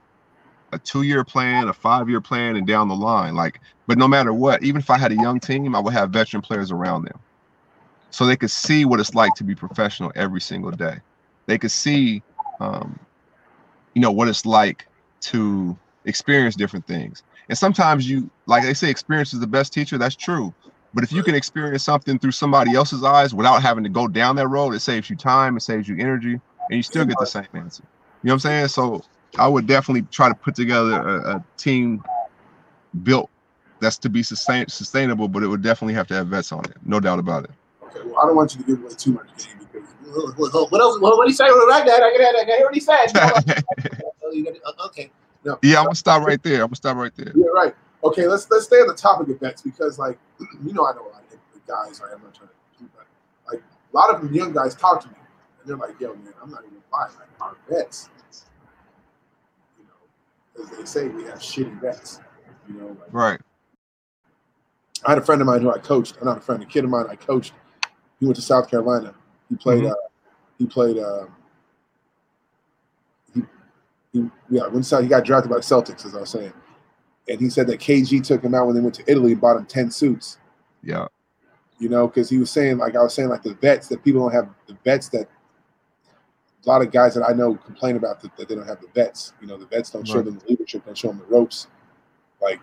a 0.73 0.79
two 0.79 1.03
year 1.03 1.25
plan, 1.25 1.69
a 1.69 1.73
five 1.73 2.09
year 2.11 2.21
plan, 2.21 2.57
and 2.57 2.67
down 2.67 2.89
the 2.89 2.97
line. 2.97 3.35
Like, 3.35 3.61
but 3.87 3.99
no 3.99 4.09
matter 4.09 4.33
what, 4.33 4.63
even 4.63 4.81
if 4.81 4.91
I 4.91 4.99
had 4.99 5.13
a 5.13 5.17
young 5.17 5.41
team, 5.41 5.75
I 5.75 5.81
would 5.81 5.95
have 5.95 6.11
veteran 6.11 6.43
players 6.43 6.71
around 6.71 7.05
them, 7.05 7.19
so 8.11 8.27
they 8.27 8.37
could 8.37 8.51
see 8.51 8.85
what 8.85 9.01
it's 9.01 9.15
like 9.15 9.35
to 9.37 9.45
be 9.45 9.55
professional 9.55 10.13
every 10.15 10.41
single 10.41 10.71
day. 10.73 10.99
They 11.47 11.59
could 11.59 11.71
see, 11.71 12.23
um, 12.61 12.99
you 13.95 14.03
know, 14.03 14.11
what 14.11 14.29
it's 14.29 14.47
like 14.47 14.87
to 15.23 15.77
experience 16.05 16.57
different 16.57 16.87
things. 16.87 17.23
And 17.49 17.57
sometimes 17.57 18.09
you, 18.09 18.31
like 18.47 18.63
they 18.63 18.75
say, 18.75 18.91
experience 18.91 19.35
is 19.35 19.41
the 19.41 19.47
best 19.47 19.73
teacher. 19.73 19.99
That's 19.99 20.17
true. 20.17 20.55
But 20.95 21.03
if 21.03 21.13
you 21.13 21.23
can 21.25 21.35
experience 21.35 21.83
something 21.83 22.19
through 22.19 22.33
somebody 22.33 22.75
else's 22.75 23.03
eyes 23.03 23.35
without 23.35 23.61
having 23.63 23.83
to 23.83 23.91
go 23.91 24.07
down 24.07 24.37
that 24.37 24.47
road, 24.47 24.75
it 24.75 24.81
saves 24.81 25.11
you 25.11 25.17
time, 25.17 25.57
it 25.57 25.61
saves 25.61 25.89
you 25.89 25.97
energy, 25.99 26.33
and 26.33 26.77
you 26.77 26.83
still 26.83 27.05
get 27.05 27.19
the 27.19 27.27
same 27.27 27.49
answer. 27.55 27.83
You 28.23 28.29
know 28.29 28.35
what 28.35 28.35
I'm 28.35 28.41
saying? 28.41 28.69
So 28.69 29.03
I 29.37 29.49
would 29.49 29.67
definitely 29.67 30.03
try 30.13 30.29
to 30.29 30.35
put 30.35 30.55
together 30.55 30.93
a, 30.93 31.37
a 31.37 31.45
team 31.57 32.03
built 33.03 33.29
that's 33.81 33.99
to 33.99 34.09
be 34.09 34.23
sustain, 34.23 34.69
sustainable, 34.69 35.27
but 35.27 35.43
it 35.43 35.49
would 35.49 35.63
definitely 35.63 35.95
have 35.95 36.07
to 36.09 36.15
have 36.15 36.29
vets 36.29 36.53
on 36.53 36.65
it, 36.65 36.77
no 36.87 37.01
doubt 37.01 37.19
about 37.19 37.45
it. 37.45 37.51
Okay, 37.83 38.01
well, 38.05 38.21
I 38.23 38.27
don't 38.27 38.37
want 38.37 38.55
you 38.55 38.63
to 38.63 38.67
give 38.67 38.81
away 38.81 38.95
too 38.95 39.13
much 39.13 39.27
game 39.37 39.59
because 39.73 40.71
what 40.71 40.81
else? 40.81 41.01
What, 41.01 41.17
what 41.19 41.27
he 41.27 41.35
say? 41.35 41.45
Like 41.69 41.87
that? 41.87 42.03
I 42.03 42.45
can 42.45 42.47
hear 42.47 42.65
what 42.65 42.75
he 42.75 42.81
said. 42.81 43.07
okay. 44.87 45.11
No. 45.45 45.59
Yeah, 45.63 45.79
I'm 45.79 45.85
gonna 45.85 45.95
stop 45.95 46.27
right 46.27 46.43
there. 46.43 46.63
I'm 46.63 46.69
gonna 46.69 46.77
stop 46.77 46.97
right 46.97 47.13
there. 47.17 47.33
Yeah, 47.35 47.47
right. 47.55 47.75
Okay, 48.05 48.27
let's 48.27 48.51
let's 48.51 48.67
stay 48.67 48.77
on 48.77 48.89
the 48.89 48.95
topic 48.95 49.29
of 49.29 49.41
vets 49.41 49.63
because, 49.63 49.99
like, 49.99 50.19
you 50.65 50.73
know, 50.73 50.87
I 50.87 50.93
know 50.93 51.07
a 51.07 51.11
lot 51.11 51.23
of 51.23 51.25
guys. 51.67 52.01
Right? 52.01 52.13
I'm 52.15 52.23
not 52.23 52.35
trying 52.35 52.49
to 52.49 52.55
do 52.79 52.89
that. 52.97 53.07
Like 53.53 53.63
a 53.63 53.97
lot 53.97 54.15
of 54.15 54.23
them 54.23 54.33
young 54.35 54.53
guys 54.53 54.75
talk 54.75 55.01
to 55.03 55.09
me, 55.09 55.15
And 55.61 55.69
they're 55.69 55.77
like, 55.77 55.99
yo, 56.01 56.15
man, 56.15 56.35
I'm 56.43 56.51
not 56.51 56.63
even 56.65 56.79
lying. 56.93 57.13
Like 57.19 57.29
our 57.41 57.57
vets, 57.69 58.11
you 59.79 59.85
know, 59.85 60.63
as 60.63 60.77
they 60.77 60.85
say, 60.85 61.09
we 61.09 61.25
have 61.25 61.39
shitty 61.39 61.81
vets. 61.81 62.21
You 62.69 62.75
know, 62.75 62.87
like, 62.89 63.13
Right. 63.13 63.41
I 65.07 65.11
had 65.11 65.19
a 65.19 65.23
friend 65.25 65.41
of 65.43 65.47
mine 65.47 65.61
who 65.61 65.71
I 65.71 65.79
coached, 65.79 66.17
i 66.23 66.25
not 66.25 66.39
a 66.39 66.41
friend, 66.41 66.63
a 66.63 66.67
kid 66.67 66.85
of 66.85 66.91
mine 66.91 67.05
I 67.11 67.17
coached. 67.17 67.53
He 68.21 68.27
went 68.27 68.37
to 68.37 68.43
South 68.43 68.71
Carolina. 68.71 69.15
He 69.51 69.57
played. 69.57 69.85
Mhm. 69.85 69.91
Uh, 69.91 69.95
he 70.59 70.67
played. 70.67 70.99
Uh, 70.99 71.27
he, 73.35 73.43
he 74.13 74.31
yeah. 74.49 74.67
When 74.69 74.83
he 74.83 75.09
got 75.09 75.25
drafted 75.25 75.51
by 75.51 75.57
the 75.57 75.63
Celtics, 75.63 76.07
as 76.07 76.15
I 76.15 76.21
was 76.21 76.31
saying, 76.31 76.55
and 77.29 77.41
he 77.41 77.49
said 77.49 77.67
that 77.69 77.81
KG 77.81 78.23
took 78.23 78.43
him 78.43 78.55
out 78.55 78.67
when 78.67 78.75
they 78.75 78.81
went 78.81 78.95
to 78.97 79.05
Italy 79.07 79.33
and 79.33 79.41
bought 79.41 79.57
him 79.57 79.67
ten 79.67 79.91
suits. 79.91 80.39
Yeah. 80.83 81.07
You 81.79 81.89
know, 81.89 82.07
because 82.07 82.29
he 82.31 82.39
was 82.39 82.51
saying 82.51 82.79
like 82.79 82.97
I 82.97 83.03
was 83.03 83.15
saying 83.15 83.29
like 83.29 83.43
the 83.43 83.55
vets 83.55 83.89
that 83.89 84.05
people 84.05 84.23
don't 84.23 84.33
have 84.33 84.49
the 84.67 84.77
vets 84.85 85.09
that 85.11 85.29
a 86.65 86.69
lot 86.69 86.83
of 86.83 86.91
guys 86.91 87.15
that 87.15 87.29
I 87.29 87.33
know 87.33 87.55
complain 87.57 87.97
about 87.97 88.21
that, 88.23 88.37
that 88.37 88.49
they 88.49 88.55
don't 88.55 88.67
have 88.67 88.81
the 88.81 88.89
vets. 88.95 89.33
You 89.41 89.47
know, 89.47 89.57
the 89.57 89.67
vets 89.67 89.91
don't 89.91 90.07
show 90.07 90.23
them 90.23 90.39
the 90.39 90.51
leadership, 90.51 90.85
don't 90.87 90.97
show 90.97 91.09
them 91.09 91.19
the 91.19 91.27
ropes. 91.27 91.69
Like, 92.41 92.61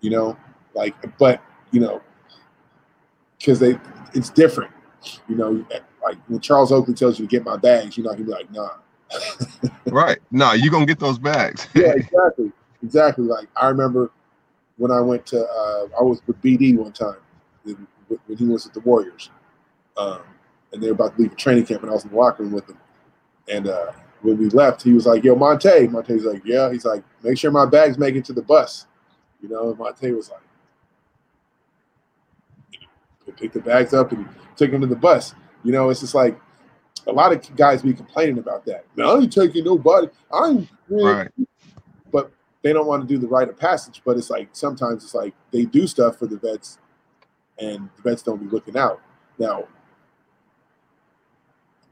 you 0.00 0.10
know, 0.10 0.36
like 0.74 0.94
but 1.18 1.42
you 1.70 1.80
know, 1.80 2.02
because 3.38 3.58
they 3.58 3.78
it's 4.14 4.30
different. 4.30 4.72
You 5.28 5.36
know, 5.36 5.66
like 6.02 6.18
when 6.28 6.40
Charles 6.40 6.72
Oakley 6.72 6.94
tells 6.94 7.18
you 7.18 7.26
to 7.26 7.30
get 7.30 7.44
my 7.44 7.56
bags, 7.56 7.96
you're 7.96 8.04
not 8.04 8.12
gonna 8.12 8.24
be 8.24 8.30
like, 8.30 8.50
nah. 8.50 8.70
Right. 9.86 10.18
No, 10.30 10.52
you're 10.52 10.70
gonna 10.70 10.86
get 10.86 10.98
those 10.98 11.18
bags. 11.18 11.66
Yeah, 11.74 11.92
exactly, 11.96 12.52
exactly. 12.82 13.24
Like 13.24 13.48
I 13.56 13.68
remember 13.68 14.10
when 14.76 14.90
I 14.90 15.00
went 15.00 15.26
to, 15.26 15.44
uh, 15.44 15.86
I 15.98 16.02
was 16.02 16.20
with 16.26 16.40
BD 16.42 16.76
one 16.76 16.92
time 16.92 17.16
when 17.64 17.86
when 18.26 18.38
he 18.38 18.44
was 18.44 18.66
at 18.66 18.74
the 18.74 18.80
Warriors, 18.80 19.30
um, 19.96 20.20
and 20.72 20.82
they 20.82 20.88
were 20.88 20.94
about 20.94 21.16
to 21.16 21.22
leave 21.22 21.32
a 21.32 21.36
training 21.36 21.66
camp, 21.66 21.82
and 21.82 21.90
I 21.90 21.94
was 21.94 22.04
in 22.04 22.10
the 22.10 22.16
locker 22.16 22.42
room 22.42 22.52
with 22.52 22.66
them. 22.66 22.78
And 23.48 23.68
uh, 23.68 23.92
when 24.22 24.38
we 24.38 24.48
left, 24.50 24.82
he 24.82 24.92
was 24.92 25.06
like, 25.06 25.24
"Yo, 25.24 25.34
Monta." 25.34 25.88
Monta's 25.88 26.24
like, 26.24 26.42
"Yeah." 26.44 26.70
He's 26.70 26.84
like, 26.84 27.02
"Make 27.22 27.38
sure 27.38 27.50
my 27.50 27.66
bags 27.66 27.98
make 27.98 28.14
it 28.14 28.24
to 28.26 28.32
the 28.32 28.42
bus." 28.42 28.86
You 29.40 29.48
know, 29.48 29.70
and 29.70 29.78
Monta 29.78 30.14
was 30.14 30.30
like, 30.30 30.40
he 33.26 33.32
picked 33.32 33.54
the 33.54 33.60
bags 33.60 33.92
up 33.92 34.12
and 34.12 34.28
took 34.56 34.70
them 34.70 34.80
to 34.80 34.86
the 34.86 34.96
bus. 34.96 35.34
You 35.64 35.72
know, 35.72 35.90
it's 35.90 36.00
just 36.00 36.14
like 36.14 36.38
a 37.06 37.12
lot 37.12 37.32
of 37.32 37.56
guys 37.56 37.82
be 37.82 37.92
complaining 37.92 38.38
about 38.38 38.64
that. 38.66 38.84
Man, 38.96 39.06
I 39.06 39.14
ain't 39.14 39.32
taking 39.32 39.64
nobody. 39.64 40.08
I 40.32 40.48
ain't. 40.48 40.68
Right. 40.88 41.30
But 42.12 42.30
they 42.62 42.72
don't 42.72 42.86
want 42.86 43.06
to 43.06 43.08
do 43.08 43.18
the 43.18 43.28
rite 43.28 43.48
of 43.48 43.58
passage. 43.58 44.02
But 44.04 44.16
it's 44.16 44.30
like 44.30 44.48
sometimes 44.52 45.04
it's 45.04 45.14
like 45.14 45.34
they 45.52 45.64
do 45.64 45.86
stuff 45.86 46.18
for 46.18 46.26
the 46.26 46.38
vets, 46.38 46.78
and 47.58 47.88
the 47.96 48.02
vets 48.10 48.22
don't 48.22 48.42
be 48.42 48.48
looking 48.48 48.76
out. 48.76 49.00
Now, 49.38 49.66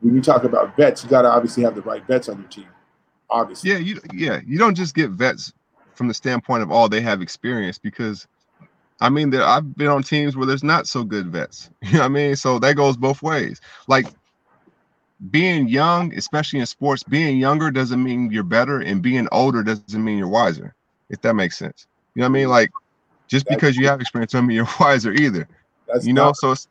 when 0.01 0.14
you 0.14 0.23
talk 0.23 0.45
about 0.45 0.77
vets, 0.77 1.05
you 1.05 1.11
got 1.11 1.23
to 1.23 1.29
obviously 1.31 1.62
have 1.62 1.75
the 1.75 1.83
right 1.83 2.07
vets 2.07 2.29
on 2.29 2.39
your 2.39 2.49
team. 2.49 2.68
Obviously, 3.29 3.71
Yeah, 3.71 3.79
you 3.79 4.01
yeah, 4.12 4.41
you 4.47 4.59
don't 4.59 4.75
just 4.75 4.95
get 4.95 5.11
vets 5.11 5.53
from 5.95 6.09
the 6.09 6.14
standpoint 6.14 6.62
of 6.62 6.71
all 6.71 6.89
they 6.89 7.01
have 7.01 7.21
experience 7.23 7.79
because 7.79 8.27
I 9.01 9.09
mean 9.09 9.31
there 9.31 9.45
I've 9.45 9.77
been 9.77 9.89
on 9.89 10.03
teams 10.03 10.37
where 10.37 10.47
there's 10.47 10.64
not 10.64 10.87
so 10.87 11.05
good 11.05 11.27
vets. 11.29 11.71
You 11.83 11.95
know 11.95 11.99
what 12.01 12.05
I 12.07 12.09
mean? 12.09 12.37
So 12.37 12.59
that 12.59 12.77
goes 12.77 12.97
both 12.97 13.23
ways. 13.23 13.61
Like 13.87 14.07
being 15.31 15.68
young, 15.68 16.14
especially 16.14 16.61
in 16.61 16.66
sports, 16.66 17.03
being 17.03 17.39
younger 17.39 17.71
doesn't 17.71 18.03
mean 18.03 18.31
you're 18.31 18.43
better, 18.43 18.81
and 18.81 19.03
being 19.03 19.29
older 19.33 19.62
doesn't 19.62 20.03
mean 20.03 20.16
you're 20.16 20.29
wiser, 20.29 20.75
if 21.11 21.21
that 21.21 21.35
makes 21.35 21.59
sense. 21.59 21.87
You 22.14 22.21
know 22.21 22.27
what 22.27 22.31
I 22.31 22.41
mean? 22.41 22.49
Like 22.49 22.71
just 23.29 23.47
That's 23.47 23.57
because 23.57 23.77
you 23.77 23.87
have 23.87 24.01
experience 24.01 24.33
doesn't 24.33 24.47
mean 24.47 24.57
you're 24.57 24.68
wiser 24.81 25.12
either. 25.12 25.47
that's 25.87 26.07
you 26.07 26.12
know, 26.12 26.33
so 26.33 26.53
it's 26.53 26.68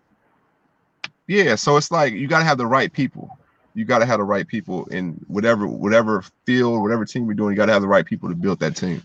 yeah, 1.27 1.55
so 1.55 1.77
it's 1.77 1.91
like 1.91 2.13
you 2.13 2.27
gotta 2.27 2.45
have 2.45 2.57
the 2.57 2.65
right 2.65 2.91
people. 2.91 3.37
You 3.75 3.85
gotta 3.85 4.05
have 4.05 4.17
the 4.17 4.23
right 4.23 4.47
people 4.47 4.85
in 4.85 5.23
whatever 5.27 5.67
whatever 5.67 6.23
field, 6.45 6.81
whatever 6.81 7.05
team 7.05 7.25
you're 7.25 7.35
doing, 7.35 7.51
you 7.51 7.55
gotta 7.55 7.71
have 7.71 7.83
the 7.83 7.87
right 7.87 8.05
people 8.05 8.29
to 8.29 8.35
build 8.35 8.59
that 8.59 8.75
team. 8.75 9.03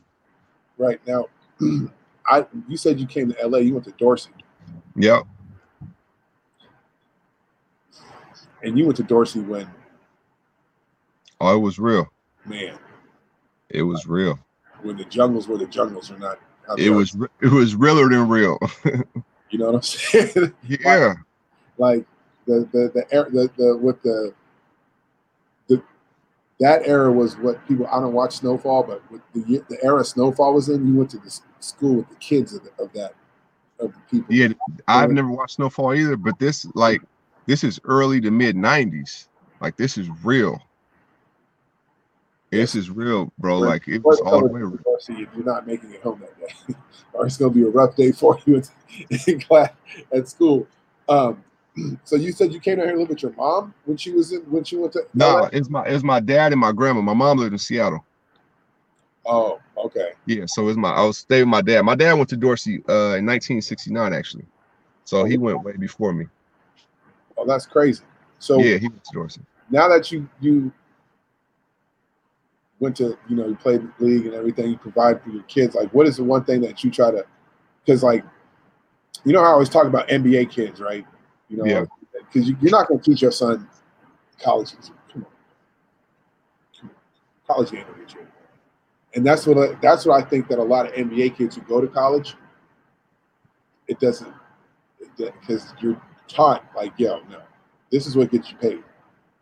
right 0.79 1.01
now. 1.07 1.27
I 2.27 2.47
you 2.67 2.79
said 2.79 2.99
you 2.99 3.07
came 3.07 3.31
to 3.31 3.47
LA. 3.47 3.59
You 3.59 3.75
went 3.75 3.85
to 3.85 3.93
Dorsey, 3.93 4.31
Yep. 4.97 5.25
And 8.65 8.79
you 8.79 8.85
went 8.85 8.97
to 8.97 9.03
Dorsey 9.03 9.41
when 9.41 9.69
Oh, 11.41 11.55
it 11.57 11.61
was 11.61 11.79
real. 11.79 12.09
man, 12.47 12.79
It 13.69 13.83
was 13.83 14.07
real. 14.07 14.39
when 14.83 14.97
the 14.97 15.05
jungles 15.05 15.47
were 15.49 15.59
the 15.59 15.67
jungles 15.67 16.11
are 16.11 16.19
not. 16.19 16.39
It 16.79 16.91
was 16.91 17.17
it 17.41 17.51
was 17.51 17.75
realer 17.77 18.09
than 18.09 18.29
real. 18.29 18.59
You 19.51 19.59
know 19.59 19.67
what 19.67 19.75
I'm 19.77 19.83
saying? 19.83 20.53
yeah. 20.67 21.15
like 21.79 22.05
the 22.45 22.69
the 22.73 22.91
the, 22.93 23.07
air, 23.13 23.29
the 23.31 23.49
the 23.57 23.77
with 23.77 24.03
the 24.03 24.35
the 25.69 25.81
that 26.59 26.83
era 26.89 27.13
was 27.13 27.37
what 27.37 27.65
people 27.69 27.87
I 27.87 28.01
don't 28.01 28.15
watch 28.15 28.39
Snowfall, 28.39 28.83
but 28.83 29.09
with 29.13 29.21
the 29.33 29.63
the 29.69 29.79
era 29.85 30.05
Snowfall 30.05 30.55
was 30.55 30.69
in, 30.71 30.85
you 30.89 30.95
went 30.99 31.11
to 31.11 31.19
the 31.19 31.39
school 31.61 31.97
with 31.97 32.09
the 32.09 32.17
kids 32.17 32.53
of, 32.53 32.65
the, 32.65 32.71
of 32.83 32.93
that 32.95 33.15
of 33.79 33.93
the 33.93 34.01
people. 34.11 34.35
Yeah. 34.35 34.49
I've 34.89 35.13
never 35.13 35.29
watched 35.29 35.55
Snowfall 35.57 35.95
either, 35.95 36.17
but 36.17 36.37
this 36.41 36.67
like 36.75 37.01
this 37.47 37.65
is 37.65 37.81
early 37.85 38.21
to 38.21 38.31
mid 38.31 38.57
nineties. 38.57 39.29
Like 39.61 39.77
this 39.77 39.99
is 39.99 40.09
real. 40.23 40.61
This 42.51 42.75
is 42.75 42.91
real, 42.91 43.33
bro. 43.39 43.59
Like 43.59 43.89
it 43.89 44.05
was 44.05 44.21
all 44.21 44.41
the 44.41 44.47
way 44.47 44.61
real. 44.61 44.79
You're 45.09 45.45
not 45.45 45.67
making 45.67 45.93
it 45.93 46.03
home 46.03 46.21
that 46.21 46.39
day, 46.39 46.75
or 47.13 47.27
it's 47.27 47.37
gonna 47.37 47.53
be 47.53 47.63
a 47.63 47.69
rough 47.69 47.97
day 47.97 48.13
for 48.13 48.39
you 48.47 48.63
in, 49.27 49.41
class 49.41 49.71
at 50.13 50.29
school. 50.29 50.67
Um, 51.09 51.43
so 52.05 52.17
you 52.17 52.33
said 52.33 52.53
you 52.53 52.61
came 52.61 52.77
down 52.77 52.87
here 52.87 52.95
to 52.95 53.01
live 53.01 53.09
with 53.09 53.23
your 53.23 53.33
mom 53.33 53.75
when 53.85 53.97
she 53.97 54.13
was 54.13 54.33
in 54.33 54.43
when 54.43 54.63
she 54.65 54.77
went 54.77 54.93
to 54.93 55.03
No, 55.15 55.41
LA? 55.41 55.49
it's 55.53 55.69
my 55.69 55.85
it's 55.85 56.05
my 56.05 56.21
dad 56.21 56.53
and 56.53 56.61
my 56.61 56.73
grandma. 56.73 57.01
My 57.01 57.15
mom 57.15 57.39
lived 57.39 57.53
in 57.53 57.59
Seattle. 57.59 58.05
Oh, 59.27 59.59
okay. 59.77 60.13
Yeah, 60.27 60.45
so 60.47 60.69
it's 60.69 60.79
my 60.79 60.91
I 60.91 61.05
was 61.05 61.19
staying 61.19 61.43
with 61.43 61.49
my 61.49 61.63
dad. 61.63 61.83
My 61.83 61.95
dad 61.95 62.13
went 62.15 62.29
to 62.31 62.37
Dorsey 62.37 62.77
uh 62.89 63.19
in 63.19 63.27
1969 63.27 64.13
actually. 64.13 64.47
So 65.05 65.25
he 65.25 65.37
went 65.39 65.63
way 65.63 65.77
before 65.77 66.13
me. 66.13 66.27
Oh, 67.37 67.45
that's 67.47 67.67
crazy. 67.67 68.03
So 68.39 68.59
yeah, 68.61 68.77
he 68.79 68.89
went 68.89 69.05
to 69.05 69.13
Dorsey. 69.13 69.41
now 69.71 69.89
that 69.89 70.11
you 70.13 70.29
you 70.41 70.73
went 72.81 72.97
to 72.97 73.17
you 73.29 73.37
know 73.37 73.47
you 73.47 73.57
played 73.57 73.81
the 73.99 74.05
league 74.05 74.27
and 74.27 74.35
everything 74.35 74.71
you 74.71 74.77
provide 74.77 75.23
for 75.23 75.31
your 75.31 75.43
kids 75.45 75.75
like 75.75 75.89
what 75.95 76.07
is 76.07 76.17
the 76.17 76.25
one 76.25 76.45
thing 76.45 76.61
that 76.61 76.83
you 76.85 76.91
try 76.91 77.11
to 77.11 77.25
because 77.85 78.03
like 78.03 78.25
you 79.25 79.33
know 79.33 79.41
how 79.41 79.51
i 79.51 79.53
always 79.53 79.69
talk 79.69 79.87
about 79.87 80.07
nba 80.09 80.51
kids 80.51 80.81
right 80.81 81.07
you 81.49 81.57
know 81.57 81.65
Yeah. 81.65 81.85
because 82.13 82.49
you, 82.49 82.57
you're 82.61 82.73
not 82.73 82.89
going 82.89 83.01
to 83.01 83.11
teach 83.11 83.23
your 83.23 83.31
son 83.31 83.67
college 84.41 84.73
come 85.13 85.25
on 85.25 85.27
Come 86.81 86.91
on. 86.91 86.97
college 87.47 87.73
ain't 87.73 87.87
gonna 87.87 87.99
get 88.05 88.15
you 88.15 88.27
and 89.15 89.25
that's 89.25 89.47
what 89.47 89.57
I, 89.57 89.75
that's 89.81 90.05
what 90.05 90.23
i 90.23 90.29
think 90.29 90.49
that 90.49 90.59
a 90.59 90.63
lot 90.63 90.87
of 90.87 90.93
nba 90.95 91.35
kids 91.37 91.55
who 91.55 91.63
go 91.63 91.81
to 91.81 91.87
college 91.87 92.35
it 93.87 93.99
doesn't 94.01 94.35
because 95.17 95.73
you're 95.81 96.01
taught 96.29 96.65
like 96.77 96.93
yo 96.99 97.21
no 97.31 97.41
this 97.91 98.07
is 98.07 98.17
what 98.17 98.31
gets 98.31 98.51
you 98.51 98.57
paid 98.57 98.83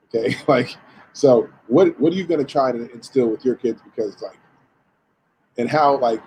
okay 0.06 0.34
like 0.48 0.76
so 1.12 1.48
what 1.68 1.98
what 2.00 2.12
are 2.12 2.16
you 2.16 2.26
going 2.26 2.40
to 2.40 2.46
try 2.50 2.72
to 2.72 2.90
instill 2.92 3.28
with 3.28 3.44
your 3.44 3.54
kids 3.54 3.80
because 3.82 4.20
like 4.22 4.38
and 5.58 5.68
how 5.68 5.98
like 5.98 6.22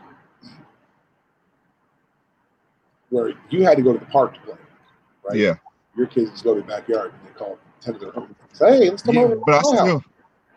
where 3.09 3.33
you 3.49 3.63
had 3.63 3.77
to 3.77 3.83
go 3.83 3.93
to 3.93 3.99
the 3.99 4.05
park 4.05 4.33
to 4.33 4.39
play 4.41 4.55
right 5.27 5.37
Yeah. 5.37 5.55
your 5.95 6.07
kids 6.07 6.31
just 6.31 6.43
go 6.43 6.55
to 6.55 6.61
the 6.61 6.67
backyard 6.67 7.13
and 7.13 7.27
they 7.27 7.37
call 7.37 7.57
tend 7.81 7.99
to 7.99 8.05
their 8.05 8.13
home 8.13 8.35
say 8.53 8.77
hey 8.77 8.89
let's 8.89 9.01
come 9.03 9.17
Yeah, 9.17 9.25
over 9.25 9.35
but 9.45 9.55
I 9.55 9.61
my 9.63 9.77
house." 9.77 9.79
still 9.79 10.03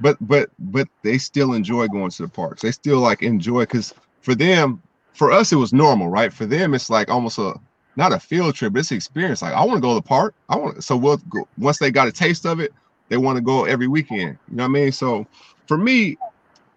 but 0.01 0.17
but 0.21 0.51
but 0.59 0.89
they 1.03 1.19
still 1.19 1.55
enjoy 1.55 1.89
going 1.89 2.11
to 2.11 2.23
the 2.23 2.29
parks. 2.29 2.63
They 2.63 2.71
still 2.71 3.01
like 3.01 3.23
enjoy 3.23 3.61
because 3.63 3.95
for 4.21 4.35
them, 4.35 4.83
for 5.15 5.33
us 5.33 5.53
it 5.53 5.57
was 5.57 5.73
normal, 5.73 6.09
right? 6.09 6.33
For 6.33 6.47
them, 6.47 6.75
it's 6.75 6.91
like 6.91 7.11
almost 7.11 7.39
a 7.39 7.55
not 7.99 8.13
a 8.13 8.21
field 8.21 8.55
trip, 8.55 8.73
but 8.73 8.79
it's 8.79 8.93
an 8.93 8.97
experience. 8.97 9.43
Like 9.43 9.53
I 9.53 9.65
want 9.65 9.77
to 9.77 9.81
go 9.81 9.89
to 9.89 9.97
the 9.97 10.03
park. 10.03 10.33
I 10.49 10.57
want 10.57 10.83
so 10.85 10.97
we'll 10.97 11.17
go 11.17 11.47
once 11.59 11.79
they 11.79 11.91
got 11.91 12.07
a 12.07 12.13
taste 12.13 12.47
of 12.47 12.61
it, 12.61 12.73
they 13.09 13.17
want 13.17 13.37
to 13.37 13.43
go 13.43 13.65
every 13.65 13.89
weekend. 13.89 14.39
You 14.49 14.57
know 14.57 14.63
what 14.63 14.71
I 14.71 14.73
mean? 14.73 14.93
So 14.93 15.27
for 15.67 15.77
me, 15.77 16.17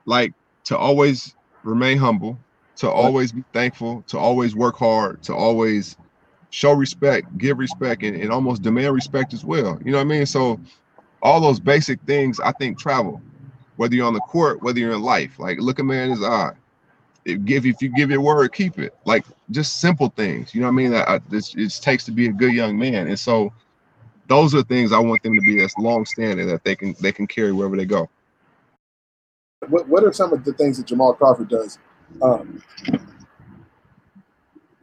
like 0.05 0.33
to 0.65 0.77
always 0.77 1.35
remain 1.63 1.99
humble, 1.99 2.39
to 2.77 2.89
always 2.89 3.31
be 3.31 3.43
thankful, 3.53 4.03
to 4.07 4.17
always 4.17 4.55
work 4.55 4.75
hard, 4.75 5.21
to 5.23 5.35
always 5.35 5.95
show 6.49 6.73
respect, 6.73 7.37
give 7.37 7.59
respect, 7.59 8.01
and, 8.01 8.15
and 8.17 8.31
almost 8.31 8.63
demand 8.63 8.95
respect 8.95 9.31
as 9.31 9.45
well. 9.45 9.79
You 9.85 9.91
know 9.91 9.99
what 9.99 10.05
I 10.05 10.05
mean? 10.05 10.25
So 10.25 10.59
all 11.21 11.39
those 11.39 11.59
basic 11.59 12.01
things 12.01 12.39
I 12.39 12.51
think 12.53 12.79
travel, 12.79 13.21
whether 13.75 13.93
you're 13.93 14.07
on 14.07 14.15
the 14.15 14.21
court, 14.21 14.63
whether 14.63 14.79
you're 14.79 14.93
in 14.93 15.03
life. 15.03 15.37
Like 15.37 15.59
look 15.59 15.77
a 15.77 15.83
man 15.83 16.05
in 16.05 16.09
his 16.11 16.23
eye. 16.23 16.53
If 17.25 17.45
give 17.45 17.65
if 17.65 17.81
you 17.81 17.89
give 17.89 18.09
your 18.09 18.21
word, 18.21 18.53
keep 18.53 18.79
it. 18.79 18.95
Like 19.05 19.25
just 19.51 19.79
simple 19.79 20.09
things. 20.09 20.55
You 20.55 20.61
know 20.61 20.67
what 20.67 20.73
I 20.73 20.75
mean? 20.75 20.91
That 20.91 21.09
I, 21.09 21.19
this 21.29 21.55
it 21.55 21.71
takes 21.81 22.05
to 22.05 22.11
be 22.11 22.27
a 22.27 22.31
good 22.31 22.53
young 22.53 22.77
man. 22.77 23.07
And 23.07 23.19
so 23.19 23.53
those 24.27 24.55
are 24.55 24.63
things 24.63 24.91
I 24.91 24.99
want 24.99 25.21
them 25.23 25.35
to 25.35 25.41
be 25.41 25.59
that's 25.59 25.77
long 25.77 26.05
standing 26.05 26.47
that 26.47 26.63
they 26.63 26.75
can 26.75 26.95
they 26.99 27.11
can 27.11 27.27
carry 27.27 27.51
wherever 27.51 27.77
they 27.77 27.85
go. 27.85 28.09
what, 29.69 29.87
what 29.87 30.03
are 30.03 30.13
some 30.13 30.33
of 30.33 30.43
the 30.43 30.53
things 30.53 30.77
that 30.77 30.87
jamal 30.87 31.13
crawford 31.13 31.49
does 31.49 31.79
um, 32.21 32.61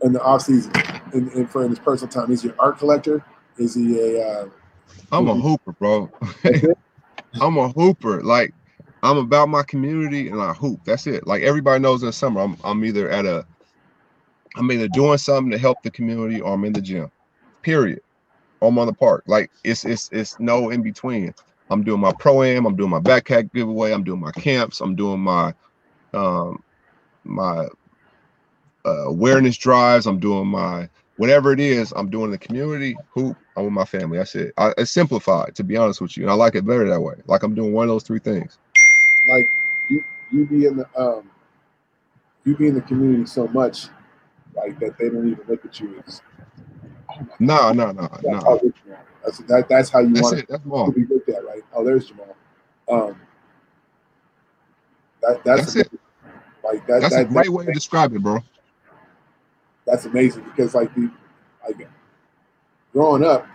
in 0.03 0.12
the 0.12 0.22
off 0.22 0.43
season 0.43 0.72
and, 1.12 1.30
and 1.32 1.51
for 1.51 1.64
in 1.64 1.70
his 1.70 1.78
personal 1.78 2.11
time 2.11 2.30
is 2.30 2.43
he 2.43 2.49
an 2.49 2.55
art 2.59 2.78
collector 2.78 3.24
is 3.59 3.74
he 3.74 3.99
a 3.99 4.22
uh, 4.22 4.49
I'm 5.11 5.28
a 5.28 5.34
hooper, 5.34 5.72
bro. 5.72 6.11
I'm 7.41 7.57
a 7.57 7.68
hooper. 7.70 8.22
Like 8.22 8.55
I'm 9.03 9.19
about 9.19 9.49
my 9.49 9.63
community 9.63 10.29
and 10.29 10.41
I 10.41 10.53
hoop. 10.53 10.81
That's 10.85 11.07
it. 11.07 11.27
Like 11.27 11.43
everybody 11.43 11.81
knows 11.81 12.03
in 12.03 12.07
the 12.07 12.13
summer, 12.13 12.41
I'm 12.41 12.57
I'm 12.65 12.85
either 12.85 13.11
at 13.11 13.27
a 13.27 13.47
I'm 14.57 14.71
either 14.73 14.89
doing 14.89 15.19
something 15.19 15.51
to 15.53 15.59
help 15.59 15.83
the 15.83 15.91
community 15.91 16.41
or 16.41 16.55
I'm 16.55 16.65
in 16.65 16.73
the 16.73 16.81
gym. 16.81 17.11
Period. 17.63 18.01
Or 18.61 18.69
I'm 18.69 18.79
on 18.79 18.87
the 18.87 18.93
park. 18.93 19.25
Like 19.27 19.51
it's 19.65 19.85
it's 19.85 20.09
it's 20.13 20.39
no 20.41 20.71
in 20.71 20.83
between. 20.83 21.33
I'm 21.71 21.85
doing 21.85 22.01
my 22.01 22.13
pro 22.19 22.43
am, 22.43 22.67
I'm 22.67 22.77
doing 22.77 22.91
my 22.91 23.01
backpack 23.01 23.53
giveaway, 23.53 23.93
I'm 23.93 24.03
doing 24.03 24.21
my 24.21 24.33
camps, 24.33 24.81
I'm 24.81 24.97
doing 24.97 25.21
my 25.21 25.55
um 26.15 26.63
my 27.25 27.67
uh, 28.87 29.07
awareness 29.07 29.57
drives, 29.57 30.07
I'm 30.07 30.19
doing 30.19 30.49
my 30.49 30.89
whatever 31.17 31.53
it 31.53 31.61
is, 31.61 31.93
I'm 31.95 32.11
doing 32.11 32.31
the 32.31 32.39
community 32.39 32.97
hoop. 33.15 33.37
I'm 33.57 33.65
with 33.65 33.73
my 33.73 33.85
family. 33.85 34.19
That's 34.19 34.37
it. 34.37 34.55
I, 34.57 34.73
it's 34.79 34.93
simplified, 34.93 35.57
to 35.57 35.65
be 35.65 35.77
honest 35.77 36.01
with 36.01 36.17
you, 36.17 36.23
and 36.23 36.31
I 36.31 36.35
like 36.35 36.55
it 36.55 36.65
better 36.65 36.89
that 36.89 37.01
way. 37.01 37.17
Like 37.27 37.43
I'm 37.43 37.55
doing 37.55 37.73
one 37.73 37.85
of 37.85 37.89
those 37.89 38.05
three 38.05 38.21
things. 38.21 38.57
Like 39.29 39.49
you, 39.91 40.03
you 40.33 40.47
be 40.47 40.64
in 40.66 40.79
the 40.79 40.89
um, 40.97 41.31
you 42.45 42.57
be 42.57 42.68
in 42.68 42.74
the 42.74 42.81
community 42.81 43.26
so 43.26 43.47
much, 43.49 43.89
like 44.55 44.79
that 44.81 44.97
they 44.99 45.11
don't 45.11 45.31
even 45.31 45.45
look 45.47 45.64
at 45.64 45.79
you 45.79 46.03
as. 46.07 46.22
no, 47.39 47.72
no, 47.72 47.93
no, 47.93 48.09
no. 48.22 48.61
That's 49.22 49.39
that, 49.39 49.68
That's 49.68 49.91
how 49.91 49.99
you 49.99 50.14
that's 50.14 50.22
want 50.22 50.39
it. 50.39 50.47
That's 50.49 50.62
to 50.62 50.93
be 50.93 51.05
looked 51.05 51.29
at, 51.29 51.45
right? 51.45 51.62
Oh, 51.74 51.85
there's 51.85 52.07
Jamal. 52.07 52.37
Um, 52.89 53.20
that 55.20 55.45
that's, 55.45 55.74
that's 55.74 55.76
it. 55.76 56.01
Like 56.64 56.87
that, 56.87 57.03
that's 57.03 57.14
that, 57.14 57.26
a 57.26 57.29
great 57.29 57.51
way 57.51 57.66
to 57.66 57.72
describe 57.72 58.14
it, 58.14 58.22
bro. 58.22 58.43
That's 59.85 60.07
amazing 60.07 60.45
because 60.45 60.74
like 60.74 60.95
the 60.95 61.11
like 61.66 61.87
growing 62.95 63.24
up, 63.24 63.47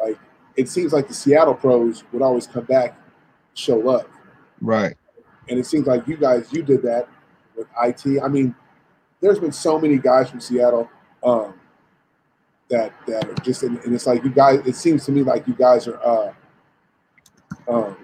like 0.00 0.18
it 0.56 0.68
seems 0.68 0.92
like 0.92 1.06
the 1.06 1.14
Seattle 1.14 1.54
pros 1.54 2.02
would 2.12 2.22
always 2.22 2.48
come 2.48 2.64
back, 2.64 2.96
show 3.54 3.88
up, 3.88 4.08
Right. 4.60 4.96
And 5.48 5.58
it 5.58 5.66
seems 5.66 5.86
like 5.86 6.06
you 6.06 6.16
guys 6.16 6.52
you 6.52 6.62
did 6.62 6.82
that 6.82 7.08
with 7.56 7.66
IT. 7.82 8.20
I 8.22 8.28
mean, 8.28 8.54
there's 9.20 9.38
been 9.38 9.52
so 9.52 9.78
many 9.78 9.98
guys 9.98 10.30
from 10.30 10.40
Seattle 10.40 10.88
um, 11.22 11.54
that 12.68 12.92
that 13.06 13.28
are 13.28 13.34
just 13.42 13.62
and 13.62 13.78
it's 13.86 14.06
like 14.06 14.24
you 14.24 14.30
guys. 14.30 14.60
It 14.66 14.76
seems 14.76 15.04
to 15.06 15.12
me 15.12 15.22
like 15.22 15.46
you 15.46 15.54
guys 15.54 15.88
are. 15.88 16.00
Uh, 16.02 16.32
um, 17.68 17.96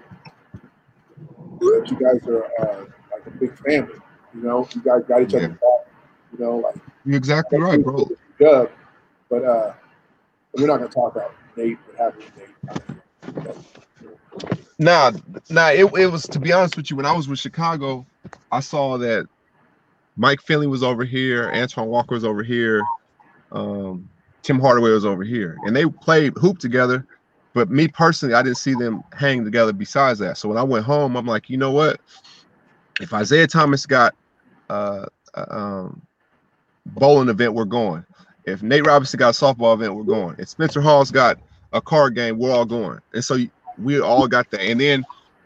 that 1.59 1.87
you 1.91 1.99
guys 1.99 2.27
are 2.27 2.45
uh, 2.61 2.85
like 3.11 3.25
a 3.27 3.31
big 3.31 3.57
family. 3.59 3.99
You 4.33 4.41
know, 4.41 4.67
you 4.73 4.81
guys 4.81 5.03
got 5.07 5.21
each 5.21 5.33
other 5.33 5.41
yeah. 5.41 5.47
back. 5.47 5.93
You 6.33 6.45
know, 6.45 6.57
like 6.57 6.75
you're 7.05 7.17
exactly 7.17 7.59
right, 7.59 7.83
bro. 7.83 8.09
Dub, 8.39 8.69
but 9.29 9.43
uh, 9.43 9.73
we're 10.53 10.67
not 10.67 10.77
gonna 10.77 10.89
talk 10.89 11.15
about 11.15 11.33
Nate. 11.55 11.77
What 11.85 11.97
happened 11.97 12.23
with 12.35 13.45
Nate? 13.45 13.55
Nah, 14.79 15.11
nah. 15.49 15.69
It, 15.69 15.85
it 15.97 16.07
was 16.07 16.23
to 16.23 16.39
be 16.39 16.51
honest 16.51 16.77
with 16.77 16.89
you. 16.89 16.97
When 16.97 17.05
I 17.05 17.13
was 17.13 17.27
with 17.27 17.39
Chicago, 17.39 18.05
I 18.51 18.59
saw 18.59 18.97
that 18.97 19.27
Mike 20.17 20.41
Finley 20.41 20.67
was 20.67 20.83
over 20.83 21.03
here, 21.03 21.51
Antoine 21.53 21.87
Walker 21.87 22.15
was 22.15 22.25
over 22.25 22.43
here, 22.43 22.83
um, 23.51 24.09
Tim 24.43 24.59
Hardaway 24.59 24.91
was 24.91 25.05
over 25.05 25.23
here, 25.23 25.57
and 25.65 25.75
they 25.75 25.85
played 25.85 26.33
hoop 26.37 26.59
together. 26.59 27.05
But 27.53 27.69
me 27.69 27.87
personally, 27.87 28.33
I 28.33 28.41
didn't 28.41 28.57
see 28.57 28.73
them 28.73 29.03
hang 29.13 29.43
together. 29.43 29.73
Besides 29.73 30.19
that, 30.19 30.37
so 30.37 30.49
when 30.49 30.57
I 30.57 30.63
went 30.63 30.85
home, 30.85 31.17
I'm 31.17 31.25
like, 31.25 31.49
you 31.49 31.57
know 31.57 31.71
what? 31.71 31.99
If 33.01 33.13
Isaiah 33.13 33.47
Thomas 33.47 33.85
got 33.85 34.15
uh, 34.69 35.05
uh 35.33 35.45
um, 35.49 36.01
bowling 36.85 37.29
event, 37.29 37.53
we're 37.53 37.65
going. 37.65 38.05
If 38.45 38.63
Nate 38.63 38.85
Robinson 38.85 39.17
got 39.17 39.35
a 39.35 39.39
softball 39.45 39.73
event, 39.73 39.95
we're 39.95 40.03
going. 40.03 40.35
If 40.39 40.49
Spencer 40.49 40.81
Hawes 40.81 41.11
got 41.11 41.39
a 41.73 41.81
card 41.81 42.15
game, 42.15 42.37
we're 42.37 42.51
all 42.51 42.65
going. 42.65 42.99
And 43.13 43.23
so 43.23 43.37
we 43.77 43.99
all 43.99 44.27
got 44.27 44.49
that. 44.51 44.61
And 44.61 44.79
then 44.79 45.05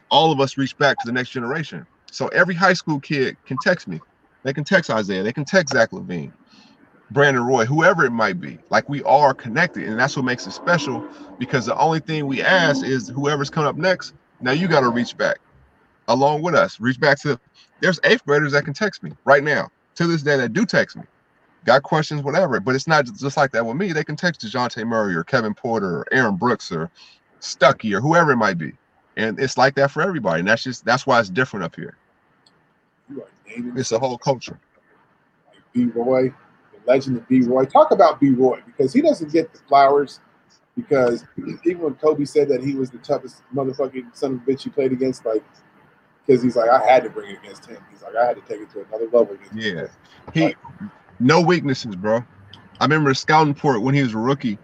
all 0.09 0.31
of 0.31 0.39
us 0.39 0.57
reach 0.57 0.77
back 0.77 0.99
to 0.99 1.07
the 1.07 1.13
next 1.13 1.29
generation. 1.29 1.85
So 2.11 2.27
every 2.29 2.55
high 2.55 2.73
school 2.73 2.99
kid 2.99 3.37
can 3.45 3.57
text 3.57 3.87
me. 3.87 3.99
They 4.43 4.53
can 4.53 4.63
text 4.63 4.89
Isaiah. 4.89 5.23
They 5.23 5.33
can 5.33 5.45
text 5.45 5.73
Zach 5.73 5.91
LaVine, 5.91 6.31
Brandon 7.11 7.43
Roy, 7.43 7.65
whoever 7.65 8.05
it 8.05 8.11
might 8.11 8.39
be. 8.39 8.59
Like 8.69 8.87
we 8.89 9.03
are 9.03 9.33
connected. 9.33 9.87
And 9.87 9.99
that's 9.99 10.15
what 10.15 10.25
makes 10.25 10.47
it 10.47 10.51
special 10.51 11.03
because 11.39 11.65
the 11.65 11.77
only 11.77 11.99
thing 11.99 12.27
we 12.27 12.41
ask 12.41 12.85
is 12.85 13.09
whoever's 13.09 13.49
coming 13.49 13.67
up 13.67 13.75
next, 13.75 14.13
now 14.41 14.51
you 14.51 14.67
got 14.67 14.81
to 14.81 14.89
reach 14.89 15.17
back 15.17 15.37
along 16.07 16.43
with 16.43 16.55
us. 16.55 16.79
Reach 16.79 16.99
back 16.99 17.19
to 17.21 17.39
there's 17.81 17.99
eighth 18.03 18.25
graders 18.25 18.53
that 18.53 18.65
can 18.65 18.73
text 18.73 19.03
me 19.03 19.11
right 19.25 19.43
now 19.43 19.69
to 19.95 20.07
this 20.07 20.21
day 20.21 20.37
that 20.37 20.53
do 20.53 20.65
text 20.65 20.95
me 20.95 21.03
got 21.65 21.83
questions, 21.83 22.21
whatever. 22.21 22.59
But 22.59 22.75
it's 22.75 22.87
not 22.87 23.05
just 23.05 23.37
like 23.37 23.51
that 23.51 23.65
with 23.65 23.75
me. 23.75 23.91
They 23.91 24.03
can 24.03 24.15
text 24.15 24.41
Dejounte 24.41 24.85
Murray 24.85 25.15
or 25.15 25.23
Kevin 25.23 25.53
Porter 25.53 25.99
or 25.99 26.07
Aaron 26.11 26.35
Brooks 26.35 26.71
or 26.71 26.89
Stuckey 27.45 27.93
or 27.93 28.01
whoever 28.01 28.31
it 28.31 28.37
might 28.37 28.57
be. 28.57 28.73
And 29.17 29.39
it's 29.39 29.57
like 29.57 29.75
that 29.75 29.91
for 29.91 30.01
everybody. 30.01 30.39
And 30.39 30.47
that's 30.47 30.63
just 30.63 30.83
that's 30.83 31.07
why 31.07 31.19
it's 31.19 31.29
different 31.29 31.63
up 31.63 31.75
here. 31.75 31.97
It's 33.47 33.91
a 33.91 33.99
whole 33.99 34.17
culture. 34.17 34.59
B 35.73 35.85
Roy, 35.85 36.29
the 36.29 36.91
legend 36.91 37.17
of 37.17 37.27
B 37.27 37.41
Roy. 37.41 37.65
Talk 37.65 37.91
about 37.91 38.19
B 38.19 38.29
Roy 38.29 38.61
because 38.65 38.91
he 38.91 39.01
doesn't 39.01 39.31
get 39.31 39.53
the 39.53 39.59
flowers 39.59 40.19
because 40.75 41.25
even 41.65 41.81
when 41.81 41.95
Kobe 41.95 42.25
said 42.25 42.49
that 42.49 42.63
he 42.63 42.75
was 42.75 42.89
the 42.89 42.97
toughest 42.99 43.43
motherfucking 43.53 44.15
son 44.15 44.33
of 44.33 44.37
a 44.37 44.51
bitch 44.51 44.63
he 44.63 44.69
played 44.69 44.91
against, 44.91 45.25
like 45.25 45.43
because 46.25 46.41
he's 46.41 46.55
like, 46.55 46.69
I 46.69 46.83
had 46.85 47.03
to 47.03 47.09
bring 47.09 47.31
it 47.31 47.39
against 47.43 47.65
him. 47.67 47.77
He's 47.91 48.01
like, 48.01 48.15
I 48.15 48.25
had 48.25 48.35
to 48.35 48.41
take 48.41 48.61
it 48.61 48.71
to 48.71 48.85
another 48.85 49.05
level. 49.05 49.37
yeah, 49.53 49.71
him. 49.71 49.89
he 50.33 50.41
like, 50.45 50.57
no 51.19 51.39
weaknesses, 51.41 51.95
bro. 51.95 52.23
I 52.79 52.85
remember 52.85 53.13
scouting 53.13 53.53
report 53.53 53.81
when 53.81 53.95
he 53.95 54.01
was 54.01 54.13
a 54.13 54.17
rookie. 54.17 54.57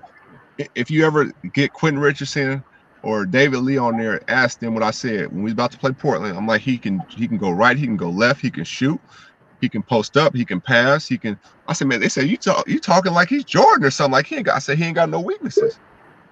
If 0.76 0.92
you 0.92 1.06
ever 1.06 1.32
get 1.54 1.72
Quentin 1.74 2.02
Richardson 2.02 2.64
or 3.04 3.26
David 3.26 3.60
Lee 3.60 3.78
on 3.78 3.97
there, 3.97 4.22
asked 4.30 4.60
them 4.60 4.74
what 4.74 4.84
I 4.84 4.91
said 4.91 5.28
when 5.28 5.38
we 5.38 5.43
was 5.43 5.54
about 5.54 5.72
to 5.72 5.78
play 5.78 5.91
Portland. 5.91 6.38
I'm 6.38 6.47
like, 6.47 6.62
he 6.62 6.78
can 6.78 7.04
he 7.10 7.28
can 7.28 7.38
go 7.38 7.52
right, 7.52 7.78
he 7.78 7.86
can 7.86 7.97
go 7.97 8.10
left, 8.10 8.41
he 8.41 8.52
can 8.52 8.64
shoot, 8.64 8.99
he 9.60 9.70
can 9.70 9.84
post 9.84 10.18
up, 10.18 10.36
he 10.36 10.45
can 10.45 10.62
pass, 10.62 11.08
he 11.08 11.18
can. 11.18 11.39
I 11.68 11.74
said, 11.74 11.88
man, 11.88 11.99
they 11.99 12.10
said 12.10 12.28
you 12.28 12.38
talk 12.38 12.68
you 12.68 12.80
talking 12.80 13.14
like 13.14 13.30
he's 13.30 13.43
Jordan 13.43 13.86
or 13.86 13.91
something. 13.91 14.14
Like 14.14 14.28
he 14.28 14.36
ain't 14.36 14.45
got. 14.45 14.56
I 14.56 14.60
said 14.60 14.78
he 14.78 14.84
ain't 14.84 14.95
got 14.95 15.10
no 15.10 15.20
weaknesses. 15.20 15.80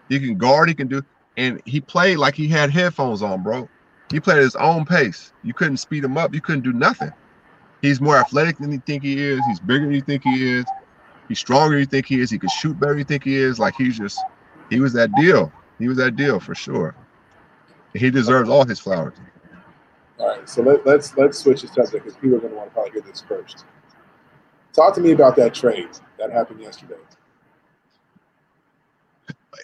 He 0.10 0.20
can 0.20 0.38
guard, 0.38 0.70
he 0.70 0.76
can 0.76 0.88
do, 0.88 1.04
and 1.38 1.62
he 1.66 1.80
played 1.82 2.18
like 2.18 2.36
he 2.36 2.48
had 2.48 2.70
headphones 2.70 3.22
on, 3.22 3.44
bro. 3.44 3.70
He 4.12 4.20
played 4.20 4.38
at 4.38 4.44
his 4.44 4.56
own 4.56 4.86
pace. 4.86 5.34
You 5.44 5.54
couldn't 5.54 5.78
speed 5.78 6.04
him 6.04 6.18
up. 6.18 6.34
You 6.34 6.42
couldn't 6.42 6.64
do 6.64 6.74
nothing. 6.74 7.12
He's 7.82 8.02
more 8.02 8.18
athletic 8.18 8.58
than 8.58 8.72
you 8.72 8.82
think 8.86 9.04
he 9.04 9.24
is. 9.24 9.40
He's 9.48 9.60
bigger 9.60 9.86
than 9.86 9.94
you 9.94 10.02
think 10.02 10.24
he 10.24 10.58
is. 10.58 10.66
He's 11.28 11.40
stronger 11.40 11.76
than 11.76 11.82
you 11.82 11.86
think 11.86 12.08
he 12.08 12.20
is. 12.20 12.32
He 12.32 12.40
can 12.40 12.50
shoot 12.50 12.80
better 12.80 12.94
than 12.94 13.00
you 13.00 13.06
think 13.06 13.24
he 13.24 13.36
is. 13.36 13.60
Like 13.60 13.76
he's 13.76 13.98
just, 13.98 14.20
he 14.70 14.80
was 14.80 14.94
that 14.94 15.14
deal. 15.16 15.54
He 15.80 15.88
was 15.88 15.98
that 15.98 16.16
deal 16.16 16.40
for 16.40 16.54
sure. 16.54 16.96
He 17.94 18.12
deserves 18.12 18.50
all 18.50 18.66
his 18.66 18.80
flowers. 18.80 19.16
All 20.20 20.28
right, 20.28 20.48
so 20.48 20.62
let, 20.62 20.82
us 20.82 20.86
let's, 20.86 21.18
let's 21.18 21.38
switch 21.40 21.62
the 21.62 21.68
subject 21.68 22.04
because 22.04 22.16
people 22.16 22.36
are 22.36 22.40
going 22.40 22.52
to 22.52 22.58
want 22.58 22.70
to 22.70 22.74
probably 22.74 22.92
hear 22.92 23.02
this 23.02 23.22
first. 23.22 23.66
Talk 24.74 24.94
to 24.96 25.02
me 25.02 25.12
about 25.12 25.36
that 25.38 25.54
trade 25.54 25.90
that 26.18 26.32
happened 26.32 26.62
yesterday. 26.62 26.96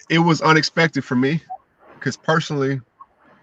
It 0.09 0.19
was 0.19 0.41
unexpected 0.41 1.03
for 1.03 1.15
me 1.15 1.41
because 1.95 2.15
personally, 2.15 2.79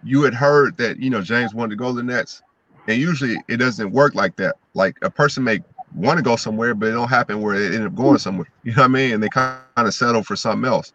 you 0.02 0.22
had 0.22 0.34
heard 0.34 0.76
that 0.78 0.98
you 0.98 1.10
know 1.10 1.20
James 1.20 1.54
wanted 1.54 1.70
to 1.70 1.76
go 1.76 1.88
to 1.88 1.96
the 1.96 2.02
Nets, 2.02 2.42
and 2.88 3.00
usually 3.00 3.36
it 3.48 3.58
doesn't 3.58 3.90
work 3.90 4.14
like 4.14 4.36
that. 4.36 4.56
Like 4.74 4.96
a 5.02 5.10
person 5.10 5.44
may 5.44 5.60
want 5.94 6.16
to 6.16 6.22
go 6.22 6.36
somewhere, 6.36 6.74
but 6.74 6.88
it 6.88 6.92
don't 6.92 7.08
happen 7.08 7.40
where 7.42 7.58
they 7.58 7.76
end 7.76 7.86
up 7.86 7.94
going 7.94 8.18
somewhere. 8.18 8.48
You 8.64 8.72
know 8.72 8.82
what 8.82 8.86
I 8.86 8.88
mean? 8.88 9.14
And 9.14 9.22
they 9.22 9.28
kind 9.28 9.60
of 9.76 9.92
settle 9.92 10.22
for 10.22 10.36
something 10.36 10.68
else. 10.68 10.92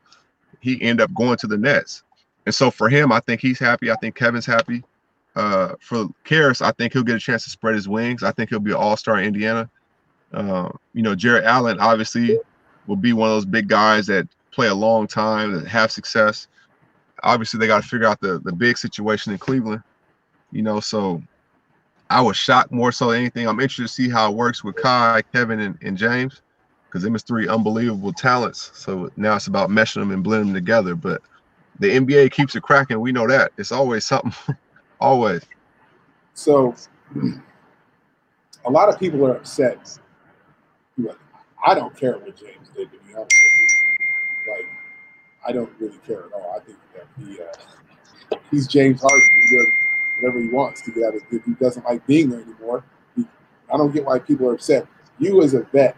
He 0.68 0.82
end 0.82 0.99
up 0.99 1.13
going 1.13 1.38
to 1.38 1.47
the 1.47 1.57
Nets. 1.57 2.03
And 2.45 2.53
so 2.53 2.70
for 2.70 2.89
him, 2.89 3.11
I 3.11 3.22
think 3.22 3.39
he's 3.39 3.59
happy. 3.59 3.89
I 3.89 3.95
think 3.95 4.15
Kevin's 4.15 4.45
happy. 4.45 4.84
Uh, 5.36 5.76
for 5.80 6.09
Caris, 6.24 6.61
I 6.61 6.72
think 6.72 6.93
he'll 6.93 7.03
get 7.03 7.15
a 7.15 7.20
chance 7.20 7.43
to 7.45 7.49
spread 7.49 7.76
his 7.76 7.88
wings. 7.88 8.24
I 8.24 8.32
think 8.32 8.49
he'll 8.49 8.59
be 8.59 8.72
an 8.72 8.78
all-star 8.78 9.20
in 9.20 9.26
Indiana. 9.26 9.70
Uh, 10.34 10.70
you 10.93 11.03
know, 11.03 11.15
Jarrett 11.15 11.45
Allen 11.45 11.80
obviously 11.80 12.38
will 12.86 12.95
be 12.95 13.13
one 13.13 13.30
of 13.30 13.36
those 13.36 13.45
big 13.45 13.68
guys 13.68 14.07
that 14.07 14.28
play 14.51 14.68
a 14.68 14.76
long 14.76 15.07
time, 15.07 15.53
that 15.53 15.68
have 15.68 15.91
success. 15.91 16.47
Obviously, 17.24 17.59
they 17.59 17.68
got 17.68 17.84
to 17.84 17.88
figure 17.88 18.07
out 18.07 18.20
the 18.20 18.39
the 18.39 18.51
big 18.51 18.78
situation 18.78 19.32
in 19.32 19.39
Cleveland. 19.39 19.84
You 20.51 20.63
know, 20.63 20.80
so 20.80 21.22
I 22.09 22.22
was 22.22 22.38
shocked 22.38 22.72
more 22.72 22.91
so 22.91 23.11
than 23.11 23.20
anything. 23.20 23.47
I'm 23.47 23.59
interested 23.59 23.84
to 23.84 23.88
see 23.88 24.09
how 24.09 24.32
it 24.32 24.36
works 24.36 24.63
with 24.63 24.76
Kai, 24.76 25.22
Kevin, 25.34 25.59
and, 25.59 25.78
and 25.82 25.97
James, 25.97 26.41
because 26.98 27.04
them 27.04 27.16
is 27.16 27.22
three 27.22 27.48
unbelievable 27.48 28.12
talents. 28.12 28.72
So 28.74 29.12
now 29.18 29.36
it's 29.36 29.45
about 29.45 29.70
meshing 29.70 30.02
them 30.02 30.12
and 30.12 30.24
blending 30.24 30.48
them 30.48 30.56
together. 30.56 30.95
But 30.95 31.22
the 31.80 31.89
NBA 31.89 32.32
keeps 32.32 32.56
it 32.56 32.64
cracking. 32.64 33.00
We 33.00 33.12
know 33.12 33.28
that. 33.28 33.52
It's 33.58 33.72
always 33.72 34.04
something. 34.04 34.34
always. 35.00 35.43
So 36.34 36.74
a 38.66 38.72
lot 38.72 38.89
of 38.89 39.00
people 39.00 39.26
are 39.28 39.36
upset. 39.36 40.00
I 41.66 41.76
don't 41.76 41.95
care 41.95 42.14
what 42.14 42.36
James 42.36 42.70
did, 42.76 42.91
to 42.91 42.98
be 42.98 43.14
honest 43.14 43.16
with 43.16 43.28
you. 43.28 44.52
Like, 44.52 44.66
I 45.48 45.52
don't 45.52 45.72
really 45.80 46.00
care 46.08 46.26
at 46.26 46.34
all. 46.34 46.56
I 46.56 46.64
think 46.66 46.78
that 46.95 47.06
he 47.20 47.39
uh, 47.39 48.38
he's 48.50 48.66
James 48.66 49.02
Harden. 49.02 49.30
He 49.50 49.56
does 49.56 49.68
whatever 50.20 50.41
he 50.41 50.50
wants 50.50 50.82
to 50.82 50.91
get 50.91 51.04
out 51.04 51.16
of 51.16 51.22
if 51.30 51.43
he 51.45 51.52
doesn't 51.54 51.86
like 51.86 52.06
being 52.08 52.30
there 52.30 52.41
anymore. 52.41 52.84
He, 53.16 53.26
I 53.72 53.78
don't 53.78 53.93
get 53.93 54.06
why 54.06 54.18
people 54.18 54.50
are 54.50 54.54
upset. 54.54 54.88
You 55.20 55.41
as 55.43 55.54
a 55.54 55.62
vet, 55.62 55.98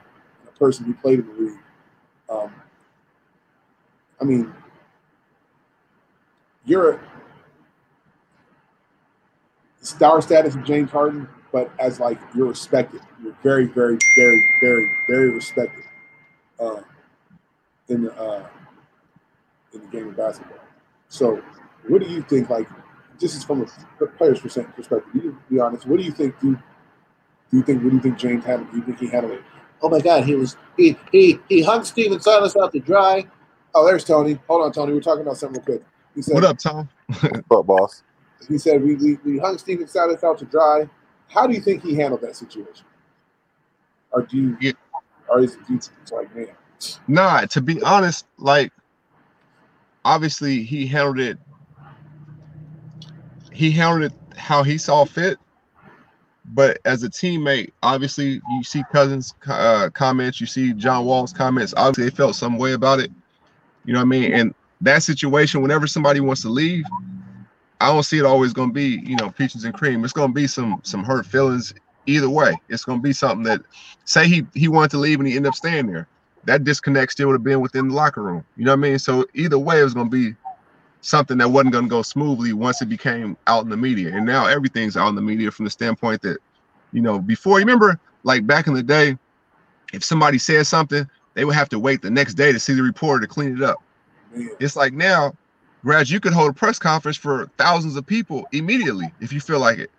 person 0.59 0.85
who 0.85 0.93
played 0.93 1.19
in 1.19 1.27
the 1.27 1.41
league, 1.41 1.59
um, 2.29 2.53
I 4.21 4.25
mean, 4.25 4.53
you're 6.65 6.91
a 6.91 6.99
star 9.81 10.21
status 10.21 10.55
of 10.55 10.63
James 10.63 10.91
Harden, 10.91 11.27
but 11.51 11.71
as 11.79 11.99
like 11.99 12.19
you're 12.35 12.47
respected. 12.47 13.01
You're 13.23 13.35
very, 13.41 13.65
very, 13.65 13.97
very, 14.15 14.43
very, 14.61 14.91
very 15.07 15.29
respected 15.31 15.83
uh, 16.59 16.81
in 17.87 18.03
the 18.03 18.21
uh, 18.21 18.47
in 19.73 19.81
the 19.81 19.87
game 19.87 20.09
of 20.09 20.17
basketball. 20.17 20.59
So, 21.07 21.41
what 21.87 22.01
do 22.01 22.09
you 22.09 22.21
think? 22.21 22.49
Like, 22.49 22.67
this 23.19 23.35
is 23.35 23.43
from 23.43 23.65
a 24.01 24.05
player's 24.05 24.39
perspective. 24.39 25.05
You 25.13 25.37
be 25.49 25.59
honest. 25.59 25.87
What 25.87 25.99
do 25.99 26.05
you 26.05 26.11
think? 26.11 26.39
Do, 26.39 26.55
do 26.55 27.57
you 27.57 27.63
think? 27.63 27.83
What 27.83 27.89
do 27.89 27.95
you 27.95 28.01
think 28.01 28.17
James 28.17 28.45
handled? 28.45 28.71
Do 28.71 28.77
you 28.77 28.83
think 28.83 28.99
he 28.99 29.07
handled 29.07 29.33
it? 29.33 29.43
Oh 29.81 29.89
my 29.89 29.99
God, 29.99 30.25
he 30.25 30.35
was 30.35 30.57
he 30.77 30.97
he 31.11 31.39
he 31.47 31.61
hung 31.61 31.83
Stephen 31.83 32.19
Silas 32.19 32.55
out 32.55 32.71
to 32.73 32.79
dry. 32.79 33.25
Oh, 33.75 33.85
there's 33.85 34.03
Tony. 34.03 34.39
Hold 34.47 34.63
on, 34.63 34.71
Tony. 34.71 34.93
We're 34.93 35.01
talking 35.01 35.21
about 35.21 35.37
something 35.37 35.61
real 35.61 35.79
quick. 35.79 35.87
He 36.15 36.21
said, 36.21 36.35
"What 36.35 36.43
up, 36.43 36.57
Tom? 36.57 36.89
What's 37.07 37.51
up, 37.51 37.65
boss?" 37.65 38.03
He 38.47 38.57
said, 38.57 38.83
"We 38.83 38.95
we, 38.95 39.17
we 39.23 39.37
hung 39.37 39.57
Stephen 39.57 39.87
Silas 39.87 40.23
out 40.23 40.39
to 40.39 40.45
dry." 40.45 40.89
How 41.27 41.45
do 41.45 41.53
you 41.53 41.61
think 41.61 41.83
he 41.83 41.95
handled 41.95 42.21
that 42.21 42.35
situation? 42.35 42.85
Or 44.11 44.23
do 44.23 44.37
you? 44.37 44.57
Yeah. 44.59 44.71
Or 45.29 45.41
is 45.41 45.57
it 45.69 45.89
like 46.11 46.35
man? 46.35 46.47
Nah, 47.07 47.41
to 47.41 47.61
be 47.61 47.81
honest, 47.83 48.25
like 48.37 48.71
obviously 50.05 50.63
he 50.63 50.87
handled 50.87 51.19
it 51.19 51.37
he 53.51 53.71
handled 53.71 54.11
it 54.11 54.37
how 54.37 54.63
he 54.63 54.77
saw 54.77 55.03
fit 55.05 55.37
but 56.53 56.79
as 56.85 57.03
a 57.03 57.09
teammate 57.09 57.71
obviously 57.83 58.41
you 58.51 58.63
see 58.63 58.83
cousins 58.91 59.33
uh, 59.47 59.89
comments 59.93 60.39
you 60.41 60.47
see 60.47 60.73
john 60.73 61.05
wall's 61.05 61.33
comments 61.33 61.73
obviously 61.77 62.05
they 62.09 62.15
felt 62.15 62.35
some 62.35 62.57
way 62.57 62.73
about 62.73 62.99
it 62.99 63.11
you 63.85 63.93
know 63.93 63.99
what 63.99 64.05
i 64.05 64.07
mean 64.07 64.33
and 64.33 64.53
that 64.81 65.03
situation 65.03 65.61
whenever 65.61 65.87
somebody 65.87 66.19
wants 66.19 66.41
to 66.41 66.49
leave 66.49 66.85
i 67.81 67.87
don't 67.87 68.03
see 68.03 68.17
it 68.17 68.25
always 68.25 68.53
going 68.53 68.69
to 68.69 68.73
be 68.73 69.01
you 69.03 69.15
know 69.15 69.29
peaches 69.31 69.63
and 69.63 69.73
cream 69.73 70.03
it's 70.03 70.13
going 70.13 70.29
to 70.29 70.33
be 70.33 70.47
some 70.47 70.79
some 70.83 71.03
hurt 71.03 71.25
feelings 71.25 71.73
either 72.05 72.29
way 72.29 72.53
it's 72.69 72.85
going 72.85 72.99
to 72.99 73.03
be 73.03 73.13
something 73.13 73.43
that 73.43 73.61
say 74.05 74.27
he 74.27 74.45
he 74.53 74.67
wanted 74.67 74.91
to 74.91 74.97
leave 74.97 75.19
and 75.19 75.27
he 75.27 75.35
ended 75.35 75.49
up 75.49 75.55
staying 75.55 75.87
there 75.87 76.07
that 76.45 76.63
disconnect 76.63 77.11
still 77.11 77.27
would 77.27 77.33
have 77.33 77.43
been 77.43 77.61
within 77.61 77.89
the 77.89 77.93
locker 77.93 78.23
room. 78.23 78.43
You 78.57 78.65
know 78.65 78.71
what 78.71 78.79
I 78.79 78.89
mean? 78.89 78.99
So 78.99 79.25
either 79.33 79.59
way, 79.59 79.81
it 79.81 79.83
was 79.83 79.93
going 79.93 80.09
to 80.09 80.15
be 80.15 80.35
something 81.01 81.37
that 81.37 81.49
wasn't 81.49 81.73
going 81.73 81.85
to 81.85 81.89
go 81.89 82.01
smoothly 82.01 82.53
once 82.53 82.81
it 82.81 82.89
became 82.89 83.37
out 83.47 83.63
in 83.63 83.69
the 83.69 83.77
media. 83.77 84.13
And 84.13 84.25
now 84.25 84.47
everything's 84.47 84.97
out 84.97 85.09
in 85.09 85.15
the 85.15 85.21
media 85.21 85.51
from 85.51 85.65
the 85.65 85.71
standpoint 85.71 86.21
that, 86.23 86.39
you 86.91 87.01
know, 87.01 87.19
before 87.19 87.59
you 87.59 87.65
remember, 87.65 87.99
like 88.23 88.45
back 88.45 88.67
in 88.67 88.73
the 88.73 88.83
day, 88.83 89.17
if 89.93 90.03
somebody 90.03 90.37
said 90.37 90.67
something, 90.67 91.09
they 91.33 91.45
would 91.45 91.55
have 91.55 91.69
to 91.69 91.79
wait 91.79 92.01
the 92.01 92.09
next 92.09 92.33
day 92.33 92.51
to 92.51 92.59
see 92.59 92.73
the 92.73 92.83
reporter 92.83 93.21
to 93.21 93.27
clean 93.27 93.55
it 93.55 93.63
up. 93.63 93.77
It's 94.59 94.75
like 94.75 94.93
now, 94.93 95.33
Grad, 95.83 96.09
you 96.09 96.19
could 96.19 96.33
hold 96.33 96.51
a 96.51 96.53
press 96.53 96.77
conference 96.77 97.17
for 97.17 97.49
thousands 97.57 97.95
of 97.95 98.05
people 98.05 98.45
immediately 98.51 99.11
if 99.21 99.31
you 99.31 99.39
feel 99.39 99.59
like 99.59 99.79
it. 99.79 99.91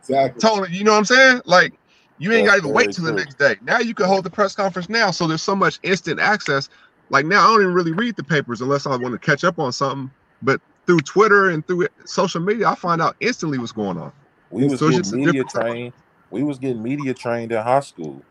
Exactly. 0.00 0.40
Totally. 0.40 0.76
You 0.76 0.84
know 0.84 0.92
what 0.92 0.98
I'm 0.98 1.04
saying? 1.04 1.42
Like 1.44 1.72
you 2.18 2.32
ain't 2.32 2.46
got 2.46 2.52
to 2.52 2.58
even 2.58 2.72
wait 2.72 2.92
till 2.92 3.04
the 3.04 3.12
next 3.12 3.38
day. 3.38 3.56
Now 3.62 3.78
you 3.78 3.94
can 3.94 4.06
hold 4.06 4.24
the 4.24 4.30
press 4.30 4.54
conference 4.54 4.88
now. 4.88 5.10
So 5.10 5.26
there's 5.26 5.42
so 5.42 5.54
much 5.56 5.78
instant 5.82 6.20
access. 6.20 6.68
Like 7.10 7.26
now, 7.26 7.44
I 7.44 7.46
don't 7.48 7.62
even 7.62 7.74
really 7.74 7.92
read 7.92 8.16
the 8.16 8.24
papers 8.24 8.60
unless 8.60 8.86
I 8.86 8.96
want 8.96 9.12
to 9.12 9.18
catch 9.18 9.44
up 9.44 9.58
on 9.58 9.72
something. 9.72 10.10
But 10.42 10.60
through 10.86 11.00
Twitter 11.00 11.50
and 11.50 11.66
through 11.66 11.88
social 12.04 12.40
media, 12.40 12.68
I 12.68 12.74
find 12.74 13.00
out 13.00 13.16
instantly 13.20 13.58
what's 13.58 13.72
going 13.72 13.98
on. 13.98 14.12
We 14.50 14.66
was 14.68 14.80
so 14.80 14.90
getting 14.90 15.24
media 15.24 15.44
trained. 15.44 15.92
We 16.30 16.42
was 16.42 16.58
getting 16.58 16.82
media 16.82 17.14
trained 17.14 17.52
in 17.52 17.62
high 17.62 17.80
school. 17.80 18.22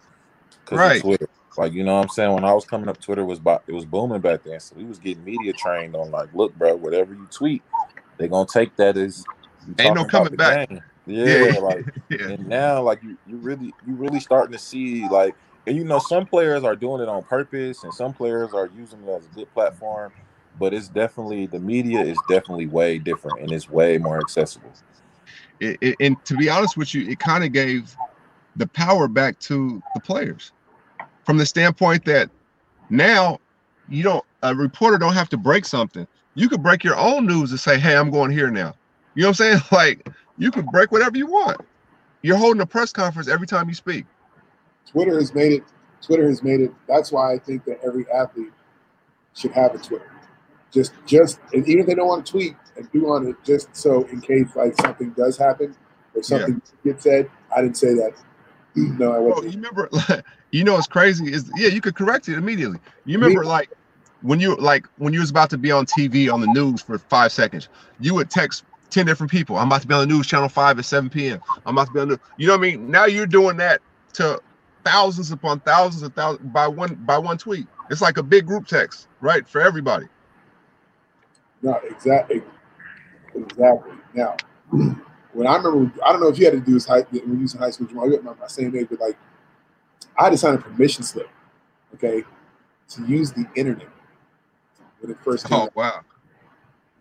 Right. 0.72 1.02
Twitter. 1.02 1.30
Like 1.58 1.74
you 1.74 1.84
know 1.84 1.96
what 1.96 2.04
I'm 2.04 2.10
saying? 2.10 2.34
When 2.34 2.44
I 2.44 2.54
was 2.54 2.66
coming 2.66 2.90
up, 2.90 3.00
Twitter 3.00 3.24
was 3.24 3.40
by, 3.40 3.60
it 3.68 3.72
was 3.72 3.86
booming 3.86 4.20
back 4.20 4.44
then. 4.44 4.60
So 4.60 4.76
we 4.76 4.84
was 4.84 5.00
getting 5.00 5.24
media 5.24 5.54
trained 5.54 5.96
on 5.96 6.12
like, 6.12 6.34
look, 6.34 6.54
bro, 6.58 6.76
whatever 6.76 7.14
you 7.14 7.28
tweet, 7.32 7.64
they're 8.18 8.28
gonna 8.28 8.48
take 8.48 8.76
that 8.76 8.98
as 8.98 9.24
ain't 9.80 9.96
no 9.96 10.06
coming 10.06 10.36
back. 10.36 10.70
Game. 10.70 10.82
Yeah, 11.06 11.46
yeah. 11.46 11.60
like 11.60 11.86
yeah. 12.10 12.30
and 12.30 12.48
now 12.48 12.82
like 12.82 13.02
you 13.04 13.18
you 13.28 13.38
really 13.38 13.74
you 13.88 13.94
really 13.94 14.20
starting 14.20 14.52
to 14.52 14.58
see 14.58 15.08
like 15.08 15.36
and 15.68 15.76
you 15.76 15.84
know 15.84 16.00
some 16.00 16.26
players 16.26 16.64
are 16.64 16.76
doing 16.76 17.02
it 17.02 17.10
on 17.10 17.24
purpose 17.24 17.84
and 17.84 17.94
some 17.94 18.14
players 18.14 18.54
are 18.54 18.70
using 18.78 19.02
it 19.04 19.10
as 19.10 19.26
a 19.26 19.30
good 19.36 19.52
platform, 19.54 20.12
but 20.60 20.74
it's 20.74 20.88
definitely 20.88 21.48
the 21.48 21.60
media 21.60 22.02
is 22.02 22.18
definitely 22.30 22.68
way 22.68 23.00
different 23.00 23.40
and 23.40 23.52
it's 23.52 23.70
way 23.70 23.98
more 23.98 24.20
accessible. 24.20 24.72
It, 25.60 25.78
it, 25.82 25.96
and 26.00 26.24
to 26.26 26.36
be 26.36 26.50
honest 26.50 26.78
with 26.78 26.94
you, 26.94 27.08
it 27.08 27.20
kind 27.20 27.44
of 27.44 27.52
gave 27.52 27.96
the 28.56 28.68
power 28.68 29.08
back 29.08 29.40
to 29.40 29.82
the 29.94 30.00
players 30.00 30.52
from 31.26 31.38
the 31.38 31.46
standpoint 31.46 32.06
that 32.06 32.30
now 32.90 33.40
you 33.90 34.04
don't 34.04 34.24
a 34.44 34.54
reporter 34.56 34.98
don't 34.98 35.14
have 35.14 35.30
to 35.30 35.38
break 35.38 35.66
something. 35.66 36.08
You 36.36 36.50
could 36.50 36.62
break 36.62 36.84
your 36.84 36.98
own 36.98 37.26
news 37.26 37.52
and 37.52 37.60
say, 37.60 37.80
"Hey, 37.80 37.96
I'm 37.96 38.12
going 38.12 38.32
here 38.32 38.52
now." 38.52 38.76
You 39.16 39.24
know 39.24 39.30
what 39.30 39.42
I'm 39.42 39.60
saying? 39.60 39.62
Like 39.72 40.08
you 40.38 40.52
can 40.52 40.66
break 40.66 40.92
whatever 40.92 41.18
you 41.18 41.28
want. 41.28 41.62
You're 42.22 42.38
holding 42.38 42.62
a 42.62 42.66
press 42.66 42.92
conference 42.92 43.28
every 43.28 43.48
time 43.48 43.70
you 43.70 43.76
speak. 43.76 44.06
Twitter 44.86 45.16
has 45.16 45.34
made 45.34 45.52
it. 45.54 45.64
Twitter 46.02 46.28
has 46.28 46.44
made 46.44 46.62
it. 46.62 46.72
That's 46.88 47.12
why 47.12 47.34
I 47.34 47.40
think 47.40 47.66
that 47.66 47.80
every 47.86 48.06
athlete 48.12 48.54
should 49.34 49.52
have 49.52 49.74
a 49.76 49.78
Twitter. 49.78 50.12
Just, 50.72 50.94
just, 51.06 51.40
and 51.54 51.68
even 51.68 51.82
if 51.82 51.88
they 51.88 51.96
don't 51.96 52.08
want 52.08 52.26
to 52.26 52.32
tweet 52.32 52.56
and 52.76 52.92
do 52.92 53.10
on 53.10 53.28
it, 53.28 53.36
just 53.44 53.76
so 53.76 54.04
in 54.06 54.22
case 54.22 54.56
like 54.56 54.76
something 54.82 55.12
does 55.12 55.38
happen 55.38 55.76
or 56.14 56.24
something 56.24 56.62
yeah. 56.84 56.92
gets 56.92 57.04
said. 57.04 57.30
I 57.56 57.62
didn't 57.62 57.78
say 57.78 57.94
that. 57.94 58.14
no, 58.76 59.14
I 59.14 59.20
wasn't. 59.20 59.44
Bro, 59.44 59.52
you 59.52 59.90
remember? 59.90 60.24
you 60.52 60.64
know 60.64 60.74
what's 60.74 60.88
crazy 60.88 61.32
is 61.32 61.50
yeah, 61.56 61.70
you 61.70 61.82
could 61.82 61.96
correct 61.96 62.28
it 62.28 62.38
immediately. 62.38 62.80
You 63.06 63.18
remember 63.18 63.42
Me? 63.42 63.48
like 63.48 63.72
when 64.22 64.40
you 64.40 64.56
like 64.56 64.88
when 64.98 65.14
you 65.14 65.20
was 65.20 65.30
about 65.30 65.50
to 65.52 65.58
be 65.58 65.72
on 65.72 65.86
TV 65.86 66.32
on 66.32 66.42
the 66.42 66.48
news 66.48 66.82
for 66.82 66.98
five 66.98 67.32
seconds, 67.32 67.70
you 68.00 68.14
would 68.16 68.30
text 68.30 68.66
10 68.90 69.06
different 69.06 69.32
people. 69.32 69.58
I'm 69.58 69.68
about 69.68 69.82
to 69.82 69.88
be 69.88 69.94
on 69.94 70.08
the 70.08 70.14
news 70.14 70.28
channel 70.28 70.50
5 70.50 70.80
at 70.80 70.86
7 70.86 71.10
p.m. 71.10 71.42
I'm 71.66 71.78
about 71.78 71.88
to 71.88 71.94
be 71.94 72.00
on 72.00 72.10
the 72.10 72.20
you 72.38 72.48
know 72.48 72.54
what 72.54 72.60
I 72.60 72.72
mean? 72.72 72.90
Now 72.90 73.06
you're 73.06 73.28
doing 73.28 73.58
that 73.58 73.82
to 74.14 74.42
thousands 74.86 75.32
upon 75.32 75.60
thousands 75.62 76.04
of 76.04 76.14
thousands 76.14 76.48
by 76.54 76.68
one 76.68 76.96
by 77.06 77.18
one 77.18 77.38
tweet. 77.38 77.68
It's 77.90 78.02
like 78.02 78.18
a 78.18 78.24
big 78.24 78.46
group 78.46 78.68
text, 78.68 79.08
right? 79.20 79.48
For 79.48 79.62
everybody. 79.62 80.08
No, 81.62 81.80
exactly. 81.90 82.42
Exactly. 83.34 83.94
Now, 84.14 84.38
when 84.72 85.48
I 85.48 85.58
remember, 85.58 85.92
I 86.06 86.12
don't 86.12 86.22
know 86.22 86.28
if 86.28 86.38
you 86.38 86.46
had 86.46 86.54
to 86.54 86.60
do 86.60 86.74
this 86.74 86.86
high, 86.86 87.02
when 87.02 87.38
you 87.38 87.42
was 87.42 87.54
in 87.54 87.60
high 87.60 87.72
school, 87.72 87.88
Jamal, 87.88 88.10
you 88.10 88.22
my, 88.22 88.34
my 88.34 88.48
same 88.48 88.76
age, 88.76 88.88
but 88.90 89.00
like, 89.00 89.18
I 90.18 90.26
had 90.26 90.30
to 90.30 90.38
sign 90.38 90.56
a 90.56 90.58
permission 90.58 91.04
slip, 91.04 91.30
okay, 91.96 92.24
to 92.90 93.06
use 93.06 93.32
the 93.32 93.46
internet 93.56 93.90
when 95.02 95.12
it 95.12 95.18
first 95.24 95.48
came. 95.48 95.58
Oh, 95.58 95.64
out. 95.64 95.76
wow. 95.76 96.02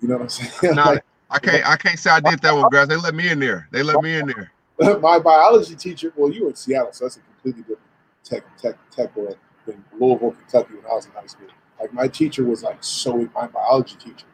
You 0.01 0.09
know 0.09 0.17
what 0.17 0.23
I'm 0.25 0.29
saying? 0.29 0.77
like, 0.77 1.05
I 1.31 1.39
can't 1.39 1.67
I 1.67 1.77
can't 1.77 1.99
say 1.99 2.11
I 2.11 2.21
did 2.21 2.41
that 2.43 2.55
one, 2.55 2.69
guys. 2.71 2.89
They 2.89 2.97
let 2.97 3.15
me 3.15 3.29
in 3.29 3.39
there. 3.39 3.69
They 3.71 3.83
let 3.83 4.03
me 4.03 4.17
in 4.17 4.27
there. 4.27 4.51
My 5.01 5.19
biology 5.19 5.77
teacher, 5.77 6.13
well, 6.17 6.33
you 6.33 6.45
were 6.45 6.51
in 6.51 6.57
Seattle, 6.57 6.93
so 6.93 7.05
that's 7.05 7.17
a 7.17 7.21
completely 7.45 7.63
different 7.63 7.91
tech 8.23 8.57
tech 8.57 8.91
tech 8.91 9.15
world 9.17 9.37
than 9.67 9.85
Louisville, 9.99 10.33
Kentucky 10.33 10.75
when 10.75 10.87
I 10.87 10.95
was 10.95 11.07
in 11.07 11.13
high 11.13 11.27
school. 11.27 11.49
Like 11.81 11.93
my 11.93 12.09
teacher 12.09 12.45
was 12.45 12.63
like 12.63 12.83
so 12.83 13.29
my 13.35 13.47
biology 13.47 13.97
teacher 13.97 14.27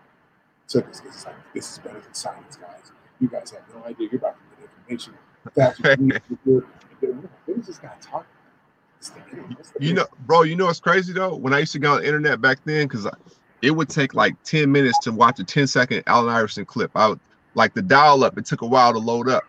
took 0.69 0.89
us 0.89 1.01
because 1.01 1.17
it's 1.17 1.27
like 1.27 1.35
this 1.55 1.73
is 1.73 1.79
better 1.79 2.01
than 2.01 2.15
science, 2.15 2.57
guys. 2.57 2.93
You 3.21 3.29
guys 3.29 3.51
have 3.51 3.63
no 3.75 3.85
idea. 3.85 4.09
You're 4.11 4.21
about 4.21 4.37
to 4.37 4.63
get 4.63 4.71
information. 4.79 5.15
That's 5.55 5.79
what 5.81 7.59
is 7.59 7.67
this 7.67 7.79
guy 7.79 7.93
talking? 8.01 8.27
You 9.81 9.95
know, 9.95 10.07
bro, 10.27 10.43
you 10.43 10.57
know 10.57 10.67
what's 10.67 10.81
crazy 10.81 11.13
though? 11.13 11.35
When 11.35 11.55
I 11.55 11.61
used 11.61 11.73
to 11.73 11.79
go 11.79 11.95
on 11.95 12.03
the 12.03 12.07
internet 12.07 12.41
back 12.41 12.59
then, 12.65 12.87
because 12.87 13.09
it 13.63 13.71
would 13.71 13.89
take 13.89 14.15
like 14.15 14.41
10 14.45 14.71
minutes 14.71 14.99
to 15.01 15.13
watch 15.13 15.41
a 15.41 15.45
10 15.45 15.67
second 15.67 16.03
Allen 16.07 16.29
Iverson 16.29 16.67
clip. 16.67 16.91
I 16.95 17.09
would 17.09 17.21
like 17.55 17.73
the 17.75 17.83
dial 17.83 18.25
up, 18.25 18.37
it 18.39 18.45
took 18.45 18.61
a 18.63 18.67
while 18.67 18.93
to 18.93 18.99
load 18.99 19.29
up, 19.29 19.45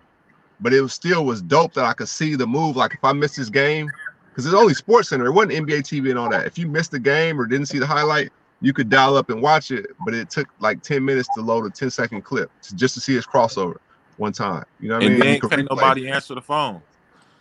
but 0.61 0.73
it 0.73 0.81
was 0.81 0.93
still 0.93 1.25
was 1.25 1.41
dope 1.41 1.73
that 1.73 1.85
I 1.85 1.93
could 1.93 2.07
see 2.07 2.35
the 2.35 2.47
move. 2.47 2.75
Like 2.75 2.93
if 2.93 3.03
I 3.03 3.13
missed 3.13 3.37
this 3.37 3.49
game, 3.49 3.89
because 4.29 4.45
it's 4.45 4.55
only 4.55 4.73
Sports 4.73 5.09
Center, 5.09 5.25
it 5.25 5.31
wasn't 5.31 5.53
NBA 5.53 5.81
TV 5.81 6.09
and 6.09 6.19
all 6.19 6.29
that. 6.29 6.45
If 6.45 6.57
you 6.57 6.67
missed 6.67 6.91
the 6.91 6.99
game 6.99 7.39
or 7.39 7.45
didn't 7.45 7.67
see 7.67 7.79
the 7.79 7.87
highlight, 7.87 8.31
you 8.61 8.73
could 8.73 8.89
dial 8.89 9.17
up 9.17 9.29
and 9.29 9.41
watch 9.41 9.71
it, 9.71 9.87
but 10.05 10.13
it 10.13 10.29
took 10.29 10.47
like 10.59 10.81
10 10.81 11.03
minutes 11.03 11.27
to 11.35 11.41
load 11.41 11.65
a 11.65 11.69
10 11.69 11.89
second 11.89 12.21
clip 12.21 12.51
to, 12.61 12.75
just 12.75 12.93
to 12.93 13.01
see 13.01 13.15
his 13.15 13.25
crossover 13.25 13.77
one 14.17 14.31
time. 14.31 14.63
You 14.79 14.89
know 14.89 14.95
what 14.95 15.03
and 15.03 15.15
I 15.15 15.25
mean? 15.25 15.39
And 15.41 15.49
can't 15.49 15.67
nobody 15.69 16.09
answer 16.09 16.35
the 16.35 16.41
phone. 16.41 16.81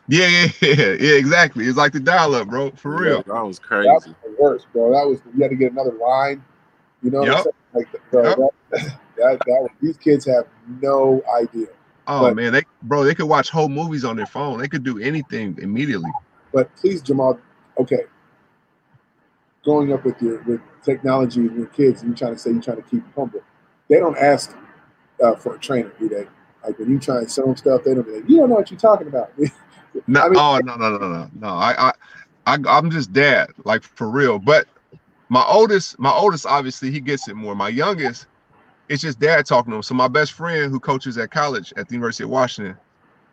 Yeah, 0.08 0.26
yeah, 0.26 0.48
yeah, 0.62 0.74
yeah, 1.00 1.14
exactly. 1.14 1.66
It's 1.66 1.76
like 1.76 1.92
the 1.92 2.00
dial 2.00 2.34
up, 2.34 2.48
bro, 2.48 2.70
for 2.72 2.96
real. 2.96 3.18
Yeah, 3.18 3.34
that 3.34 3.46
was 3.46 3.58
crazy. 3.58 3.86
That 3.86 3.94
was 3.94 4.04
the 4.04 4.36
worst, 4.40 4.66
bro. 4.72 4.90
That 4.92 5.06
was 5.06 5.20
you 5.36 5.42
had 5.42 5.50
to 5.50 5.56
get 5.56 5.72
another 5.72 5.92
line 5.92 6.42
you 7.02 7.10
know, 7.10 7.24
yep. 7.24 7.46
like 7.72 7.88
bro, 8.10 8.28
yep. 8.28 8.38
that, 8.38 8.52
that, 9.16 9.38
that, 9.46 9.68
these 9.80 9.96
kids 9.96 10.26
have 10.26 10.46
no 10.80 11.22
idea. 11.34 11.68
Oh 12.06 12.22
but, 12.22 12.36
man, 12.36 12.52
they 12.52 12.62
bro, 12.82 13.04
they 13.04 13.14
could 13.14 13.26
watch 13.26 13.50
whole 13.50 13.68
movies 13.68 14.04
on 14.04 14.16
their 14.16 14.26
phone. 14.26 14.58
They 14.58 14.68
could 14.68 14.82
do 14.84 14.98
anything 14.98 15.58
immediately. 15.60 16.10
But 16.52 16.74
please, 16.76 17.02
Jamal, 17.02 17.38
okay. 17.78 18.04
Growing 19.64 19.92
up 19.92 20.04
with 20.04 20.20
your 20.22 20.42
with 20.42 20.60
technology 20.82 21.40
and 21.40 21.56
your 21.56 21.66
kids, 21.66 22.02
and 22.02 22.10
you 22.10 22.16
trying 22.16 22.34
to 22.34 22.38
say 22.38 22.50
you're 22.50 22.62
trying 22.62 22.78
to 22.78 22.82
keep 22.82 23.02
them 23.02 23.12
humble. 23.14 23.40
They 23.88 23.98
don't 23.98 24.16
ask 24.16 24.56
uh, 25.22 25.34
for 25.34 25.54
a 25.54 25.58
trainer, 25.58 25.92
do 25.98 26.08
they? 26.08 26.26
Like 26.64 26.78
when 26.78 26.90
you 26.90 26.98
try 26.98 27.18
and 27.18 27.30
sell 27.30 27.46
them 27.46 27.56
stuff, 27.56 27.84
they 27.84 27.94
don't 27.94 28.06
be 28.06 28.12
like, 28.12 28.28
"You 28.28 28.38
don't 28.38 28.50
know 28.50 28.56
what 28.56 28.70
you're 28.70 28.80
talking 28.80 29.06
about." 29.06 29.32
no, 30.06 30.20
I 30.20 30.28
mean, 30.28 30.38
oh 30.38 30.60
no, 30.64 30.76
no, 30.76 30.96
no, 30.96 31.08
no, 31.08 31.30
no. 31.38 31.48
I, 31.48 31.88
I, 31.88 31.92
I, 32.46 32.58
I'm 32.66 32.90
just 32.90 33.12
dad, 33.12 33.50
like 33.64 33.82
for 33.82 34.08
real. 34.10 34.38
But 34.38 34.66
my 35.28 35.44
oldest, 35.44 35.98
my 35.98 36.12
oldest, 36.12 36.46
obviously 36.46 36.90
he 36.90 37.00
gets 37.00 37.28
it 37.28 37.34
more. 37.34 37.54
My 37.54 37.68
youngest, 37.68 38.26
it's 38.90 39.02
just 39.02 39.20
dad 39.20 39.46
talking 39.46 39.70
to 39.70 39.76
him. 39.76 39.82
So 39.84 39.94
my 39.94 40.08
best 40.08 40.32
friend 40.32 40.70
who 40.70 40.80
coaches 40.80 41.16
at 41.16 41.30
college 41.30 41.72
at 41.76 41.88
the 41.88 41.94
University 41.94 42.24
of 42.24 42.30
Washington, 42.30 42.76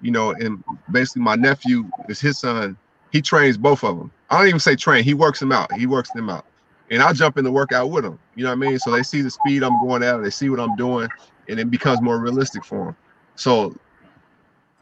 you 0.01 0.12
know, 0.12 0.32
and 0.32 0.64
basically 0.91 1.24
my 1.24 1.36
nephew 1.36 1.89
is 2.08 2.22
his 2.22 2.38
son. 2.38 2.78
He 3.12 3.24
trains 3.24 3.58
both 3.58 3.84
of 3.84 3.97
them. 3.97 4.12
I 4.30 4.38
don't 4.38 4.49
even 4.49 4.60
say 4.60 4.76
train. 4.76 5.03
He 5.03 5.16
works 5.16 5.39
them 5.39 5.51
out. 5.51 5.74
He 5.74 5.88
works 5.88 6.12
them 6.12 6.30
out, 6.30 6.45
and 6.91 7.01
I 7.01 7.12
jump 7.12 7.39
in 7.39 7.43
the 7.43 7.51
workout 7.51 7.89
with 7.89 8.03
them. 8.03 8.20
You 8.36 8.43
know 8.43 8.51
what 8.51 8.68
I 8.68 8.70
mean? 8.70 8.78
So 8.78 8.91
they 8.91 9.01
see 9.01 9.22
the 9.22 9.32
speed 9.32 9.64
I'm 9.64 9.82
going 9.84 10.03
at. 10.03 10.18
They 10.18 10.30
see 10.30 10.49
what 10.49 10.60
I'm 10.60 10.76
doing, 10.76 11.10
and 11.49 11.60
it 11.60 11.72
becomes 11.72 12.01
more 12.01 12.20
realistic 12.20 12.64
for 12.64 12.86
them. 12.86 12.95
So, 13.36 13.76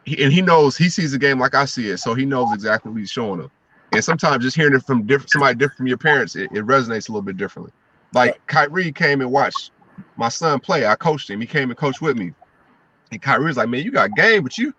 and 0.06 0.34
he 0.34 0.42
knows 0.42 0.76
he 0.76 0.90
sees 0.90 1.14
the 1.14 1.20
game 1.20 1.40
like 1.40 1.56
I 1.56 1.64
see 1.64 1.90
it, 1.90 1.98
so 2.00 2.16
he 2.16 2.26
knows 2.26 2.54
exactly 2.54 2.92
what 2.92 3.00
he's 3.00 3.12
showing 3.12 3.40
them. 3.40 3.52
And 3.94 4.04
sometimes 4.04 4.44
just 4.44 4.58
hearing 4.58 4.74
it 4.74 4.84
from 4.84 5.04
different 5.04 5.30
somebody 5.30 5.56
different 5.56 5.78
from 5.78 5.88
your 5.88 5.98
parents, 5.98 6.36
it, 6.36 6.52
it 6.52 6.66
resonates 6.66 7.08
a 7.08 7.14
little 7.14 7.22
bit 7.22 7.38
differently. 7.38 7.72
Like 8.14 8.46
Kyrie 8.48 8.92
came 8.92 9.22
and 9.22 9.32
watched 9.32 9.72
my 10.18 10.30
son 10.30 10.60
play. 10.60 10.86
I 10.86 10.96
coached 10.96 11.30
him. 11.30 11.42
He 11.42 11.48
came 11.48 11.70
and 11.70 11.78
coached 11.78 12.02
with 12.02 12.18
me. 12.18 12.34
And 13.12 13.22
Kyrie 13.22 13.46
was 13.46 13.58
like, 13.58 13.70
"Man, 13.70 13.84
you 13.84 13.92
got 13.92 14.16
game, 14.16 14.44
but 14.44 14.58
you 14.58 14.74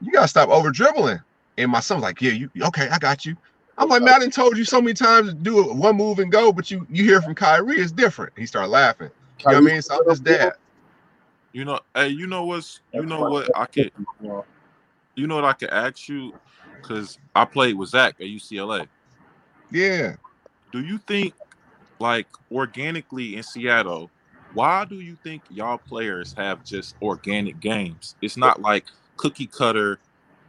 you 0.00 0.12
gotta 0.12 0.28
stop 0.28 0.48
over 0.48 0.70
dribbling." 0.70 1.20
And 1.56 1.70
my 1.70 1.80
son 1.80 1.98
was 1.98 2.02
like, 2.02 2.20
"Yeah, 2.22 2.32
you 2.32 2.50
okay? 2.62 2.88
I 2.88 2.98
got 2.98 3.26
you." 3.26 3.36
I'm 3.76 3.88
like, 3.88 4.02
"Man, 4.02 4.14
I 4.14 4.18
done 4.20 4.30
told 4.30 4.56
you 4.56 4.64
so 4.64 4.80
many 4.80 4.94
times 4.94 5.28
to 5.28 5.34
do 5.34 5.70
it 5.70 5.76
one 5.76 5.96
move 5.96 6.18
and 6.18 6.32
go, 6.32 6.52
but 6.52 6.70
you 6.70 6.86
you 6.90 7.04
hear 7.04 7.20
from 7.20 7.34
Kyrie, 7.34 7.78
it's 7.78 7.92
different." 7.92 8.32
He 8.36 8.46
started 8.46 8.68
laughing. 8.68 9.10
You 9.40 9.52
know 9.52 9.60
what 9.60 9.70
I 9.70 9.72
mean? 9.72 9.82
So 9.82 10.00
I'm 10.00 10.08
his 10.08 10.20
dad. 10.20 10.54
You 11.52 11.64
know, 11.64 11.80
hey, 11.94 12.08
you 12.08 12.26
know 12.26 12.44
what's 12.44 12.80
you 12.92 13.06
know 13.06 13.20
what 13.20 13.50
I 13.56 13.66
could 13.66 13.92
you 15.18 15.26
know 15.26 15.34
what 15.34 15.44
I 15.44 15.52
could 15.52 15.70
ask 15.70 16.08
you 16.08 16.32
because 16.80 17.18
I 17.34 17.44
played 17.44 17.74
with 17.74 17.90
Zach 17.90 18.14
at 18.20 18.26
UCLA. 18.26 18.86
Yeah. 19.70 20.14
Do 20.70 20.80
you 20.80 20.98
think 20.98 21.34
like 21.98 22.28
organically 22.52 23.36
in 23.36 23.42
Seattle, 23.42 24.10
why 24.54 24.84
do 24.84 25.00
you 25.00 25.16
think 25.22 25.42
y'all 25.50 25.78
players 25.78 26.34
have 26.36 26.64
just 26.64 26.96
organic 27.02 27.60
games? 27.60 28.16
It's 28.22 28.36
not 28.36 28.60
like 28.60 28.86
cookie 29.16 29.46
cutter, 29.46 29.98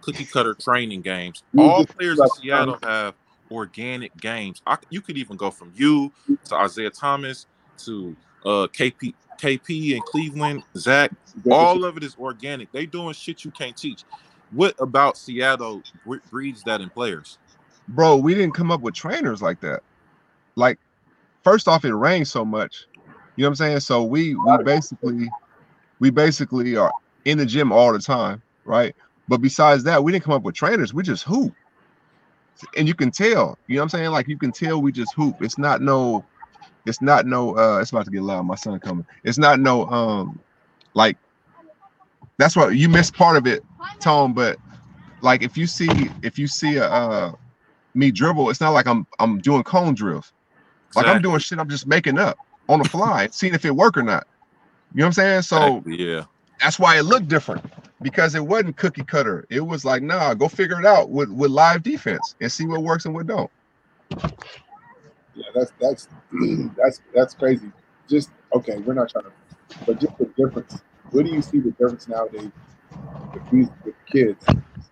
cookie 0.01 0.25
cutter 0.25 0.53
training 0.53 1.01
games. 1.01 1.43
All 1.57 1.85
players 1.85 2.19
in 2.19 2.27
Seattle 2.29 2.77
have 2.83 3.15
organic 3.51 4.15
games. 4.17 4.61
I, 4.65 4.77
you 4.89 5.01
could 5.01 5.17
even 5.17 5.37
go 5.37 5.51
from 5.51 5.73
you 5.75 6.11
to 6.45 6.55
Isaiah 6.55 6.89
Thomas 6.89 7.47
to 7.79 8.15
uh, 8.45 8.67
KP 8.67 9.13
KP 9.39 9.91
in 9.93 10.01
Cleveland, 10.01 10.63
Zach. 10.77 11.11
All 11.49 11.85
of 11.85 11.97
it 11.97 12.03
is 12.03 12.15
organic. 12.19 12.71
They 12.71 12.85
doing 12.85 13.13
shit 13.13 13.43
you 13.43 13.51
can't 13.51 13.75
teach. 13.75 14.03
What 14.51 14.75
about 14.79 15.17
Seattle 15.17 15.81
breeds 16.29 16.63
that 16.63 16.81
in 16.81 16.89
players? 16.89 17.37
Bro, 17.87 18.17
we 18.17 18.35
didn't 18.35 18.53
come 18.53 18.71
up 18.71 18.81
with 18.81 18.93
trainers 18.93 19.41
like 19.41 19.61
that. 19.61 19.81
Like, 20.55 20.79
first 21.43 21.67
off, 21.67 21.85
it 21.85 21.93
rains 21.93 22.29
so 22.29 22.43
much. 22.43 22.85
You 23.39 23.43
know 23.43 23.51
what 23.51 23.61
I'm 23.61 23.67
saying? 23.67 23.79
So 23.79 24.03
we 24.03 24.35
we 24.35 24.57
basically 24.65 25.29
we 26.01 26.09
basically 26.09 26.75
are 26.75 26.91
in 27.23 27.37
the 27.37 27.45
gym 27.45 27.71
all 27.71 27.93
the 27.93 27.99
time, 27.99 28.41
right? 28.65 28.93
But 29.29 29.37
besides 29.37 29.85
that, 29.85 30.03
we 30.03 30.11
didn't 30.11 30.25
come 30.25 30.33
up 30.33 30.43
with 30.43 30.55
trainers. 30.55 30.93
We 30.93 31.03
just 31.03 31.23
hoop. 31.23 31.53
And 32.75 32.85
you 32.85 32.93
can 32.93 33.11
tell, 33.11 33.57
you 33.67 33.75
know 33.77 33.79
what 33.79 33.83
I'm 33.83 33.89
saying? 33.97 34.11
Like 34.11 34.27
you 34.27 34.37
can 34.37 34.51
tell 34.51 34.81
we 34.81 34.91
just 34.91 35.13
hoop. 35.13 35.41
It's 35.41 35.57
not 35.57 35.81
no, 35.81 36.25
it's 36.85 37.01
not 37.01 37.27
no 37.27 37.57
uh 37.57 37.79
it's 37.79 37.91
about 37.91 38.03
to 38.03 38.11
get 38.11 38.23
loud. 38.23 38.45
My 38.45 38.55
son 38.55 38.77
coming. 38.77 39.05
It's 39.23 39.37
not 39.37 39.61
no 39.61 39.85
um 39.85 40.37
like 40.93 41.15
that's 42.39 42.57
what 42.57 42.75
you 42.75 42.89
missed 42.89 43.13
part 43.13 43.37
of 43.37 43.47
it, 43.47 43.63
Tom. 44.01 44.33
But 44.33 44.57
like 45.21 45.43
if 45.43 45.55
you 45.55 45.65
see 45.65 46.09
if 46.23 46.37
you 46.37 46.45
see 46.45 46.75
a 46.75 46.89
uh, 46.89 47.31
me 47.93 48.11
dribble, 48.11 48.49
it's 48.49 48.59
not 48.59 48.71
like 48.71 48.85
I'm 48.85 49.07
I'm 49.17 49.39
doing 49.39 49.63
cone 49.63 49.93
drills. 49.93 50.33
Like 50.93 51.03
exactly. 51.03 51.15
I'm 51.15 51.21
doing 51.21 51.39
shit 51.39 51.57
I'm 51.57 51.69
just 51.69 51.87
making 51.87 52.19
up 52.19 52.37
on 52.69 52.79
the 52.79 52.85
fly, 52.85 53.29
seeing 53.33 53.55
if 53.55 53.65
it 53.65 53.75
work 53.75 53.97
or 53.97 54.03
not. 54.03 54.27
You 54.93 54.99
know 55.01 55.05
what 55.05 55.07
I'm 55.09 55.13
saying? 55.13 55.43
So 55.43 55.85
yeah, 55.87 56.25
that's 56.61 56.79
why 56.79 56.99
it 56.99 57.03
looked 57.03 57.29
different 57.29 57.65
because 58.01 58.35
it 58.35 58.45
wasn't 58.45 58.77
cookie 58.77 59.05
cutter. 59.05 59.45
It 59.49 59.61
was 59.61 59.85
like, 59.85 60.03
nah, 60.03 60.35
go 60.35 60.49
figure 60.49 60.79
it 60.79 60.87
out 60.87 61.11
with 61.11 61.29
with 61.31 61.51
live 61.51 61.83
defense 61.83 62.35
and 62.41 62.51
see 62.51 62.67
what 62.67 62.83
works 62.83 63.05
and 63.05 63.15
what 63.15 63.27
don't. 63.27 63.51
Yeah, 65.35 65.45
that's 65.55 65.73
that's 65.81 66.07
that's 66.77 67.01
that's 67.15 67.35
crazy. 67.35 67.71
Just 68.09 68.31
okay, 68.53 68.77
we're 68.79 68.95
not 68.95 69.09
trying 69.09 69.25
to, 69.25 69.31
but 69.87 69.99
just 70.01 70.17
the 70.19 70.27
difference 70.37 70.83
What 71.11 71.25
do 71.25 71.31
you 71.33 71.41
see 71.41 71.59
the 71.59 71.71
difference 71.71 72.07
nowadays 72.07 72.51
with 73.33 73.43
these 73.51 73.69
with 73.85 73.95
kids? 74.11 74.45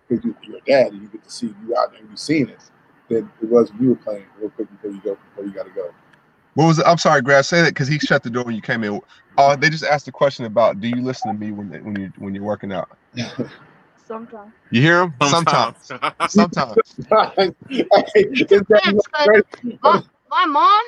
Because 0.08 0.24
you, 0.24 0.32
are 0.54 0.58
a 0.58 0.62
dad 0.66 0.92
and 0.92 1.02
you 1.02 1.08
get 1.08 1.24
to 1.24 1.30
see 1.30 1.48
you 1.66 1.76
out 1.76 1.92
there 1.92 2.00
and 2.00 2.10
you've 2.10 2.20
seen 2.20 2.48
it. 2.50 2.60
Than 3.10 3.30
it 3.42 3.48
was 3.50 3.72
when 3.72 3.82
you 3.82 3.88
were 3.90 3.96
playing. 3.96 4.26
Real 4.40 4.50
quick 4.50 4.70
before 4.70 4.90
you 4.90 5.00
go, 5.02 5.16
before 5.30 5.44
you 5.44 5.52
got 5.52 5.64
to 5.64 5.70
go. 5.72 5.90
What 6.58 6.66
was 6.66 6.80
it? 6.80 6.86
I'm 6.88 6.98
sorry, 6.98 7.22
Grab. 7.22 7.44
Say 7.44 7.62
that 7.62 7.68
because 7.72 7.86
he 7.86 8.00
shut 8.00 8.24
the 8.24 8.30
door 8.30 8.42
when 8.42 8.56
you 8.56 8.60
came 8.60 8.82
in. 8.82 9.00
Uh, 9.36 9.54
they 9.54 9.70
just 9.70 9.84
asked 9.84 10.08
a 10.08 10.10
question 10.10 10.44
about 10.44 10.80
do 10.80 10.88
you 10.88 11.04
listen 11.04 11.32
to 11.32 11.38
me 11.38 11.52
when 11.52 11.68
when 11.84 12.00
you 12.00 12.12
when 12.18 12.34
you're 12.34 12.42
working 12.42 12.72
out? 12.72 12.88
Sometimes. 14.08 14.50
You 14.72 14.82
hear 14.82 15.02
him? 15.02 15.14
Sometimes. 15.22 15.76
Sometimes. 16.28 16.74
my, 19.84 20.02
my 20.28 20.46
mom, 20.46 20.82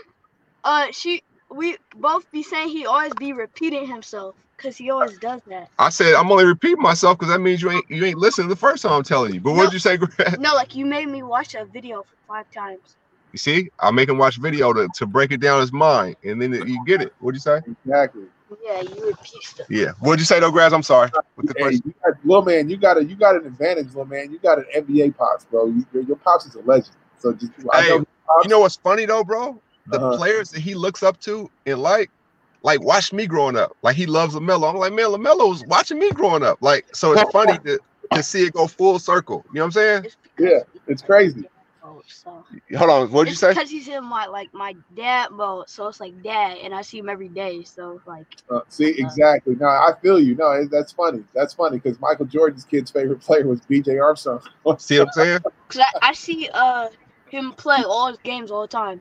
uh, 0.64 0.88
she 0.90 1.22
we 1.52 1.76
both 1.94 2.28
be 2.32 2.42
saying 2.42 2.70
he 2.70 2.84
always 2.86 3.14
be 3.14 3.32
repeating 3.32 3.86
himself 3.86 4.34
because 4.56 4.76
he 4.76 4.90
always 4.90 5.18
does 5.18 5.40
that. 5.46 5.68
I 5.78 5.90
said 5.90 6.14
I'm 6.14 6.32
only 6.32 6.46
repeating 6.46 6.82
myself 6.82 7.16
because 7.16 7.32
that 7.32 7.38
means 7.38 7.62
you 7.62 7.70
ain't 7.70 7.88
you 7.88 8.04
ain't 8.04 8.18
listening 8.18 8.48
the 8.48 8.56
first 8.56 8.82
time 8.82 8.90
I'm 8.90 9.04
telling 9.04 9.34
you. 9.34 9.40
But 9.40 9.50
no, 9.50 9.58
what 9.58 9.64
did 9.66 9.74
you 9.74 9.78
say, 9.78 9.98
Greg? 9.98 10.40
No, 10.40 10.52
like 10.52 10.74
you 10.74 10.84
made 10.84 11.06
me 11.06 11.22
watch 11.22 11.54
a 11.54 11.64
video 11.64 12.04
five 12.26 12.46
times. 12.52 12.96
You 13.32 13.38
see, 13.38 13.70
I 13.78 13.90
make 13.90 14.08
him 14.08 14.18
watch 14.18 14.36
video 14.38 14.72
to, 14.72 14.88
to 14.94 15.06
break 15.06 15.30
it 15.32 15.40
down 15.40 15.60
his 15.60 15.72
mind, 15.72 16.16
and 16.24 16.40
then 16.40 16.52
you 16.52 16.84
get 16.84 17.00
it. 17.00 17.12
What'd 17.20 17.36
you 17.36 17.40
say? 17.40 17.60
Exactly. 17.84 18.24
Yeah, 18.64 18.80
you 18.80 19.06
repeat 19.06 19.42
stuff. 19.42 19.66
Yeah. 19.70 19.92
What'd 20.00 20.18
you 20.18 20.26
say 20.26 20.40
though, 20.40 20.50
Graz? 20.50 20.72
I'm 20.72 20.82
sorry. 20.82 21.10
Hey, 21.56 21.72
you 21.72 21.94
got, 22.04 22.24
little 22.24 22.44
man, 22.44 22.68
you 22.68 22.76
got 22.76 22.98
a 22.98 23.04
you 23.04 23.14
got 23.14 23.36
an 23.36 23.46
advantage, 23.46 23.86
little 23.88 24.06
man. 24.06 24.32
You 24.32 24.38
got 24.38 24.58
an 24.58 24.64
NBA 24.74 25.16
pops, 25.16 25.44
bro. 25.44 25.66
You, 25.66 25.86
your, 25.92 26.02
your 26.02 26.16
pops 26.16 26.46
is 26.46 26.56
a 26.56 26.62
legend. 26.62 26.96
So 27.18 27.32
just 27.32 27.52
hey, 27.72 27.88
know 27.88 28.04
you 28.42 28.48
know 28.48 28.60
what's 28.60 28.76
funny 28.76 29.06
though, 29.06 29.22
bro? 29.22 29.60
The 29.86 29.98
uh-huh. 29.98 30.16
players 30.16 30.50
that 30.50 30.60
he 30.60 30.74
looks 30.74 31.02
up 31.02 31.20
to 31.20 31.50
and 31.66 31.80
like, 31.80 32.10
like 32.62 32.80
watch 32.80 33.12
me 33.12 33.26
growing 33.26 33.56
up. 33.56 33.76
Like 33.82 33.96
he 33.96 34.06
loves 34.06 34.34
LaMelo. 34.34 34.70
I'm 34.70 34.76
like, 34.76 34.92
man, 34.92 35.06
LaMelo 35.06 35.48
was 35.48 35.64
watching 35.66 35.98
me 35.98 36.10
growing 36.10 36.42
up. 36.42 36.58
Like, 36.60 36.94
so 36.94 37.12
it's 37.12 37.30
funny 37.30 37.58
to, 37.58 37.78
to 38.12 38.22
see 38.22 38.44
it 38.44 38.52
go 38.52 38.66
full 38.66 38.98
circle. 38.98 39.44
You 39.48 39.58
know 39.58 39.62
what 39.62 39.66
I'm 39.66 39.72
saying? 39.72 40.06
Yeah, 40.38 40.60
it's 40.86 41.02
crazy. 41.02 41.44
Oh, 41.82 42.02
so. 42.06 42.44
Hold 42.76 42.90
on, 42.90 43.10
what 43.10 43.24
did 43.24 43.30
you 43.30 43.36
say? 43.36 43.50
Because 43.50 43.70
he's 43.70 43.88
in 43.88 44.04
my 44.04 44.26
like 44.26 44.52
my 44.52 44.76
dad 44.94 45.30
mode, 45.30 45.68
so 45.68 45.88
it's 45.88 46.00
like 46.00 46.22
dad, 46.22 46.58
and 46.62 46.74
I 46.74 46.82
see 46.82 46.98
him 46.98 47.08
every 47.08 47.28
day, 47.28 47.62
so 47.64 48.00
like. 48.06 48.26
Uh, 48.50 48.60
see, 48.68 48.90
uh, 48.90 49.06
exactly. 49.06 49.56
No, 49.56 49.66
I 49.66 49.92
feel 50.02 50.20
you. 50.20 50.34
No, 50.34 50.64
that's 50.66 50.92
funny. 50.92 51.24
That's 51.34 51.54
funny 51.54 51.78
because 51.78 51.98
Michael 52.00 52.26
Jordan's 52.26 52.64
kid's 52.64 52.90
favorite 52.90 53.20
player 53.22 53.46
was 53.46 53.60
B.J. 53.62 53.98
Armstrong. 53.98 54.42
see 54.78 54.98
what 54.98 55.08
I'm 55.08 55.12
saying? 55.12 55.40
Because 55.68 55.86
I, 56.02 56.08
I 56.08 56.12
see 56.14 56.48
uh 56.52 56.88
him 57.28 57.52
play 57.52 57.84
all 57.86 58.08
his 58.08 58.18
games 58.24 58.50
all 58.50 58.62
the 58.62 58.68
time. 58.68 59.00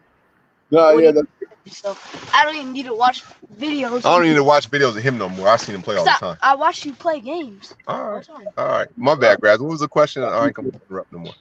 No, 0.72 0.96
yeah, 1.00 1.12
that's 1.12 1.28
so 1.80 1.98
I 2.32 2.46
don't 2.46 2.56
even 2.56 2.74
need 2.74 2.86
to 2.86 2.94
watch 2.94 3.24
videos. 3.58 4.06
I 4.06 4.16
don't 4.16 4.24
need 4.24 4.36
to 4.36 4.44
watch 4.44 4.70
videos 4.70 4.96
of 4.96 5.04
him 5.04 5.18
no 5.18 5.30
more. 5.30 5.48
I 5.48 5.58
seen 5.58 5.76
him 5.76 5.82
play 5.82 5.96
all 5.96 6.06
the 6.06 6.12
time. 6.12 6.38
I, 6.42 6.54
I 6.54 6.56
watch 6.56 6.86
you 6.86 6.94
play 6.94 7.20
games. 7.20 7.74
All 7.88 8.12
right, 8.12 8.30
all 8.58 8.68
right. 8.68 8.88
My 8.98 9.16
bad, 9.16 9.42
Graz. 9.42 9.60
What 9.60 9.70
was 9.70 9.80
the 9.80 9.88
question? 9.88 10.24
I 10.24 10.46
ain't 10.46 10.54
gonna 10.54 10.70
interrupt 10.70 11.12
no 11.12 11.20
more. 11.20 11.34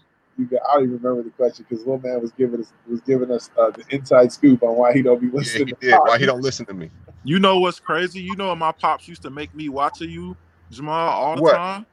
Got, 0.45 0.61
I 0.70 0.74
don't 0.74 0.84
even 0.84 0.99
remember 0.99 1.22
the 1.24 1.30
question 1.30 1.66
because 1.68 1.84
little 1.84 1.99
man 1.99 2.20
was 2.20 2.30
giving 2.32 2.61
us 2.61 2.72
was 2.89 3.01
giving 3.01 3.30
us 3.32 3.51
uh, 3.59 3.70
the 3.70 3.84
inside 3.91 4.30
scoop 4.30 4.62
on 4.62 4.76
why 4.76 4.93
he 4.93 5.03
don't 5.03 5.20
be 5.20 5.26
listening. 5.28 5.68
Yeah, 5.68 5.74
he 5.80 5.91
did. 5.91 5.99
Why 6.05 6.18
he 6.18 6.26
don't 6.26 6.41
listen 6.41 6.64
to 6.66 6.74
me? 6.74 6.91
You 7.24 7.41
know 7.41 7.59
what's 7.59 7.80
crazy? 7.80 8.20
You 8.20 8.36
know 8.36 8.55
my 8.55 8.70
pops 8.70 9.09
used 9.09 9.22
to 9.22 9.30
make 9.30 9.53
me 9.55 9.68
watch 9.68 10.01
you, 10.01 10.36
Jamal, 10.70 11.09
all 11.09 11.36
the 11.36 11.43
what? 11.43 11.55
time. 11.55 11.86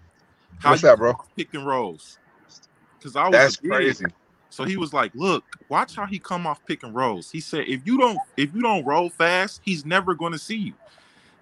How 0.60 0.72
What's 0.72 0.84
that, 0.84 0.98
bro? 0.98 1.16
Pick 1.36 1.54
and 1.54 1.66
rolls. 1.66 2.20
Because 2.98 3.16
I 3.16 3.24
was 3.24 3.32
that's 3.32 3.56
crazy. 3.58 4.06
So 4.50 4.64
he 4.64 4.78
was 4.78 4.94
like, 4.94 5.12
"Look, 5.16 5.44
watch 5.68 5.96
how 5.96 6.06
he 6.06 6.20
come 6.20 6.48
off 6.48 6.64
pick 6.66 6.84
and 6.84 6.96
rolls." 6.96 7.32
He 7.32 7.40
said, 7.40 7.66
"If 7.68 7.86
you 7.86 7.98
don't, 7.98 8.20
if 8.38 8.54
you 8.54 8.62
don't 8.62 8.86
roll 8.86 9.10
fast, 9.10 9.62
he's 9.66 9.86
never 9.86 10.14
going 10.14 10.32
to 10.32 10.40
see 10.40 10.56
you." 10.56 10.74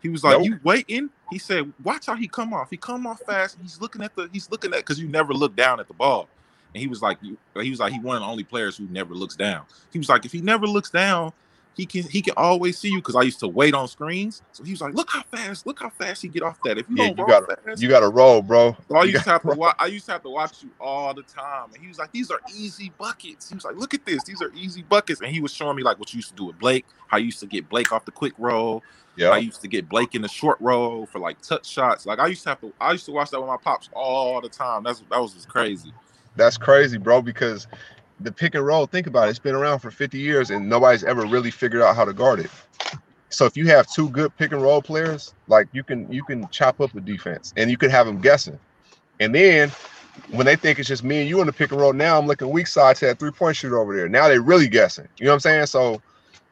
He 0.02 0.10
was 0.10 0.24
like, 0.24 0.38
nope. 0.38 0.46
"You 0.46 0.60
waiting?" 0.64 1.10
He 1.30 1.38
said, 1.38 1.72
"Watch 1.84 2.08
how 2.08 2.16
he 2.16 2.28
come 2.28 2.54
off. 2.54 2.70
He 2.70 2.78
come 2.78 3.06
off 3.06 3.20
fast. 3.22 3.58
He's 3.62 3.80
looking 3.80 4.02
at 4.02 4.16
the. 4.16 4.30
He's 4.34 4.50
looking 4.50 4.74
at 4.74 4.80
because 4.80 5.00
you 5.00 5.08
never 5.08 5.34
look 5.34 5.56
down 5.56 5.80
at 5.80 5.88
the 5.88 5.94
ball." 5.94 6.28
And 6.74 6.82
he 6.82 6.88
was 6.88 7.02
like, 7.02 7.20
"He 7.22 7.70
was 7.70 7.80
like, 7.80 7.94
he 7.94 8.00
one 8.00 8.18
of 8.18 8.22
the 8.22 8.28
only 8.28 8.44
players 8.44 8.78
who 8.78 8.88
never 8.88 9.14
looks 9.14 9.36
down." 9.36 9.66
He 9.92 10.00
was 10.00 10.10
like, 10.10 10.26
"If 10.26 10.32
he 10.32 10.42
never 10.42 10.66
looks 10.66 10.90
down, 10.90 11.34
he 11.76 11.86
can 11.86 12.04
he 12.04 12.22
can 12.22 12.34
always 12.38 12.78
see 12.78 12.90
you 12.90 12.98
because 12.98 13.16
I 13.16 13.24
used 13.24 13.40
to 13.40 13.48
wait 13.48 13.74
on 13.74 13.88
screens. 13.88 14.44
So 14.52 14.64
he 14.64 14.72
was 14.72 14.82
like, 14.82 14.94
"Look 14.94 15.10
how 15.10 15.24
fast, 15.24 15.66
look 15.66 15.80
how 15.80 15.90
fast 15.90 16.22
he 16.22 16.28
get 16.28 16.44
off 16.44 16.62
that. 16.64 16.78
If 16.78 16.88
you 16.90 16.98
yeah, 16.98 17.08
don't 17.08 17.18
you 17.18 17.26
gotta, 17.26 17.58
fast, 17.66 17.82
you 17.82 17.90
got 17.90 18.02
to 18.02 18.10
roll, 18.10 18.42
bro. 18.42 18.78
So 18.88 18.98
I 18.98 19.04
used 19.06 19.24
to 19.24 19.30
have 19.32 19.42
to 19.42 19.56
watch. 19.56 19.76
I 19.80 19.88
used 19.88 20.06
to 20.06 20.12
have 20.12 20.24
to 20.24 20.30
watch 20.30 20.62
you 20.62 20.70
all 20.80 21.14
the 21.14 21.24
time. 21.24 21.70
And 21.74 21.82
he 21.82 21.88
was 21.88 21.98
like, 21.98 22.12
"These 22.12 22.30
are 22.30 22.40
easy 22.56 22.92
buckets." 22.98 23.50
He 23.50 23.56
was 23.56 23.66
like, 23.66 23.76
"Look 23.76 23.94
at 23.94 24.06
this. 24.06 24.24
These 24.24 24.42
are 24.42 24.52
easy 24.54 24.84
buckets." 24.84 25.22
And 25.22 25.32
he 25.32 25.42
was 25.42 25.52
showing 25.52 25.76
me 25.76 25.84
like 25.84 26.00
what 26.00 26.14
you 26.14 26.18
used 26.18 26.30
to 26.30 26.36
do 26.36 26.46
with 26.46 26.60
Blake, 26.60 26.86
how 27.08 27.18
you 27.18 27.26
used 27.26 27.40
to 27.40 27.48
get 27.48 27.68
Blake 27.70 27.92
off 27.92 28.06
the 28.06 28.12
quick 28.12 28.34
roll. 28.38 28.84
Yeah, 29.16 29.30
I 29.30 29.38
used 29.38 29.62
to 29.62 29.68
get 29.68 29.90
Blake 29.90 30.14
in 30.14 30.22
the 30.22 30.28
short 30.28 30.58
roll 30.60 31.08
for 31.08 31.20
like 31.20 31.42
touch 31.42 31.68
shots. 31.68 32.06
Like 32.06 32.20
I 32.20 32.28
used 32.28 32.44
to 32.44 32.50
have 32.50 32.62
to. 32.62 32.72
I 32.80 32.92
used 32.92 33.06
to 33.06 33.12
watch 33.12 33.32
that 33.32 33.40
with 33.40 33.48
my 33.48 33.58
pops 33.58 33.90
all 33.94 34.42
the 34.42 34.50
time. 34.50 34.84
That's 34.84 35.00
that 35.10 35.20
was 35.20 35.34
just 35.34 35.50
crazy. 35.50 35.92
That's 36.36 36.58
crazy, 36.58 36.98
bro. 36.98 37.22
Because 37.22 37.68
the 38.20 38.32
pick 38.32 38.56
and 38.56 38.66
roll, 38.66 38.86
think 38.86 39.08
about 39.08 39.28
it, 39.28 39.32
it's 39.32 39.40
been 39.40 39.56
around 39.56 39.80
for 39.80 39.92
50 39.92 40.18
years 40.18 40.50
and 40.50 40.68
nobody's 40.70 41.04
ever 41.04 41.26
really 41.26 41.52
figured 41.52 41.82
out 41.82 41.96
how 41.96 42.06
to 42.06 42.14
guard 42.14 42.40
it. 42.40 42.52
So 43.30 43.46
if 43.46 43.58
you 43.58 43.68
have 43.68 43.88
two 43.88 44.10
good 44.10 44.36
pick 44.38 44.52
and 44.52 44.62
roll 44.62 44.82
players, 44.82 45.34
like 45.48 45.68
you 45.74 45.84
can 45.84 46.12
you 46.12 46.24
can 46.24 46.48
chop 46.50 46.80
up 46.80 46.92
the 46.94 47.02
defense 47.02 47.54
and 47.58 47.70
you 47.72 47.78
can 47.78 47.90
have 47.90 48.06
them 48.06 48.22
guessing. 48.22 48.60
And 49.20 49.34
then 49.34 49.72
when 50.30 50.46
they 50.46 50.56
think 50.56 50.78
it's 50.78 50.88
just 50.88 51.04
me 51.04 51.22
and 51.22 51.30
you 51.30 51.42
in 51.42 51.48
the 51.48 51.54
pick 51.54 51.72
and 51.72 51.82
roll, 51.82 51.94
now 51.94 52.20
I'm 52.20 52.28
looking 52.28 52.50
weak 52.50 52.68
side 52.68 52.96
to 52.98 53.08
that 53.08 53.20
three 53.20 53.32
point 53.32 53.56
shooter 53.56 53.80
over 53.80 53.96
there. 53.96 54.08
Now 54.08 54.28
they're 54.28 54.42
really 54.42 54.68
guessing. 54.68 55.08
You 55.18 55.26
know 55.26 55.32
what 55.32 55.36
I'm 55.36 55.40
saying? 55.40 55.66
So 55.66 56.02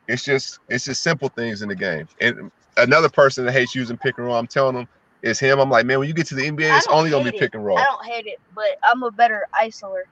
it's 0.08 0.24
just 0.24 0.60
it's 0.70 0.86
just 0.86 1.04
simple 1.04 1.30
things 1.30 1.62
in 1.62 1.70
the 1.70 1.76
game. 1.76 2.08
And 2.20 2.52
another 2.78 3.10
person 3.10 3.46
that 3.46 3.52
hates 3.52 3.76
using 3.76 3.98
pick 3.98 4.18
and 4.18 4.26
roll, 4.26 4.36
I'm 4.36 4.48
telling 4.48 4.76
them 4.76 4.88
is 5.22 5.40
him. 5.40 5.60
I'm 5.60 5.70
like, 5.70 5.86
man, 5.86 6.00
when 6.00 6.08
you 6.08 6.14
get 6.14 6.28
to 6.28 6.36
the 6.36 6.44
NBA, 6.50 6.78
it's 6.78 6.88
only 6.88 7.10
gonna 7.10 7.24
be 7.26 7.32
hate 7.32 7.40
pick 7.40 7.56
and 7.56 7.66
roll. 7.66 7.78
I 7.78 7.84
don't 7.84 8.06
hate 8.06 8.26
it, 8.28 8.40
but 8.56 8.66
I'm 8.84 9.04
a 9.04 9.12
better 9.12 9.46
isoler. 9.62 10.04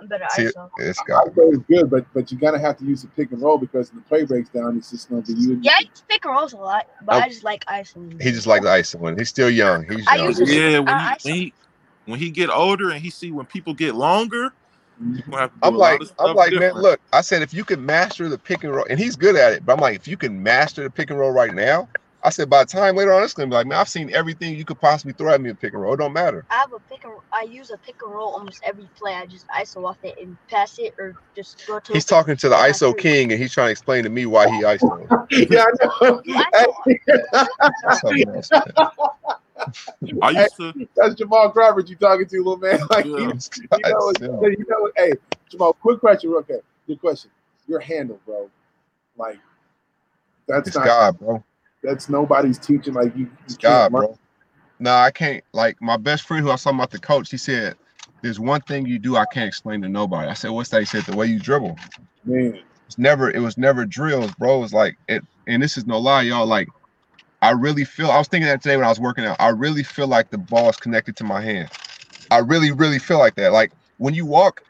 I'm 0.00 0.06
better 0.06 0.26
See, 0.30 0.44
iso. 0.44 0.70
it's 0.78 0.98
I 1.00 1.04
got 1.06 1.24
thought 1.34 1.52
it's 1.54 1.62
good, 1.68 1.90
but 1.90 2.06
but 2.14 2.30
you 2.30 2.38
gotta 2.38 2.58
have 2.58 2.78
to 2.78 2.84
use 2.84 3.02
the 3.02 3.08
pick 3.08 3.32
and 3.32 3.42
roll 3.42 3.58
because 3.58 3.90
when 3.92 4.00
the 4.02 4.08
play 4.08 4.24
breaks 4.24 4.48
down, 4.50 4.76
it's 4.78 4.90
just 4.90 5.10
gonna 5.10 5.22
be 5.22 5.32
you. 5.34 5.58
Yeah, 5.62 5.72
I 5.76 5.80
use 5.80 6.02
pick 6.08 6.24
and 6.24 6.34
rolls 6.34 6.52
a 6.52 6.56
lot, 6.58 6.86
but 7.04 7.16
Oh. 7.16 7.18
I 7.18 7.28
just 7.28 7.42
like 7.44 7.64
iso. 7.66 8.20
he 8.22 8.30
just 8.30 8.46
like 8.46 8.62
the 8.62 8.70
ice 8.70 8.94
one. 8.94 9.18
He's 9.18 9.28
still 9.28 9.50
young. 9.50 9.84
He's 9.90 10.06
I 10.08 10.16
young. 10.16 10.26
use 10.26 10.40
it- 10.40 10.48
Yeah, 10.48 10.78
when 10.78 10.88
I- 10.88 10.92
I- 11.12 11.16
he, 11.20 11.28
when 11.30 11.34
he 11.34 11.52
when 12.06 12.18
he 12.20 12.30
get 12.30 12.48
older 12.48 12.90
and 12.90 13.00
he 13.02 13.10
see 13.10 13.32
when 13.32 13.44
people 13.46 13.74
get 13.74 13.94
longer, 13.96 14.52
you 15.04 15.20
gonna 15.22 15.36
have 15.42 15.50
to 15.52 15.56
do 15.56 15.68
I'm 15.68 15.74
like, 15.76 16.00
I'm 16.00 16.06
stuff 16.06 16.36
like, 16.36 16.52
man, 16.54 16.72
look, 16.74 17.00
I 17.12 17.20
said 17.20 17.42
if 17.42 17.52
you 17.52 17.64
can 17.64 17.84
master 17.84 18.28
the 18.28 18.38
pick 18.38 18.62
and 18.64 18.74
roll, 18.74 18.86
and 18.88 18.98
he's 18.98 19.14
good 19.16 19.36
at 19.36 19.52
it, 19.52 19.66
but 19.66 19.74
I'm 19.74 19.80
like, 19.80 19.96
if 19.96 20.06
you 20.08 20.16
can 20.16 20.40
master 20.42 20.82
the 20.84 20.90
pick 20.90 21.10
and 21.10 21.18
roll 21.18 21.32
right 21.32 21.54
now, 21.54 21.88
I 22.28 22.30
said 22.30 22.50
by 22.50 22.62
the 22.62 22.66
time 22.66 22.94
later 22.94 23.14
on, 23.14 23.22
it's 23.22 23.32
gonna 23.32 23.48
be 23.48 23.54
like, 23.54 23.66
man, 23.66 23.78
I've 23.78 23.88
seen 23.88 24.14
everything 24.14 24.54
you 24.54 24.66
could 24.66 24.78
possibly 24.78 25.14
throw 25.14 25.32
at 25.32 25.40
me 25.40 25.48
in 25.48 25.56
pick 25.56 25.72
and 25.72 25.80
roll. 25.80 25.94
It 25.94 25.96
don't 25.96 26.12
matter. 26.12 26.44
I 26.50 26.56
have 26.56 26.74
a 26.74 26.78
pick 26.80 27.02
and 27.04 27.14
I 27.32 27.44
use 27.44 27.70
a 27.70 27.78
pick 27.78 27.94
and 28.04 28.12
roll 28.12 28.34
almost 28.34 28.60
every 28.66 28.86
play. 28.98 29.14
I 29.14 29.24
just 29.24 29.46
iso 29.48 29.88
off 29.88 29.96
it 30.02 30.14
and 30.20 30.36
pass 30.50 30.78
it 30.78 30.92
or 30.98 31.16
just 31.34 31.66
go 31.66 31.80
to. 31.80 31.92
He's 31.94 32.04
talking 32.04 32.36
to 32.36 32.50
the 32.50 32.54
ISO 32.54 32.94
king, 32.98 33.32
and 33.32 33.40
he's 33.40 33.54
trying 33.54 33.68
to 33.68 33.70
explain 33.70 34.04
to 34.04 34.10
me 34.10 34.26
why 34.26 34.46
he 34.46 34.62
ISO. 34.62 35.08
yeah, 35.30 35.64
I 35.64 35.72
know. 35.82 36.22
I 36.28 36.66
Something. 37.94 38.42
I 40.22 40.30
used 40.30 40.56
to. 40.56 40.74
That's 40.96 41.14
Jamal 41.14 41.50
Crawford 41.50 41.88
you 41.88 41.96
talking 41.96 42.26
to, 42.26 42.36
little 42.36 42.58
man. 42.58 42.80
Like 42.90 43.06
Yeah. 43.06 43.12
you, 43.20 43.32
This 43.32 43.50
you 43.56 43.68
know, 43.86 44.12
you 44.42 44.66
know, 44.68 44.90
hey, 44.98 45.12
Jamal, 45.50 45.72
quick 45.72 45.98
question, 46.00 46.28
real 46.30 46.42
quick. 46.42 46.62
Good 46.86 47.00
question. 47.00 47.30
Your 47.66 47.80
handle, 47.80 48.20
bro. 48.26 48.50
Like 49.16 49.38
that's 50.46 50.68
It's 50.68 50.76
not 50.76 50.86
God, 50.86 51.18
bro. 51.18 51.42
That's 51.82 52.08
nobody's 52.08 52.58
teaching. 52.58 52.94
Like 52.94 53.16
you, 53.16 53.30
you 53.48 53.56
God, 53.62 53.92
learn. 53.92 54.08
bro. 54.08 54.18
No, 54.80 54.94
I 54.94 55.10
can't. 55.10 55.44
Like 55.52 55.76
my 55.80 55.96
best 55.96 56.26
friend 56.26 56.42
who 56.42 56.50
I 56.50 56.54
was 56.54 56.62
talking 56.62 56.78
about 56.78 56.90
the 56.90 56.98
coach, 56.98 57.30
he 57.30 57.36
said, 57.36 57.76
"There's 58.22 58.40
one 58.40 58.60
thing 58.62 58.86
you 58.86 58.98
do 58.98 59.16
I 59.16 59.24
can't 59.26 59.48
explain 59.48 59.82
to 59.82 59.88
nobody." 59.88 60.28
I 60.28 60.34
said, 60.34 60.50
"What's 60.50 60.70
that?" 60.70 60.80
He 60.80 60.86
said, 60.86 61.04
"The 61.04 61.16
way 61.16 61.26
you 61.26 61.40
dribble." 61.40 61.76
Man, 62.24 62.60
It's 62.86 62.98
never. 62.98 63.30
It 63.30 63.40
was 63.40 63.58
never 63.58 63.84
drills, 63.84 64.32
bro. 64.38 64.58
It 64.58 64.60
was 64.60 64.72
like 64.72 64.96
it. 65.08 65.22
And 65.46 65.62
this 65.62 65.76
is 65.76 65.86
no 65.86 65.98
lie, 65.98 66.22
y'all. 66.22 66.46
Like 66.46 66.68
I 67.42 67.52
really 67.52 67.84
feel. 67.84 68.10
I 68.10 68.18
was 68.18 68.28
thinking 68.28 68.48
that 68.48 68.62
today 68.62 68.76
when 68.76 68.86
I 68.86 68.90
was 68.90 69.00
working 69.00 69.24
out. 69.24 69.36
I 69.40 69.48
really 69.48 69.82
feel 69.82 70.08
like 70.08 70.30
the 70.30 70.38
ball 70.38 70.68
is 70.70 70.76
connected 70.76 71.16
to 71.16 71.24
my 71.24 71.40
hand. 71.40 71.70
I 72.30 72.38
really, 72.38 72.72
really 72.72 72.98
feel 72.98 73.18
like 73.18 73.36
that. 73.36 73.52
Like 73.52 73.72
when 73.98 74.14
you 74.14 74.26
walk, 74.26 74.62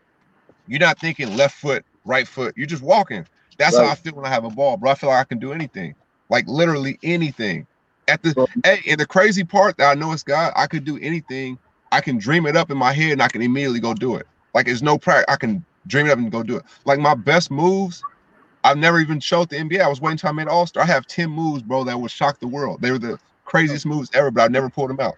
you're 0.67 0.81
not 0.81 0.99
thinking 1.01 1.37
left 1.37 1.57
foot, 1.57 1.85
right 2.05 2.29
foot. 2.29 2.55
You're 2.57 2.67
just 2.67 2.83
walking. 2.83 3.27
That's 3.59 3.77
how 3.77 3.87
I 3.87 3.95
feel 3.95 4.15
when 4.15 4.27
I 4.27 4.29
have 4.29 4.45
a 4.45 4.51
ball, 4.51 4.77
bro. 4.77 4.91
I 4.93 4.95
feel 4.95 5.11
like 5.11 5.21
I 5.21 5.25
can 5.25 5.39
do 5.39 5.53
anything, 5.53 5.95
like 6.31 6.47
literally 6.47 6.99
anything. 7.03 7.67
At 8.07 8.23
the 8.23 8.49
hey, 8.65 8.81
and 8.89 8.99
the 8.99 9.07
crazy 9.07 9.45
part 9.45 9.77
that 9.77 9.91
I 9.91 9.95
know 9.95 10.13
it's 10.13 10.23
God, 10.23 10.53
I 10.57 10.67
could 10.67 10.85
do 10.85 10.99
anything. 11.01 11.59
I 11.93 12.01
can 12.01 12.19
dream 12.19 12.47
it 12.47 12.57
up 12.57 12.71
in 12.71 12.79
my 12.79 12.93
head 12.93 13.13
and 13.13 13.23
I 13.23 13.29
can 13.29 13.43
immediately 13.43 13.81
go 13.81 13.95
do 13.95 14.17
it. 14.17 14.27
Like 14.55 14.69
it's 14.69 14.83
no 14.83 14.99
practice. 14.99 15.27
I 15.29 15.37
can 15.37 15.65
dream 15.87 16.07
it 16.07 16.11
up 16.11 16.19
and 16.19 16.33
go 16.33 16.43
do 16.43 16.57
it. 16.57 16.65
Like 16.85 16.99
my 16.99 17.15
best 17.15 17.51
moves, 17.51 18.05
I've 18.65 18.79
never 18.79 19.01
even 19.01 19.21
showed 19.21 19.51
the 19.51 19.57
NBA. 19.57 19.81
I 19.81 19.89
was 19.89 20.01
waiting 20.01 20.15
until 20.15 20.31
I 20.31 20.33
made 20.33 20.49
All 20.49 20.67
Star. 20.67 20.83
I 20.83 20.87
have 20.87 21.07
ten 21.07 21.31
moves, 21.31 21.63
bro, 21.63 21.85
that 21.85 22.01
would 22.01 22.11
shock 22.11 22.41
the 22.41 22.49
world. 22.49 22.81
They 22.81 22.91
were 22.91 22.99
the 22.99 23.19
craziest 23.45 23.87
moves 23.87 24.11
ever, 24.15 24.31
but 24.31 24.43
I 24.43 24.49
never 24.49 24.71
pulled 24.71 24.91
them 24.91 25.01
out. 25.01 25.15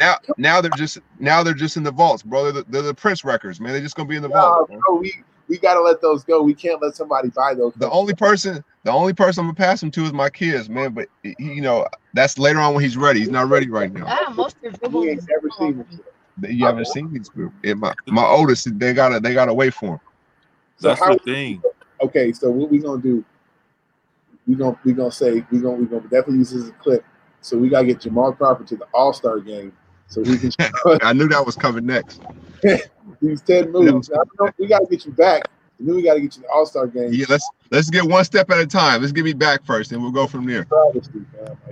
Now, 0.00 0.16
now 0.36 0.60
they're 0.60 0.70
just 0.72 0.98
now 1.18 1.42
they're 1.42 1.54
just 1.54 1.76
in 1.76 1.82
the 1.82 1.92
vaults, 1.92 2.22
bro. 2.22 2.44
They're 2.44 2.52
the, 2.52 2.64
they're 2.70 2.82
the 2.82 2.94
Prince 2.94 3.24
records, 3.24 3.60
man. 3.60 3.72
They're 3.72 3.82
just 3.82 3.96
gonna 3.96 4.08
be 4.08 4.16
in 4.16 4.22
the 4.22 4.28
vault. 4.28 4.68
bro. 4.68 4.80
bro, 4.80 4.96
we 4.96 5.12
we 5.48 5.58
gotta 5.58 5.80
let 5.80 6.00
those 6.00 6.24
go. 6.24 6.42
We 6.42 6.54
can't 6.54 6.80
let 6.80 6.96
somebody 6.96 7.28
buy 7.28 7.54
those. 7.54 7.74
The 7.76 7.90
only 7.90 8.14
person, 8.14 8.64
the 8.84 8.90
only 8.90 9.12
person 9.12 9.40
I'm 9.40 9.46
gonna 9.48 9.56
pass 9.56 9.80
them 9.80 9.90
to 9.92 10.04
is 10.04 10.12
my 10.12 10.30
kids, 10.30 10.68
man. 10.68 10.92
But 10.92 11.08
he, 11.22 11.34
you 11.38 11.60
know, 11.60 11.86
that's 12.14 12.38
later 12.38 12.60
on 12.60 12.74
when 12.74 12.82
he's 12.82 12.96
ready. 12.96 13.20
He's 13.20 13.30
not 13.30 13.48
ready 13.48 13.68
right 13.68 13.92
now. 13.92 14.06
have 14.06 14.34
most 14.36 14.56
of 14.64 14.92
your 14.92 15.10
ain't 15.10 15.28
never 15.28 15.50
seen 15.58 15.84
it. 16.40 16.50
You 16.50 16.66
haven't 16.66 16.86
seen 16.86 17.12
these 17.12 17.28
group. 17.28 17.52
And 17.62 17.80
my 17.80 17.94
my 18.06 18.24
oldest, 18.24 18.78
they 18.78 18.92
gotta 18.94 19.20
they 19.20 19.34
gotta 19.34 19.54
wait 19.54 19.74
for 19.74 19.94
him. 19.94 20.00
So 20.76 20.88
That's 20.88 21.00
how- 21.00 21.14
the 21.14 21.18
thing. 21.20 21.62
Okay, 22.00 22.32
so 22.32 22.50
what 22.50 22.70
we 22.70 22.78
gonna 22.78 23.00
do? 23.00 23.24
We 24.46 24.56
gonna 24.56 24.78
we 24.84 24.92
gonna 24.92 25.12
say 25.12 25.44
we 25.50 25.60
gonna 25.60 25.76
we 25.76 25.86
gonna 25.86 26.02
definitely 26.02 26.38
use 26.38 26.50
this 26.50 26.64
as 26.64 26.68
a 26.68 26.72
clip. 26.72 27.04
So 27.40 27.56
we 27.56 27.68
gotta 27.68 27.86
get 27.86 28.00
Jamal 28.00 28.32
Crawford 28.32 28.66
to 28.68 28.76
the 28.76 28.86
All 28.92 29.12
Star 29.12 29.38
game 29.40 29.72
so 30.08 30.24
he 30.24 30.38
can 30.38 30.50
I 31.02 31.12
knew 31.12 31.28
that 31.28 31.44
was 31.44 31.56
coming 31.56 31.86
next. 31.86 32.22
these 33.20 33.42
ten 33.42 33.70
moves. 33.70 34.10
I 34.10 34.16
don't 34.16 34.40
know, 34.40 34.52
we 34.58 34.66
gotta 34.66 34.86
get 34.86 35.04
you 35.06 35.12
back, 35.12 35.42
and 35.78 35.88
then 35.88 35.96
we 35.96 36.02
gotta 36.02 36.20
get 36.20 36.36
you 36.36 36.42
the 36.42 36.48
All 36.48 36.66
Star 36.66 36.86
game. 36.86 37.12
Yeah, 37.12 37.26
let's 37.28 37.48
let's 37.70 37.90
get 37.90 38.04
one 38.04 38.24
step 38.24 38.50
at 38.50 38.58
a 38.58 38.66
time. 38.66 39.00
Let's 39.00 39.12
get 39.12 39.24
me 39.24 39.32
back 39.32 39.64
first, 39.64 39.92
and 39.92 40.02
we'll 40.02 40.12
go 40.12 40.26
from 40.26 40.46
there. 40.46 40.66
Like 40.70 40.94
that's, 40.94 41.08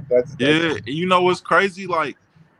that's 0.09 0.37
Yeah, 0.39 0.77
and 0.77 0.89
you 0.89 1.07
know 1.07 1.23
what's 1.23 1.41
crazy? 1.41 1.87
Like, 1.87 2.17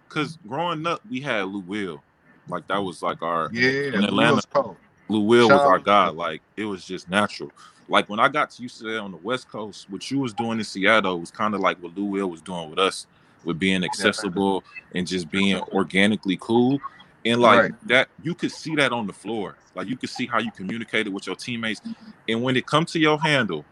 cause 0.09 0.39
growing 0.47 0.87
up, 0.87 1.03
we 1.11 1.21
had 1.21 1.47
Lou 1.47 1.61
Will. 1.61 2.03
Like 2.49 2.67
that 2.69 2.79
was 2.79 3.03
like 3.03 3.23
our 3.23 3.51
Yeah, 3.53 3.95
in 3.95 4.05
Atlanta. 4.05 4.43
Will's. 4.55 4.77
Lou 5.09 5.21
Will 5.21 5.49
Shout 5.49 5.59
was 5.59 5.67
our 5.67 5.79
guy. 5.79 6.09
Like 6.09 6.43
it 6.57 6.65
was 6.65 6.85
just 6.85 7.09
natural. 7.11 7.51
Like 7.89 8.09
when 8.09 8.21
I 8.21 8.29
got 8.29 8.51
to 8.53 8.63
UCLA 8.63 9.03
on 9.03 9.11
the 9.11 9.19
West 9.19 9.49
Coast, 9.49 9.91
what 9.91 10.11
you 10.11 10.19
was 10.19 10.33
doing 10.33 10.59
in 10.59 10.65
Seattle 10.65 11.21
was 11.21 11.31
kind 11.31 11.55
of 11.55 11.61
like 11.61 11.83
what 11.83 11.97
Lou 11.97 12.05
Will 12.05 12.31
was 12.31 12.41
doing 12.41 12.71
with 12.71 12.79
us, 12.79 13.07
with 13.45 13.59
being 13.59 13.85
accessible 13.85 14.65
and 14.95 15.07
just 15.07 15.31
being 15.31 15.61
organically 15.73 16.39
cool. 16.41 16.81
And 17.25 17.41
like 17.41 17.61
Right. 17.61 17.73
that, 17.87 18.09
you 18.23 18.35
could 18.35 18.53
see 18.53 18.75
that 18.77 18.93
on 18.93 19.07
the 19.07 19.13
floor. 19.13 19.57
Like 19.75 19.89
you 19.89 19.97
could 19.97 20.11
see 20.11 20.27
how 20.27 20.39
you 20.39 20.51
communicated 20.53 21.13
with 21.13 21.27
your 21.27 21.37
teammates. 21.37 21.81
And 22.29 22.43
when 22.43 22.57
it 22.57 22.67
comes 22.67 22.93
to 22.93 22.99
your 22.99 23.21
handle, 23.21 23.65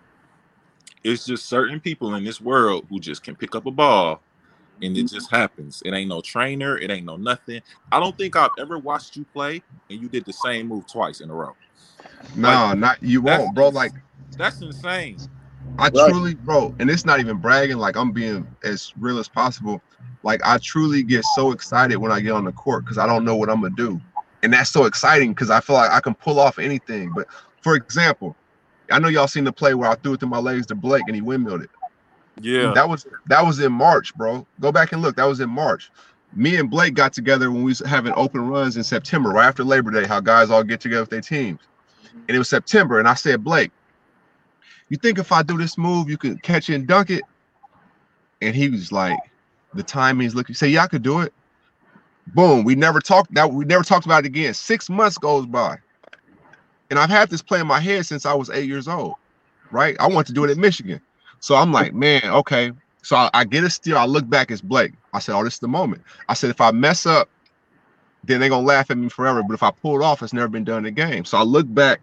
it's 1.02 1.24
just 1.24 1.48
certain 1.48 1.80
people 1.80 2.14
in 2.14 2.24
this 2.24 2.40
world 2.40 2.86
who 2.90 3.00
just 3.00 3.22
can 3.22 3.34
pick 3.36 3.54
up 3.54 3.66
a 3.66 3.70
ball 3.70 4.22
and 4.82 4.96
it 4.96 5.08
just 5.08 5.30
happens. 5.30 5.82
It 5.84 5.92
ain't 5.94 6.08
no 6.08 6.20
trainer, 6.20 6.78
it 6.78 6.90
ain't 6.90 7.06
no 7.06 7.16
nothing. 7.16 7.62
I 7.92 8.00
don't 8.00 8.16
think 8.16 8.36
I've 8.36 8.50
ever 8.58 8.78
watched 8.78 9.16
you 9.16 9.24
play 9.24 9.62
and 9.88 10.00
you 10.00 10.08
did 10.08 10.24
the 10.24 10.32
same 10.32 10.68
move 10.68 10.86
twice 10.86 11.20
in 11.20 11.30
a 11.30 11.34
row. 11.34 11.56
No, 12.36 12.72
not 12.74 13.02
you 13.02 13.22
won't, 13.22 13.54
bro. 13.54 13.70
Like 13.70 13.92
That's 14.38 14.60
insane. 14.62 15.18
I 15.78 15.88
Right. 15.88 16.10
truly, 16.10 16.34
bro, 16.34 16.74
and 16.78 16.90
it's 16.90 17.06
not 17.06 17.20
even 17.20 17.38
bragging. 17.38 17.78
Like 17.78 17.96
I'm 17.96 18.12
being 18.12 18.46
as 18.64 18.92
real 18.98 19.18
as 19.18 19.28
possible. 19.28 19.82
Like 20.22 20.40
I 20.44 20.58
truly 20.58 21.02
get 21.02 21.24
so 21.24 21.52
excited 21.52 21.96
when 21.96 22.12
I 22.12 22.20
get 22.20 22.32
on 22.32 22.44
the 22.44 22.52
court 22.52 22.84
because 22.84 22.98
I 22.98 23.06
don't 23.06 23.24
know 23.24 23.36
what 23.36 23.48
I'm 23.48 23.62
gonna 23.62 23.74
do, 23.76 24.00
and 24.42 24.52
that's 24.52 24.70
so 24.70 24.84
exciting 24.84 25.30
because 25.32 25.50
I 25.50 25.60
feel 25.60 25.76
like 25.76 25.90
I 25.90 26.00
can 26.00 26.14
pull 26.14 26.38
off 26.38 26.58
anything. 26.58 27.12
But 27.14 27.26
for 27.62 27.74
example, 27.74 28.36
I 28.90 28.98
know 28.98 29.08
y'all 29.08 29.26
seen 29.26 29.44
the 29.44 29.52
play 29.52 29.74
where 29.74 29.88
I 29.88 29.94
threw 29.96 30.14
it 30.14 30.20
through 30.20 30.28
my 30.28 30.38
legs 30.38 30.66
to 30.66 30.74
Blake 30.74 31.04
and 31.06 31.14
he 31.14 31.22
windmilled 31.22 31.62
it. 31.62 31.70
Yeah. 32.40 32.72
That 32.74 32.88
was 32.88 33.06
that 33.26 33.44
was 33.44 33.60
in 33.60 33.72
March, 33.72 34.14
bro. 34.14 34.46
Go 34.60 34.72
back 34.72 34.92
and 34.92 35.02
look. 35.02 35.16
That 35.16 35.24
was 35.24 35.40
in 35.40 35.50
March. 35.50 35.90
Me 36.34 36.56
and 36.56 36.70
Blake 36.70 36.94
got 36.94 37.12
together 37.12 37.50
when 37.50 37.64
we 37.64 37.70
was 37.70 37.80
having 37.80 38.12
open 38.14 38.46
runs 38.46 38.76
in 38.76 38.84
September, 38.84 39.30
right 39.30 39.46
after 39.46 39.64
Labor 39.64 39.90
Day. 39.90 40.06
How 40.06 40.20
guys 40.20 40.50
all 40.50 40.62
get 40.62 40.80
together 40.80 41.02
with 41.02 41.10
their 41.10 41.20
teams, 41.20 41.60
and 42.28 42.34
it 42.34 42.38
was 42.38 42.48
September. 42.48 42.98
And 42.98 43.08
I 43.08 43.14
said, 43.14 43.42
Blake, 43.42 43.72
you 44.90 44.96
think 44.96 45.18
if 45.18 45.32
I 45.32 45.42
do 45.42 45.56
this 45.56 45.78
move, 45.78 46.10
you 46.10 46.18
can 46.18 46.36
catch 46.38 46.68
it 46.68 46.74
and 46.74 46.86
dunk 46.86 47.10
it? 47.10 47.22
And 48.42 48.54
he 48.54 48.68
was 48.68 48.92
like, 48.92 49.18
the 49.74 49.82
timing's 49.82 50.34
looking. 50.34 50.54
Say, 50.54 50.68
yeah, 50.68 50.82
I 50.82 50.86
could 50.88 51.02
do 51.02 51.20
it. 51.20 51.32
Boom. 52.34 52.64
We 52.64 52.74
never 52.74 53.00
talked 53.00 53.32
that. 53.34 53.50
We 53.52 53.64
never 53.64 53.84
talked 53.84 54.04
about 54.04 54.24
it 54.24 54.26
again. 54.26 54.52
Six 54.52 54.90
months 54.90 55.16
goes 55.16 55.46
by, 55.46 55.78
and 56.90 56.98
I've 56.98 57.10
had 57.10 57.30
this 57.30 57.42
play 57.42 57.60
in 57.60 57.66
my 57.66 57.80
head 57.80 58.04
since 58.06 58.26
I 58.26 58.34
was 58.34 58.50
eight 58.50 58.68
years 58.68 58.88
old. 58.88 59.14
Right? 59.70 59.96
I 60.00 60.08
want 60.08 60.26
to 60.26 60.32
do 60.32 60.44
it 60.44 60.50
at 60.50 60.56
Michigan. 60.56 61.00
So 61.38 61.54
I'm 61.54 61.72
like, 61.72 61.94
man, 61.94 62.24
okay. 62.24 62.72
So 63.02 63.16
I, 63.16 63.30
I 63.32 63.44
get 63.44 63.64
a 63.64 63.70
steal. 63.70 63.96
I 63.96 64.06
look 64.06 64.28
back, 64.28 64.50
it's 64.50 64.60
Blake. 64.60 64.92
I 65.12 65.20
said, 65.20 65.34
oh, 65.36 65.44
this 65.44 65.54
is 65.54 65.60
the 65.60 65.68
moment. 65.68 66.02
I 66.28 66.34
said, 66.34 66.50
if 66.50 66.60
I 66.60 66.70
mess 66.72 67.06
up, 67.06 67.30
then 68.24 68.40
they're 68.40 68.48
gonna 68.48 68.66
laugh 68.66 68.90
at 68.90 68.98
me 68.98 69.08
forever. 69.08 69.42
But 69.42 69.54
if 69.54 69.62
I 69.62 69.70
pull 69.70 70.00
it 70.00 70.04
off, 70.04 70.22
it's 70.22 70.32
never 70.32 70.48
been 70.48 70.64
done 70.64 70.78
in 70.78 70.84
the 70.84 70.90
game. 70.90 71.24
So 71.24 71.38
I 71.38 71.42
look 71.42 71.72
back, 71.72 72.00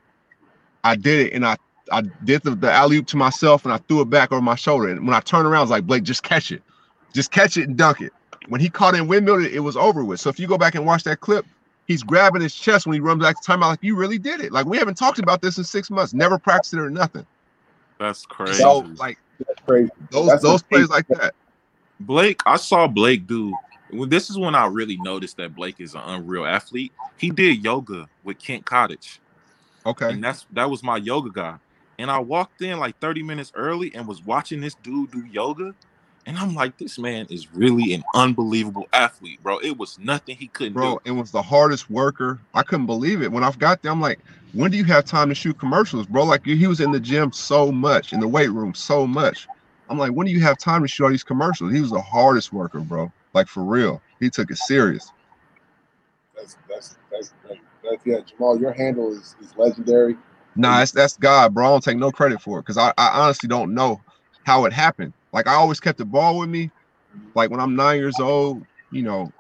I 0.83 0.95
did 0.95 1.27
it, 1.27 1.33
and 1.33 1.45
I 1.45 1.57
I 1.91 2.01
did 2.23 2.43
the, 2.43 2.51
the 2.51 2.71
alley 2.71 2.97
oop 2.97 3.07
to 3.07 3.17
myself, 3.17 3.65
and 3.65 3.73
I 3.73 3.77
threw 3.77 4.01
it 4.01 4.09
back 4.09 4.31
over 4.31 4.41
my 4.41 4.55
shoulder. 4.55 4.89
And 4.89 5.05
when 5.05 5.15
I 5.15 5.19
turned 5.19 5.47
around, 5.47 5.59
I 5.59 5.61
was 5.61 5.69
like, 5.71 5.85
Blake, 5.85 6.03
just 6.03 6.23
catch 6.23 6.51
it, 6.51 6.61
just 7.13 7.31
catch 7.31 7.57
it 7.57 7.67
and 7.67 7.77
dunk 7.77 8.01
it. 8.01 8.13
When 8.49 8.61
he 8.61 8.69
caught 8.69 8.93
it 8.93 8.99
and 8.99 9.09
windmilled 9.09 9.43
it, 9.43 9.53
it 9.53 9.59
was 9.59 9.75
over 9.75 10.03
with. 10.03 10.19
So 10.19 10.29
if 10.29 10.39
you 10.39 10.47
go 10.47 10.57
back 10.57 10.75
and 10.75 10.85
watch 10.85 11.03
that 11.03 11.19
clip, 11.19 11.45
he's 11.88 12.03
grabbing 12.03 12.41
his 12.41 12.55
chest 12.55 12.85
when 12.85 12.93
he 12.93 12.99
runs 12.99 13.21
back 13.21 13.41
to 13.41 13.51
timeout. 13.51 13.61
like 13.61 13.83
you 13.83 13.95
really 13.95 14.17
did 14.17 14.41
it. 14.41 14.51
Like 14.51 14.65
we 14.65 14.77
haven't 14.77 14.95
talked 14.95 15.19
about 15.19 15.41
this 15.41 15.57
in 15.57 15.63
six 15.63 15.89
months, 15.89 16.13
never 16.13 16.38
practiced 16.38 16.73
it 16.73 16.79
or 16.79 16.89
nothing. 16.89 17.25
That's 17.99 18.25
crazy. 18.25 18.61
So 18.61 18.79
like 18.97 19.17
that's 19.39 19.61
crazy. 19.67 19.91
those 20.11 20.27
That's 20.27 20.43
those 20.43 20.63
plays 20.63 20.89
like 20.89 21.07
that. 21.09 21.33
Blake, 21.99 22.41
I 22.45 22.57
saw 22.57 22.88
Blake 22.88 23.27
do. 23.27 23.55
Well, 23.91 24.07
this 24.07 24.29
is 24.29 24.38
when 24.38 24.53
I 24.53 24.67
really 24.67 24.97
noticed 24.97 25.38
that 25.38 25.55
Blake 25.55 25.79
is 25.79 25.95
an 25.95 26.01
unreal 26.05 26.45
athlete. 26.45 26.93
He 27.17 27.29
did 27.31 27.63
yoga 27.63 28.07
with 28.23 28.38
Kent 28.38 28.65
Cottage, 28.65 29.19
Okay. 29.85 30.09
and 30.09 30.23
that's 30.23 30.45
that 30.51 30.69
was 30.69 30.83
my 30.83 30.97
yoga 30.97 31.31
guy. 31.31 31.57
And 31.99 32.11
I 32.11 32.19
walked 32.19 32.61
in 32.61 32.79
like 32.79 32.99
30 32.99 33.23
minutes 33.23 33.51
early 33.55 33.93
and 33.95 34.07
was 34.07 34.23
watching 34.23 34.61
this 34.61 34.75
dude 34.75 35.11
do 35.11 35.25
yoga. 35.25 35.73
And 36.25 36.37
I'm 36.37 36.53
like, 36.53 36.77
this 36.77 36.99
man 36.99 37.25
is 37.29 37.53
really 37.53 37.93
an 37.93 38.03
unbelievable 38.13 38.87
athlete, 38.91 39.41
bro. 39.41 39.59
It 39.59 39.77
was 39.77 39.97
nothing 39.97 40.35
he 40.35 40.47
couldn't 40.47 40.73
Bro, 40.73 40.95
do. 40.95 40.99
it 41.05 41.11
was 41.11 41.31
the 41.31 41.41
hardest 41.41 41.89
worker. 41.89 42.39
I 42.53 42.63
couldn't 42.63 42.85
believe 42.85 43.21
it. 43.21 43.31
When 43.31 43.45
I've 43.45 43.57
got 43.57 43.81
there, 43.81 43.93
I'm 43.93 44.01
like, 44.01 44.19
when 44.51 44.69
do 44.69 44.77
you 44.77 44.83
have 44.85 45.05
time 45.05 45.29
to 45.29 45.35
shoot 45.35 45.57
commercials, 45.57 46.05
bro? 46.05 46.25
Like 46.25 46.45
he 46.45 46.67
was 46.67 46.81
in 46.81 46.91
the 46.91 46.99
gym 46.99 47.31
so 47.31 47.71
much, 47.71 48.11
in 48.11 48.19
the 48.19 48.27
weight 48.27 48.51
room 48.51 48.73
so 48.73 49.07
much. 49.07 49.47
I'm 49.89 49.97
like, 49.97 50.11
when 50.11 50.27
do 50.27 50.33
you 50.33 50.41
have 50.41 50.57
time 50.57 50.81
to 50.81 50.87
shoot 50.87 51.05
all 51.05 51.09
these 51.11 51.23
commercials? 51.23 51.71
He 51.71 51.79
was 51.79 51.91
the 51.91 52.01
hardest 52.01 52.51
worker, 52.51 52.81
bro. 52.81 53.11
Like 53.33 53.47
for 53.47 53.63
real. 53.63 54.01
He 54.19 54.29
took 54.29 54.51
it 54.51 54.57
serious. 54.57 55.11
That's 56.35 56.57
that's 56.69 56.97
that's, 57.09 57.33
that's, 57.47 57.59
that's 57.83 58.05
yeah, 58.05 58.19
Jamal. 58.19 58.59
Your 58.59 58.73
handle 58.73 59.11
is, 59.13 59.35
is 59.41 59.55
legendary. 59.55 60.17
Nah, 60.57 60.79
that's 60.79 60.91
that's 60.91 61.17
God, 61.17 61.53
bro. 61.53 61.65
I 61.65 61.69
don't 61.69 61.83
take 61.83 61.97
no 61.97 62.11
credit 62.11 62.41
for 62.41 62.59
it 62.59 62.63
because 62.63 62.77
I, 62.77 62.93
I 62.97 63.09
honestly 63.21 63.47
don't 63.47 63.73
know 63.73 64.01
how 64.45 64.65
it 64.65 64.73
happened. 64.73 65.13
Like 65.33 65.47
I 65.47 65.53
always 65.53 65.79
kept 65.79 65.99
the 65.99 66.05
ball 66.05 66.39
with 66.39 66.49
me. 66.49 66.71
Like 67.35 67.51
when 67.51 67.59
I'm 67.59 67.75
nine 67.75 67.99
years 67.99 68.19
old, 68.19 68.63
you 68.91 69.03
know, 69.03 69.31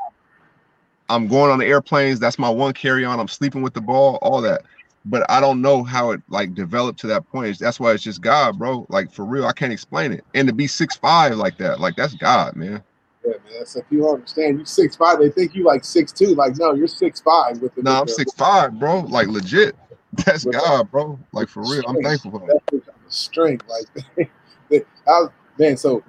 I'm 1.09 1.27
going 1.27 1.51
on 1.51 1.59
the 1.59 1.65
airplanes. 1.65 2.19
That's 2.19 2.39
my 2.39 2.49
one 2.49 2.73
carry 2.73 3.05
on. 3.05 3.19
I'm 3.19 3.27
sleeping 3.27 3.61
with 3.63 3.73
the 3.73 3.81
ball, 3.81 4.19
all 4.21 4.41
that. 4.41 4.61
But 5.05 5.25
I 5.31 5.39
don't 5.39 5.61
know 5.61 5.83
how 5.83 6.11
it 6.11 6.21
like 6.29 6.53
developed 6.53 6.99
to 6.99 7.07
that 7.07 7.27
point. 7.29 7.57
That's 7.59 7.79
why 7.79 7.93
it's 7.93 8.03
just 8.03 8.21
God, 8.21 8.59
bro. 8.59 8.85
Like 8.89 9.11
for 9.13 9.25
real, 9.25 9.45
I 9.45 9.53
can't 9.53 9.73
explain 9.73 10.11
it. 10.11 10.23
And 10.35 10.47
to 10.47 10.53
be 10.53 10.67
six 10.67 10.97
five 10.97 11.35
like 11.35 11.57
that, 11.57 11.79
like 11.79 11.95
that's 11.95 12.13
God, 12.15 12.55
man. 12.55 12.83
Yeah, 13.25 13.33
man. 13.51 13.65
So 13.65 13.79
if 13.79 13.85
you 13.89 13.99
don't 13.99 14.15
understand, 14.15 14.59
you 14.59 14.65
six 14.65 14.95
five. 14.95 15.19
They 15.19 15.29
think 15.29 15.55
you 15.55 15.63
like 15.63 15.85
six 15.85 16.11
two. 16.11 16.35
Like 16.35 16.57
no, 16.57 16.73
you're 16.73 16.87
six 16.87 17.21
five 17.21 17.59
with 17.61 17.73
the. 17.75 17.83
No, 17.83 18.01
I'm 18.01 18.07
six 18.07 18.33
five, 18.33 18.77
bro. 18.79 19.01
Like 19.01 19.27
legit. 19.27 19.75
That's 20.25 20.45
With 20.45 20.55
uh, 20.55 20.59
God, 20.59 20.91
bro. 20.91 21.19
Like 21.31 21.49
for 21.49 21.61
real. 21.61 21.83
I'm 21.87 22.01
thankful 22.01 22.31
for 22.31 22.39
that. 22.39 22.61
That's 22.71 22.85
the 22.85 22.93
strength, 23.09 23.65
like 23.67 24.29
that. 24.69 24.85
I, 25.07 25.25
man, 25.59 25.77
so 25.77 26.03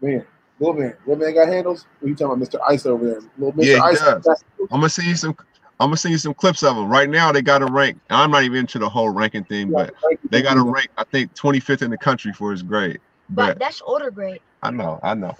man, 0.00 0.24
little 0.58 0.74
man, 0.74 0.96
little 1.06 1.22
man 1.24 1.34
got 1.34 1.48
handles. 1.48 1.86
What 2.00 2.08
you 2.08 2.14
talking 2.14 2.42
about, 2.42 2.50
Mr. 2.50 2.60
Ice 2.68 2.86
over 2.86 3.04
there? 3.04 3.20
Little 3.38 3.52
Mr. 3.52 3.66
Yeah, 3.66 3.74
he 3.74 3.80
Ice. 3.80 4.00
does. 4.00 4.24
got- 4.24 4.38
I'm 4.70 4.78
gonna 4.80 4.88
send 4.88 5.08
you 5.08 5.16
some. 5.16 5.36
I'm 5.78 5.88
gonna 5.88 5.96
send 5.96 6.12
you 6.12 6.18
some 6.18 6.34
clips 6.34 6.62
of 6.62 6.76
them. 6.76 6.88
Right 6.88 7.08
now, 7.08 7.32
they 7.32 7.42
got 7.42 7.62
a 7.62 7.66
rank. 7.66 7.98
I'm 8.10 8.30
not 8.30 8.44
even 8.44 8.58
into 8.58 8.78
the 8.78 8.88
whole 8.88 9.08
ranking 9.10 9.44
thing, 9.44 9.70
but 9.70 9.94
they 10.30 10.42
got 10.42 10.58
a 10.58 10.62
rank. 10.62 10.88
I 10.98 11.04
think 11.04 11.34
25th 11.34 11.82
in 11.82 11.90
the 11.90 11.98
country 11.98 12.32
for 12.32 12.52
his 12.52 12.62
grade. 12.62 13.00
But 13.30 13.46
But 13.46 13.58
that's 13.58 13.80
older 13.82 14.10
grade. 14.10 14.40
I 14.62 14.70
know, 14.70 15.00
I 15.02 15.14
know. 15.14 15.34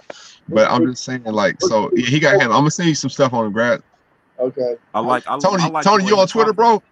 But 0.49 0.69
I'm 0.71 0.87
just 0.87 1.03
saying, 1.03 1.23
like, 1.23 1.61
so 1.61 1.91
yeah, 1.93 2.07
he 2.07 2.19
got 2.19 2.31
handled. 2.31 2.53
I'm 2.53 2.61
gonna 2.61 2.71
send 2.71 2.89
you 2.89 2.95
some 2.95 3.11
stuff 3.11 3.33
on 3.33 3.45
the 3.45 3.51
grad. 3.51 3.83
Okay. 4.39 4.77
I 4.95 4.99
like 4.99 5.23
I, 5.27 5.37
Tony, 5.37 5.63
I 5.63 5.67
like 5.67 5.83
Tony, 5.83 6.07
you 6.07 6.17
on 6.17 6.27
Twitter, 6.27 6.53
talking. 6.53 6.79
bro? 6.79 6.83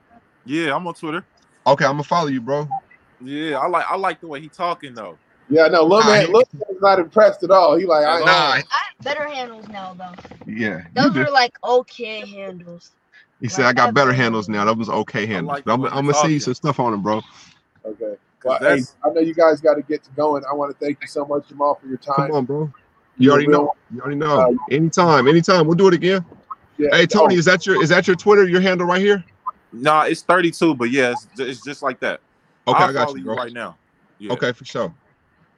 Yeah, 0.50 0.76
I'm 0.76 0.88
on 0.88 0.96
Twitter. 0.96 1.24
Okay, 1.68 1.86
I'm 1.86 1.92
gonna 1.92 2.04
follow 2.04 2.28
you, 2.28 2.42
bro. 2.42 2.68
Yeah, 3.24 3.60
I 3.60 3.68
like 3.68 3.86
I 3.88 3.96
like 3.96 4.20
the 4.20 4.26
way 4.28 4.42
he 4.42 4.48
talking 4.50 4.96
though. 4.96 5.16
Yeah, 5.48 5.68
no, 5.68 5.84
little 5.84 6.00
Nah, 6.00 6.06
man, 6.08 6.22
he- 6.26 6.34
little 6.34 6.50
man's 6.54 6.82
not 6.82 6.98
impressed 6.98 7.44
at 7.44 7.52
all. 7.52 7.76
He 7.76 7.86
like, 7.86 8.04
I, 8.06 8.20
Nah, 8.22 8.26
I 8.26 8.56
have 8.58 8.66
better 9.04 9.28
handles 9.28 9.68
now 9.68 9.94
though. 9.94 10.14
yeah. 10.48 10.82
Those 10.96 11.14
did. 11.14 11.28
are 11.28 11.32
like 11.32 11.54
okay 11.64 12.26
handles. 12.26 12.92
He 13.40 13.48
said 13.48 13.66
I 13.66 13.74
got 13.74 13.94
better 13.94 14.12
handles 14.12 14.50
now. 14.50 14.66
That 14.66 14.76
was 14.76 14.90
okay 14.90 15.28
handles. 15.28 15.58
like 15.58 15.66
But 15.66 15.74
I'm, 15.74 15.86
I'm 15.86 16.06
gonna 16.08 16.14
see 16.16 16.34
you 16.34 16.40
some 16.40 16.56
stuff 16.56 16.80
on 16.80 16.96
him, 16.96 17.04
bro. 17.04 17.22
Okay. 17.86 18.16
Well, 18.44 18.58
hey, 18.60 18.82
I 19.06 19.10
know 19.10 19.22
you 19.22 19.36
guys 19.36 19.62
got 19.62 19.76
to 19.76 19.82
get 19.84 20.04
to 20.06 20.10
going. 20.12 20.44
I 20.50 20.54
want 20.56 20.72
to 20.78 20.84
thank 20.84 20.98
you 21.02 21.08
so 21.08 21.26
much, 21.26 21.48
Jamal, 21.50 21.76
for 21.80 21.88
your 21.88 21.98
time. 21.98 22.16
Come 22.28 22.32
on, 22.32 22.46
bro. 22.46 22.58
You're 22.60 22.72
You 23.18 23.32
already 23.32 23.48
real- 23.48 23.62
know. 23.64 23.74
You 23.94 24.02
already 24.02 24.16
know. 24.16 24.40
Uh, 24.40 24.52
anytime, 24.72 25.28
anytime. 25.28 25.68
We'll 25.68 25.76
do 25.76 25.90
it 25.90 25.94
again. 25.94 26.26
Yeah. 26.78 26.90
Hey 26.96 27.06
Tony, 27.06 27.36
Oh, 27.36 27.38
is 27.38 27.46
that 27.46 27.68
your 27.68 27.84
is 27.84 27.90
that 27.90 28.08
your 28.08 28.16
Twitter, 28.16 28.48
your 28.48 28.62
handle 28.62 28.88
right 28.88 29.02
here? 29.02 29.24
Nah, 29.72 30.04
it's 30.04 30.22
32, 30.22 30.76
but 30.76 30.90
yeah, 30.90 31.12
it's, 31.12 31.28
it's 31.38 31.64
just 31.64 31.84
like 31.84 32.00
that. 32.00 32.22
Okay, 32.68 32.84
I'll 32.84 32.90
I 32.90 32.94
got 32.94 33.16
you, 33.16 33.24
bro. 33.24 33.36
right 33.36 33.54
now. 33.54 33.78
Yeah. 34.20 34.34
Okay, 34.34 34.52
for 34.52 34.66
sure. 34.66 34.94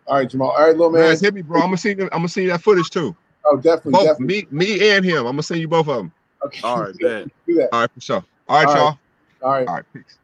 all 0.07 0.17
right, 0.17 0.29
Jamal. 0.29 0.51
All 0.51 0.65
right, 0.65 0.75
little 0.75 0.91
man. 0.91 1.09
Man, 1.09 1.19
hit 1.19 1.33
me, 1.33 1.41
bro. 1.41 1.59
I'm 1.59 1.67
gonna 1.67 1.77
see. 1.77 1.91
I'm 1.91 2.09
gonna 2.09 2.27
see 2.27 2.45
that 2.47 2.61
footage 2.61 2.89
too. 2.89 3.15
Oh, 3.45 3.57
definitely, 3.57 3.93
Both 3.93 4.03
definitely. 4.05 4.47
me, 4.51 4.75
me 4.77 4.89
and 4.91 5.03
him. 5.03 5.19
I'm 5.19 5.33
gonna 5.33 5.43
send 5.43 5.59
you 5.59 5.67
both 5.67 5.87
of 5.87 5.97
them. 5.97 6.11
Okay. 6.45 6.59
All 6.63 6.81
right, 6.81 6.97
bet. 6.99 7.27
Do 7.47 7.55
that. 7.55 7.69
All 7.73 7.81
right, 7.81 7.91
for 7.91 8.01
sure. 8.01 8.23
All 8.47 8.57
right, 8.57 8.67
All 8.67 8.73
right. 8.73 8.79
y'all. 8.79 8.99
All 9.41 9.51
right. 9.51 9.67
All 9.67 9.75
right, 9.75 9.85
peace. 9.93 10.17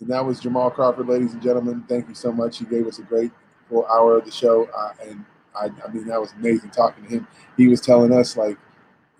And 0.00 0.10
that 0.10 0.24
was 0.24 0.40
Jamal 0.40 0.70
Crawford, 0.70 1.08
ladies 1.08 1.32
and 1.32 1.42
gentlemen. 1.42 1.84
Thank 1.88 2.08
you 2.08 2.14
so 2.14 2.30
much. 2.30 2.58
He 2.58 2.66
gave 2.66 2.86
us 2.86 2.98
a 2.98 3.02
great 3.02 3.32
full 3.68 3.86
hour 3.86 4.18
of 4.18 4.24
the 4.26 4.30
show, 4.30 4.68
uh, 4.76 4.92
and 5.02 5.24
I, 5.58 5.70
I 5.84 5.90
mean 5.90 6.06
that 6.08 6.20
was 6.20 6.32
amazing 6.32 6.70
talking 6.70 7.04
to 7.04 7.10
him. 7.10 7.28
He 7.56 7.66
was 7.68 7.80
telling 7.80 8.12
us 8.12 8.36
like, 8.36 8.58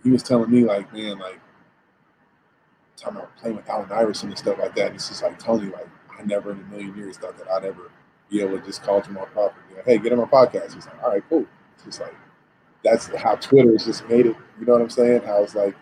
he 0.05 0.11
was 0.11 0.23
telling 0.23 0.51
me 0.51 0.65
like, 0.65 0.93
man, 0.93 1.19
like, 1.19 1.41
talking 2.97 3.19
about 3.19 3.37
playing 3.37 3.57
with 3.57 3.69
Allen 3.69 3.91
Iverson 3.93 4.31
and 4.31 4.39
stuff 4.39 4.59
like 4.59 4.75
that. 4.77 4.87
And 4.89 4.95
it's 4.97 5.09
just 5.09 5.23
like 5.23 5.39
Tony, 5.39 5.71
like, 5.71 5.89
I 6.19 6.23
never 6.23 6.53
in 6.53 6.61
a 6.61 6.65
million 6.65 6.97
years 6.97 7.19
thought 7.19 7.37
that 7.39 7.49
I'd 7.51 7.65
ever 7.65 7.91
be 8.31 8.41
able 8.41 8.59
to 8.59 8.65
just 8.65 8.83
call 8.83 9.01
Jamal 9.01 9.27
Crawford, 9.27 9.59
and 9.63 9.69
be 9.71 9.77
like, 9.77 9.85
hey, 9.85 9.99
get 9.99 10.13
on 10.13 10.19
my 10.19 10.25
podcast. 10.25 10.75
He's 10.75 10.87
like, 10.87 11.03
all 11.03 11.11
right, 11.11 11.23
cool. 11.29 11.47
It's 11.75 11.85
just 11.85 12.01
like 12.01 12.15
that's 12.83 13.09
how 13.17 13.35
Twitter 13.37 13.73
has 13.73 13.85
just 13.85 14.09
made 14.09 14.27
it. 14.27 14.37
You 14.59 14.67
know 14.67 14.73
what 14.75 14.83
I'm 14.83 14.91
saying? 14.91 15.23
How 15.23 15.43
it's 15.43 15.55
like, 15.55 15.77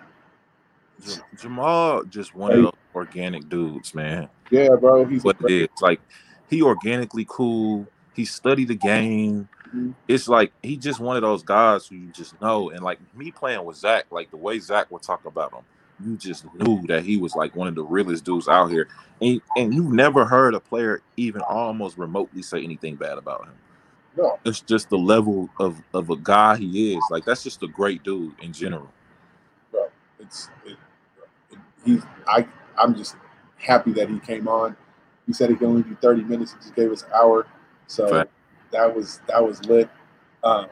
Jamal 1.37 2.05
just 2.05 2.35
one 2.35 2.53
of 2.53 2.63
those 2.63 2.73
organic 2.95 3.49
dudes, 3.49 3.95
man. 3.95 4.29
yeah, 4.51 4.69
bro, 4.81 5.05
he's 5.05 5.25
What 5.25 5.37
it 5.41 5.51
is 5.51 5.69
like, 5.83 6.01
he 6.49 6.63
organically 6.63 7.27
cool. 7.29 7.87
He 8.15 8.25
studied 8.25 8.69
the 8.69 8.77
game. 8.77 9.49
Mhm. 9.75 9.95
It's 10.07 10.29
like 10.29 10.53
he 10.63 10.77
just 10.77 11.01
one 11.01 11.17
of 11.17 11.23
those 11.23 11.43
guys 11.43 11.87
who 11.87 11.97
you 11.97 12.11
just 12.13 12.41
know. 12.41 12.71
And 12.71 12.81
like 12.83 13.01
me 13.15 13.33
playing 13.33 13.65
with 13.65 13.77
Zach, 13.77 14.07
like 14.11 14.31
the 14.31 14.37
way 14.37 14.59
Zach 14.61 14.91
would 14.91 15.03
talk 15.03 15.25
about 15.25 15.53
him, 15.53 15.63
you 16.05 16.17
just 16.17 16.45
knew 16.55 16.83
that 16.89 17.05
he 17.05 17.17
was 17.17 17.35
like 17.35 17.55
one 17.55 17.69
of 17.69 17.75
the 17.75 17.85
realest 17.85 18.25
dudes 18.25 18.49
out 18.49 18.71
here. 18.71 18.89
And 19.21 19.41
and 19.57 19.73
you've 19.75 19.93
never 19.93 20.25
heard 20.25 20.55
a 20.55 20.61
player 20.61 21.03
even 21.17 21.41
almost 21.43 21.99
remotely 21.99 22.43
say 22.43 22.63
anything 22.63 22.97
bad 22.97 23.17
about 23.19 23.45
him. 23.45 23.55
no, 24.17 24.39
It's 24.45 24.61
just 24.61 24.91
the 24.91 24.99
level 24.99 25.49
of 25.61 25.81
of 25.93 26.11
a 26.11 26.17
guy 26.17 26.57
he 26.57 26.95
is. 26.95 27.03
Like 27.11 27.25
that's 27.25 27.43
just 27.45 27.63
a 27.63 27.69
great 27.69 28.03
dude 28.03 28.35
in 28.43 28.53
general. 28.53 28.91
It's 30.19 30.49
it, 30.65 30.77
it, 31.51 31.59
he's 31.85 32.03
I 32.27 32.47
I'm 32.79 32.95
just 32.95 33.17
happy 33.57 33.93
that 33.93 34.09
he 34.09 34.19
came 34.21 34.49
on. 34.49 34.77
He 35.27 35.33
said 35.33 35.49
he 35.51 35.57
could 35.57 35.69
only 35.69 35.83
do 35.83 35.97
30 36.03 36.23
minutes. 36.25 36.53
He 36.53 36.59
just 36.59 36.75
gave 36.75 36.91
us 36.93 37.03
an 37.05 37.11
hour, 37.15 37.47
so 37.87 38.09
Fact. 38.09 38.31
that 38.73 38.95
was 38.95 39.21
that 39.29 39.43
was 39.47 39.65
lit. 39.67 39.89
Um, 40.43 40.67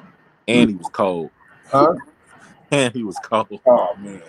And 0.48 0.70
he 0.70 0.76
was 0.76 0.88
cold. 0.92 1.30
huh? 1.70 1.94
And 2.70 2.92
he 2.94 3.02
was 3.04 3.16
cold. 3.22 3.60
Oh 3.66 3.94
man, 3.98 4.22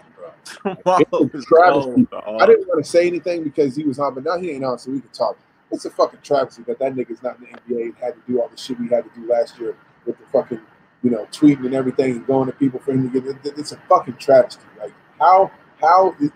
bro. 0.63 0.75
Jamal 0.75 0.99
It's 1.01 1.13
a 1.13 1.37
was 1.37 1.45
travesty. 1.45 2.07
I 2.13 2.45
didn't 2.45 2.67
want 2.67 2.83
to 2.83 2.89
say 2.89 3.07
anything 3.07 3.43
because 3.43 3.75
he 3.75 3.83
was 3.83 3.99
on, 3.99 4.13
but 4.15 4.23
now 4.23 4.37
he 4.37 4.51
ain't 4.51 4.63
on, 4.63 4.77
so 4.79 4.91
we 4.91 4.99
can 4.99 5.09
talk. 5.09 5.37
It's 5.71 5.85
a 5.85 5.89
fucking 5.89 6.19
travesty 6.23 6.63
that 6.63 6.79
that 6.79 6.93
nigga's 6.95 7.23
not 7.23 7.37
in 7.39 7.45
the 7.45 7.73
NBA 7.75 7.83
and 7.85 7.95
had 7.95 8.13
to 8.15 8.21
do 8.27 8.39
all 8.41 8.47
the 8.47 8.57
shit 8.57 8.79
we 8.79 8.87
had 8.89 9.03
to 9.05 9.19
do 9.19 9.27
last 9.27 9.59
year 9.59 9.75
with 10.05 10.17
the 10.19 10.25
fucking, 10.27 10.59
you 11.01 11.09
know, 11.09 11.25
tweeting 11.31 11.65
and 11.65 11.73
everything 11.73 12.11
and 12.11 12.27
going 12.27 12.45
to 12.47 12.53
people 12.53 12.79
for 12.79 12.91
him 12.91 13.09
to 13.11 13.19
get. 13.21 13.29
it- 13.45 13.57
It's 13.57 13.71
a 13.71 13.77
fucking 13.89 14.17
travesty. 14.17 14.63
Like 14.79 14.93
how 15.19 15.51
how. 15.81 16.15
It, 16.19 16.31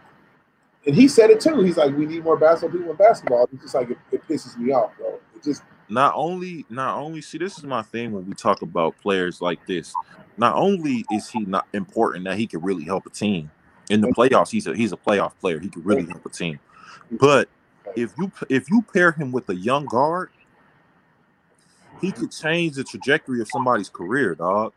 and 0.85 0.95
he 0.95 1.07
said 1.07 1.29
it 1.29 1.41
too. 1.41 1.61
He's 1.61 1.77
like, 1.77 1.95
we 1.95 2.05
need 2.05 2.23
more 2.23 2.37
basketball 2.37 2.77
people 2.79 2.91
in 2.91 2.97
basketball. 2.97 3.49
It's 3.51 3.61
just 3.61 3.75
like 3.75 3.89
it, 3.91 3.97
it 4.11 4.25
pisses 4.27 4.57
me 4.57 4.71
off, 4.71 4.95
bro. 4.97 5.19
It 5.35 5.43
just 5.43 5.61
not 5.89 6.13
only 6.15 6.65
not 6.69 6.97
only 6.97 7.21
see 7.21 7.37
this 7.37 7.57
is 7.57 7.63
my 7.63 7.81
thing 7.81 8.11
when 8.11 8.25
we 8.25 8.33
talk 8.33 8.61
about 8.61 8.97
players 9.01 9.41
like 9.41 9.65
this 9.65 9.93
not 10.37 10.55
only 10.55 11.05
is 11.09 11.29
he 11.29 11.45
not 11.45 11.65
important 11.73 12.25
that 12.25 12.37
he 12.37 12.45
can 12.45 12.61
really 12.61 12.83
help 12.83 13.05
a 13.05 13.09
team 13.09 13.49
in 13.89 14.01
the 14.01 14.07
playoffs 14.09 14.49
he's 14.49 14.67
a 14.67 14.75
he's 14.75 14.91
a 14.91 14.97
playoff 14.97 15.33
player. 15.39 15.59
He 15.59 15.69
can 15.69 15.83
really 15.83 16.05
help 16.05 16.25
a 16.25 16.29
team. 16.29 16.59
But 17.11 17.49
if 17.95 18.13
you 18.17 18.31
if 18.49 18.69
you 18.69 18.83
pair 18.93 19.11
him 19.11 19.31
with 19.31 19.49
a 19.49 19.55
young 19.55 19.85
guard 19.85 20.29
he 22.01 22.11
could 22.11 22.31
change 22.31 22.75
the 22.75 22.83
trajectory 22.83 23.41
of 23.41 23.47
somebody's 23.47 23.89
career 23.89 24.35
dog. 24.35 24.73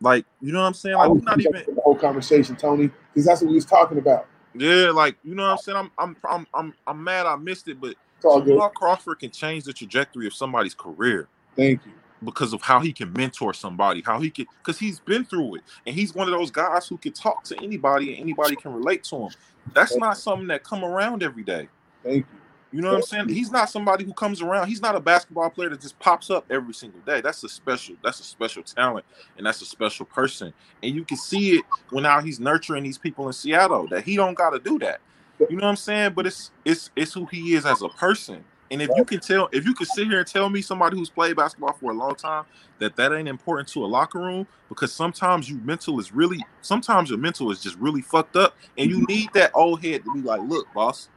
Like 0.00 0.26
you 0.40 0.52
know 0.52 0.60
what 0.60 0.66
i'm 0.66 0.74
saying? 0.74 0.96
Like 0.96 1.08
we're 1.08 1.20
not 1.20 1.40
even 1.40 1.52
the 1.52 1.80
whole 1.82 1.94
conversation, 1.94 2.56
Tony, 2.56 2.90
because 3.12 3.24
that's 3.24 3.40
what 3.40 3.48
we 3.48 3.54
was 3.54 3.64
talking 3.64 3.98
about. 3.98 4.26
yeah 4.54 4.90
like 4.90 5.16
you 5.24 5.34
know 5.34 5.44
what 5.44 5.52
i'm 5.52 5.58
saying? 5.58 5.78
I'm 5.78 5.90
i'm 5.98 6.16
i'm 6.28 6.46
i'm, 6.52 6.74
I'm 6.86 7.04
mad 7.04 7.26
i 7.26 7.36
missed 7.36 7.68
it 7.68 7.80
but. 7.80 7.94
Jamal 8.22 8.70
Crawford 8.70 9.18
can 9.18 9.30
change 9.30 9.64
the 9.64 9.72
trajectory 9.74 10.26
of 10.26 10.32
somebody's 10.32 10.72
career. 10.72 11.28
Thank 11.56 11.84
you. 11.84 11.92
Because 12.24 12.52
of 12.52 12.62
how 12.62 12.80
he 12.80 12.92
can 12.92 13.12
mentor 13.12 13.54
somebody, 13.54 14.02
how 14.04 14.20
he 14.20 14.30
can, 14.30 14.46
because 14.62 14.78
he's 14.78 15.00
been 15.00 15.24
through 15.24 15.56
it, 15.56 15.62
and 15.86 15.94
he's 15.94 16.14
one 16.14 16.26
of 16.26 16.38
those 16.38 16.50
guys 16.50 16.88
who 16.88 16.96
can 16.96 17.12
talk 17.12 17.44
to 17.44 17.56
anybody 17.62 18.12
and 18.12 18.22
anybody 18.22 18.56
can 18.56 18.72
relate 18.72 19.04
to 19.04 19.16
him. 19.16 19.30
That's 19.74 19.96
not 19.96 20.18
something 20.18 20.48
that 20.48 20.64
come 20.64 20.84
around 20.84 21.22
every 21.22 21.42
day. 21.42 21.68
Thank 22.02 22.26
you. 22.32 22.38
You 22.74 22.82
know 22.82 22.88
what 22.88 22.96
I'm 22.96 23.02
saying? 23.02 23.28
He's 23.28 23.52
not 23.52 23.70
somebody 23.70 24.04
who 24.04 24.12
comes 24.12 24.42
around. 24.42 24.66
He's 24.66 24.82
not 24.82 24.96
a 24.96 25.00
basketball 25.00 25.48
player 25.48 25.68
that 25.68 25.80
just 25.80 25.96
pops 26.00 26.28
up 26.28 26.44
every 26.50 26.74
single 26.74 27.00
day. 27.02 27.20
That's 27.20 27.44
a 27.44 27.48
special. 27.48 27.94
That's 28.02 28.18
a 28.18 28.24
special 28.24 28.64
talent, 28.64 29.06
and 29.36 29.46
that's 29.46 29.62
a 29.62 29.64
special 29.64 30.06
person. 30.06 30.52
And 30.82 30.92
you 30.92 31.04
can 31.04 31.16
see 31.16 31.58
it 31.58 31.64
when 31.90 32.02
now 32.02 32.20
he's 32.20 32.40
nurturing 32.40 32.82
these 32.82 32.98
people 32.98 33.28
in 33.28 33.32
Seattle 33.32 33.86
that 33.88 34.02
he 34.02 34.16
don't 34.16 34.34
got 34.34 34.50
to 34.50 34.58
do 34.58 34.80
that. 34.80 35.00
You 35.38 35.56
know 35.56 35.66
what 35.66 35.70
I'm 35.70 35.76
saying? 35.76 36.14
But 36.14 36.26
it's 36.26 36.50
it's 36.64 36.90
it's 36.96 37.12
who 37.12 37.26
he 37.26 37.54
is 37.54 37.64
as 37.64 37.82
a 37.82 37.88
person. 37.90 38.44
And 38.70 38.80
if 38.80 38.90
you 38.96 39.04
can 39.04 39.20
tell, 39.20 39.48
if 39.52 39.66
you 39.66 39.74
can 39.74 39.86
sit 39.86 40.08
here 40.08 40.18
and 40.18 40.26
tell 40.26 40.48
me 40.48 40.62
somebody 40.62 40.96
who's 40.96 41.10
played 41.10 41.36
basketball 41.36 41.74
for 41.74 41.92
a 41.92 41.94
long 41.94 42.14
time 42.14 42.44
that 42.78 42.96
that 42.96 43.12
ain't 43.12 43.28
important 43.28 43.68
to 43.68 43.84
a 43.84 43.86
locker 43.86 44.18
room, 44.18 44.46
because 44.68 44.92
sometimes 44.92 45.50
your 45.50 45.60
mental 45.60 46.00
is 46.00 46.12
really, 46.12 46.44
sometimes 46.62 47.10
your 47.10 47.18
mental 47.18 47.50
is 47.50 47.62
just 47.62 47.76
really 47.76 48.02
fucked 48.02 48.36
up, 48.36 48.56
and 48.78 48.90
you 48.90 49.04
need 49.06 49.32
that 49.34 49.50
old 49.54 49.84
head 49.84 50.04
to 50.04 50.12
be 50.12 50.20
like, 50.20 50.40
look, 50.42 50.72
boss, 50.72 51.08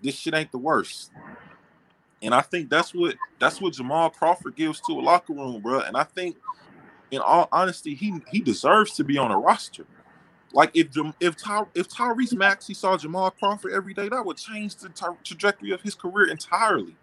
this 0.00 0.14
shit 0.14 0.34
ain't 0.34 0.52
the 0.52 0.58
worst. 0.58 1.10
And 2.22 2.34
I 2.34 2.40
think 2.40 2.70
that's 2.70 2.94
what 2.94 3.16
that's 3.38 3.60
what 3.60 3.74
Jamal 3.74 4.10
Crawford 4.10 4.56
gives 4.56 4.80
to 4.82 4.92
a 4.92 5.02
locker 5.02 5.34
room, 5.34 5.60
bro. 5.60 5.80
And 5.80 5.96
I 5.96 6.04
think, 6.04 6.36
in 7.10 7.20
all 7.20 7.48
honesty, 7.52 7.94
he 7.94 8.14
he 8.30 8.40
deserves 8.40 8.94
to 8.94 9.04
be 9.04 9.18
on 9.18 9.30
a 9.30 9.38
roster. 9.38 9.84
Like 10.54 10.70
if 10.72 10.96
if 11.20 11.34
if 11.74 11.88
Tyrese 11.88 12.34
Maxey 12.34 12.74
saw 12.74 12.96
Jamal 12.96 13.32
Crawford 13.32 13.72
every 13.72 13.92
day, 13.92 14.08
that 14.08 14.24
would 14.24 14.36
change 14.36 14.76
the 14.76 14.88
tra- 14.88 15.16
trajectory 15.24 15.72
of 15.72 15.82
his 15.82 15.96
career 15.96 16.28
entirely. 16.28 16.96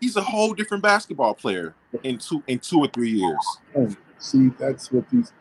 He's 0.00 0.16
a 0.16 0.20
whole 0.20 0.52
different 0.52 0.82
basketball 0.82 1.34
player 1.34 1.74
in 2.02 2.18
two 2.18 2.42
in 2.48 2.58
two 2.58 2.80
or 2.80 2.88
three 2.88 3.12
years. 3.12 3.38
Oh, 3.76 3.88
see, 4.18 4.48
that's 4.58 4.90
what 4.90 5.08
these. 5.10 5.32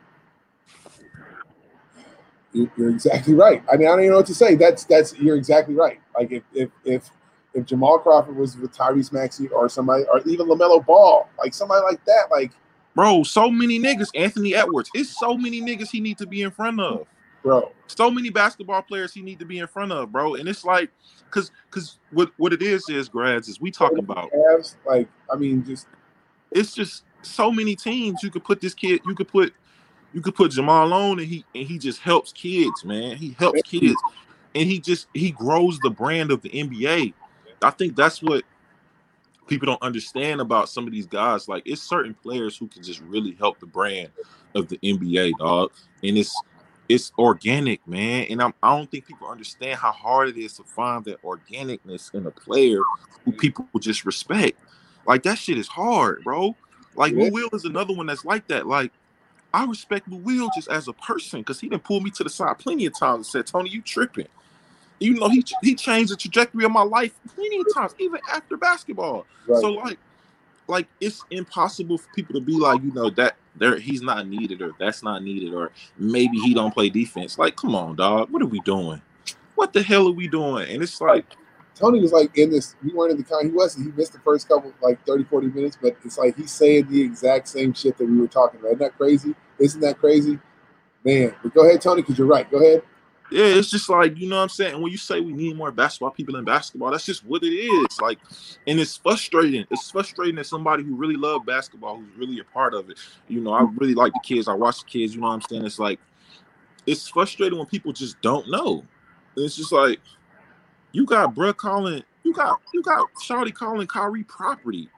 You're 2.54 2.92
exactly 2.92 3.34
right. 3.34 3.64
I 3.72 3.78
mean, 3.78 3.88
I 3.88 3.92
don't 3.92 4.02
even 4.02 4.12
know 4.12 4.18
what 4.18 4.28
to 4.28 4.36
say. 4.36 4.54
That's 4.54 4.84
that's 4.84 5.18
you're 5.18 5.36
exactly 5.36 5.74
right. 5.74 6.00
Like 6.16 6.32
if 6.32 6.44
if 6.54 6.70
if 6.86 7.10
if 7.56 7.66
Jamal 7.66 7.98
Crawford 7.98 8.36
was 8.36 8.56
with 8.56 8.72
Tyrese 8.72 9.12
Maxey 9.12 9.48
or 9.48 9.68
somebody, 9.68 10.04
or 10.12 10.22
even 10.28 10.48
LaMelo 10.48 10.86
Ball, 10.86 11.28
like 11.40 11.56
somebody 11.56 11.84
like 11.84 12.06
that, 12.06 12.26
like 12.30 12.52
bro, 12.96 13.24
so 13.24 13.50
many 13.50 13.80
niggas. 13.80 14.10
Anthony 14.16 14.56
Edwards, 14.56 14.90
it's 14.94 15.18
so 15.18 15.38
many 15.38 15.62
niggas 15.62 15.90
he 15.90 16.00
need 16.00 16.18
to 16.18 16.28
be 16.28 16.42
in 16.42 16.52
front 16.52 16.80
of, 16.80 17.08
bro. 17.44 17.72
So 17.88 18.10
many 18.10 18.30
basketball 18.30 18.82
players 18.82 19.14
he 19.14 19.22
need 19.22 19.40
to 19.40 19.46
be 19.46 19.60
in 19.60 19.68
front 19.68 19.92
of, 19.92 20.12
bro. 20.12 20.36
And 20.36 20.48
it's 20.48 20.64
like, 20.64 20.90
cause, 21.30 21.52
cause 21.72 22.00
what 22.12 22.32
what 22.38 22.54
it 22.54 22.62
is 22.62 22.88
is 22.90 23.10
grads 23.10 23.48
is 23.48 23.60
we 23.60 23.72
talk 23.72 23.98
about. 23.98 24.30
like, 24.86 25.08
I 25.32 25.36
mean, 25.36 25.64
just 25.66 25.88
it's 26.52 26.74
just 26.74 27.04
so 27.22 27.52
many 27.52 27.76
teams 27.76 28.22
you 28.24 28.30
could 28.30 28.44
put 28.44 28.62
this 28.62 28.74
kid. 28.74 29.02
You 29.06 29.16
could 29.16 29.28
put 29.28 29.54
you 30.14 30.22
could 30.22 30.36
put 30.36 30.52
Jamal 30.52 30.94
on, 30.94 31.20
and 31.20 31.28
he 31.28 31.46
and 31.56 31.68
he 31.68 31.78
just 31.78 32.00
helps 32.00 32.32
kids, 32.32 32.86
man. 32.86 33.18
He 33.18 33.36
helps 33.40 33.62
kids, 33.64 34.02
and 34.54 34.70
he 34.70 34.80
just 34.80 35.08
he 35.14 35.32
grows 35.32 35.80
the 35.80 35.90
brand 35.90 36.32
of 36.32 36.42
the 36.42 36.50
NBA. 36.50 37.14
I 37.62 37.70
think 37.72 37.96
that's 37.96 38.22
what 38.22 38.44
people 39.48 39.66
don't 39.66 39.82
understand 39.82 40.42
about 40.42 40.70
some 40.70 40.86
of 40.86 40.94
these 40.94 41.06
guys. 41.06 41.48
Like 41.48 41.64
it's 41.66 41.82
certain 41.82 42.14
players 42.14 42.58
who 42.58 42.68
can 42.68 42.84
just 42.84 43.02
really 43.02 43.36
help 43.40 43.60
the 43.60 43.66
brand 43.66 44.10
of 44.56 44.68
the 44.68 44.78
NBA, 44.78 45.34
dog. 45.40 45.72
And 46.04 46.18
it's 46.18 46.36
it's 46.90 47.12
organic, 47.18 47.86
man. 47.88 48.28
And 48.30 48.42
I'm, 48.42 48.54
I 48.62 48.76
don't 48.76 48.90
think 48.92 49.08
people 49.08 49.28
understand 49.28 49.80
how 49.80 49.92
hard 49.92 50.30
it 50.30 50.38
is 50.38 50.54
to 50.58 50.64
find 50.64 51.04
that 51.06 51.22
organicness 51.24 52.14
in 52.14 52.28
a 52.28 52.32
player 52.32 52.82
who 53.24 53.32
people 53.32 53.68
just 53.80 54.06
respect. 54.06 54.60
Like 55.06 55.24
that 55.24 55.38
shit 55.38 55.58
is 55.58 55.68
hard, 55.68 56.24
bro. 56.24 56.56
Like 56.96 57.14
Lou 57.14 57.32
Will 57.32 57.50
is 57.54 57.66
another 57.66 57.94
one 57.94 58.06
that's 58.06 58.26
like 58.26 58.48
that. 58.48 58.68
Like 58.68 58.92
I 59.54 59.66
respect 59.66 60.08
Lou 60.08 60.18
Will 60.18 60.50
just 60.56 60.70
as 60.70 60.88
a 60.88 60.94
person 60.94 61.42
because 61.42 61.60
he 61.60 61.70
didn't 61.70 61.84
pull 61.84 62.02
me 62.02 62.10
to 62.12 62.24
the 62.24 62.30
side 62.30 62.58
plenty 62.60 62.86
of 62.86 62.98
times 62.98 63.18
and 63.18 63.26
said, 63.26 63.48
Tony, 63.48 63.70
you 63.70 63.82
tripping. 63.82 64.28
You 65.04 65.16
know, 65.16 65.28
he 65.28 65.44
he 65.62 65.76
changed 65.76 66.12
the 66.12 66.16
trajectory 66.16 66.64
of 66.64 66.72
my 66.72 66.84
life 66.84 67.12
plenty 67.36 67.60
of 67.60 67.74
times, 67.74 67.94
even 68.00 68.22
after 68.32 68.56
basketball. 68.56 69.26
Right. 69.48 69.62
So 69.62 69.72
like, 69.72 70.00
like 70.68 70.88
it's 71.02 71.24
impossible 71.30 71.98
for 71.98 72.10
people 72.14 72.34
to 72.36 72.42
be 72.42 72.54
like, 72.54 72.82
you 72.82 72.94
know, 72.94 73.10
that 73.12 73.36
there 73.56 73.78
he's 73.78 74.02
not 74.02 74.28
needed 74.28 74.62
or 74.62 74.72
that's 74.80 75.04
not 75.04 75.22
needed 75.22 75.54
or 75.54 75.72
maybe 75.98 76.38
he 76.38 76.54
don't 76.54 76.74
play 76.74 76.90
defense. 76.90 77.38
Like, 77.38 77.58
come 77.58 77.76
on, 77.76 77.98
dog. 77.98 78.30
What 78.32 78.42
are 78.42 78.48
we 78.48 78.62
doing? 78.62 79.02
What 79.56 79.74
the 79.74 79.84
hell 79.84 80.08
are 80.08 80.14
we 80.14 80.28
doing? 80.28 80.70
And 80.70 80.82
it's 80.82 81.02
like 81.02 81.26
Tony 81.76 82.00
was 82.00 82.14
like 82.14 82.38
in 82.38 82.50
this, 82.52 82.76
we 82.82 82.94
weren't 82.94 83.12
in 83.12 83.18
the 83.18 83.24
con, 83.24 83.46
he 83.46 83.52
wasn't, 83.52 83.88
he 83.88 83.92
missed 83.98 84.14
the 84.14 84.20
first 84.20 84.48
couple, 84.48 84.72
like 84.82 85.04
30, 85.06 85.26
40 85.26 85.48
minutes, 85.48 85.78
but 85.82 85.98
it's 86.06 86.18
like 86.18 86.38
he's 86.38 86.52
saying 86.52 86.88
the 86.90 87.02
exact 87.02 87.48
same 87.48 87.74
shit 87.74 87.98
that 87.98 88.06
we 88.06 88.18
were 88.20 88.28
talking 88.28 88.60
about. 88.60 88.74
Isn't 88.74 88.80
that 88.80 88.98
crazy? 88.98 89.36
Isn't 89.60 89.82
that 89.82 89.98
crazy? 90.00 90.40
Man, 91.04 91.36
but 91.44 91.54
go 91.54 91.68
ahead, 91.68 91.82
Tony, 91.82 92.02
because 92.02 92.18
you're 92.18 92.28
right. 92.28 92.50
Go 92.50 92.60
ahead 92.60 92.84
yeah, 93.32 93.46
it's 93.46 93.72
just 93.72 93.90
like 93.90 94.18
you 94.18 94.28
know 94.28 94.38
what 94.38 94.44
I'm 94.44 94.50
saying. 94.50 94.82
when 94.82 94.92
you 94.92 94.98
say 94.98 95.20
we 95.20 95.34
need 95.34 95.56
more 95.56 95.72
basketball 95.72 96.12
people 96.12 96.36
in 96.36 96.44
basketball, 96.44 96.92
that's 96.92 97.06
just 97.06 97.26
what 97.26 97.44
it 97.44 97.54
is. 97.54 98.02
Like, 98.02 98.20
and 98.68 98.80
it's 98.80 98.98
frustrating. 98.98 99.66
It's 99.72 99.90
frustrating 99.90 100.36
that 100.36 100.46
somebody 100.46 100.84
who 100.84 100.96
really 100.96 101.16
love 101.16 101.46
basketball, 101.46 101.98
who's 101.98 102.16
really 102.18 102.40
a 102.40 102.44
part 102.44 102.74
of 102.74 102.90
it. 102.90 102.98
You 103.28 103.42
know, 103.42 103.54
I 103.54 103.64
really 103.78 103.96
like 103.96 104.14
the 104.14 104.20
kids. 104.24 104.48
I 104.48 104.54
watch 104.54 104.80
the 104.80 104.86
kids. 104.86 105.16
You 105.16 105.22
know 105.22 105.28
what 105.28 105.34
I'm 105.34 105.42
saying? 105.42 105.66
It's 105.66 105.80
like, 105.80 106.00
it's 106.86 107.08
frustrating 107.08 107.58
when 107.58 107.68
people 107.68 107.94
just 107.94 108.22
don't 108.22 108.50
know. 108.50 108.84
It's 109.36 109.56
just 109.56 109.72
like, 109.72 110.00
you 110.92 111.06
got 111.06 111.34
bruh 111.34 111.56
calling, 111.56 112.04
you 112.24 112.34
got 112.34 112.62
you 112.74 112.84
got 112.84 113.08
Shawty 113.16 113.54
calling 113.54 113.88
Kyrie 113.88 114.24
property. 114.24 114.90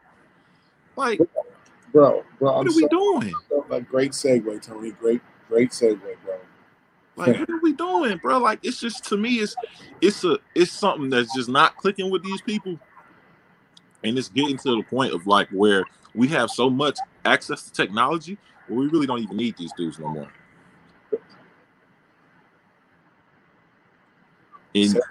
Like, 0.95 1.19
bro, 1.19 1.25
bro, 1.91 2.23
what 2.39 2.51
I'm 2.59 2.67
are 2.67 2.75
we 2.75 2.87
doing? 2.87 3.33
Like, 3.69 3.87
great 3.87 4.11
segue, 4.11 4.61
Tony. 4.61 4.91
Great, 4.91 5.21
great 5.47 5.71
segue, 5.71 5.99
bro. 6.23 6.37
Like, 7.15 7.39
what 7.39 7.49
are 7.49 7.59
we 7.61 7.73
doing, 7.73 8.17
bro? 8.17 8.39
Like, 8.39 8.59
it's 8.63 8.79
just 8.79 9.05
to 9.05 9.17
me, 9.17 9.35
it's 9.35 9.55
it's 10.01 10.23
a 10.23 10.37
it's 10.53 10.71
something 10.71 11.09
that's 11.09 11.33
just 11.33 11.49
not 11.49 11.77
clicking 11.77 12.09
with 12.09 12.23
these 12.23 12.41
people, 12.41 12.77
and 14.03 14.17
it's 14.17 14.29
getting 14.29 14.57
to 14.57 14.75
the 14.75 14.83
point 14.83 15.13
of 15.13 15.25
like 15.25 15.47
where 15.49 15.85
we 16.13 16.27
have 16.29 16.49
so 16.49 16.69
much 16.69 16.97
access 17.23 17.63
to 17.63 17.71
technology 17.71 18.37
where 18.67 18.79
we 18.79 18.87
really 18.87 19.07
don't 19.07 19.19
even 19.19 19.37
need 19.37 19.55
these 19.57 19.71
dudes 19.73 19.99
no 19.99 20.07
more. 20.09 20.31
And 24.73 25.01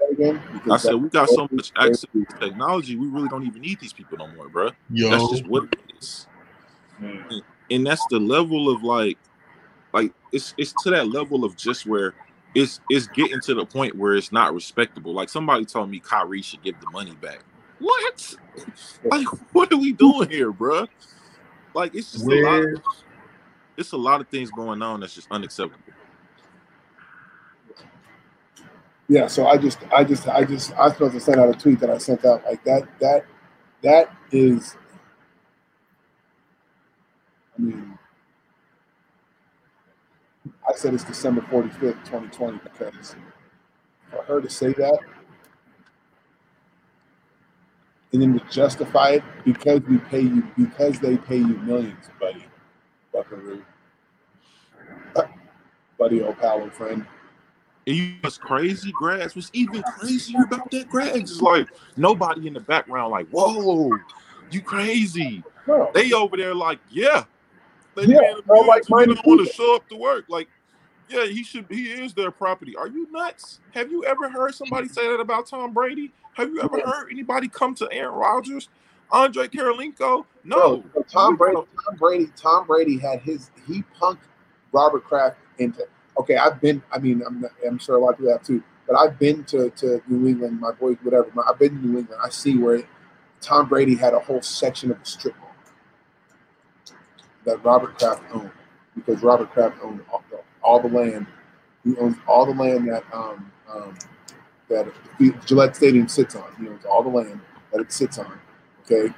I 0.70 0.76
said 0.76 0.94
we 0.94 1.09
got 1.09 1.30
so 1.30 1.48
much 1.50 1.72
access 1.76 2.05
to 2.12 2.26
technology, 2.38 2.96
we 2.96 3.07
really 3.07 3.28
don't 3.28 3.46
even 3.46 3.62
need 3.62 3.80
these 3.80 3.94
people 3.94 4.18
no 4.18 4.26
more, 4.28 4.48
bro. 4.48 4.70
Yo. 4.90 5.09
That's 5.09 5.30
just 5.30 5.46
what 5.46 5.64
it 5.64 5.78
is. 5.98 6.26
Hmm. 6.98 7.16
And, 7.30 7.42
and 7.70 7.86
that's 7.86 8.05
the 8.11 8.18
level 8.18 8.68
of 8.68 8.82
like 8.82 9.16
like 9.95 10.12
it's 10.32 10.53
it's 10.59 10.74
to 10.82 10.90
that 10.90 11.09
level 11.09 11.45
of 11.45 11.57
just 11.57 11.86
where 11.86 12.14
it's 12.55 12.80
it's 12.90 13.07
getting 13.07 13.40
to 13.40 13.55
the 13.55 13.64
point 13.64 13.97
where 13.97 14.14
it's 14.16 14.32
not 14.32 14.53
respectable. 14.53 15.14
Like 15.14 15.28
somebody 15.28 15.64
told 15.64 15.88
me 15.88 16.01
Kyrie 16.01 16.42
should 16.42 16.62
give 16.62 16.78
the 16.80 16.90
money 16.90 17.14
back. 17.14 17.42
What? 17.78 18.36
Like 19.05 19.26
what 19.53 19.72
are 19.72 19.76
we 19.76 19.92
doing 19.92 20.30
here, 20.30 20.53
bro? 20.53 20.86
Like 21.74 21.95
it's 21.95 22.12
just 22.12 22.24
where? 22.24 22.45
a 22.45 22.72
lot. 22.72 22.74
Of, 22.74 22.82
it's 23.76 23.92
a 23.92 23.97
lot 23.97 24.20
of 24.20 24.28
things 24.28 24.51
going 24.53 24.80
on 24.80 25.01
that's 25.01 25.14
just 25.14 25.26
unacceptable. 25.30 25.82
Yeah, 29.09 29.26
so 29.26 29.47
I 29.47 29.59
just, 29.59 29.78
I 29.95 30.05
just, 30.05 30.28
I 30.28 30.45
just, 30.45 30.72
I 30.74 30.84
was 30.84 30.92
supposed 30.92 31.14
to 31.14 31.20
send 31.20 31.40
out 31.40 31.55
a 31.55 31.59
tweet 31.59 31.80
that 31.80 31.90
I 31.90 31.99
sent 31.99 32.24
out 32.24 32.45
like 32.45 32.64
that. 32.64 32.88
That, 33.01 33.26
that 33.82 34.16
is. 34.30 34.76
I 37.59 37.62
mean, 37.62 37.99
I 40.68 40.74
said 40.74 40.94
it's 40.94 41.04
December 41.04 41.42
45th, 41.42 42.04
2020, 42.04 42.58
because 42.64 43.16
for 44.10 44.22
her 44.24 44.40
to 44.40 44.48
say 44.48 44.72
that 44.72 44.98
and 48.14 48.22
then 48.22 48.38
to 48.38 48.44
justify 48.48 49.10
it 49.10 49.24
because 49.44 49.80
we 49.82 49.98
pay 49.98 50.20
you, 50.20 50.47
because 50.56 51.01
they 51.01 51.16
pay 51.16 51.39
you 51.39 51.59
millions, 51.59 52.09
buddy, 52.20 52.44
Buckaroo. 53.12 53.62
buddy, 55.98 56.22
old 56.22 56.39
pal 56.39 56.62
and 56.62 56.72
friend. 56.72 57.05
And 57.86 58.18
was 58.22 58.39
crazy, 58.39 58.93
Grads. 58.93 59.34
What's 59.36 59.51
even 59.52 59.82
crazier 59.82 60.44
about 60.44 60.70
that, 60.70 60.89
Grads, 60.89 61.32
is 61.32 61.43
like 61.43 61.68
nobody 61.97 62.47
in 62.47 62.55
the 62.55 62.60
background, 62.60 63.10
like, 63.10 63.28
whoa, 63.30 63.90
you 64.51 64.62
crazy. 64.62 65.43
No. 65.66 65.90
They 65.93 66.12
over 66.12 66.36
there, 66.36 66.55
like, 66.55 66.78
yeah, 66.90 67.24
they 67.97 68.05
yeah, 68.05 68.34
bro, 68.47 68.60
like 68.60 68.89
want 68.89 69.10
to 69.10 69.52
show 69.52 69.76
up 69.76 69.89
to 69.89 69.97
work. 69.97 70.26
Like, 70.28 70.48
yeah, 71.09 71.26
he 71.26 71.43
should. 71.43 71.66
He 71.68 71.90
is 71.90 72.14
their 72.14 72.31
property. 72.31 72.76
Are 72.76 72.89
you 72.89 73.10
nuts? 73.10 73.60
Have 73.72 73.90
you 73.90 74.05
ever 74.05 74.28
heard 74.28 74.55
somebody 74.55 74.89
say 74.89 75.06
that 75.09 75.20
about 75.20 75.47
Tom 75.47 75.72
Brady? 75.72 76.12
Have 76.35 76.51
you 76.51 76.60
ever 76.62 76.81
heard 76.81 77.10
anybody 77.10 77.48
come 77.48 77.74
to 77.76 77.89
Aaron 77.93 78.14
Rodgers, 78.14 78.68
Andre 79.10 79.47
Kirilenko? 79.48 80.24
No. 80.44 80.78
Bro, 80.78 81.02
Tom 81.09 81.36
Brady. 81.36 81.56
Tom 81.56 81.97
Brady. 81.97 82.28
Tom 82.36 82.66
Brady 82.66 82.98
had 82.98 83.20
his. 83.20 83.51
He 83.66 83.85
punked 84.01 84.18
Robert 84.72 85.05
Kraft 85.05 85.36
into. 85.59 85.86
Okay, 86.18 86.36
I've 86.36 86.60
been. 86.60 86.82
I 86.90 86.98
mean, 86.98 87.22
I'm. 87.26 87.44
I'm 87.66 87.78
sure 87.78 87.97
a 87.97 87.98
lot 87.98 88.10
of 88.10 88.18
people 88.18 88.32
have 88.32 88.43
too. 88.43 88.62
But 88.86 88.97
I've 88.97 89.18
been 89.18 89.44
to, 89.44 89.70
to 89.70 90.02
New 90.09 90.28
England. 90.28 90.60
My 90.60 90.72
boys, 90.72 90.97
whatever. 91.02 91.31
I've 91.48 91.59
been 91.59 91.70
to 91.70 91.86
New 91.86 91.98
England. 92.01 92.20
I 92.22 92.28
see 92.28 92.59
where 92.59 92.82
Tom 93.40 93.68
Brady 93.68 93.94
had 93.94 94.14
a 94.14 94.18
whole 94.18 94.43
section 94.43 94.90
of 94.90 94.98
the 94.98 95.06
strip 95.06 95.39
mall 95.39 95.51
that 97.44 97.62
Robert 97.64 97.98
Kraft 97.98 98.22
owned 98.32 98.51
because 98.94 99.22
Robert 99.22 99.51
Kraft 99.52 99.76
owned 99.82 100.01
all, 100.10 100.23
all 100.65 100.81
the 100.81 100.89
land. 100.89 101.27
He 101.85 101.97
owns 101.99 102.16
all 102.27 102.47
the 102.47 102.53
land 102.55 102.89
that 102.89 103.05
um, 103.12 103.53
um, 103.73 103.97
that 104.69 104.86
Gillette 105.47 105.77
Stadium 105.77 106.09
sits 106.09 106.35
on. 106.35 106.45
He 106.59 106.69
owns 106.69 106.85
all 106.85 107.03
the 107.03 107.09
land 107.09 107.41
that 107.73 107.81
it 107.81 107.93
sits 107.93 108.19
on. 108.19 108.39
Okay, 108.85 109.15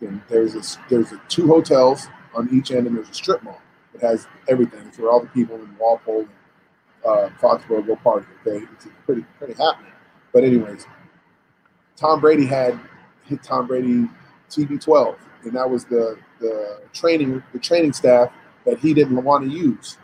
and 0.00 0.20
there's 0.28 0.54
a 0.54 0.62
there's 0.88 1.12
a 1.12 1.20
two 1.28 1.46
hotels 1.46 2.08
on 2.34 2.48
each 2.52 2.70
end, 2.70 2.86
and 2.86 2.96
there's 2.96 3.08
a 3.08 3.14
strip 3.14 3.42
mall 3.42 3.60
It 3.94 4.00
has 4.02 4.26
everything. 4.48 4.86
It's 4.86 4.98
where 4.98 5.10
all 5.10 5.20
the 5.20 5.28
people 5.28 5.56
in 5.56 5.76
Walpole 5.78 6.20
and 6.20 6.28
uh, 7.04 7.30
Foxborough 7.40 7.86
go 7.86 7.96
party. 7.96 8.26
Okay, 8.46 8.64
it's 8.72 8.86
pretty 9.06 9.24
pretty 9.38 9.54
happening. 9.54 9.92
But 10.32 10.44
anyways, 10.44 10.86
Tom 11.96 12.20
Brady 12.20 12.46
had 12.46 12.78
hit 13.24 13.42
Tom 13.42 13.66
Brady 13.66 14.08
TB12, 14.50 15.16
and 15.44 15.52
that 15.54 15.68
was 15.68 15.84
the 15.84 16.18
the 16.40 16.80
training 16.92 17.42
the 17.52 17.58
training 17.58 17.92
staff 17.92 18.30
that 18.64 18.78
he 18.78 18.94
didn't 18.94 19.22
want 19.22 19.44
to 19.44 19.50
use, 19.50 19.98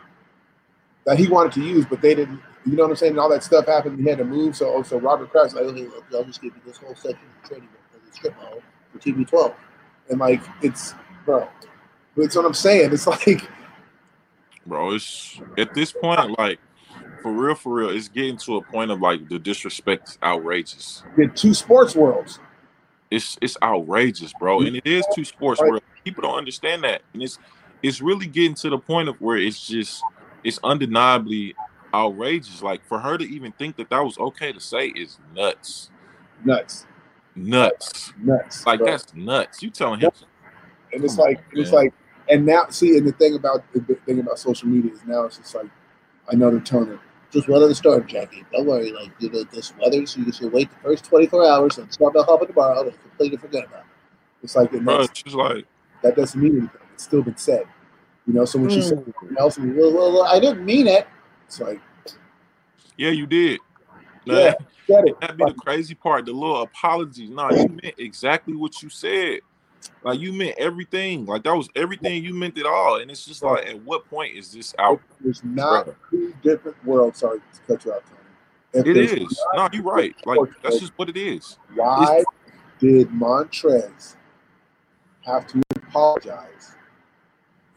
that 1.05 1.17
he 1.17 1.27
wanted 1.27 1.51
to 1.53 1.61
use, 1.61 1.85
but 1.85 2.01
they 2.01 2.15
didn't. 2.15 2.41
You 2.65 2.75
know 2.75 2.83
what 2.83 2.91
I'm 2.91 2.95
saying? 2.95 3.11
And 3.11 3.19
all 3.19 3.29
that 3.29 3.43
stuff 3.43 3.65
happened. 3.65 3.99
He 3.99 4.07
had 4.07 4.19
to 4.19 4.25
move. 4.25 4.55
So, 4.55 4.71
oh, 4.71 4.83
so 4.83 4.99
Robert 4.99 5.31
Kraft's 5.31 5.55
like, 5.55 5.63
okay, 5.63 5.87
okay, 5.87 6.17
I'll 6.17 6.23
just 6.23 6.41
give 6.41 6.53
you 6.55 6.61
this 6.65 6.77
whole 6.77 6.93
section 6.93 7.25
of 7.41 7.49
training 7.49 7.69
because 7.91 8.15
strip 8.15 8.35
mall 8.37 8.61
for 8.91 8.99
TB12, 8.99 9.53
and 10.09 10.19
like 10.19 10.41
it's 10.61 10.93
bro. 11.25 11.47
That's 12.15 12.35
what 12.35 12.45
I'm 12.45 12.53
saying. 12.53 12.93
It's 12.93 13.07
like, 13.27 13.49
bro. 14.65 14.93
It's 14.93 15.39
at 15.57 15.73
this 15.73 15.91
point, 15.91 16.37
like 16.37 16.59
for 17.21 17.31
real, 17.31 17.55
for 17.55 17.73
real, 17.73 17.89
it's 17.89 18.07
getting 18.07 18.37
to 18.37 18.57
a 18.57 18.63
point 18.63 18.91
of 18.91 18.99
like 18.99 19.27
the 19.29 19.39
disrespect 19.39 20.09
is 20.09 20.17
outrageous. 20.23 21.03
The 21.17 21.27
two 21.27 21.53
sports 21.53 21.95
worlds. 21.95 22.39
It's 23.09 23.37
it's 23.41 23.57
outrageous, 23.61 24.33
bro, 24.39 24.61
and 24.61 24.75
it 24.75 24.85
is 24.85 25.05
two 25.13 25.25
sports 25.25 25.59
worlds. 25.61 25.85
People 26.03 26.23
don't 26.23 26.37
understand 26.37 26.83
that, 26.83 27.01
and 27.13 27.21
it's 27.21 27.39
it's 27.83 28.01
really 28.01 28.27
getting 28.27 28.55
to 28.55 28.69
the 28.69 28.77
point 28.77 29.09
of 29.09 29.19
where 29.19 29.37
it's 29.37 29.67
just 29.67 30.03
it's 30.43 30.59
undeniably 30.63 31.55
outrageous. 31.93 32.61
Like 32.61 32.85
for 32.85 32.99
her 32.99 33.17
to 33.17 33.23
even 33.23 33.51
think 33.53 33.75
that 33.77 33.89
that 33.89 33.99
was 33.99 34.17
okay 34.17 34.51
to 34.51 34.59
say 34.59 34.87
is 34.87 35.19
nuts. 35.35 35.89
Nuts. 36.43 36.85
Nuts. 37.35 38.13
Nuts. 38.17 38.65
Like 38.65 38.79
bro. 38.79 38.91
that's 38.91 39.13
nuts. 39.13 39.61
You 39.61 39.69
telling 39.69 39.99
him? 39.99 40.11
And 40.93 41.03
it's 41.03 41.17
like 41.17 41.37
on, 41.37 41.43
it's 41.59 41.71
like, 41.71 41.93
and 42.29 42.45
now 42.45 42.67
see, 42.69 42.97
and 42.97 43.07
the 43.07 43.13
thing 43.13 43.35
about 43.35 43.63
the 43.73 43.81
thing 44.05 44.19
about 44.19 44.39
social 44.39 44.67
media 44.67 44.91
is 44.91 45.03
now 45.05 45.23
it's 45.23 45.37
just 45.37 45.55
like, 45.55 45.69
I 46.31 46.35
know 46.35 46.51
the 46.51 46.59
tone 46.59 46.91
of 46.91 46.99
just 47.31 47.47
weather 47.47 47.67
the 47.67 47.75
storm, 47.75 48.05
Jackie. 48.07 48.43
Don't 48.51 48.65
worry, 48.65 48.91
like 48.91 49.11
you 49.19 49.29
know 49.29 49.43
this 49.45 49.73
weather, 49.77 50.05
so 50.05 50.19
you 50.19 50.31
should 50.31 50.51
wait 50.51 50.69
the 50.69 50.77
first 50.77 51.05
twenty 51.05 51.27
four 51.27 51.47
hours 51.47 51.77
and 51.77 51.91
start 51.91 52.13
the 52.13 52.23
hop 52.23 52.45
tomorrow 52.45 52.81
and 52.81 53.01
completely 53.01 53.37
forget 53.37 53.65
about 53.65 53.81
it. 53.81 53.85
It's 54.43 54.55
like, 54.55 54.73
and 54.73 54.83
bro, 54.83 55.01
it's 55.01 55.23
just 55.23 55.35
like 55.35 55.65
that 56.03 56.15
doesn't 56.15 56.41
mean 56.41 56.57
anything. 56.57 56.81
It's 56.93 57.03
still 57.03 57.21
been 57.21 57.37
said. 57.37 57.63
You 58.31 58.37
know, 58.37 58.45
so 58.45 58.59
when 58.59 58.69
mm. 58.69 58.75
she 58.75 58.81
said 58.81 59.03
something 59.03 59.37
else, 59.37 59.57
and 59.57 59.75
well, 59.75 59.93
well, 59.93 60.13
well, 60.13 60.23
I 60.23 60.39
didn't 60.39 60.63
mean 60.63 60.87
it. 60.87 61.05
It's 61.47 61.59
like, 61.59 61.81
yeah, 62.95 63.09
you 63.09 63.27
did. 63.27 63.59
yeah, 64.23 64.53
get 64.87 65.05
it. 65.05 65.19
That'd 65.19 65.35
be 65.35 65.43
the 65.43 65.53
crazy 65.53 65.95
part. 65.95 66.25
The 66.25 66.31
little 66.31 66.61
apologies. 66.61 67.29
No, 67.29 67.51
you 67.51 67.67
meant 67.67 67.95
exactly 67.97 68.55
what 68.55 68.81
you 68.81 68.87
said. 68.87 69.41
Like 70.01 70.21
you 70.21 70.31
meant 70.31 70.55
everything. 70.57 71.25
Like 71.25 71.43
that 71.43 71.53
was 71.53 71.67
everything 71.75 72.23
you 72.23 72.33
meant 72.33 72.57
it 72.57 72.65
all. 72.65 73.01
And 73.01 73.11
it's 73.11 73.25
just 73.25 73.43
like, 73.43 73.67
at 73.67 73.81
what 73.83 74.09
point 74.09 74.33
is 74.33 74.53
this 74.53 74.73
out? 74.79 75.01
There's 75.19 75.43
not 75.43 75.89
two 76.09 76.33
different 76.41 76.77
worlds. 76.85 77.19
Sorry 77.19 77.39
to 77.39 77.61
cut 77.67 77.83
you 77.83 77.91
out, 77.91 78.03
Tony. 78.05 78.87
If 78.87 78.87
it 78.87 78.95
is. 78.95 79.43
No, 79.55 79.67
you're 79.73 79.83
right. 79.83 80.15
Like 80.25 80.39
that's 80.63 80.79
just 80.79 80.93
what 80.95 81.09
it 81.09 81.17
is. 81.17 81.57
Why 81.75 82.19
it's, 82.19 82.25
did 82.79 83.09
Montrez 83.09 84.15
have 85.25 85.47
to 85.47 85.61
apologize 85.75 86.75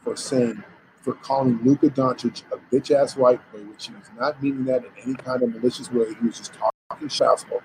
for 0.05 0.15
saying 0.15 0.63
for 1.01 1.13
calling 1.13 1.59
Luka 1.63 1.89
Doncic 1.89 2.43
a 2.51 2.57
bitch 2.73 2.91
ass 2.91 3.17
white 3.17 3.39
boy, 3.51 3.59
which 3.59 3.87
he 3.87 3.93
was 3.93 4.09
not 4.17 4.41
meaning 4.41 4.65
that 4.65 4.85
in 4.85 4.91
any 5.03 5.13
kind 5.15 5.43
of 5.43 5.53
malicious 5.53 5.91
way. 5.91 6.13
He 6.13 6.27
was 6.27 6.37
just 6.37 6.53
talking 6.53 7.09
shout 7.09 7.39
smoke 7.39 7.63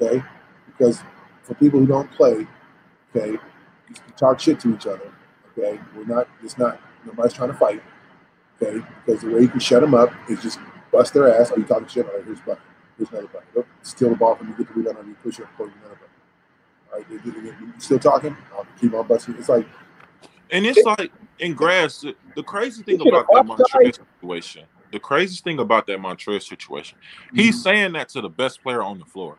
Okay? 0.00 0.22
Because 0.66 1.00
for 1.42 1.54
people 1.54 1.80
who 1.80 1.86
don't 1.86 2.10
play, 2.12 2.46
okay, 3.16 3.32
you 3.32 3.96
talk 4.16 4.38
shit 4.38 4.60
to 4.60 4.74
each 4.74 4.86
other. 4.86 5.10
Okay? 5.50 5.80
We're 5.96 6.04
not 6.04 6.28
it's 6.42 6.58
not 6.58 6.80
nobody's 7.06 7.32
trying 7.32 7.50
to 7.50 7.56
fight. 7.56 7.82
Okay, 8.60 8.84
because 9.06 9.22
the 9.22 9.30
way 9.30 9.42
you 9.42 9.48
can 9.48 9.60
shut 9.60 9.80
them 9.80 9.94
up 9.94 10.12
is 10.28 10.42
just 10.42 10.58
bust 10.92 11.14
their 11.14 11.40
ass. 11.40 11.52
Are 11.52 11.58
you 11.58 11.64
talking 11.64 11.86
shit? 11.86 12.06
All 12.06 12.12
right, 12.14 12.24
here's 12.24 12.40
bucket. 12.40 12.62
Here's 12.96 13.08
another 13.10 13.28
bucket. 13.28 13.48
Look, 13.54 13.66
steal 13.82 14.10
the 14.10 14.16
ball 14.16 14.34
from 14.34 14.48
you, 14.48 14.56
get 14.56 14.66
the 14.68 14.74
rebound 14.74 14.98
on 14.98 15.06
you, 15.06 15.16
push 15.22 15.38
it 15.38 15.46
push 15.56 15.70
another 15.80 15.94
bucket. 15.94 16.08
All 16.92 16.98
right, 16.98 17.24
you 17.24 17.72
still 17.78 18.00
talking? 18.00 18.36
I'll 18.52 18.66
keep 18.80 18.94
on 18.94 19.06
busting. 19.06 19.36
It's 19.38 19.48
like 19.48 19.66
and 20.50 20.66
it's 20.66 20.82
like 20.84 21.12
in 21.38 21.54
grass, 21.54 22.04
the 22.34 22.42
crazy 22.42 22.82
thing 22.82 23.00
about 23.06 23.26
that 23.32 23.44
Montrez 23.44 23.98
situation, 24.20 24.64
the 24.92 24.98
craziest 24.98 25.44
thing 25.44 25.58
about 25.58 25.86
that 25.86 25.98
Montrez 25.98 26.42
situation, 26.42 26.98
he's 27.34 27.54
mm-hmm. 27.54 27.62
saying 27.62 27.92
that 27.92 28.08
to 28.10 28.20
the 28.20 28.28
best 28.28 28.62
player 28.62 28.82
on 28.82 28.98
the 28.98 29.04
floor. 29.04 29.36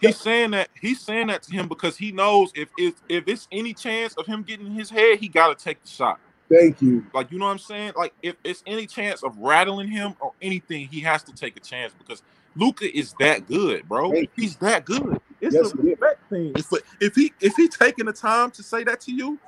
he's 0.00 0.16
saying 0.18 0.52
that 0.52 0.68
he's 0.80 1.00
saying 1.00 1.28
that 1.28 1.42
to 1.44 1.52
him 1.52 1.68
because 1.68 1.96
he 1.96 2.12
knows 2.12 2.50
if 2.54 2.68
if 2.78 2.94
if 3.08 3.26
it's 3.26 3.48
any 3.52 3.74
chance 3.74 4.14
of 4.14 4.26
him 4.26 4.42
getting 4.42 4.70
his 4.72 4.90
head, 4.90 5.18
he 5.18 5.28
got 5.28 5.56
to 5.56 5.64
take 5.64 5.82
the 5.82 5.88
shot. 5.88 6.18
Thank 6.50 6.82
you. 6.82 7.06
Like 7.14 7.30
you 7.30 7.38
know 7.38 7.44
what 7.44 7.52
I'm 7.52 7.58
saying? 7.58 7.92
Like 7.96 8.12
if 8.22 8.36
it's 8.44 8.62
any 8.66 8.86
chance 8.86 9.22
of 9.22 9.36
rattling 9.38 9.88
him 9.88 10.14
or 10.20 10.32
anything, 10.42 10.88
he 10.88 11.00
has 11.00 11.22
to 11.24 11.32
take 11.32 11.56
a 11.56 11.60
chance 11.60 11.92
because 11.96 12.22
Luka 12.56 12.96
is 12.96 13.14
that 13.20 13.46
good, 13.46 13.88
bro. 13.88 14.12
He's 14.34 14.56
that 14.56 14.84
good. 14.84 15.20
It's 15.40 15.54
yes, 15.54 15.72
a 15.72 15.76
respect 15.76 16.28
thing. 16.28 16.52
If, 16.56 16.72
if 17.00 17.14
he 17.14 17.32
if 17.40 17.54
he 17.54 17.68
taking 17.68 18.06
the 18.06 18.12
time 18.12 18.50
to 18.52 18.62
say 18.62 18.84
that 18.84 19.00
to 19.02 19.12
you, 19.12 19.38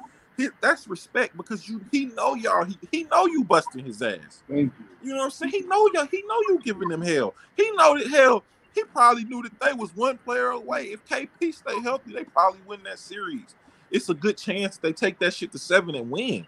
he, 0.43 0.49
that's 0.61 0.89
respect 0.89 1.37
because 1.37 1.69
you 1.69 1.81
he 1.93 2.07
know 2.07 2.35
y'all 2.35 2.65
he, 2.65 2.79
he 2.91 3.05
know 3.05 3.27
you 3.27 3.45
busting 3.45 3.85
his 3.85 4.03
ass. 4.03 4.43
Thank 4.49 4.73
you. 4.79 4.87
You 5.03 5.11
know 5.11 5.19
what 5.19 5.25
I'm 5.25 5.31
saying? 5.31 5.53
He 5.53 5.61
know 5.63 5.89
y'all. 5.95 6.07
He 6.07 6.23
know 6.27 6.41
you 6.49 6.61
giving 6.65 6.89
them 6.89 7.03
hell. 7.03 7.35
He 7.57 7.71
know 7.73 7.97
that 7.97 8.09
hell. 8.09 8.45
He 8.75 8.83
probably 8.85 9.25
knew 9.25 9.43
that 9.43 9.53
they 9.61 9.73
was 9.73 9.95
one 9.95 10.19
player 10.19 10.51
away. 10.51 10.87
If 10.87 11.05
KP 11.07 11.55
stay 11.55 11.81
healthy, 11.81 12.13
they 12.13 12.25
probably 12.25 12.61
win 12.67 12.83
that 12.85 12.99
series. 12.99 13.55
It's 13.91 14.09
a 14.09 14.15
good 14.15 14.37
chance 14.37 14.79
they 14.79 14.93
take 14.93 15.19
that 15.21 15.35
shit 15.35 15.53
to 15.53 15.59
seven 15.59 15.95
and 15.95 16.11
win. 16.11 16.47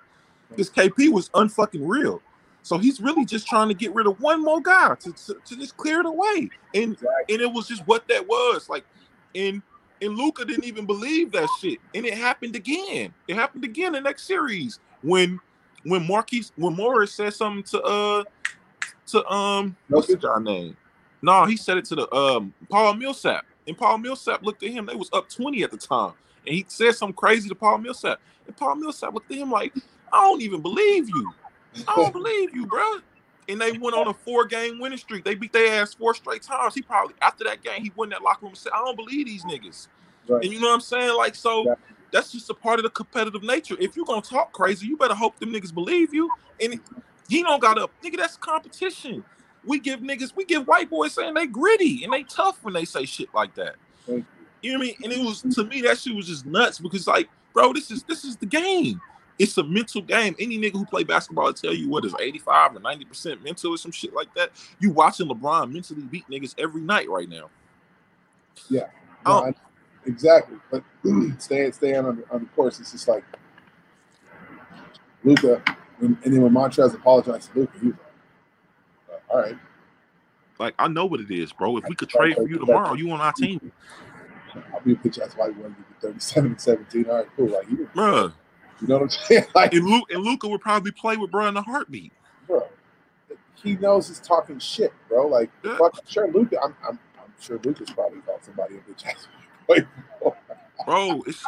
Because 0.48 0.70
KP 0.70 1.12
was 1.12 1.28
unfucking 1.30 1.86
real. 1.86 2.22
So 2.62 2.78
he's 2.78 3.00
really 3.00 3.26
just 3.26 3.46
trying 3.46 3.68
to 3.68 3.74
get 3.74 3.94
rid 3.94 4.06
of 4.06 4.18
one 4.20 4.42
more 4.42 4.60
guy 4.60 4.94
to, 4.94 5.12
to, 5.12 5.36
to 5.44 5.56
just 5.56 5.76
clear 5.76 6.00
it 6.00 6.06
away. 6.06 6.48
And 6.74 6.94
exactly. 6.94 7.34
and 7.34 7.42
it 7.42 7.52
was 7.52 7.68
just 7.68 7.86
what 7.86 8.08
that 8.08 8.26
was. 8.26 8.68
Like 8.68 8.86
in 9.34 9.62
and 10.04 10.16
Luka 10.16 10.44
didn't 10.44 10.64
even 10.64 10.86
believe 10.86 11.32
that 11.32 11.48
shit. 11.60 11.78
And 11.94 12.04
it 12.04 12.14
happened 12.14 12.56
again. 12.56 13.14
It 13.26 13.34
happened 13.34 13.64
again 13.64 13.92
the 13.92 14.00
next 14.00 14.24
series 14.24 14.78
when 15.02 15.40
when 15.84 16.06
Marquise 16.06 16.52
when 16.56 16.74
Morris 16.74 17.14
said 17.14 17.34
something 17.34 17.62
to 17.64 17.82
uh 17.82 18.24
to 19.08 19.26
um 19.30 19.76
what's 19.88 20.14
guy 20.14 20.38
name? 20.40 20.76
No, 21.22 21.46
he 21.46 21.56
said 21.56 21.78
it 21.78 21.84
to 21.86 21.94
the 21.94 22.14
um 22.14 22.52
Paul 22.70 22.94
Millsap. 22.94 23.44
And 23.66 23.76
Paul 23.76 23.98
Millsap 23.98 24.42
looked 24.42 24.62
at 24.62 24.70
him. 24.70 24.86
They 24.86 24.94
was 24.94 25.08
up 25.12 25.28
20 25.30 25.62
at 25.62 25.70
the 25.70 25.78
time. 25.78 26.12
And 26.46 26.54
he 26.54 26.66
said 26.68 26.94
something 26.94 27.14
crazy 27.14 27.48
to 27.48 27.54
Paul 27.54 27.78
Millsap. 27.78 28.20
And 28.46 28.54
Paul 28.56 28.76
Millsap 28.76 29.14
looked 29.14 29.30
at 29.32 29.38
him 29.38 29.50
like, 29.50 29.72
I 30.12 30.20
don't 30.20 30.42
even 30.42 30.60
believe 30.60 31.08
you. 31.08 31.32
I 31.88 31.94
don't 31.96 32.12
believe 32.22 32.54
you, 32.54 32.66
bro 32.66 32.98
and 33.48 33.60
they 33.60 33.72
went 33.72 33.96
on 33.96 34.08
a 34.08 34.14
four 34.14 34.44
game 34.44 34.78
winning 34.78 34.98
streak. 34.98 35.24
They 35.24 35.34
beat 35.34 35.52
their 35.52 35.82
ass 35.82 35.94
four 35.94 36.14
straight 36.14 36.42
times. 36.42 36.74
He 36.74 36.82
probably 36.82 37.14
after 37.20 37.44
that 37.44 37.62
game 37.62 37.82
he 37.82 37.92
went 37.96 38.12
in 38.12 38.16
that 38.16 38.22
locker 38.22 38.42
room 38.42 38.50
and 38.50 38.58
said, 38.58 38.72
"I 38.72 38.78
don't 38.78 38.96
believe 38.96 39.26
these 39.26 39.44
niggas." 39.44 39.88
Right. 40.28 40.44
And 40.44 40.52
you 40.52 40.60
know 40.60 40.68
what 40.68 40.74
I'm 40.74 40.80
saying? 40.80 41.16
Like 41.16 41.34
so. 41.34 41.64
Yeah. 41.64 41.74
That's 42.12 42.30
just 42.30 42.48
a 42.48 42.54
part 42.54 42.78
of 42.78 42.84
the 42.84 42.90
competitive 42.90 43.42
nature. 43.42 43.74
If 43.80 43.96
you're 43.96 44.04
gonna 44.04 44.22
talk 44.22 44.52
crazy, 44.52 44.86
you 44.86 44.96
better 44.96 45.16
hope 45.16 45.36
them 45.40 45.52
niggas 45.52 45.74
believe 45.74 46.14
you. 46.14 46.30
And 46.62 46.80
he 47.28 47.42
don't 47.42 47.60
got 47.60 47.76
up, 47.76 47.90
nigga. 48.04 48.18
That's 48.18 48.36
competition. 48.36 49.24
We 49.64 49.80
give 49.80 50.00
niggas, 50.00 50.36
we 50.36 50.44
give 50.44 50.66
white 50.68 50.90
boys 50.90 51.14
saying 51.14 51.34
they 51.34 51.46
gritty 51.46 52.04
and 52.04 52.12
they 52.12 52.22
tough 52.22 52.62
when 52.62 52.74
they 52.74 52.84
say 52.84 53.04
shit 53.04 53.34
like 53.34 53.54
that. 53.54 53.76
You. 54.06 54.24
you 54.62 54.72
know 54.72 54.78
what 54.78 54.84
I 54.84 54.86
mean? 54.86 54.96
And 55.02 55.12
it 55.12 55.20
was 55.20 55.42
to 55.56 55.64
me 55.64 55.80
that 55.82 55.98
shit 55.98 56.14
was 56.14 56.26
just 56.26 56.46
nuts 56.46 56.78
because 56.78 57.06
like, 57.06 57.28
bro, 57.52 57.72
this 57.72 57.90
is 57.90 58.02
this 58.04 58.24
is 58.24 58.36
the 58.36 58.46
game. 58.46 59.00
It's 59.38 59.58
a 59.58 59.64
mental 59.64 60.00
game. 60.00 60.36
Any 60.38 60.58
nigga 60.58 60.72
who 60.72 60.84
play 60.84 61.02
basketball 61.02 61.46
will 61.46 61.54
tell 61.54 61.74
you 61.74 61.88
what 61.88 62.04
is 62.04 62.14
85 62.18 62.76
or 62.76 62.80
90% 62.80 63.42
mental 63.42 63.72
or 63.72 63.78
some 63.78 63.90
shit 63.90 64.14
like 64.14 64.32
that. 64.34 64.50
You 64.78 64.90
watching 64.90 65.28
LeBron 65.28 65.72
mentally 65.72 66.02
beat 66.02 66.28
niggas 66.28 66.54
every 66.58 66.82
night 66.82 67.08
right 67.08 67.28
now. 67.28 67.50
Yeah. 68.70 68.86
No, 69.26 69.46
I, 69.46 69.54
exactly. 70.06 70.58
But 70.70 70.84
staying 71.38 71.72
staying 71.72 71.96
on 71.96 72.16
the, 72.16 72.24
on 72.30 72.40
the 72.40 72.46
course, 72.54 72.78
it's 72.78 72.92
just 72.92 73.08
like 73.08 73.24
Luka, 75.24 75.62
and, 76.00 76.16
and 76.24 76.34
then 76.34 76.42
when 76.42 76.52
Montrez 76.52 76.94
apologized 76.94 77.52
to 77.52 77.60
Luka, 77.60 77.78
he 77.80 77.86
was 77.86 77.96
like, 79.08 79.18
uh, 79.18 79.32
all 79.32 79.40
right. 79.40 79.58
Like 80.58 80.74
I 80.78 80.86
know 80.88 81.06
what 81.06 81.20
it 81.20 81.30
is, 81.30 81.52
bro. 81.52 81.76
If 81.78 81.84
we 81.88 81.96
could 81.96 82.08
trade 82.08 82.36
for 82.36 82.46
you 82.48 82.58
tomorrow, 82.58 82.94
you 82.94 83.10
on 83.10 83.20
our 83.20 83.32
team. 83.32 83.72
I'll 84.72 84.80
be 84.80 84.92
a 84.92 84.96
bitch 84.96 85.20
ass 85.20 85.34
white 85.34 85.56
boy. 85.60 85.70
37 86.00 86.50
and 86.50 86.60
17. 86.60 87.06
All 87.06 87.16
right, 87.16 87.26
cool. 87.36 87.48
Like 87.48 87.68
you, 87.68 87.88
Bruh. 87.94 88.32
You 88.84 88.88
know 88.88 88.98
what 88.98 89.02
I'm 89.04 89.08
saying? 89.08 89.44
Like, 89.54 89.72
and, 89.72 89.86
Luke, 89.86 90.10
and 90.10 90.22
Luka 90.22 90.46
would 90.46 90.60
probably 90.60 90.90
play 90.90 91.16
with 91.16 91.30
bro 91.30 91.46
in 91.46 91.56
a 91.56 91.62
heartbeat. 91.62 92.12
Bro, 92.46 92.68
he 93.54 93.76
knows 93.76 94.08
he's 94.08 94.20
talking 94.20 94.58
shit, 94.58 94.92
bro. 95.08 95.26
Like, 95.26 95.50
yeah. 95.64 95.78
fuck, 95.78 95.94
I'm 95.94 96.06
sure 96.06 96.30
Luka. 96.30 96.58
I'm, 96.62 96.76
I'm, 96.86 96.98
I'm 97.18 97.32
sure 97.40 97.58
Luka's 97.64 97.90
probably 97.90 98.20
called 98.20 98.44
somebody 98.44 98.76
a 98.76 98.80
bitch 98.80 99.06
ass. 99.06 99.26
bro, 100.84 101.22
it's 101.26 101.42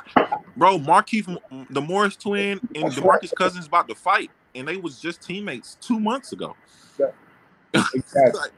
bro. 0.57 0.79
Markieff, 0.79 1.37
the 1.69 1.81
Morris 1.83 2.17
twin, 2.17 2.59
and 2.75 2.87
Demarcus 2.87 3.35
Cousins 3.35 3.67
about 3.67 3.87
to 3.89 3.95
fight, 3.95 4.31
and 4.55 4.67
they 4.67 4.79
was 4.79 4.99
just 4.99 5.21
teammates 5.23 5.77
two 5.83 6.01
months 6.01 6.33
ago. 6.33 6.57
Yeah. 6.99 7.11
Exactly. 7.95 8.41
like, 8.41 8.53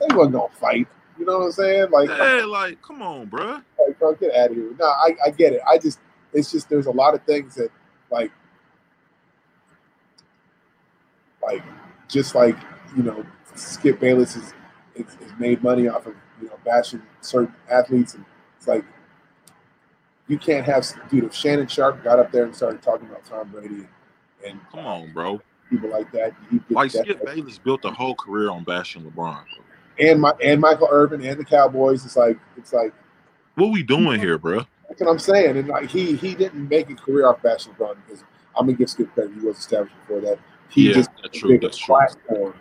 they 0.00 0.16
wasn't 0.16 0.34
gonna 0.34 0.52
fight. 0.54 0.88
You 1.16 1.26
know 1.26 1.38
what 1.38 1.44
I'm 1.44 1.52
saying? 1.52 1.90
Like, 1.92 2.10
hey, 2.10 2.42
like, 2.42 2.82
come 2.82 3.02
on, 3.02 3.26
bro. 3.26 3.60
Like, 3.86 3.98
bro, 4.00 4.14
get 4.14 4.34
out 4.34 4.50
of 4.50 4.56
here. 4.56 4.74
No, 4.80 4.86
I, 4.86 5.14
I 5.26 5.30
get 5.30 5.52
it. 5.52 5.60
I 5.66 5.78
just, 5.78 6.00
it's 6.32 6.50
just 6.50 6.68
there's 6.68 6.86
a 6.86 6.90
lot 6.90 7.14
of 7.14 7.22
things 7.22 7.54
that 7.54 7.70
like 8.10 8.32
like 11.42 11.62
just 12.08 12.34
like 12.34 12.56
you 12.96 13.02
know 13.02 13.24
Skip 13.54 14.00
Bayless 14.00 14.36
is, 14.36 14.54
is, 14.94 15.06
is 15.20 15.32
made 15.38 15.62
money 15.62 15.88
off 15.88 16.06
of 16.06 16.14
you 16.40 16.48
know 16.48 16.58
bashing 16.64 17.02
certain 17.20 17.54
athletes 17.70 18.14
and 18.14 18.24
it's 18.58 18.66
like 18.66 18.84
you 20.28 20.38
can't 20.38 20.66
have 20.66 20.86
dude 21.08 21.24
if 21.24 21.34
Shannon 21.34 21.66
Sharpe 21.66 22.02
got 22.02 22.18
up 22.18 22.32
there 22.32 22.44
and 22.44 22.54
started 22.54 22.82
talking 22.82 23.08
about 23.08 23.24
Tom 23.24 23.48
Brady 23.48 23.86
and, 24.46 24.60
come 24.70 24.86
on 24.86 25.12
bro 25.12 25.40
people 25.70 25.90
like 25.90 26.10
that 26.12 26.32
like 26.70 26.90
Skip 26.90 27.24
Bayless 27.24 27.58
built 27.58 27.84
a 27.84 27.90
whole 27.90 28.14
career 28.14 28.50
on 28.50 28.64
bashing 28.64 29.02
LeBron 29.02 29.14
bro. 29.14 29.44
and 29.98 30.20
my 30.20 30.32
and 30.42 30.60
Michael 30.60 30.88
Irvin 30.90 31.24
and 31.24 31.38
the 31.38 31.44
Cowboys 31.44 32.04
it's 32.04 32.16
like 32.16 32.38
it's 32.56 32.72
like 32.72 32.92
what 33.56 33.70
we 33.70 33.82
doing 33.82 34.20
here, 34.20 34.36
bro? 34.36 34.66
That's 34.96 35.06
what 35.06 35.12
I'm 35.12 35.18
saying. 35.18 35.58
And 35.58 35.68
like 35.68 35.90
he 35.90 36.16
he 36.16 36.34
didn't 36.34 36.68
make 36.68 36.88
a 36.88 36.94
career 36.94 37.26
off 37.26 37.42
basketball 37.42 37.94
because 38.06 38.24
I'm 38.56 38.66
gonna 38.66 38.78
give 38.78 38.88
Skip 38.88 39.12
credit. 39.12 39.34
He 39.34 39.40
was 39.46 39.58
established 39.58 39.94
before 40.00 40.22
that. 40.22 40.38
He 40.70 40.88
Yeah, 40.88 40.94
just 40.94 41.10
that's 41.22 41.38
true, 41.38 41.58
that's 41.58 41.76
true. 41.76 41.94
platform. 41.94 42.54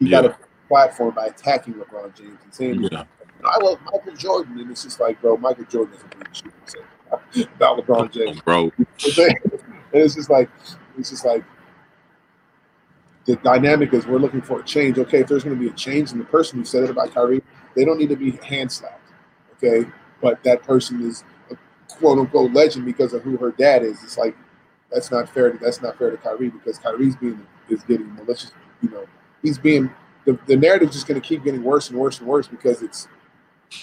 He 0.00 0.06
Yeah. 0.06 0.22
got 0.22 0.30
a 0.32 0.36
platform 0.66 1.14
by 1.14 1.26
attacking 1.26 1.74
LeBron 1.74 2.14
James 2.16 2.38
and 2.42 2.52
saying, 2.52 2.88
Yeah. 2.90 3.04
"I 3.44 3.62
love 3.62 3.78
Michael 3.84 4.14
Jordan," 4.16 4.58
and 4.58 4.68
it's 4.70 4.82
just 4.82 4.98
like, 4.98 5.20
bro, 5.20 5.36
Michael 5.36 5.64
Jordan 5.66 5.94
is 5.94 6.02
a 6.02 6.16
big 6.16 6.28
said 6.66 7.46
about 7.54 7.78
LeBron 7.78 8.10
James. 8.10 8.40
bro. 8.40 8.64
and 8.78 9.36
it's 9.92 10.16
just 10.16 10.28
like 10.28 10.50
it's 10.98 11.10
just 11.10 11.24
like 11.24 11.44
the 13.26 13.36
dynamic 13.36 13.94
is 13.94 14.08
we're 14.08 14.18
looking 14.18 14.42
for 14.42 14.58
a 14.58 14.64
change. 14.64 14.98
Okay, 14.98 15.20
if 15.20 15.28
there's 15.28 15.44
going 15.44 15.54
to 15.56 15.60
be 15.60 15.68
a 15.68 15.74
change 15.74 16.10
in 16.10 16.18
the 16.18 16.24
person 16.24 16.58
who 16.58 16.64
said 16.64 16.82
it 16.82 16.90
about 16.90 17.14
Kyrie, 17.14 17.42
they 17.76 17.84
don't 17.84 17.98
need 17.98 18.08
to 18.08 18.16
be 18.16 18.32
hand 18.32 18.72
slapped. 18.72 19.12
Okay, 19.54 19.88
but 20.20 20.42
that 20.42 20.62
person 20.64 21.00
is 21.06 21.22
quote 21.92 22.18
unquote 22.18 22.52
legend 22.52 22.84
because 22.84 23.12
of 23.12 23.22
who 23.22 23.36
her 23.36 23.52
dad 23.52 23.82
is. 23.82 24.02
It's 24.02 24.18
like 24.18 24.36
that's 24.90 25.10
not 25.10 25.28
fair. 25.28 25.52
To, 25.52 25.58
that's 25.58 25.82
not 25.82 25.98
fair 25.98 26.10
to 26.10 26.16
Kyrie 26.16 26.50
because 26.50 26.78
Kyrie's 26.78 27.16
being 27.16 27.46
is 27.68 27.82
getting 27.82 28.14
malicious. 28.14 28.52
You 28.82 28.90
know, 28.90 29.06
he's 29.42 29.58
being 29.58 29.90
the, 30.24 30.38
the 30.46 30.56
narrative's 30.56 30.94
just 30.94 31.06
going 31.06 31.20
to 31.20 31.26
keep 31.26 31.44
getting 31.44 31.62
worse 31.62 31.90
and 31.90 31.98
worse 31.98 32.18
and 32.18 32.28
worse 32.28 32.46
because 32.46 32.82
it's 32.82 33.08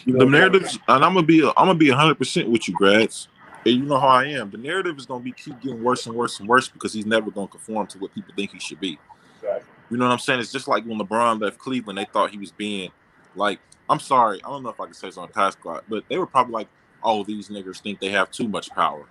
you 0.05 0.13
know 0.13 0.19
the 0.19 0.25
narratives, 0.25 0.77
and 0.87 1.03
I'm 1.03 1.13
gonna 1.13 1.25
be, 1.25 1.43
I'm 1.45 1.53
gonna 1.55 1.75
be 1.75 1.89
100 1.89 2.15
percent 2.15 2.49
with 2.49 2.67
you, 2.67 2.73
grads. 2.73 3.29
And 3.65 3.75
you 3.75 3.83
know 3.83 3.99
how 3.99 4.07
I 4.07 4.25
am. 4.25 4.49
The 4.49 4.57
narrative 4.57 4.97
is 4.97 5.05
gonna 5.05 5.23
be 5.23 5.31
keep 5.31 5.59
getting 5.61 5.83
worse 5.83 6.05
and 6.05 6.15
worse 6.15 6.39
and 6.39 6.47
worse 6.47 6.67
because 6.67 6.93
he's 6.93 7.05
never 7.05 7.31
gonna 7.31 7.47
conform 7.47 7.87
to 7.87 7.99
what 7.99 8.13
people 8.13 8.33
think 8.35 8.51
he 8.51 8.59
should 8.59 8.79
be. 8.79 8.99
Right. 9.41 9.61
You 9.89 9.97
know 9.97 10.05
what 10.05 10.11
I'm 10.11 10.19
saying? 10.19 10.41
It's 10.41 10.51
just 10.51 10.67
like 10.67 10.83
when 10.83 10.99
LeBron 10.99 11.41
left 11.41 11.57
Cleveland, 11.57 11.97
they 11.97 12.05
thought 12.05 12.31
he 12.31 12.37
was 12.37 12.51
being 12.51 12.91
like, 13.35 13.59
I'm 13.89 13.99
sorry, 13.99 14.41
I 14.43 14.49
don't 14.49 14.63
know 14.63 14.69
if 14.69 14.79
I 14.79 14.85
can 14.85 14.93
say 14.93 15.07
this 15.07 15.17
on 15.17 15.29
past 15.29 15.59
clock, 15.61 15.85
but 15.87 16.03
they 16.09 16.17
were 16.17 16.25
probably 16.25 16.53
like, 16.53 16.67
oh, 17.03 17.23
these 17.23 17.49
niggers 17.49 17.81
think 17.81 17.99
they 17.99 18.09
have 18.09 18.31
too 18.31 18.47
much 18.47 18.69
power, 18.69 19.05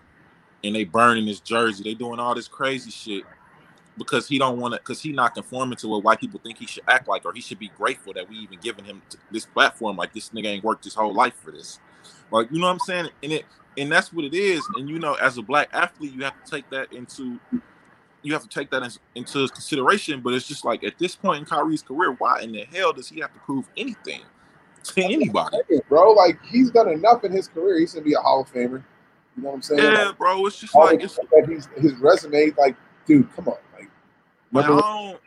and 0.64 0.74
they 0.74 0.84
burning 0.84 1.26
his 1.26 1.40
jersey, 1.40 1.84
they 1.84 1.94
doing 1.94 2.18
all 2.18 2.34
this 2.34 2.48
crazy 2.48 2.90
shit 2.90 3.24
because 3.98 4.28
he 4.28 4.38
don't 4.38 4.58
want 4.58 4.74
to, 4.74 4.78
because 4.78 5.00
he 5.00 5.12
not 5.12 5.34
conforming 5.34 5.76
to 5.78 5.88
what 5.88 6.04
white 6.04 6.20
people 6.20 6.40
think 6.42 6.58
he 6.58 6.66
should 6.66 6.82
act 6.88 7.08
like, 7.08 7.24
or 7.24 7.32
he 7.32 7.40
should 7.40 7.58
be 7.58 7.68
grateful 7.68 8.12
that 8.12 8.28
we 8.28 8.36
even 8.36 8.58
giving 8.60 8.84
him 8.84 9.02
this 9.30 9.46
platform. 9.46 9.96
Like 9.96 10.12
this 10.12 10.30
nigga 10.30 10.46
ain't 10.46 10.64
worked 10.64 10.84
his 10.84 10.94
whole 10.94 11.14
life 11.14 11.34
for 11.42 11.50
this. 11.50 11.78
Like 12.30 12.50
you 12.50 12.58
know 12.58 12.66
what 12.66 12.72
I'm 12.72 12.78
saying? 12.80 13.10
And 13.22 13.32
it, 13.32 13.44
and 13.78 13.90
that's 13.90 14.12
what 14.12 14.24
it 14.24 14.34
is. 14.34 14.62
And 14.76 14.88
you 14.88 14.98
know, 14.98 15.14
as 15.14 15.38
a 15.38 15.42
black 15.42 15.68
athlete, 15.72 16.12
you 16.12 16.24
have 16.24 16.42
to 16.44 16.50
take 16.50 16.68
that 16.70 16.92
into 16.92 17.38
you 18.22 18.32
have 18.32 18.42
to 18.42 18.48
take 18.48 18.70
that 18.70 18.82
in, 18.82 18.90
into 19.14 19.48
consideration. 19.48 20.20
But 20.20 20.34
it's 20.34 20.46
just 20.46 20.64
like 20.64 20.84
at 20.84 20.98
this 20.98 21.16
point 21.16 21.40
in 21.40 21.44
Kyrie's 21.46 21.82
career, 21.82 22.12
why 22.12 22.42
in 22.42 22.52
the 22.52 22.64
hell 22.64 22.92
does 22.92 23.08
he 23.08 23.20
have 23.20 23.32
to 23.32 23.40
prove 23.40 23.68
anything 23.76 24.22
to 24.94 25.02
anybody? 25.04 25.58
Bro. 25.88 26.12
Like 26.12 26.38
he's 26.44 26.70
done 26.70 26.88
enough 26.88 27.24
in 27.24 27.32
his 27.32 27.48
career. 27.48 27.78
He's 27.80 27.94
gonna 27.94 28.04
be 28.04 28.14
a 28.14 28.20
Hall 28.20 28.42
of 28.42 28.52
Famer. 28.52 28.82
You 29.36 29.42
know 29.42 29.48
what 29.50 29.54
I'm 29.56 29.62
saying? 29.62 29.82
Yeah, 29.82 30.12
bro. 30.16 30.46
It's 30.46 30.58
just 30.60 30.74
like 30.74 31.02
it's 31.02 31.18
he's 31.46 31.68
his 31.76 31.94
resume, 31.96 32.52
like, 32.56 32.74
dude, 33.06 33.28
come 33.36 33.48
on, 33.48 33.56
like 33.78 33.90
like, 34.52 34.70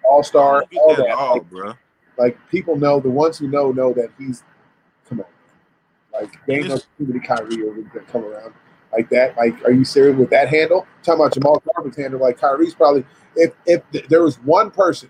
all 0.10 0.24
star, 0.24 0.64
all 0.82 0.96
that 0.96 1.12
all, 1.12 1.34
Like, 1.36 1.50
bro. 1.50 1.74
like, 2.18 2.38
people 2.50 2.76
know 2.76 3.00
the 3.00 3.10
ones 3.10 3.38
who 3.38 3.48
know 3.48 3.72
know 3.72 3.94
that 3.94 4.10
he's 4.18 4.44
come 5.08 5.20
on. 5.20 5.26
Like 6.12 6.32
they 6.48 6.56
ain't 6.56 6.68
no 6.70 6.76
This- 6.76 6.88
stupid 6.96 7.24
Kyrie 7.24 7.64
over 7.70 7.82
that 7.94 8.08
come 8.08 8.26
around 8.26 8.54
like 8.92 9.10
that. 9.12 9.38
Like, 9.38 9.64
are 9.64 9.72
you 9.72 9.86
serious 9.86 10.18
with 10.18 10.32
that 10.32 10.50
handle? 10.50 10.88
talking 11.04 11.22
about 11.22 11.34
Jamal 11.34 11.60
Crawford's 11.60 11.96
handle, 11.98 12.20
like 12.20 12.38
Kyrie's 12.40 12.74
probably 12.74 13.06
if 13.36 13.54
if 13.68 13.84
th- 13.92 14.08
there 14.08 14.24
was 14.24 14.38
one 14.40 14.72
person 14.72 15.10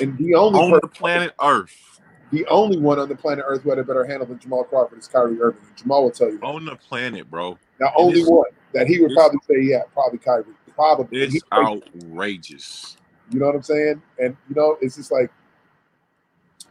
and 0.00 0.18
the 0.18 0.34
only 0.34 0.58
On 0.60 0.70
person, 0.72 0.80
the 0.82 0.88
planet 0.88 1.34
Earth, 1.42 1.93
the 2.34 2.46
only 2.46 2.78
one 2.78 2.98
on 2.98 3.08
the 3.08 3.14
planet 3.14 3.44
Earth 3.46 3.62
who 3.62 3.70
had 3.70 3.78
a 3.78 3.84
better 3.84 4.04
handle 4.04 4.26
than 4.26 4.38
Jamal 4.38 4.64
Crawford 4.64 4.98
is 4.98 5.08
Kyrie 5.08 5.40
Irving. 5.40 5.62
And 5.66 5.76
Jamal 5.76 6.04
will 6.04 6.10
tell 6.10 6.28
you 6.28 6.38
that. 6.38 6.46
on 6.46 6.64
the 6.64 6.76
planet, 6.76 7.30
bro. 7.30 7.58
Now, 7.80 7.92
only 7.96 8.22
one 8.22 8.50
that 8.72 8.86
he 8.86 9.00
would 9.00 9.12
probably 9.14 9.38
say, 9.48 9.60
yeah, 9.62 9.82
probably 9.92 10.18
Kyrie. 10.18 10.44
Probably. 10.74 11.22
It's 11.22 11.44
outrageous. 11.52 12.96
You 13.30 13.38
know 13.38 13.46
what 13.46 13.54
I'm 13.54 13.62
saying? 13.62 14.02
And 14.18 14.36
you 14.48 14.54
know, 14.54 14.76
it's 14.80 14.96
just 14.96 15.12
like 15.12 15.30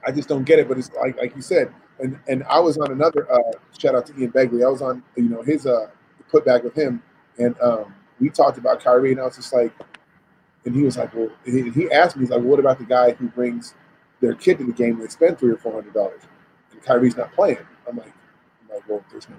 I 0.06 0.12
just 0.12 0.28
don't 0.28 0.44
get 0.44 0.60
it. 0.60 0.68
But 0.68 0.78
it's 0.78 0.92
like 1.02 1.18
like 1.18 1.36
you 1.36 1.42
said, 1.42 1.74
and 2.00 2.20
and 2.28 2.44
I 2.44 2.60
was 2.60 2.78
on 2.78 2.92
another 2.92 3.32
uh, 3.32 3.54
shout 3.78 3.96
out 3.96 4.06
to 4.08 4.20
Ian 4.20 4.32
Begley. 4.32 4.66
I 4.66 4.70
was 4.70 4.82
on 4.82 5.04
you 5.16 5.30
know 5.30 5.42
his 5.42 5.66
uh 5.66 5.88
putback 6.32 6.64
with 6.64 6.76
him, 6.76 7.02
and 7.38 7.56
um, 7.62 7.94
we 8.20 8.30
talked 8.30 8.58
about 8.58 8.82
Kyrie, 8.82 9.12
and 9.12 9.22
I 9.22 9.26
was 9.26 9.36
just 9.36 9.54
like, 9.54 9.72
and 10.66 10.76
he 10.76 10.84
was 10.84 10.98
like, 10.98 11.14
well, 11.14 11.30
he, 11.46 11.70
he 11.70 11.92
asked 11.92 12.16
me, 12.16 12.24
he's 12.24 12.30
like, 12.30 12.42
what 12.42 12.60
about 12.60 12.80
the 12.80 12.86
guy 12.86 13.12
who 13.12 13.28
brings 13.30 13.76
their 14.24 14.34
kid 14.34 14.58
to 14.58 14.64
the 14.64 14.72
game 14.72 14.96
and 14.96 15.04
they 15.04 15.08
spend 15.08 15.38
three 15.38 15.52
or 15.52 15.58
four 15.58 15.74
hundred 15.74 15.94
dollars, 15.94 16.22
and 16.72 16.82
Kyrie's 16.82 17.18
not 17.18 17.34
playing? 17.34 17.58
I'm 17.88 17.98
like, 17.98 18.14
I'm 18.62 18.76
like, 18.76 18.90
well, 18.90 19.04
there's 19.12 19.30
no 19.30 19.36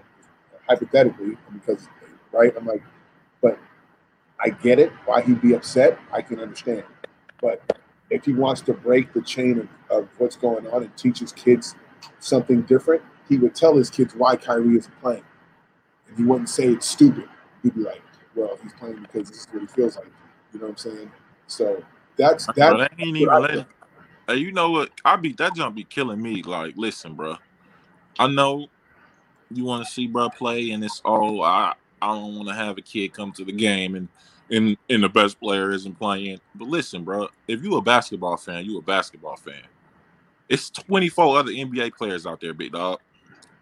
hypothetically 0.69 1.37
because 1.53 1.89
right. 2.33 2.53
I'm 2.57 2.67
like, 2.67 2.83
but 3.43 3.59
I 4.41 4.51
get 4.51 4.79
it. 4.79 4.93
Why 5.07 5.23
he'd 5.23 5.41
be 5.41 5.55
upset, 5.55 5.99
I 6.13 6.21
can 6.23 6.39
understand. 6.39 6.85
But 7.41 7.79
if 8.11 8.25
he 8.27 8.33
wants 8.33 8.61
to 8.63 8.75
break 8.75 9.13
the 9.13 9.23
chain 9.23 9.59
of, 9.59 9.69
of 9.99 10.09
what's 10.19 10.37
going 10.37 10.67
on 10.69 10.83
and 10.83 10.97
teach 10.97 11.19
his 11.19 11.33
kids 11.33 11.75
something 12.21 12.63
different, 12.63 13.03
he 13.29 13.39
would 13.39 13.55
tell 13.55 13.77
his 13.77 13.89
kids 13.91 14.15
why 14.15 14.37
Kyrie 14.37 14.77
isn't 14.77 15.01
playing. 15.01 15.25
And 16.09 16.17
he 16.19 16.25
wouldn't 16.25 16.51
say 16.51 16.69
it's 16.69 16.89
stupid. 16.89 17.29
He'd 17.63 17.75
be 17.75 17.81
like, 17.81 18.03
well, 18.35 18.59
he's 18.63 18.75
playing 18.75 19.01
because 19.01 19.31
this 19.31 19.41
is 19.41 19.47
what 19.51 19.63
he 19.63 19.67
feels 19.69 19.97
like. 19.97 20.11
You 20.53 20.61
know 20.61 20.67
what 20.67 20.73
I'm 20.73 20.77
saying? 20.77 21.11
So 21.47 21.83
that's 22.17 22.47
that. 22.47 22.91
they 22.99 23.05
ain't 23.05 23.17
even 23.17 23.41
letting. 23.41 23.67
Hey, 24.27 24.37
you 24.37 24.53
know 24.53 24.71
what? 24.71 24.91
I 25.05 25.17
be 25.17 25.33
that 25.35 25.55
jump 25.55 25.77
be 25.77 25.85
killing 25.85 26.21
me. 26.21 26.43
Like, 26.43 26.75
listen, 26.77 27.15
bro. 27.15 27.37
I 28.19 28.27
know 28.27 28.67
you 29.51 29.65
want 29.65 29.87
to 29.87 29.93
see 29.93 30.07
bro 30.07 30.31
play, 30.31 30.71
and 30.71 30.85
it's 30.85 31.01
all 31.05 31.43
I. 31.43 31.75
I 32.03 32.09
don't 32.09 32.37
want 32.37 32.49
to 32.49 32.55
have 32.55 32.77
a 32.77 32.83
kid 32.83 33.15
come 33.15 33.33
to 33.33 33.45
the 33.47 33.53
game 33.53 33.95
and 33.95 34.09
and 34.51 34.77
and 34.91 35.03
the 35.03 35.09
best 35.09 35.41
player 35.41 35.71
isn't 35.71 35.99
playing. 35.99 36.41
But 36.55 36.69
listen, 36.69 37.03
bro. 37.03 37.29
If 37.49 37.63
you 37.63 37.77
a 37.77 37.83
basketball 37.83 38.37
fan, 38.37 38.65
you 38.65 38.79
a 38.79 38.83
basketball 38.83 39.37
fan. 39.37 39.63
It's 40.49 40.69
24 40.71 41.39
other 41.39 41.51
NBA 41.51 41.95
players 41.97 42.27
out 42.27 42.41
there, 42.41 42.53
big 42.53 42.73
dog. 42.73 43.01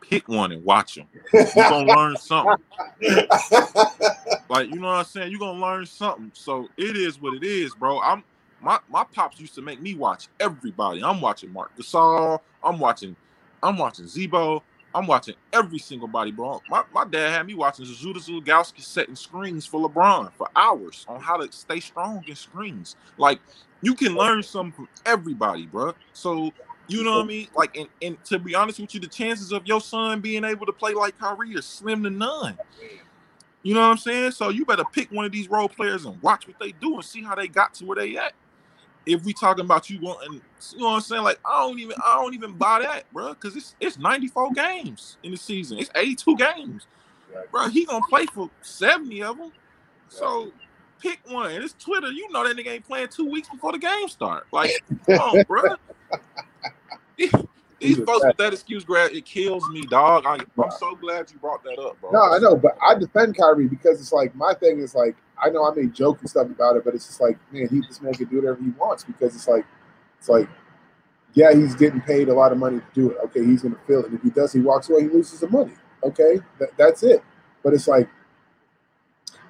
Pick 0.00 0.28
one 0.28 0.50
and 0.50 0.64
watch 0.64 0.96
them. 0.96 1.06
You're 1.32 1.68
gonna 1.68 1.86
learn 1.94 2.16
something. 2.16 2.56
Like, 4.48 4.68
you 4.68 4.80
know 4.80 4.88
what 4.88 4.96
I'm 4.96 5.04
saying? 5.04 5.30
You're 5.30 5.40
gonna 5.40 5.60
learn 5.60 5.86
something. 5.86 6.30
So 6.34 6.68
it 6.76 6.96
is 6.96 7.20
what 7.20 7.34
it 7.34 7.44
is, 7.44 7.74
bro. 7.74 8.00
I'm 8.00 8.24
my 8.62 8.78
my 8.88 9.04
pops 9.04 9.40
used 9.40 9.54
to 9.56 9.62
make 9.62 9.80
me 9.80 9.94
watch 9.94 10.28
everybody. 10.40 11.02
I'm 11.02 11.20
watching 11.20 11.52
Marc 11.52 11.76
Gasol, 11.76 12.40
I'm 12.62 12.78
watching, 12.78 13.16
I'm 13.62 13.76
watching 13.76 14.06
Zebo, 14.06 14.62
I'm 14.94 15.06
watching 15.06 15.34
every 15.52 15.78
single 15.78 16.08
body, 16.08 16.30
bro. 16.30 16.62
My, 16.68 16.84
my 16.92 17.04
dad 17.04 17.30
had 17.30 17.46
me 17.46 17.54
watching 17.54 17.84
Zydrunas 17.84 18.28
Ilgauskas 18.28 18.82
setting 18.82 19.16
screens 19.16 19.66
for 19.66 19.88
LeBron 19.88 20.32
for 20.32 20.48
hours 20.54 21.04
on 21.08 21.20
how 21.20 21.36
to 21.36 21.50
stay 21.52 21.80
strong 21.80 22.24
in 22.26 22.36
screens. 22.36 22.96
Like 23.18 23.40
you 23.80 23.94
can 23.94 24.14
learn 24.14 24.42
something 24.42 24.72
from 24.72 24.88
everybody, 25.04 25.66
bro. 25.66 25.94
So 26.12 26.52
you 26.88 27.04
know 27.04 27.16
what 27.18 27.24
I 27.24 27.28
mean? 27.28 27.48
Like, 27.54 27.76
and, 27.76 27.88
and 28.02 28.22
to 28.24 28.38
be 28.38 28.54
honest 28.54 28.80
with 28.80 28.94
you, 28.94 29.00
the 29.00 29.06
chances 29.06 29.52
of 29.52 29.66
your 29.66 29.80
son 29.80 30.20
being 30.20 30.44
able 30.44 30.66
to 30.66 30.72
play 30.72 30.92
like 30.92 31.18
Kyrie 31.18 31.52
is 31.52 31.64
slim 31.64 32.02
to 32.02 32.10
none. 32.10 32.58
You 33.62 33.74
know 33.74 33.80
what 33.80 33.86
I'm 33.86 33.96
saying? 33.96 34.32
So 34.32 34.48
you 34.48 34.64
better 34.64 34.84
pick 34.84 35.10
one 35.12 35.24
of 35.24 35.32
these 35.32 35.48
role 35.48 35.68
players 35.68 36.04
and 36.04 36.20
watch 36.20 36.48
what 36.48 36.58
they 36.58 36.72
do 36.72 36.94
and 36.94 37.04
see 37.04 37.22
how 37.22 37.34
they 37.36 37.46
got 37.46 37.74
to 37.74 37.86
where 37.86 37.96
they 37.96 38.16
at. 38.16 38.32
If 39.04 39.24
we 39.24 39.32
talking 39.32 39.64
about 39.64 39.90
you 39.90 40.00
wanting, 40.00 40.40
you 40.72 40.78
know 40.78 40.86
what 40.86 40.94
I'm 40.94 41.00
saying? 41.00 41.22
Like 41.22 41.40
I 41.44 41.66
don't 41.66 41.78
even, 41.78 41.96
I 42.04 42.14
don't 42.16 42.34
even 42.34 42.52
buy 42.52 42.80
that, 42.80 43.12
bro, 43.12 43.30
because 43.34 43.56
it's 43.56 43.74
it's 43.80 43.98
94 43.98 44.52
games 44.52 45.16
in 45.22 45.32
the 45.32 45.36
season. 45.36 45.78
It's 45.78 45.90
82 45.94 46.36
games, 46.36 46.86
bro. 47.50 47.68
He 47.68 47.84
gonna 47.84 48.04
play 48.08 48.26
for 48.26 48.48
70 48.62 49.22
of 49.22 49.38
them. 49.38 49.52
So 50.08 50.52
pick 51.02 51.20
one. 51.28 51.50
And 51.50 51.64
it's 51.64 51.74
Twitter. 51.74 52.10
You 52.10 52.30
know 52.30 52.46
that 52.46 52.56
nigga 52.56 52.68
ain't 52.68 52.86
playing 52.86 53.08
two 53.08 53.28
weeks 53.28 53.48
before 53.48 53.72
the 53.72 53.78
game 53.78 54.08
start. 54.08 54.46
Like, 54.52 54.70
come 55.06 55.18
on, 55.18 55.44
bro. 55.44 55.62
These 57.82 57.98
folks 58.04 58.24
with 58.24 58.36
that 58.36 58.52
excuse, 58.52 58.84
grad, 58.84 59.10
it 59.10 59.24
kills 59.24 59.68
me, 59.70 59.82
dog. 59.82 60.24
I, 60.24 60.34
I'm 60.34 60.70
so 60.78 60.94
glad 60.94 61.28
you 61.32 61.38
brought 61.40 61.64
that 61.64 61.80
up, 61.80 62.00
bro. 62.00 62.12
No, 62.12 62.20
I 62.20 62.38
know, 62.38 62.54
but 62.54 62.78
I 62.80 62.94
defend 62.94 63.36
Kyrie 63.36 63.66
because 63.66 64.00
it's 64.00 64.12
like 64.12 64.32
my 64.36 64.54
thing 64.54 64.78
is 64.78 64.94
like 64.94 65.16
I 65.42 65.50
know 65.50 65.70
I 65.70 65.74
made 65.74 65.92
jokes 65.94 66.20
and 66.20 66.30
stuff 66.30 66.46
about 66.46 66.76
it, 66.76 66.84
but 66.84 66.94
it's 66.94 67.06
just 67.06 67.20
like 67.20 67.38
man, 67.52 67.68
he 67.68 67.80
this 67.80 68.00
man 68.00 68.14
can 68.14 68.26
do 68.26 68.36
whatever 68.36 68.62
he 68.62 68.70
wants 68.70 69.04
because 69.04 69.34
it's 69.34 69.48
like 69.48 69.66
it's 70.18 70.28
like 70.28 70.48
yeah, 71.34 71.52
he's 71.54 71.74
getting 71.74 72.00
paid 72.00 72.28
a 72.28 72.34
lot 72.34 72.52
of 72.52 72.58
money 72.58 72.78
to 72.78 72.86
do 72.94 73.10
it. 73.10 73.18
Okay, 73.24 73.44
he's 73.44 73.62
gonna 73.62 73.78
feel 73.86 74.04
it. 74.04 74.12
If 74.12 74.22
he 74.22 74.30
does, 74.30 74.52
he 74.52 74.60
walks 74.60 74.88
away, 74.90 75.02
he 75.02 75.08
loses 75.08 75.40
the 75.40 75.48
money. 75.48 75.72
Okay, 76.04 76.40
that, 76.58 76.70
that's 76.76 77.02
it. 77.02 77.22
But 77.62 77.74
it's 77.74 77.88
like 77.88 78.08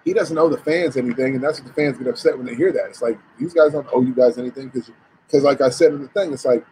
he 0.05 0.13
doesn't 0.13 0.37
owe 0.37 0.49
the 0.49 0.59
fans 0.59 0.97
anything, 0.97 1.35
and 1.35 1.43
that's 1.45 1.61
what 1.61 1.69
the 1.69 1.75
fans 1.75 1.99
get 1.99 2.07
upset 2.07 2.37
when 2.37 2.47
they 2.47 2.55
hear 2.55 2.73
that. 2.73 2.87
It's 2.89 3.03
like 3.03 3.19
these 3.39 3.53
guys 3.53 3.73
don't 3.73 3.87
owe 3.93 4.03
you 4.03 4.15
guys 4.15 4.39
anything 4.39 4.69
because 4.69 4.91
because 5.27 5.45
like 5.45 5.61
I 5.61 5.71
said 5.71 5.93
in 5.93 6.03
the 6.03 6.09
thing, 6.09 6.33
it's 6.33 6.45
like 6.45 6.65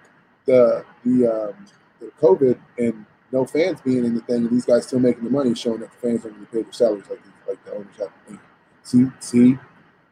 the 0.47 0.85
the 1.05 1.27
um, 1.27 1.67
the 2.01 2.11
COVID 2.21 2.59
and 2.79 3.07
no 3.33 3.45
fans 3.45 3.81
being 3.81 4.05
in 4.05 4.15
the 4.15 4.21
thing, 4.23 4.37
and 4.37 4.51
these 4.51 4.67
guys 4.67 4.87
still 4.87 5.01
making 5.01 5.25
the 5.25 5.31
money, 5.31 5.55
showing 5.55 5.81
that 5.81 5.91
the 5.93 5.99
fans 5.99 6.23
don't 6.23 6.35
really 6.35 6.47
pay 6.47 6.63
their 6.63 6.73
salaries 6.73 7.05
like 7.09 7.21
like 7.49 7.65
the 7.65 7.73
owners 7.73 7.97
have 7.99 8.09
to 8.09 8.33
pay. 8.33 8.39
See, 8.83 9.07
see, 9.21 9.59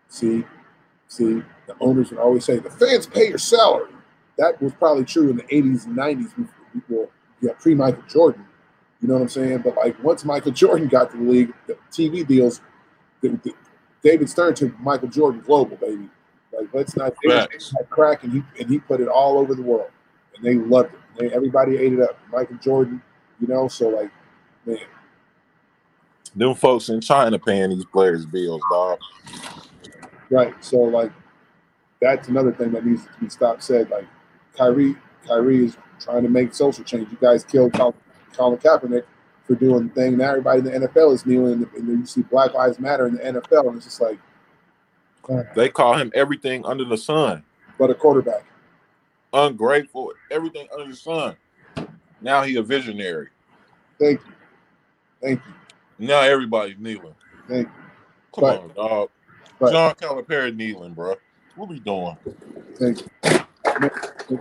see, 0.09 0.45
see. 1.09 1.43
The 1.67 1.77
owners 1.81 2.11
would 2.11 2.19
always 2.19 2.45
say 2.45 2.59
the 2.59 2.71
fans 2.71 3.07
pay 3.07 3.29
your 3.29 3.39
salary. 3.39 3.91
That 4.39 4.61
was 4.63 4.73
probably 4.73 5.05
true 5.05 5.31
in 5.31 5.37
the 5.37 5.43
'80s 5.45 5.87
and 5.87 5.97
'90s 5.97 6.33
before, 6.75 7.09
yeah, 7.41 7.53
pre 7.59 7.75
Michael 7.75 8.05
Jordan. 8.09 8.45
You 9.01 9.09
know 9.09 9.15
what 9.15 9.23
I'm 9.23 9.29
saying? 9.29 9.59
But 9.59 9.77
like 9.77 10.03
once 10.03 10.25
Michael 10.25 10.53
Jordan 10.53 10.89
got 10.89 11.11
to 11.13 11.17
the 11.17 11.23
league, 11.23 11.53
the 11.67 11.77
TV 11.91 12.27
deals, 12.27 12.61
the, 13.21 13.29
the, 13.43 13.55
David 14.03 14.29
Stern 14.29 14.55
took 14.55 14.79
Michael 14.81 15.09
Jordan 15.09 15.41
global, 15.41 15.77
baby. 15.77 16.09
Like 16.53 16.69
let's 16.73 16.97
not 16.97 17.15
crack, 17.91 18.25
and 18.25 18.33
he 18.33 18.43
and 18.61 18.71
he 18.71 18.79
put 18.79 19.01
it 19.01 19.09
all 19.09 19.39
over 19.39 19.55
the 19.55 19.63
world, 19.63 19.91
and 20.37 20.45
they 20.45 20.55
loved 20.55 20.95
it. 20.95 21.01
They, 21.19 21.33
everybody 21.33 21.77
ate 21.77 21.93
it 21.93 22.01
up. 22.01 22.19
Michael 22.33 22.57
Jordan, 22.57 23.03
you 23.41 23.47
know. 23.47 23.69
So 23.69 23.89
like, 23.89 24.11
man, 24.67 24.79
them 26.39 26.55
folks 26.55 26.89
in 26.89 27.01
China 27.01 27.39
paying 27.39 27.71
these 27.71 27.85
players 27.85 28.25
bills, 28.25 28.63
dog. 28.71 28.99
Right. 30.31 30.55
So 30.65 30.79
like, 30.79 31.13
that's 32.01 32.29
another 32.29 32.53
thing 32.53 32.73
that 32.73 32.87
needs 32.87 33.05
to 33.05 33.11
be 33.21 33.29
stopped. 33.29 33.63
Said 33.63 33.91
like, 33.91 34.07
Kyrie, 34.57 34.97
Kyrie 35.27 35.67
is 35.67 35.77
trying 36.01 36.23
to 36.23 36.29
make 36.29 36.55
social 36.55 36.85
change. 36.85 37.11
You 37.11 37.19
guys 37.21 37.45
killed 37.45 37.73
Colin, 37.73 37.95
Colin 38.35 38.59
Kaepernick 38.59 39.05
for 39.49 39.55
doing 39.55 39.89
the 39.89 39.95
thing. 39.95 40.17
Now 40.19 40.31
everybody 40.31 40.61
in 40.61 40.65
the 40.65 40.89
NFL 40.89 41.15
is 41.15 41.27
kneeling, 41.27 41.69
and, 41.77 41.89
you 41.89 42.07
see 42.07 42.23
Black 42.23 42.55
Lives 42.55 42.79
Matter 42.79 43.07
in 43.07 43.15
the 43.15 43.23
NFL, 43.23 43.69
and 43.69 43.77
it's 43.77 43.87
just 43.87 44.01
like 44.01 44.19
uh, 45.29 45.43
they 45.55 45.69
call 45.69 45.95
him 45.95 46.13
everything 46.15 46.65
under 46.65 46.85
the 46.85 46.97
sun, 46.97 47.45
but 47.79 47.91
a 47.91 47.95
quarterback. 47.95 48.45
Ungrateful, 49.33 50.13
everything 50.31 50.67
under 50.73 50.91
the 50.91 50.97
sun. 50.97 51.37
Now 52.21 52.43
he 52.43 52.57
a 52.57 52.63
visionary. 52.63 53.29
Thank 53.99 54.21
you, 54.21 54.33
thank 55.21 55.41
you. 55.45 55.53
Now 55.99 56.21
everybody's 56.21 56.79
kneeling. 56.79 57.15
Thank 57.49 57.69
you. 57.69 57.73
Come 58.35 58.43
but, 58.43 58.61
on, 58.61 58.73
dog. 58.75 59.11
But, 59.59 59.73
John 59.73 59.95
Calipari 59.95 60.55
kneeling, 60.55 60.95
bro. 60.95 61.17
What 61.57 61.69
we 61.69 61.81
doing? 61.81 62.17
Thank 62.79 63.01
you. 63.01 63.09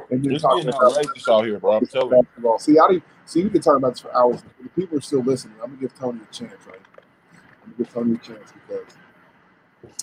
And 0.09 0.31
it's 0.31 0.43
getting 0.43 0.73
outrageous 0.73 1.27
out 1.27 1.45
here, 1.45 1.59
bro. 1.59 1.77
I'm 1.77 1.87
telling 1.87 2.23
you. 2.37 2.55
See, 2.59 2.77
I 2.77 3.01
see. 3.25 3.43
We 3.43 3.49
can 3.49 3.61
talk 3.61 3.77
about 3.77 3.93
this 3.93 4.01
for 4.01 4.15
hours. 4.15 4.43
The 4.61 4.69
people 4.69 4.97
are 4.97 5.01
still 5.01 5.23
listening. 5.23 5.55
I'm 5.63 5.69
gonna 5.71 5.81
give 5.81 5.93
Tony 5.95 6.19
a 6.21 6.33
chance, 6.33 6.53
right? 6.67 6.79
I'm 7.63 7.71
gonna 7.71 7.77
give 7.77 7.93
Tony 7.93 8.15
a 8.15 8.17
chance 8.17 8.51
because 8.51 8.93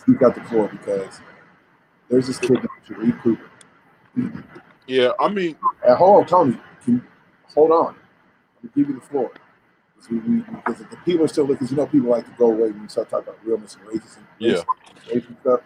he 0.06 0.14
got 0.14 0.34
the 0.34 0.42
floor 0.42 0.68
because 0.68 1.20
there's 2.08 2.26
this 2.26 2.38
kid 2.38 2.52
named 2.52 2.68
Sharife 2.88 3.22
Cooper. 3.22 3.50
Yeah, 4.86 5.10
I 5.20 5.28
mean, 5.28 5.56
hold 5.86 6.22
on, 6.22 6.26
Tony. 6.26 6.60
Can, 6.84 7.06
hold 7.54 7.70
on. 7.70 7.86
I'm 7.86 8.70
gonna 8.70 8.72
give 8.74 8.88
you 8.88 8.94
the 9.00 9.06
floor. 9.06 9.30
We, 10.10 10.18
we, 10.18 10.36
because 10.40 10.78
the 10.78 10.96
people 11.04 11.24
are 11.24 11.28
still 11.28 11.46
because 11.46 11.70
you 11.70 11.76
know 11.76 11.86
people 11.86 12.10
like 12.10 12.26
to 12.26 12.32
go 12.32 12.50
away 12.50 12.70
when 12.70 12.82
you 12.82 12.88
start 12.88 13.08
talking 13.08 13.28
about 13.28 13.44
realness 13.44 13.76
and 13.76 13.88
racism. 13.88 14.18
Yeah. 14.38 14.62
Racism 15.06 15.40
stuff. 15.40 15.60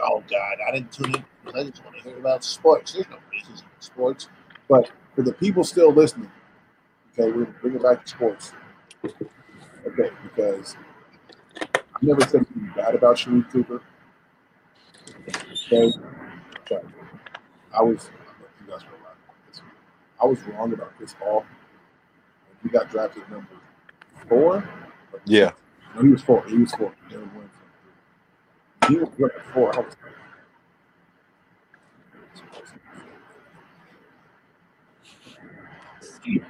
oh 0.00 0.22
God, 0.30 0.56
I 0.68 0.72
didn't 0.72 0.92
tune 0.92 1.14
in 1.16 1.24
I 1.48 1.64
just 1.64 1.84
want 1.84 1.96
to 1.96 2.02
hear 2.02 2.18
about 2.18 2.44
sports. 2.44 2.92
There's 2.92 3.08
no 3.08 3.16
racism 3.16 3.62
in 3.62 3.80
sports. 3.80 4.28
But 4.68 4.90
for 5.14 5.22
the 5.22 5.32
people 5.32 5.64
still 5.64 5.92
listening, 5.92 6.30
okay, 7.12 7.30
we're 7.32 7.44
gonna 7.44 7.56
bring 7.60 7.74
it 7.74 7.82
back 7.82 8.04
to 8.04 8.10
sports. 8.10 8.52
Okay, 9.86 10.10
because 10.22 10.76
I 11.66 11.80
never 12.02 12.20
said 12.20 12.46
anything 12.54 12.70
bad 12.76 12.94
about 12.94 13.16
Sharife 13.16 13.50
Cooper. 13.50 13.82
Okay, 15.72 15.92
I 17.72 17.82
was 17.82 18.10
I 20.22 20.26
was 20.26 20.38
wrong 20.42 20.72
about 20.72 20.96
Chris 20.96 21.14
Paul. 21.18 21.44
He 22.62 22.68
got 22.68 22.90
drafted 22.90 23.22
number 23.30 23.48
four. 24.28 24.68
Yeah. 25.24 25.52
No, 25.94 26.02
he 26.02 26.08
was 26.08 26.22
four. 26.22 26.44
He 26.46 26.58
was 26.58 26.72
four. 26.72 26.92
He 28.88 28.96
was 28.96 29.08
four. 29.52 29.76
I 29.76 29.80
was 29.80 29.96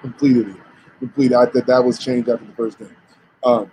completed 0.00 0.48
it. 0.48 0.56
Completed. 0.98 1.34
I 1.34 1.46
thought 1.46 1.66
that 1.66 1.84
was 1.84 1.98
changed 1.98 2.28
after 2.28 2.44
the 2.44 2.52
first 2.52 2.78
game. 2.78 2.94
Um, 3.44 3.70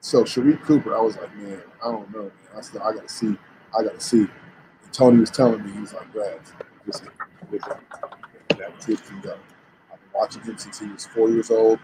so 0.00 0.24
Sharife 0.24 0.62
Cooper, 0.62 0.96
I 0.96 1.00
was 1.00 1.16
like, 1.16 1.34
man, 1.36 1.60
I 1.84 1.90
don't 1.90 2.12
know, 2.12 2.22
man. 2.22 2.32
I 2.56 2.60
still, 2.60 2.82
I 2.82 2.92
gotta 2.92 3.08
see, 3.08 3.36
I 3.76 3.82
gotta 3.82 4.00
see. 4.00 4.20
And 4.20 4.92
Tony 4.92 5.20
was 5.20 5.30
telling 5.30 5.64
me, 5.64 5.72
he 5.72 5.80
was 5.80 5.92
like, 5.92 6.12
Brad, 6.12 6.40
this 6.86 7.02
that 8.58 8.80
kid 8.84 9.04
can 9.04 9.20
go. 9.20 9.36
I've 9.92 10.00
been 10.00 10.10
watching 10.14 10.42
him 10.42 10.58
since 10.58 10.80
he 10.80 10.86
was 10.86 11.06
four 11.06 11.30
years 11.30 11.50
old. 11.50 11.78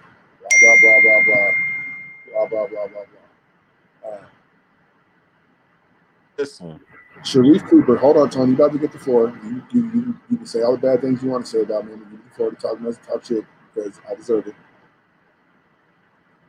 Blah 0.64 0.76
blah 0.80 1.00
blah 1.02 1.22
blah 1.24 1.50
blah, 2.32 2.46
blah 2.46 2.46
blah 2.48 2.66
blah 2.66 2.86
blah 2.88 3.04
blah. 3.04 4.10
Uh, 4.10 4.24
Listen, 6.38 6.80
Sharife 7.20 7.68
Cooper, 7.68 7.96
hold 7.96 8.16
on, 8.16 8.30
Tony. 8.30 8.52
You 8.52 8.54
about 8.54 8.72
to 8.72 8.78
get 8.78 8.90
the 8.90 8.98
floor. 8.98 9.38
You, 9.44 9.62
you, 9.70 9.90
you, 9.92 10.18
you, 10.30 10.36
can 10.38 10.46
say 10.46 10.62
all 10.62 10.72
the 10.72 10.78
bad 10.78 11.02
things 11.02 11.22
you 11.22 11.28
want 11.28 11.44
to 11.44 11.50
say 11.50 11.60
about 11.60 11.84
me. 11.84 11.92
I'm 11.92 11.98
give 11.98 12.24
the 12.24 12.34
floor 12.34 12.50
to 12.50 12.56
talk, 12.56 12.78
talk 13.06 13.24
shit 13.24 13.44
because 13.74 14.00
I 14.10 14.14
deserve 14.14 14.46
it. 14.46 14.54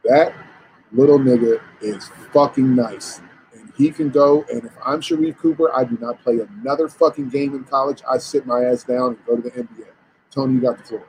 That 0.06 0.34
little 0.94 1.20
nigga 1.20 1.62
is 1.82 2.10
fucking 2.32 2.74
nice. 2.74 3.20
And 3.54 3.70
he 3.76 3.92
can 3.92 4.12
go. 4.12 4.46
And 4.50 4.64
if 4.64 4.72
I'm 4.86 5.02
Sharife 5.02 5.38
Cooper, 5.40 5.76
I 5.76 5.84
do 5.84 5.98
not 6.00 6.22
play 6.24 6.40
another 6.40 6.88
fucking 6.88 7.30
game 7.30 7.54
in 7.54 7.66
college. 7.66 8.02
I 8.10 8.18
sit 8.20 8.46
my 8.46 8.64
ass 8.64 8.86
down 8.86 9.18
and 9.18 9.26
go 9.26 9.36
to 9.36 9.42
the 9.42 9.52
NBA. 9.52 9.90
Tony, 10.32 10.54
you 10.54 10.62
got 10.62 10.78
the 10.78 10.84
floor. 10.86 11.06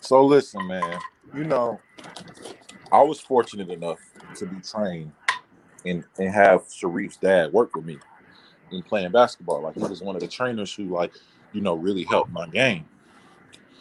So 0.00 0.24
listen, 0.24 0.66
man. 0.66 1.00
You 1.32 1.44
know, 1.44 1.80
I 2.92 3.02
was 3.02 3.20
fortunate 3.20 3.70
enough 3.70 3.98
to 4.36 4.46
be 4.46 4.60
trained 4.60 5.12
and 5.84 6.04
and 6.18 6.30
have 6.30 6.62
Sharife's 6.68 7.16
dad 7.16 7.52
work 7.52 7.74
with 7.74 7.84
me 7.84 7.98
in 8.70 8.82
playing 8.82 9.12
basketball. 9.12 9.62
Like 9.62 9.74
he 9.74 9.80
was 9.80 10.02
one 10.02 10.16
of 10.16 10.20
the 10.20 10.28
trainers 10.28 10.74
who 10.74 10.84
like, 10.84 11.12
you 11.52 11.60
know, 11.60 11.74
really 11.74 12.04
helped 12.04 12.30
my 12.30 12.48
game. 12.48 12.86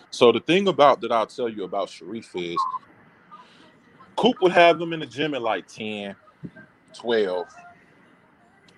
So 0.09 0.31
the 0.31 0.39
thing 0.39 0.67
about 0.67 1.01
that 1.01 1.11
I'll 1.11 1.27
tell 1.27 1.49
you 1.49 1.63
about 1.63 1.89
Sharif 1.89 2.35
is 2.35 2.57
Coop 4.15 4.35
would 4.41 4.51
have 4.51 4.79
them 4.79 4.93
in 4.93 4.99
the 4.99 5.05
gym 5.05 5.33
at 5.33 5.41
like 5.41 5.67
10, 5.67 6.15
12. 6.93 7.47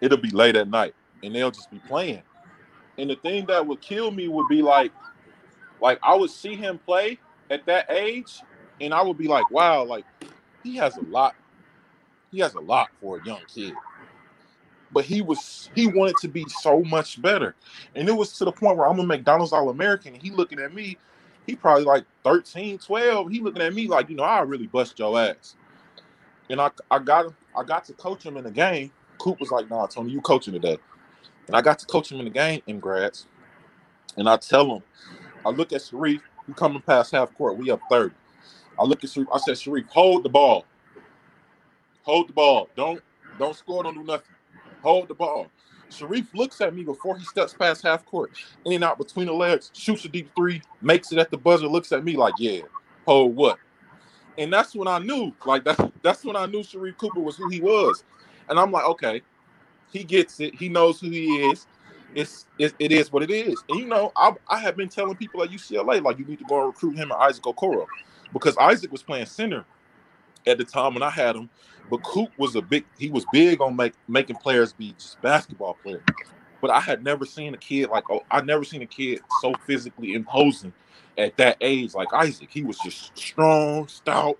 It'll 0.01 0.17
be 0.17 0.29
late 0.29 0.55
at 0.55 0.69
night 0.69 0.95
and 1.23 1.35
they'll 1.35 1.51
just 1.51 1.71
be 1.71 1.79
playing. 1.79 2.23
And 2.97 3.09
the 3.09 3.15
thing 3.17 3.45
that 3.47 3.65
would 3.65 3.81
kill 3.81 4.11
me 4.11 4.27
would 4.27 4.47
be 4.47 4.61
like, 4.61 4.91
like 5.81 5.99
I 6.01 6.15
would 6.15 6.29
see 6.29 6.55
him 6.55 6.79
play 6.79 7.19
at 7.49 7.65
that 7.65 7.91
age, 7.91 8.41
and 8.80 8.93
I 8.93 9.02
would 9.02 9.18
be 9.18 9.27
like, 9.27 9.49
wow, 9.52 9.84
like 9.84 10.06
he 10.64 10.76
has 10.77 10.97
a 10.97 11.02
lot 11.02 11.35
he 12.31 12.39
has 12.39 12.56
a 12.56 12.60
lot 12.60 12.89
for 12.99 13.18
a 13.18 13.23
young 13.23 13.41
kid. 13.47 13.73
But 14.91 15.06
he 15.06 15.22
was 15.22 15.69
he 15.76 15.88
wanted 15.88 16.18
to 16.18 16.27
be 16.27 16.47
so 16.49 16.81
much 16.84 17.22
better. 17.22 17.56
And 17.95 18.07
it 18.07 18.14
was 18.14 18.34
to 18.38 18.45
the 18.45 18.52
point 18.52 18.77
where 18.77 18.88
I'm 18.88 18.99
a 18.99 19.06
McDonald's 19.06 19.53
All 19.53 19.69
American 19.69 20.14
and 20.14 20.22
he 20.22 20.31
looking 20.31 20.60
at 20.60 20.73
me, 20.73 20.97
he 21.45 21.56
probably 21.56 21.84
like 21.85 22.06
13, 22.23 22.77
12. 22.80 23.31
He 23.31 23.41
looking 23.41 23.61
at 23.61 23.73
me 23.73 23.88
like, 23.88 24.10
you 24.10 24.15
know, 24.15 24.23
I 24.23 24.41
really 24.41 24.68
bust 24.68 24.99
your 24.99 25.19
ass. 25.19 25.56
And 26.49 26.61
I 26.61 26.72
I 26.91 26.99
got 26.99 27.34
I 27.57 27.64
got 27.64 27.85
to 27.85 27.93
coach 27.93 28.23
him 28.23 28.38
in 28.38 28.43
the 28.43 28.52
game. 28.52 28.91
Coop 29.18 29.39
was 29.39 29.52
like, 29.52 29.69
nah, 29.69 29.88
Tony, 29.88 30.11
you 30.11 30.22
coaching 30.22 30.53
today. 30.53 30.77
And 31.47 31.56
I 31.56 31.61
got 31.61 31.80
to 31.80 31.85
coach 31.85 32.11
him 32.11 32.19
in 32.19 32.26
the 32.26 32.31
game 32.31 32.61
in 32.68 32.80
grads. 32.80 33.27
And 34.18 34.30
I 34.30 34.38
tell 34.38 34.76
him, 34.77 34.84
I 35.45 35.49
look 35.49 35.73
at 35.73 35.81
Sharife, 35.81 36.22
he 36.47 36.53
coming 36.53 36.81
past 36.81 37.11
half 37.11 37.34
court. 37.34 37.57
We 37.57 37.72
up 37.72 37.81
30. 37.89 38.14
I 38.80 38.84
look 38.84 39.03
at 39.03 39.10
Sharife, 39.10 39.27
I 39.34 39.38
said, 39.39 39.56
Sharife, 39.56 39.88
hold 39.89 40.23
the 40.23 40.30
ball. 40.30 40.65
Hold 42.03 42.30
the 42.30 42.34
ball. 42.34 42.69
Don't 42.76 43.02
don't 43.38 43.56
score. 43.56 43.84
Don't 43.84 43.95
do 43.95 44.03
nothing. 44.03 44.35
Hold 44.81 45.07
the 45.07 45.15
ball. 45.15 45.47
Sharife 45.89 46.27
looks 46.34 46.61
at 46.61 46.73
me 46.73 46.84
before 46.84 47.18
he 47.18 47.26
steps 47.26 47.53
past 47.53 47.84
half 47.84 48.06
court, 48.06 48.31
in 48.65 48.73
and 48.73 48.84
out 48.84 48.97
between 48.97 49.27
the 49.27 49.34
legs, 49.34 49.72
shoots 49.73 50.06
a 50.06 50.10
deep 50.10 50.30
three, 50.35 50.61
makes 50.81 51.11
it 51.11 51.18
at 51.19 51.31
the 51.31 51.38
buzzer, 51.38 51.68
looks 51.68 51.91
at 51.91 52.03
me 52.03 52.15
like, 52.15 52.35
yeah, 52.38 52.61
hold 53.06 53.35
what? 53.35 53.60
And 54.38 54.52
that's 54.52 54.76
when 54.76 54.88
I 54.88 54.99
knew, 54.99 55.34
like 55.45 55.64
that's 55.64 55.81
that's 56.03 56.23
when 56.23 56.35
I 56.35 56.45
knew 56.45 56.60
Sharife 56.60 56.97
Cooper 56.97 57.19
was 57.22 57.38
who 57.38 57.49
he 57.49 57.61
was. 57.61 58.03
And 58.49 58.60
I'm 58.60 58.72
like, 58.72 58.85
okay, 58.85 59.22
he 59.91 60.03
gets 60.03 60.39
it. 60.39 60.53
He 60.56 60.69
knows 60.69 60.99
who 60.99 61.10
he 61.10 61.49
is. 61.52 61.68
It's 62.14 62.45
it, 62.60 62.76
it 62.80 62.91
is 62.91 63.11
what 63.11 63.23
it 63.23 63.31
is. 63.31 63.64
And 63.68 63.80
you 63.80 63.88
know, 63.88 64.11
I, 64.15 64.34
I 64.47 64.60
have 64.60 64.77
been 64.77 64.89
telling 64.89 65.15
people 65.15 65.41
at 65.43 65.49
UCLA 65.49 66.03
like 66.03 66.19
you 66.19 66.26
need 66.26 66.39
to 66.39 66.45
go 66.45 66.57
and 66.60 66.68
recruit 66.68 66.95
him 66.95 67.11
and 67.11 67.19
Isaac 67.22 67.43
Okoro 67.43 67.88
because 68.34 68.57
Isaac 68.57 68.91
was 68.91 69.03
playing 69.03 69.26
center 69.26 69.65
at 70.47 70.57
the 70.57 70.64
time 70.64 70.93
when 70.93 71.03
I 71.03 71.10
had 71.10 71.35
him 71.35 71.49
but 71.89 72.03
Coop 72.03 72.30
was 72.38 72.56
a 72.56 72.61
big 72.61 72.85
he 72.97 73.10
was 73.10 73.26
big 73.31 73.61
on 73.61 73.76
make, 73.76 73.93
making 74.07 74.38
players 74.38 74.73
be 74.73 74.93
just 74.93 75.22
basketball 75.22 75.76
players. 75.84 76.02
But 76.61 76.72
I 76.72 76.80
had 76.80 77.03
never 77.03 77.26
seen 77.26 77.53
a 77.53 77.57
kid 77.57 77.89
like 77.89 78.10
oh 78.10 78.22
I 78.31 78.41
never 78.41 78.64
seen 78.64 78.81
a 78.81 78.88
kid 78.88 79.22
so 79.41 79.53
physically 79.65 80.14
imposing 80.14 80.73
at 81.18 81.38
that 81.38 81.57
age 81.61 81.93
like 81.93 82.14
Isaac. 82.14 82.49
He 82.52 82.64
was 82.64 82.77
just 82.80 83.18
strong, 83.18 83.88
stout. 83.88 84.39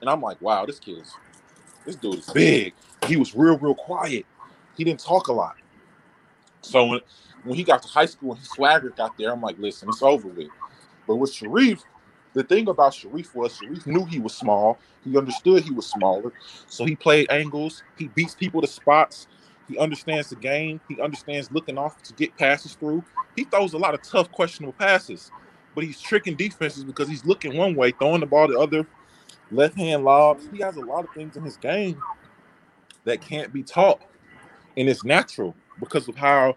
And 0.00 0.08
I'm 0.08 0.22
like, 0.22 0.40
wow, 0.40 0.64
this 0.66 0.78
kid's 0.78 1.12
this 1.84 1.96
dude 1.96 2.16
is 2.16 2.30
big. 2.30 2.74
He 3.06 3.16
was 3.16 3.34
real, 3.34 3.58
real 3.58 3.74
quiet. 3.74 4.26
He 4.76 4.84
didn't 4.84 5.00
talk 5.00 5.28
a 5.28 5.32
lot. 5.32 5.56
So 6.60 6.86
when, 6.86 7.00
when 7.44 7.56
he 7.56 7.64
got 7.64 7.82
to 7.82 7.88
high 7.88 8.06
school 8.06 8.32
and 8.32 8.38
his 8.38 8.50
swagger 8.50 8.90
got 8.90 9.16
there, 9.16 9.32
I'm 9.32 9.40
like, 9.40 9.58
listen, 9.58 9.88
it's 9.88 10.02
over 10.02 10.28
with. 10.28 10.48
But 11.06 11.16
with 11.16 11.32
Sharife, 11.32 11.82
the 12.38 12.44
thing 12.44 12.68
about 12.68 12.92
Sharife 12.92 13.34
was 13.34 13.58
Sharife 13.58 13.84
knew 13.84 14.04
he 14.04 14.20
was 14.20 14.32
small. 14.32 14.78
He 15.04 15.18
understood 15.18 15.64
he 15.64 15.72
was 15.72 15.88
smaller. 15.88 16.32
So 16.68 16.84
he 16.84 16.94
played 16.94 17.28
angles. 17.30 17.82
He 17.96 18.06
beats 18.06 18.36
people 18.36 18.60
to 18.60 18.68
spots. 18.68 19.26
He 19.68 19.76
understands 19.76 20.30
the 20.30 20.36
game. 20.36 20.80
He 20.88 21.00
understands 21.00 21.50
looking 21.50 21.76
off 21.76 22.00
to 22.04 22.12
get 22.14 22.36
passes 22.36 22.74
through. 22.74 23.02
He 23.34 23.42
throws 23.42 23.72
a 23.72 23.78
lot 23.78 23.94
of 23.94 24.02
tough, 24.02 24.30
questionable 24.30 24.72
passes. 24.74 25.32
but 25.74 25.82
he's 25.82 26.00
tricking 26.00 26.36
defenses 26.36 26.84
because 26.84 27.08
he's 27.08 27.24
looking 27.24 27.56
one 27.56 27.74
way, 27.74 27.90
throwing 27.90 28.20
the 28.20 28.26
ball 28.26 28.46
the 28.46 28.58
other, 28.58 28.86
left 29.50 29.76
hand 29.76 30.04
lobs. 30.04 30.48
He 30.52 30.58
has 30.60 30.76
a 30.76 30.80
lot 30.80 31.04
of 31.04 31.10
things 31.10 31.36
in 31.36 31.42
his 31.42 31.56
game 31.56 32.00
that 33.04 33.20
can't 33.20 33.52
be 33.52 33.64
taught, 33.64 34.00
and 34.76 34.88
it's 34.88 35.04
natural 35.04 35.56
because 35.80 36.06
of 36.06 36.14
how 36.14 36.56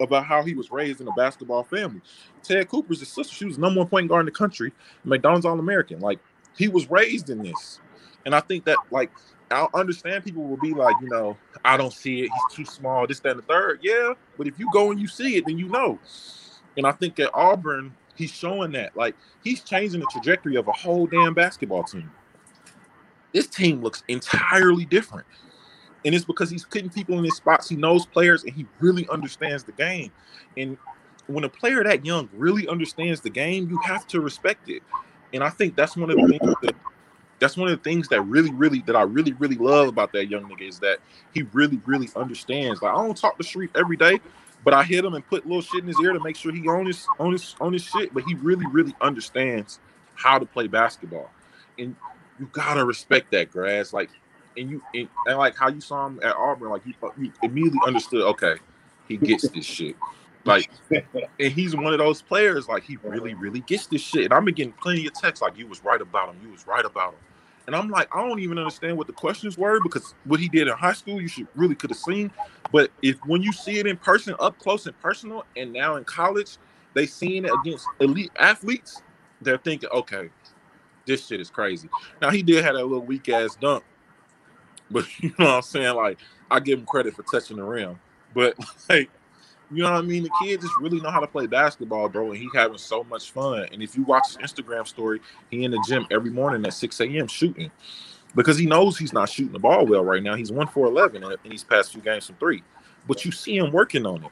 about 0.00 0.24
how 0.24 0.42
he 0.42 0.54
was 0.54 0.70
raised 0.70 1.00
in 1.00 1.08
a 1.08 1.12
basketball 1.12 1.62
family. 1.62 2.00
Ted 2.42 2.68
Cooper's 2.68 3.00
his 3.00 3.08
sister; 3.08 3.34
she 3.34 3.44
was 3.44 3.58
number 3.58 3.78
one 3.80 3.88
point 3.88 4.08
guard 4.08 4.22
in 4.22 4.26
the 4.26 4.32
country, 4.32 4.72
McDonald's 5.04 5.46
All 5.46 5.58
American. 5.58 6.00
Like 6.00 6.18
he 6.56 6.68
was 6.68 6.90
raised 6.90 7.30
in 7.30 7.42
this, 7.42 7.80
and 8.26 8.34
I 8.34 8.40
think 8.40 8.64
that 8.64 8.78
like 8.90 9.10
I 9.50 9.66
understand 9.74 10.24
people 10.24 10.44
will 10.44 10.56
be 10.56 10.72
like, 10.74 10.96
you 11.02 11.08
know, 11.08 11.36
I 11.64 11.76
don't 11.76 11.92
see 11.92 12.20
it. 12.22 12.30
He's 12.32 12.56
too 12.56 12.64
small. 12.64 13.06
This, 13.06 13.20
that, 13.20 13.32
and 13.32 13.38
the 13.40 13.44
third. 13.44 13.80
Yeah, 13.82 14.14
but 14.38 14.46
if 14.46 14.58
you 14.58 14.68
go 14.72 14.90
and 14.90 15.00
you 15.00 15.06
see 15.06 15.36
it, 15.36 15.44
then 15.46 15.58
you 15.58 15.68
know. 15.68 15.98
And 16.76 16.86
I 16.86 16.92
think 16.92 17.20
at 17.20 17.30
Auburn, 17.34 17.94
he's 18.14 18.32
showing 18.32 18.72
that. 18.72 18.96
Like 18.96 19.14
he's 19.44 19.60
changing 19.60 20.00
the 20.00 20.06
trajectory 20.10 20.56
of 20.56 20.68
a 20.68 20.72
whole 20.72 21.06
damn 21.06 21.34
basketball 21.34 21.84
team. 21.84 22.10
This 23.32 23.46
team 23.46 23.80
looks 23.82 24.02
entirely 24.08 24.84
different. 24.84 25.26
And 26.04 26.14
it's 26.14 26.24
because 26.24 26.50
he's 26.50 26.64
putting 26.64 26.90
people 26.90 27.18
in 27.18 27.24
his 27.24 27.36
spots. 27.36 27.68
He 27.68 27.76
knows 27.76 28.06
players 28.06 28.44
and 28.44 28.52
he 28.52 28.66
really 28.80 29.06
understands 29.08 29.64
the 29.64 29.72
game. 29.72 30.10
And 30.56 30.76
when 31.26 31.44
a 31.44 31.48
player 31.48 31.84
that 31.84 32.04
young 32.04 32.28
really 32.32 32.66
understands 32.68 33.20
the 33.20 33.30
game, 33.30 33.68
you 33.70 33.78
have 33.84 34.06
to 34.08 34.20
respect 34.20 34.68
it. 34.68 34.82
And 35.32 35.42
I 35.42 35.50
think 35.50 35.76
that's 35.76 35.96
one 35.96 36.10
of 36.10 36.16
the 36.16 36.38
things 36.38 36.54
that 36.62 36.74
that's 37.38 37.56
one 37.56 37.68
of 37.68 37.76
the 37.76 37.82
things 37.82 38.06
that 38.08 38.20
really, 38.22 38.52
really 38.52 38.82
that 38.86 38.94
I 38.94 39.02
really, 39.02 39.32
really 39.32 39.56
love 39.56 39.88
about 39.88 40.12
that 40.12 40.26
young 40.26 40.44
nigga 40.44 40.68
is 40.68 40.78
that 40.78 40.98
he 41.34 41.42
really, 41.52 41.80
really 41.86 42.08
understands. 42.14 42.80
Like 42.80 42.92
I 42.92 43.02
don't 43.02 43.16
talk 43.16 43.36
to 43.36 43.42
Street 43.42 43.70
every 43.74 43.96
day, 43.96 44.20
but 44.64 44.74
I 44.74 44.84
hit 44.84 45.04
him 45.04 45.14
and 45.14 45.26
put 45.26 45.44
little 45.44 45.60
shit 45.60 45.80
in 45.80 45.88
his 45.88 45.98
ear 46.00 46.12
to 46.12 46.20
make 46.20 46.36
sure 46.36 46.52
he 46.52 46.68
on 46.68 46.86
his 46.86 47.08
on 47.18 47.32
his 47.32 47.56
on 47.60 47.72
his 47.72 47.82
shit. 47.82 48.14
But 48.14 48.24
he 48.24 48.34
really, 48.34 48.66
really 48.66 48.94
understands 49.00 49.80
how 50.14 50.38
to 50.38 50.46
play 50.46 50.68
basketball, 50.68 51.30
and 51.78 51.96
you 52.38 52.48
gotta 52.52 52.84
respect 52.84 53.32
that, 53.32 53.50
grass. 53.50 53.92
Like, 53.92 54.10
and 54.56 54.70
you 54.70 54.82
and, 54.94 55.08
and 55.26 55.38
like 55.38 55.56
how 55.56 55.68
you 55.68 55.80
saw 55.80 56.06
him 56.06 56.20
at 56.22 56.34
Auburn, 56.36 56.70
like 56.70 56.82
you, 56.86 56.94
you 57.18 57.32
immediately 57.42 57.80
understood. 57.86 58.22
Okay, 58.22 58.56
he 59.08 59.16
gets 59.16 59.48
this 59.48 59.64
shit. 59.64 59.96
Like, 60.44 60.70
and 60.90 61.52
he's 61.52 61.76
one 61.76 61.92
of 61.92 61.98
those 62.00 62.20
players. 62.20 62.66
Like, 62.66 62.82
he 62.82 62.96
really, 63.04 63.34
really 63.34 63.60
gets 63.60 63.86
this 63.86 64.00
shit. 64.00 64.32
And 64.32 64.44
been 64.44 64.54
getting 64.54 64.72
plenty 64.72 65.06
of 65.06 65.12
texts 65.14 65.40
like, 65.40 65.56
"You 65.56 65.66
was 65.68 65.84
right 65.84 66.00
about 66.00 66.30
him. 66.30 66.40
You 66.42 66.50
was 66.50 66.66
right 66.66 66.84
about 66.84 67.12
him." 67.12 67.20
And 67.66 67.76
I'm 67.76 67.88
like, 67.90 68.08
I 68.14 68.26
don't 68.26 68.40
even 68.40 68.58
understand 68.58 68.96
what 68.96 69.06
the 69.06 69.12
questions 69.12 69.56
were 69.56 69.80
because 69.80 70.14
what 70.24 70.40
he 70.40 70.48
did 70.48 70.66
in 70.66 70.74
high 70.74 70.94
school, 70.94 71.20
you 71.20 71.28
should 71.28 71.46
really 71.54 71.74
could 71.74 71.90
have 71.90 71.98
seen. 71.98 72.30
But 72.72 72.90
if 73.02 73.16
when 73.26 73.42
you 73.42 73.52
see 73.52 73.78
it 73.78 73.86
in 73.86 73.96
person, 73.96 74.34
up 74.40 74.58
close 74.58 74.86
and 74.86 74.98
personal, 75.00 75.44
and 75.56 75.72
now 75.72 75.96
in 75.96 76.04
college, 76.04 76.56
they 76.94 77.06
seeing 77.06 77.44
it 77.44 77.52
against 77.60 77.86
elite 78.00 78.32
athletes, 78.38 79.02
they're 79.40 79.58
thinking, 79.58 79.88
okay, 79.90 80.30
this 81.06 81.26
shit 81.26 81.40
is 81.40 81.50
crazy. 81.50 81.88
Now 82.20 82.30
he 82.30 82.42
did 82.42 82.64
have 82.64 82.74
that 82.74 82.84
little 82.84 83.04
weak 83.04 83.28
ass 83.28 83.56
dunk, 83.60 83.84
but 84.92 85.06
you 85.22 85.30
know 85.38 85.46
what 85.46 85.54
I'm 85.54 85.62
saying? 85.62 85.96
Like, 85.96 86.18
I 86.50 86.60
give 86.60 86.78
him 86.78 86.86
credit 86.86 87.14
for 87.14 87.22
touching 87.22 87.56
the 87.56 87.64
rim. 87.64 87.98
But 88.34 88.56
like 88.88 89.10
you 89.72 89.82
know 89.82 89.90
what 89.90 89.98
I 89.98 90.02
mean? 90.02 90.24
The 90.24 90.30
kid 90.42 90.60
just 90.60 90.76
really 90.80 91.00
know 91.00 91.10
how 91.10 91.20
to 91.20 91.26
play 91.26 91.46
basketball, 91.46 92.08
bro, 92.08 92.30
and 92.30 92.38
he 92.38 92.48
having 92.54 92.76
so 92.76 93.04
much 93.04 93.30
fun. 93.30 93.66
And 93.72 93.82
if 93.82 93.96
you 93.96 94.02
watch 94.02 94.28
his 94.28 94.36
Instagram 94.36 94.86
story, 94.86 95.20
he 95.50 95.64
in 95.64 95.70
the 95.70 95.82
gym 95.88 96.06
every 96.10 96.30
morning 96.30 96.64
at 96.66 96.74
6 96.74 97.00
a.m. 97.00 97.26
shooting 97.26 97.70
because 98.34 98.58
he 98.58 98.66
knows 98.66 98.98
he's 98.98 99.14
not 99.14 99.30
shooting 99.30 99.52
the 99.52 99.58
ball 99.58 99.86
well 99.86 100.04
right 100.04 100.22
now. 100.22 100.34
He's 100.34 100.52
one 100.52 100.66
for 100.66 100.86
11 100.86 101.22
in 101.22 101.50
these 101.50 101.64
past 101.64 101.92
few 101.92 102.02
games 102.02 102.26
from 102.26 102.36
three, 102.36 102.62
but 103.08 103.24
you 103.24 103.32
see 103.32 103.56
him 103.56 103.72
working 103.72 104.04
on 104.04 104.24
it, 104.24 104.30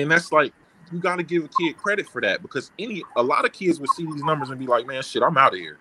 and 0.00 0.10
that's 0.10 0.32
like 0.32 0.52
you 0.92 0.98
got 0.98 1.16
to 1.16 1.22
give 1.22 1.44
a 1.44 1.48
kid 1.48 1.76
credit 1.76 2.08
for 2.08 2.20
that 2.20 2.42
because 2.42 2.70
any 2.78 3.02
a 3.16 3.22
lot 3.22 3.44
of 3.44 3.52
kids 3.52 3.80
would 3.80 3.90
see 3.90 4.04
these 4.04 4.22
numbers 4.24 4.50
and 4.50 4.58
be 4.58 4.66
like, 4.66 4.86
man, 4.86 5.02
shit, 5.02 5.22
I'm 5.22 5.38
out 5.38 5.52
of 5.52 5.58
here. 5.58 5.78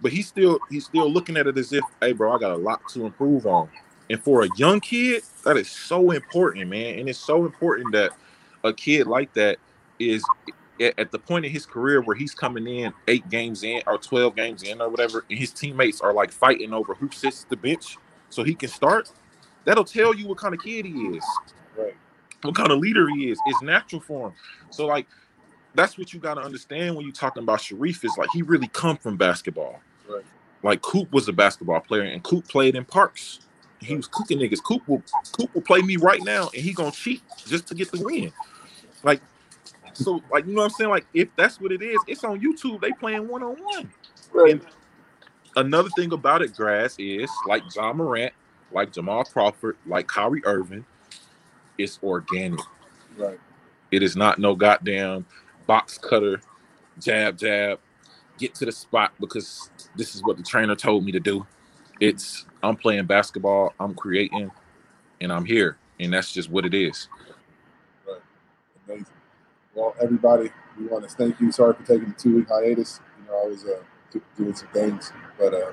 But 0.00 0.12
he's 0.12 0.28
still 0.28 0.60
he's 0.70 0.84
still 0.84 1.10
looking 1.10 1.36
at 1.36 1.46
it 1.46 1.58
as 1.58 1.72
if, 1.72 1.84
hey, 2.00 2.12
bro, 2.12 2.32
I 2.32 2.38
got 2.38 2.52
a 2.52 2.56
lot 2.56 2.86
to 2.90 3.06
improve 3.06 3.46
on. 3.46 3.68
And 4.10 4.22
for 4.22 4.42
a 4.42 4.48
young 4.56 4.80
kid, 4.80 5.22
that 5.44 5.56
is 5.56 5.70
so 5.70 6.12
important, 6.12 6.68
man. 6.68 6.98
And 6.98 7.08
it's 7.08 7.18
so 7.18 7.44
important 7.44 7.92
that 7.92 8.12
a 8.64 8.72
kid 8.72 9.06
like 9.06 9.32
that 9.34 9.58
is 9.98 10.24
at 10.80 11.10
the 11.10 11.18
point 11.18 11.44
in 11.44 11.50
his 11.50 11.66
career 11.66 12.00
where 12.00 12.16
he's 12.16 12.34
coming 12.34 12.66
in 12.66 12.92
eight 13.08 13.28
games 13.28 13.64
in 13.64 13.82
or 13.86 13.98
12 13.98 14.36
games 14.36 14.62
in 14.62 14.80
or 14.80 14.88
whatever, 14.88 15.24
and 15.28 15.38
his 15.38 15.50
teammates 15.50 16.00
are 16.00 16.12
like 16.12 16.30
fighting 16.30 16.72
over 16.72 16.94
who 16.94 17.10
sits 17.10 17.44
the 17.44 17.56
bench 17.56 17.98
so 18.30 18.44
he 18.44 18.54
can 18.54 18.68
start, 18.68 19.10
that'll 19.64 19.84
tell 19.84 20.14
you 20.14 20.28
what 20.28 20.38
kind 20.38 20.54
of 20.54 20.60
kid 20.60 20.86
he 20.86 20.92
is. 20.92 21.24
Right. 21.76 21.96
What 22.42 22.54
kind 22.54 22.70
of 22.70 22.78
leader 22.78 23.08
he 23.08 23.30
is. 23.30 23.38
It's 23.46 23.62
natural 23.62 24.00
for 24.00 24.28
him. 24.28 24.34
So 24.70 24.86
like 24.86 25.06
that's 25.74 25.98
what 25.98 26.12
you 26.12 26.20
gotta 26.20 26.40
understand 26.40 26.94
when 26.94 27.04
you're 27.04 27.12
talking 27.12 27.42
about 27.42 27.58
Sharife 27.60 28.04
is 28.04 28.16
like 28.16 28.30
he 28.32 28.42
really 28.42 28.68
come 28.68 28.96
from 28.96 29.16
basketball. 29.16 29.80
Right. 30.08 30.24
Like 30.62 30.82
Coop 30.82 31.12
was 31.12 31.28
a 31.28 31.32
basketball 31.32 31.80
player 31.80 32.02
and 32.02 32.22
Coop 32.22 32.48
played 32.48 32.74
in 32.74 32.84
parks 32.84 33.40
he 33.80 33.94
was 33.94 34.06
cooking 34.06 34.38
niggas. 34.38 34.62
Coop 34.62 34.86
will 34.88 35.02
Coop 35.32 35.54
will 35.54 35.62
play 35.62 35.80
me 35.82 35.96
right 35.96 36.22
now, 36.22 36.50
and 36.54 36.62
he 36.62 36.72
gonna 36.72 36.90
cheat 36.90 37.22
just 37.46 37.66
to 37.68 37.74
get 37.74 37.90
the 37.90 38.02
win. 38.04 38.32
Like, 39.02 39.20
so 39.92 40.22
like 40.30 40.46
you 40.46 40.54
know 40.54 40.62
what 40.62 40.64
I'm 40.66 40.70
saying? 40.70 40.90
Like, 40.90 41.06
if 41.14 41.28
that's 41.36 41.60
what 41.60 41.72
it 41.72 41.82
is, 41.82 41.98
it's 42.06 42.24
on 42.24 42.40
YouTube. 42.40 42.80
They 42.80 42.92
playing 42.92 43.28
one 43.28 43.42
on 43.42 43.56
one. 43.56 43.92
And 44.50 44.60
another 45.56 45.90
thing 45.90 46.12
about 46.12 46.42
it, 46.42 46.54
grass 46.54 46.96
is 46.98 47.30
like 47.46 47.62
Ja 47.74 47.92
Morant, 47.92 48.32
like 48.72 48.92
Jamal 48.92 49.24
Crawford, 49.24 49.76
like 49.86 50.06
Kyrie 50.08 50.44
Irving. 50.44 50.84
It's 51.78 51.98
organic. 52.02 52.60
Right. 53.16 53.38
It 53.90 54.02
is 54.02 54.16
not 54.16 54.38
no 54.38 54.54
goddamn 54.54 55.24
box 55.66 55.98
cutter, 55.98 56.40
jab 56.98 57.38
jab, 57.38 57.78
get 58.38 58.54
to 58.56 58.64
the 58.64 58.72
spot 58.72 59.12
because 59.20 59.70
this 59.96 60.14
is 60.14 60.22
what 60.22 60.36
the 60.36 60.42
trainer 60.42 60.74
told 60.74 61.04
me 61.04 61.12
to 61.12 61.20
do. 61.20 61.46
It's 62.00 62.46
I'm 62.62 62.76
playing 62.76 63.06
basketball, 63.06 63.74
I'm 63.78 63.94
creating, 63.94 64.50
and 65.20 65.32
I'm 65.32 65.44
here. 65.44 65.76
And 66.00 66.12
that's 66.12 66.32
just 66.32 66.50
what 66.50 66.64
it 66.64 66.74
is. 66.74 67.08
Right. 68.06 68.20
Amazing. 68.86 69.06
Well, 69.74 69.94
everybody, 70.00 70.50
we 70.78 70.86
want 70.86 71.08
to 71.08 71.14
thank 71.14 71.40
you. 71.40 71.50
Sorry 71.52 71.74
for 71.74 71.82
taking 71.82 72.08
the 72.08 72.14
two 72.14 72.36
week 72.36 72.48
hiatus. 72.48 73.00
You 73.20 73.26
know, 73.30 73.42
I 73.44 73.46
was 73.48 73.64
uh, 73.64 73.82
doing 74.36 74.54
some 74.54 74.68
things, 74.68 75.12
but 75.38 75.54
uh, 75.54 75.72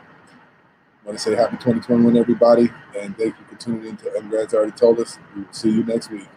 I 1.04 1.06
want 1.06 1.18
to 1.18 1.20
say 1.20 1.36
happy 1.36 1.58
2021, 1.58 2.18
everybody, 2.18 2.70
and 2.98 3.16
thank 3.18 3.36
you 3.40 3.46
for 3.48 3.56
tuning 3.56 3.86
in 3.86 3.98
to 3.98 4.06
MGrad's 4.06 4.54
already 4.54 4.72
told 4.72 5.00
us. 5.00 5.20
We 5.36 5.44
will 5.44 5.54
see 5.54 5.70
you 5.70 5.84
next 5.84 6.10
week. 6.10 6.28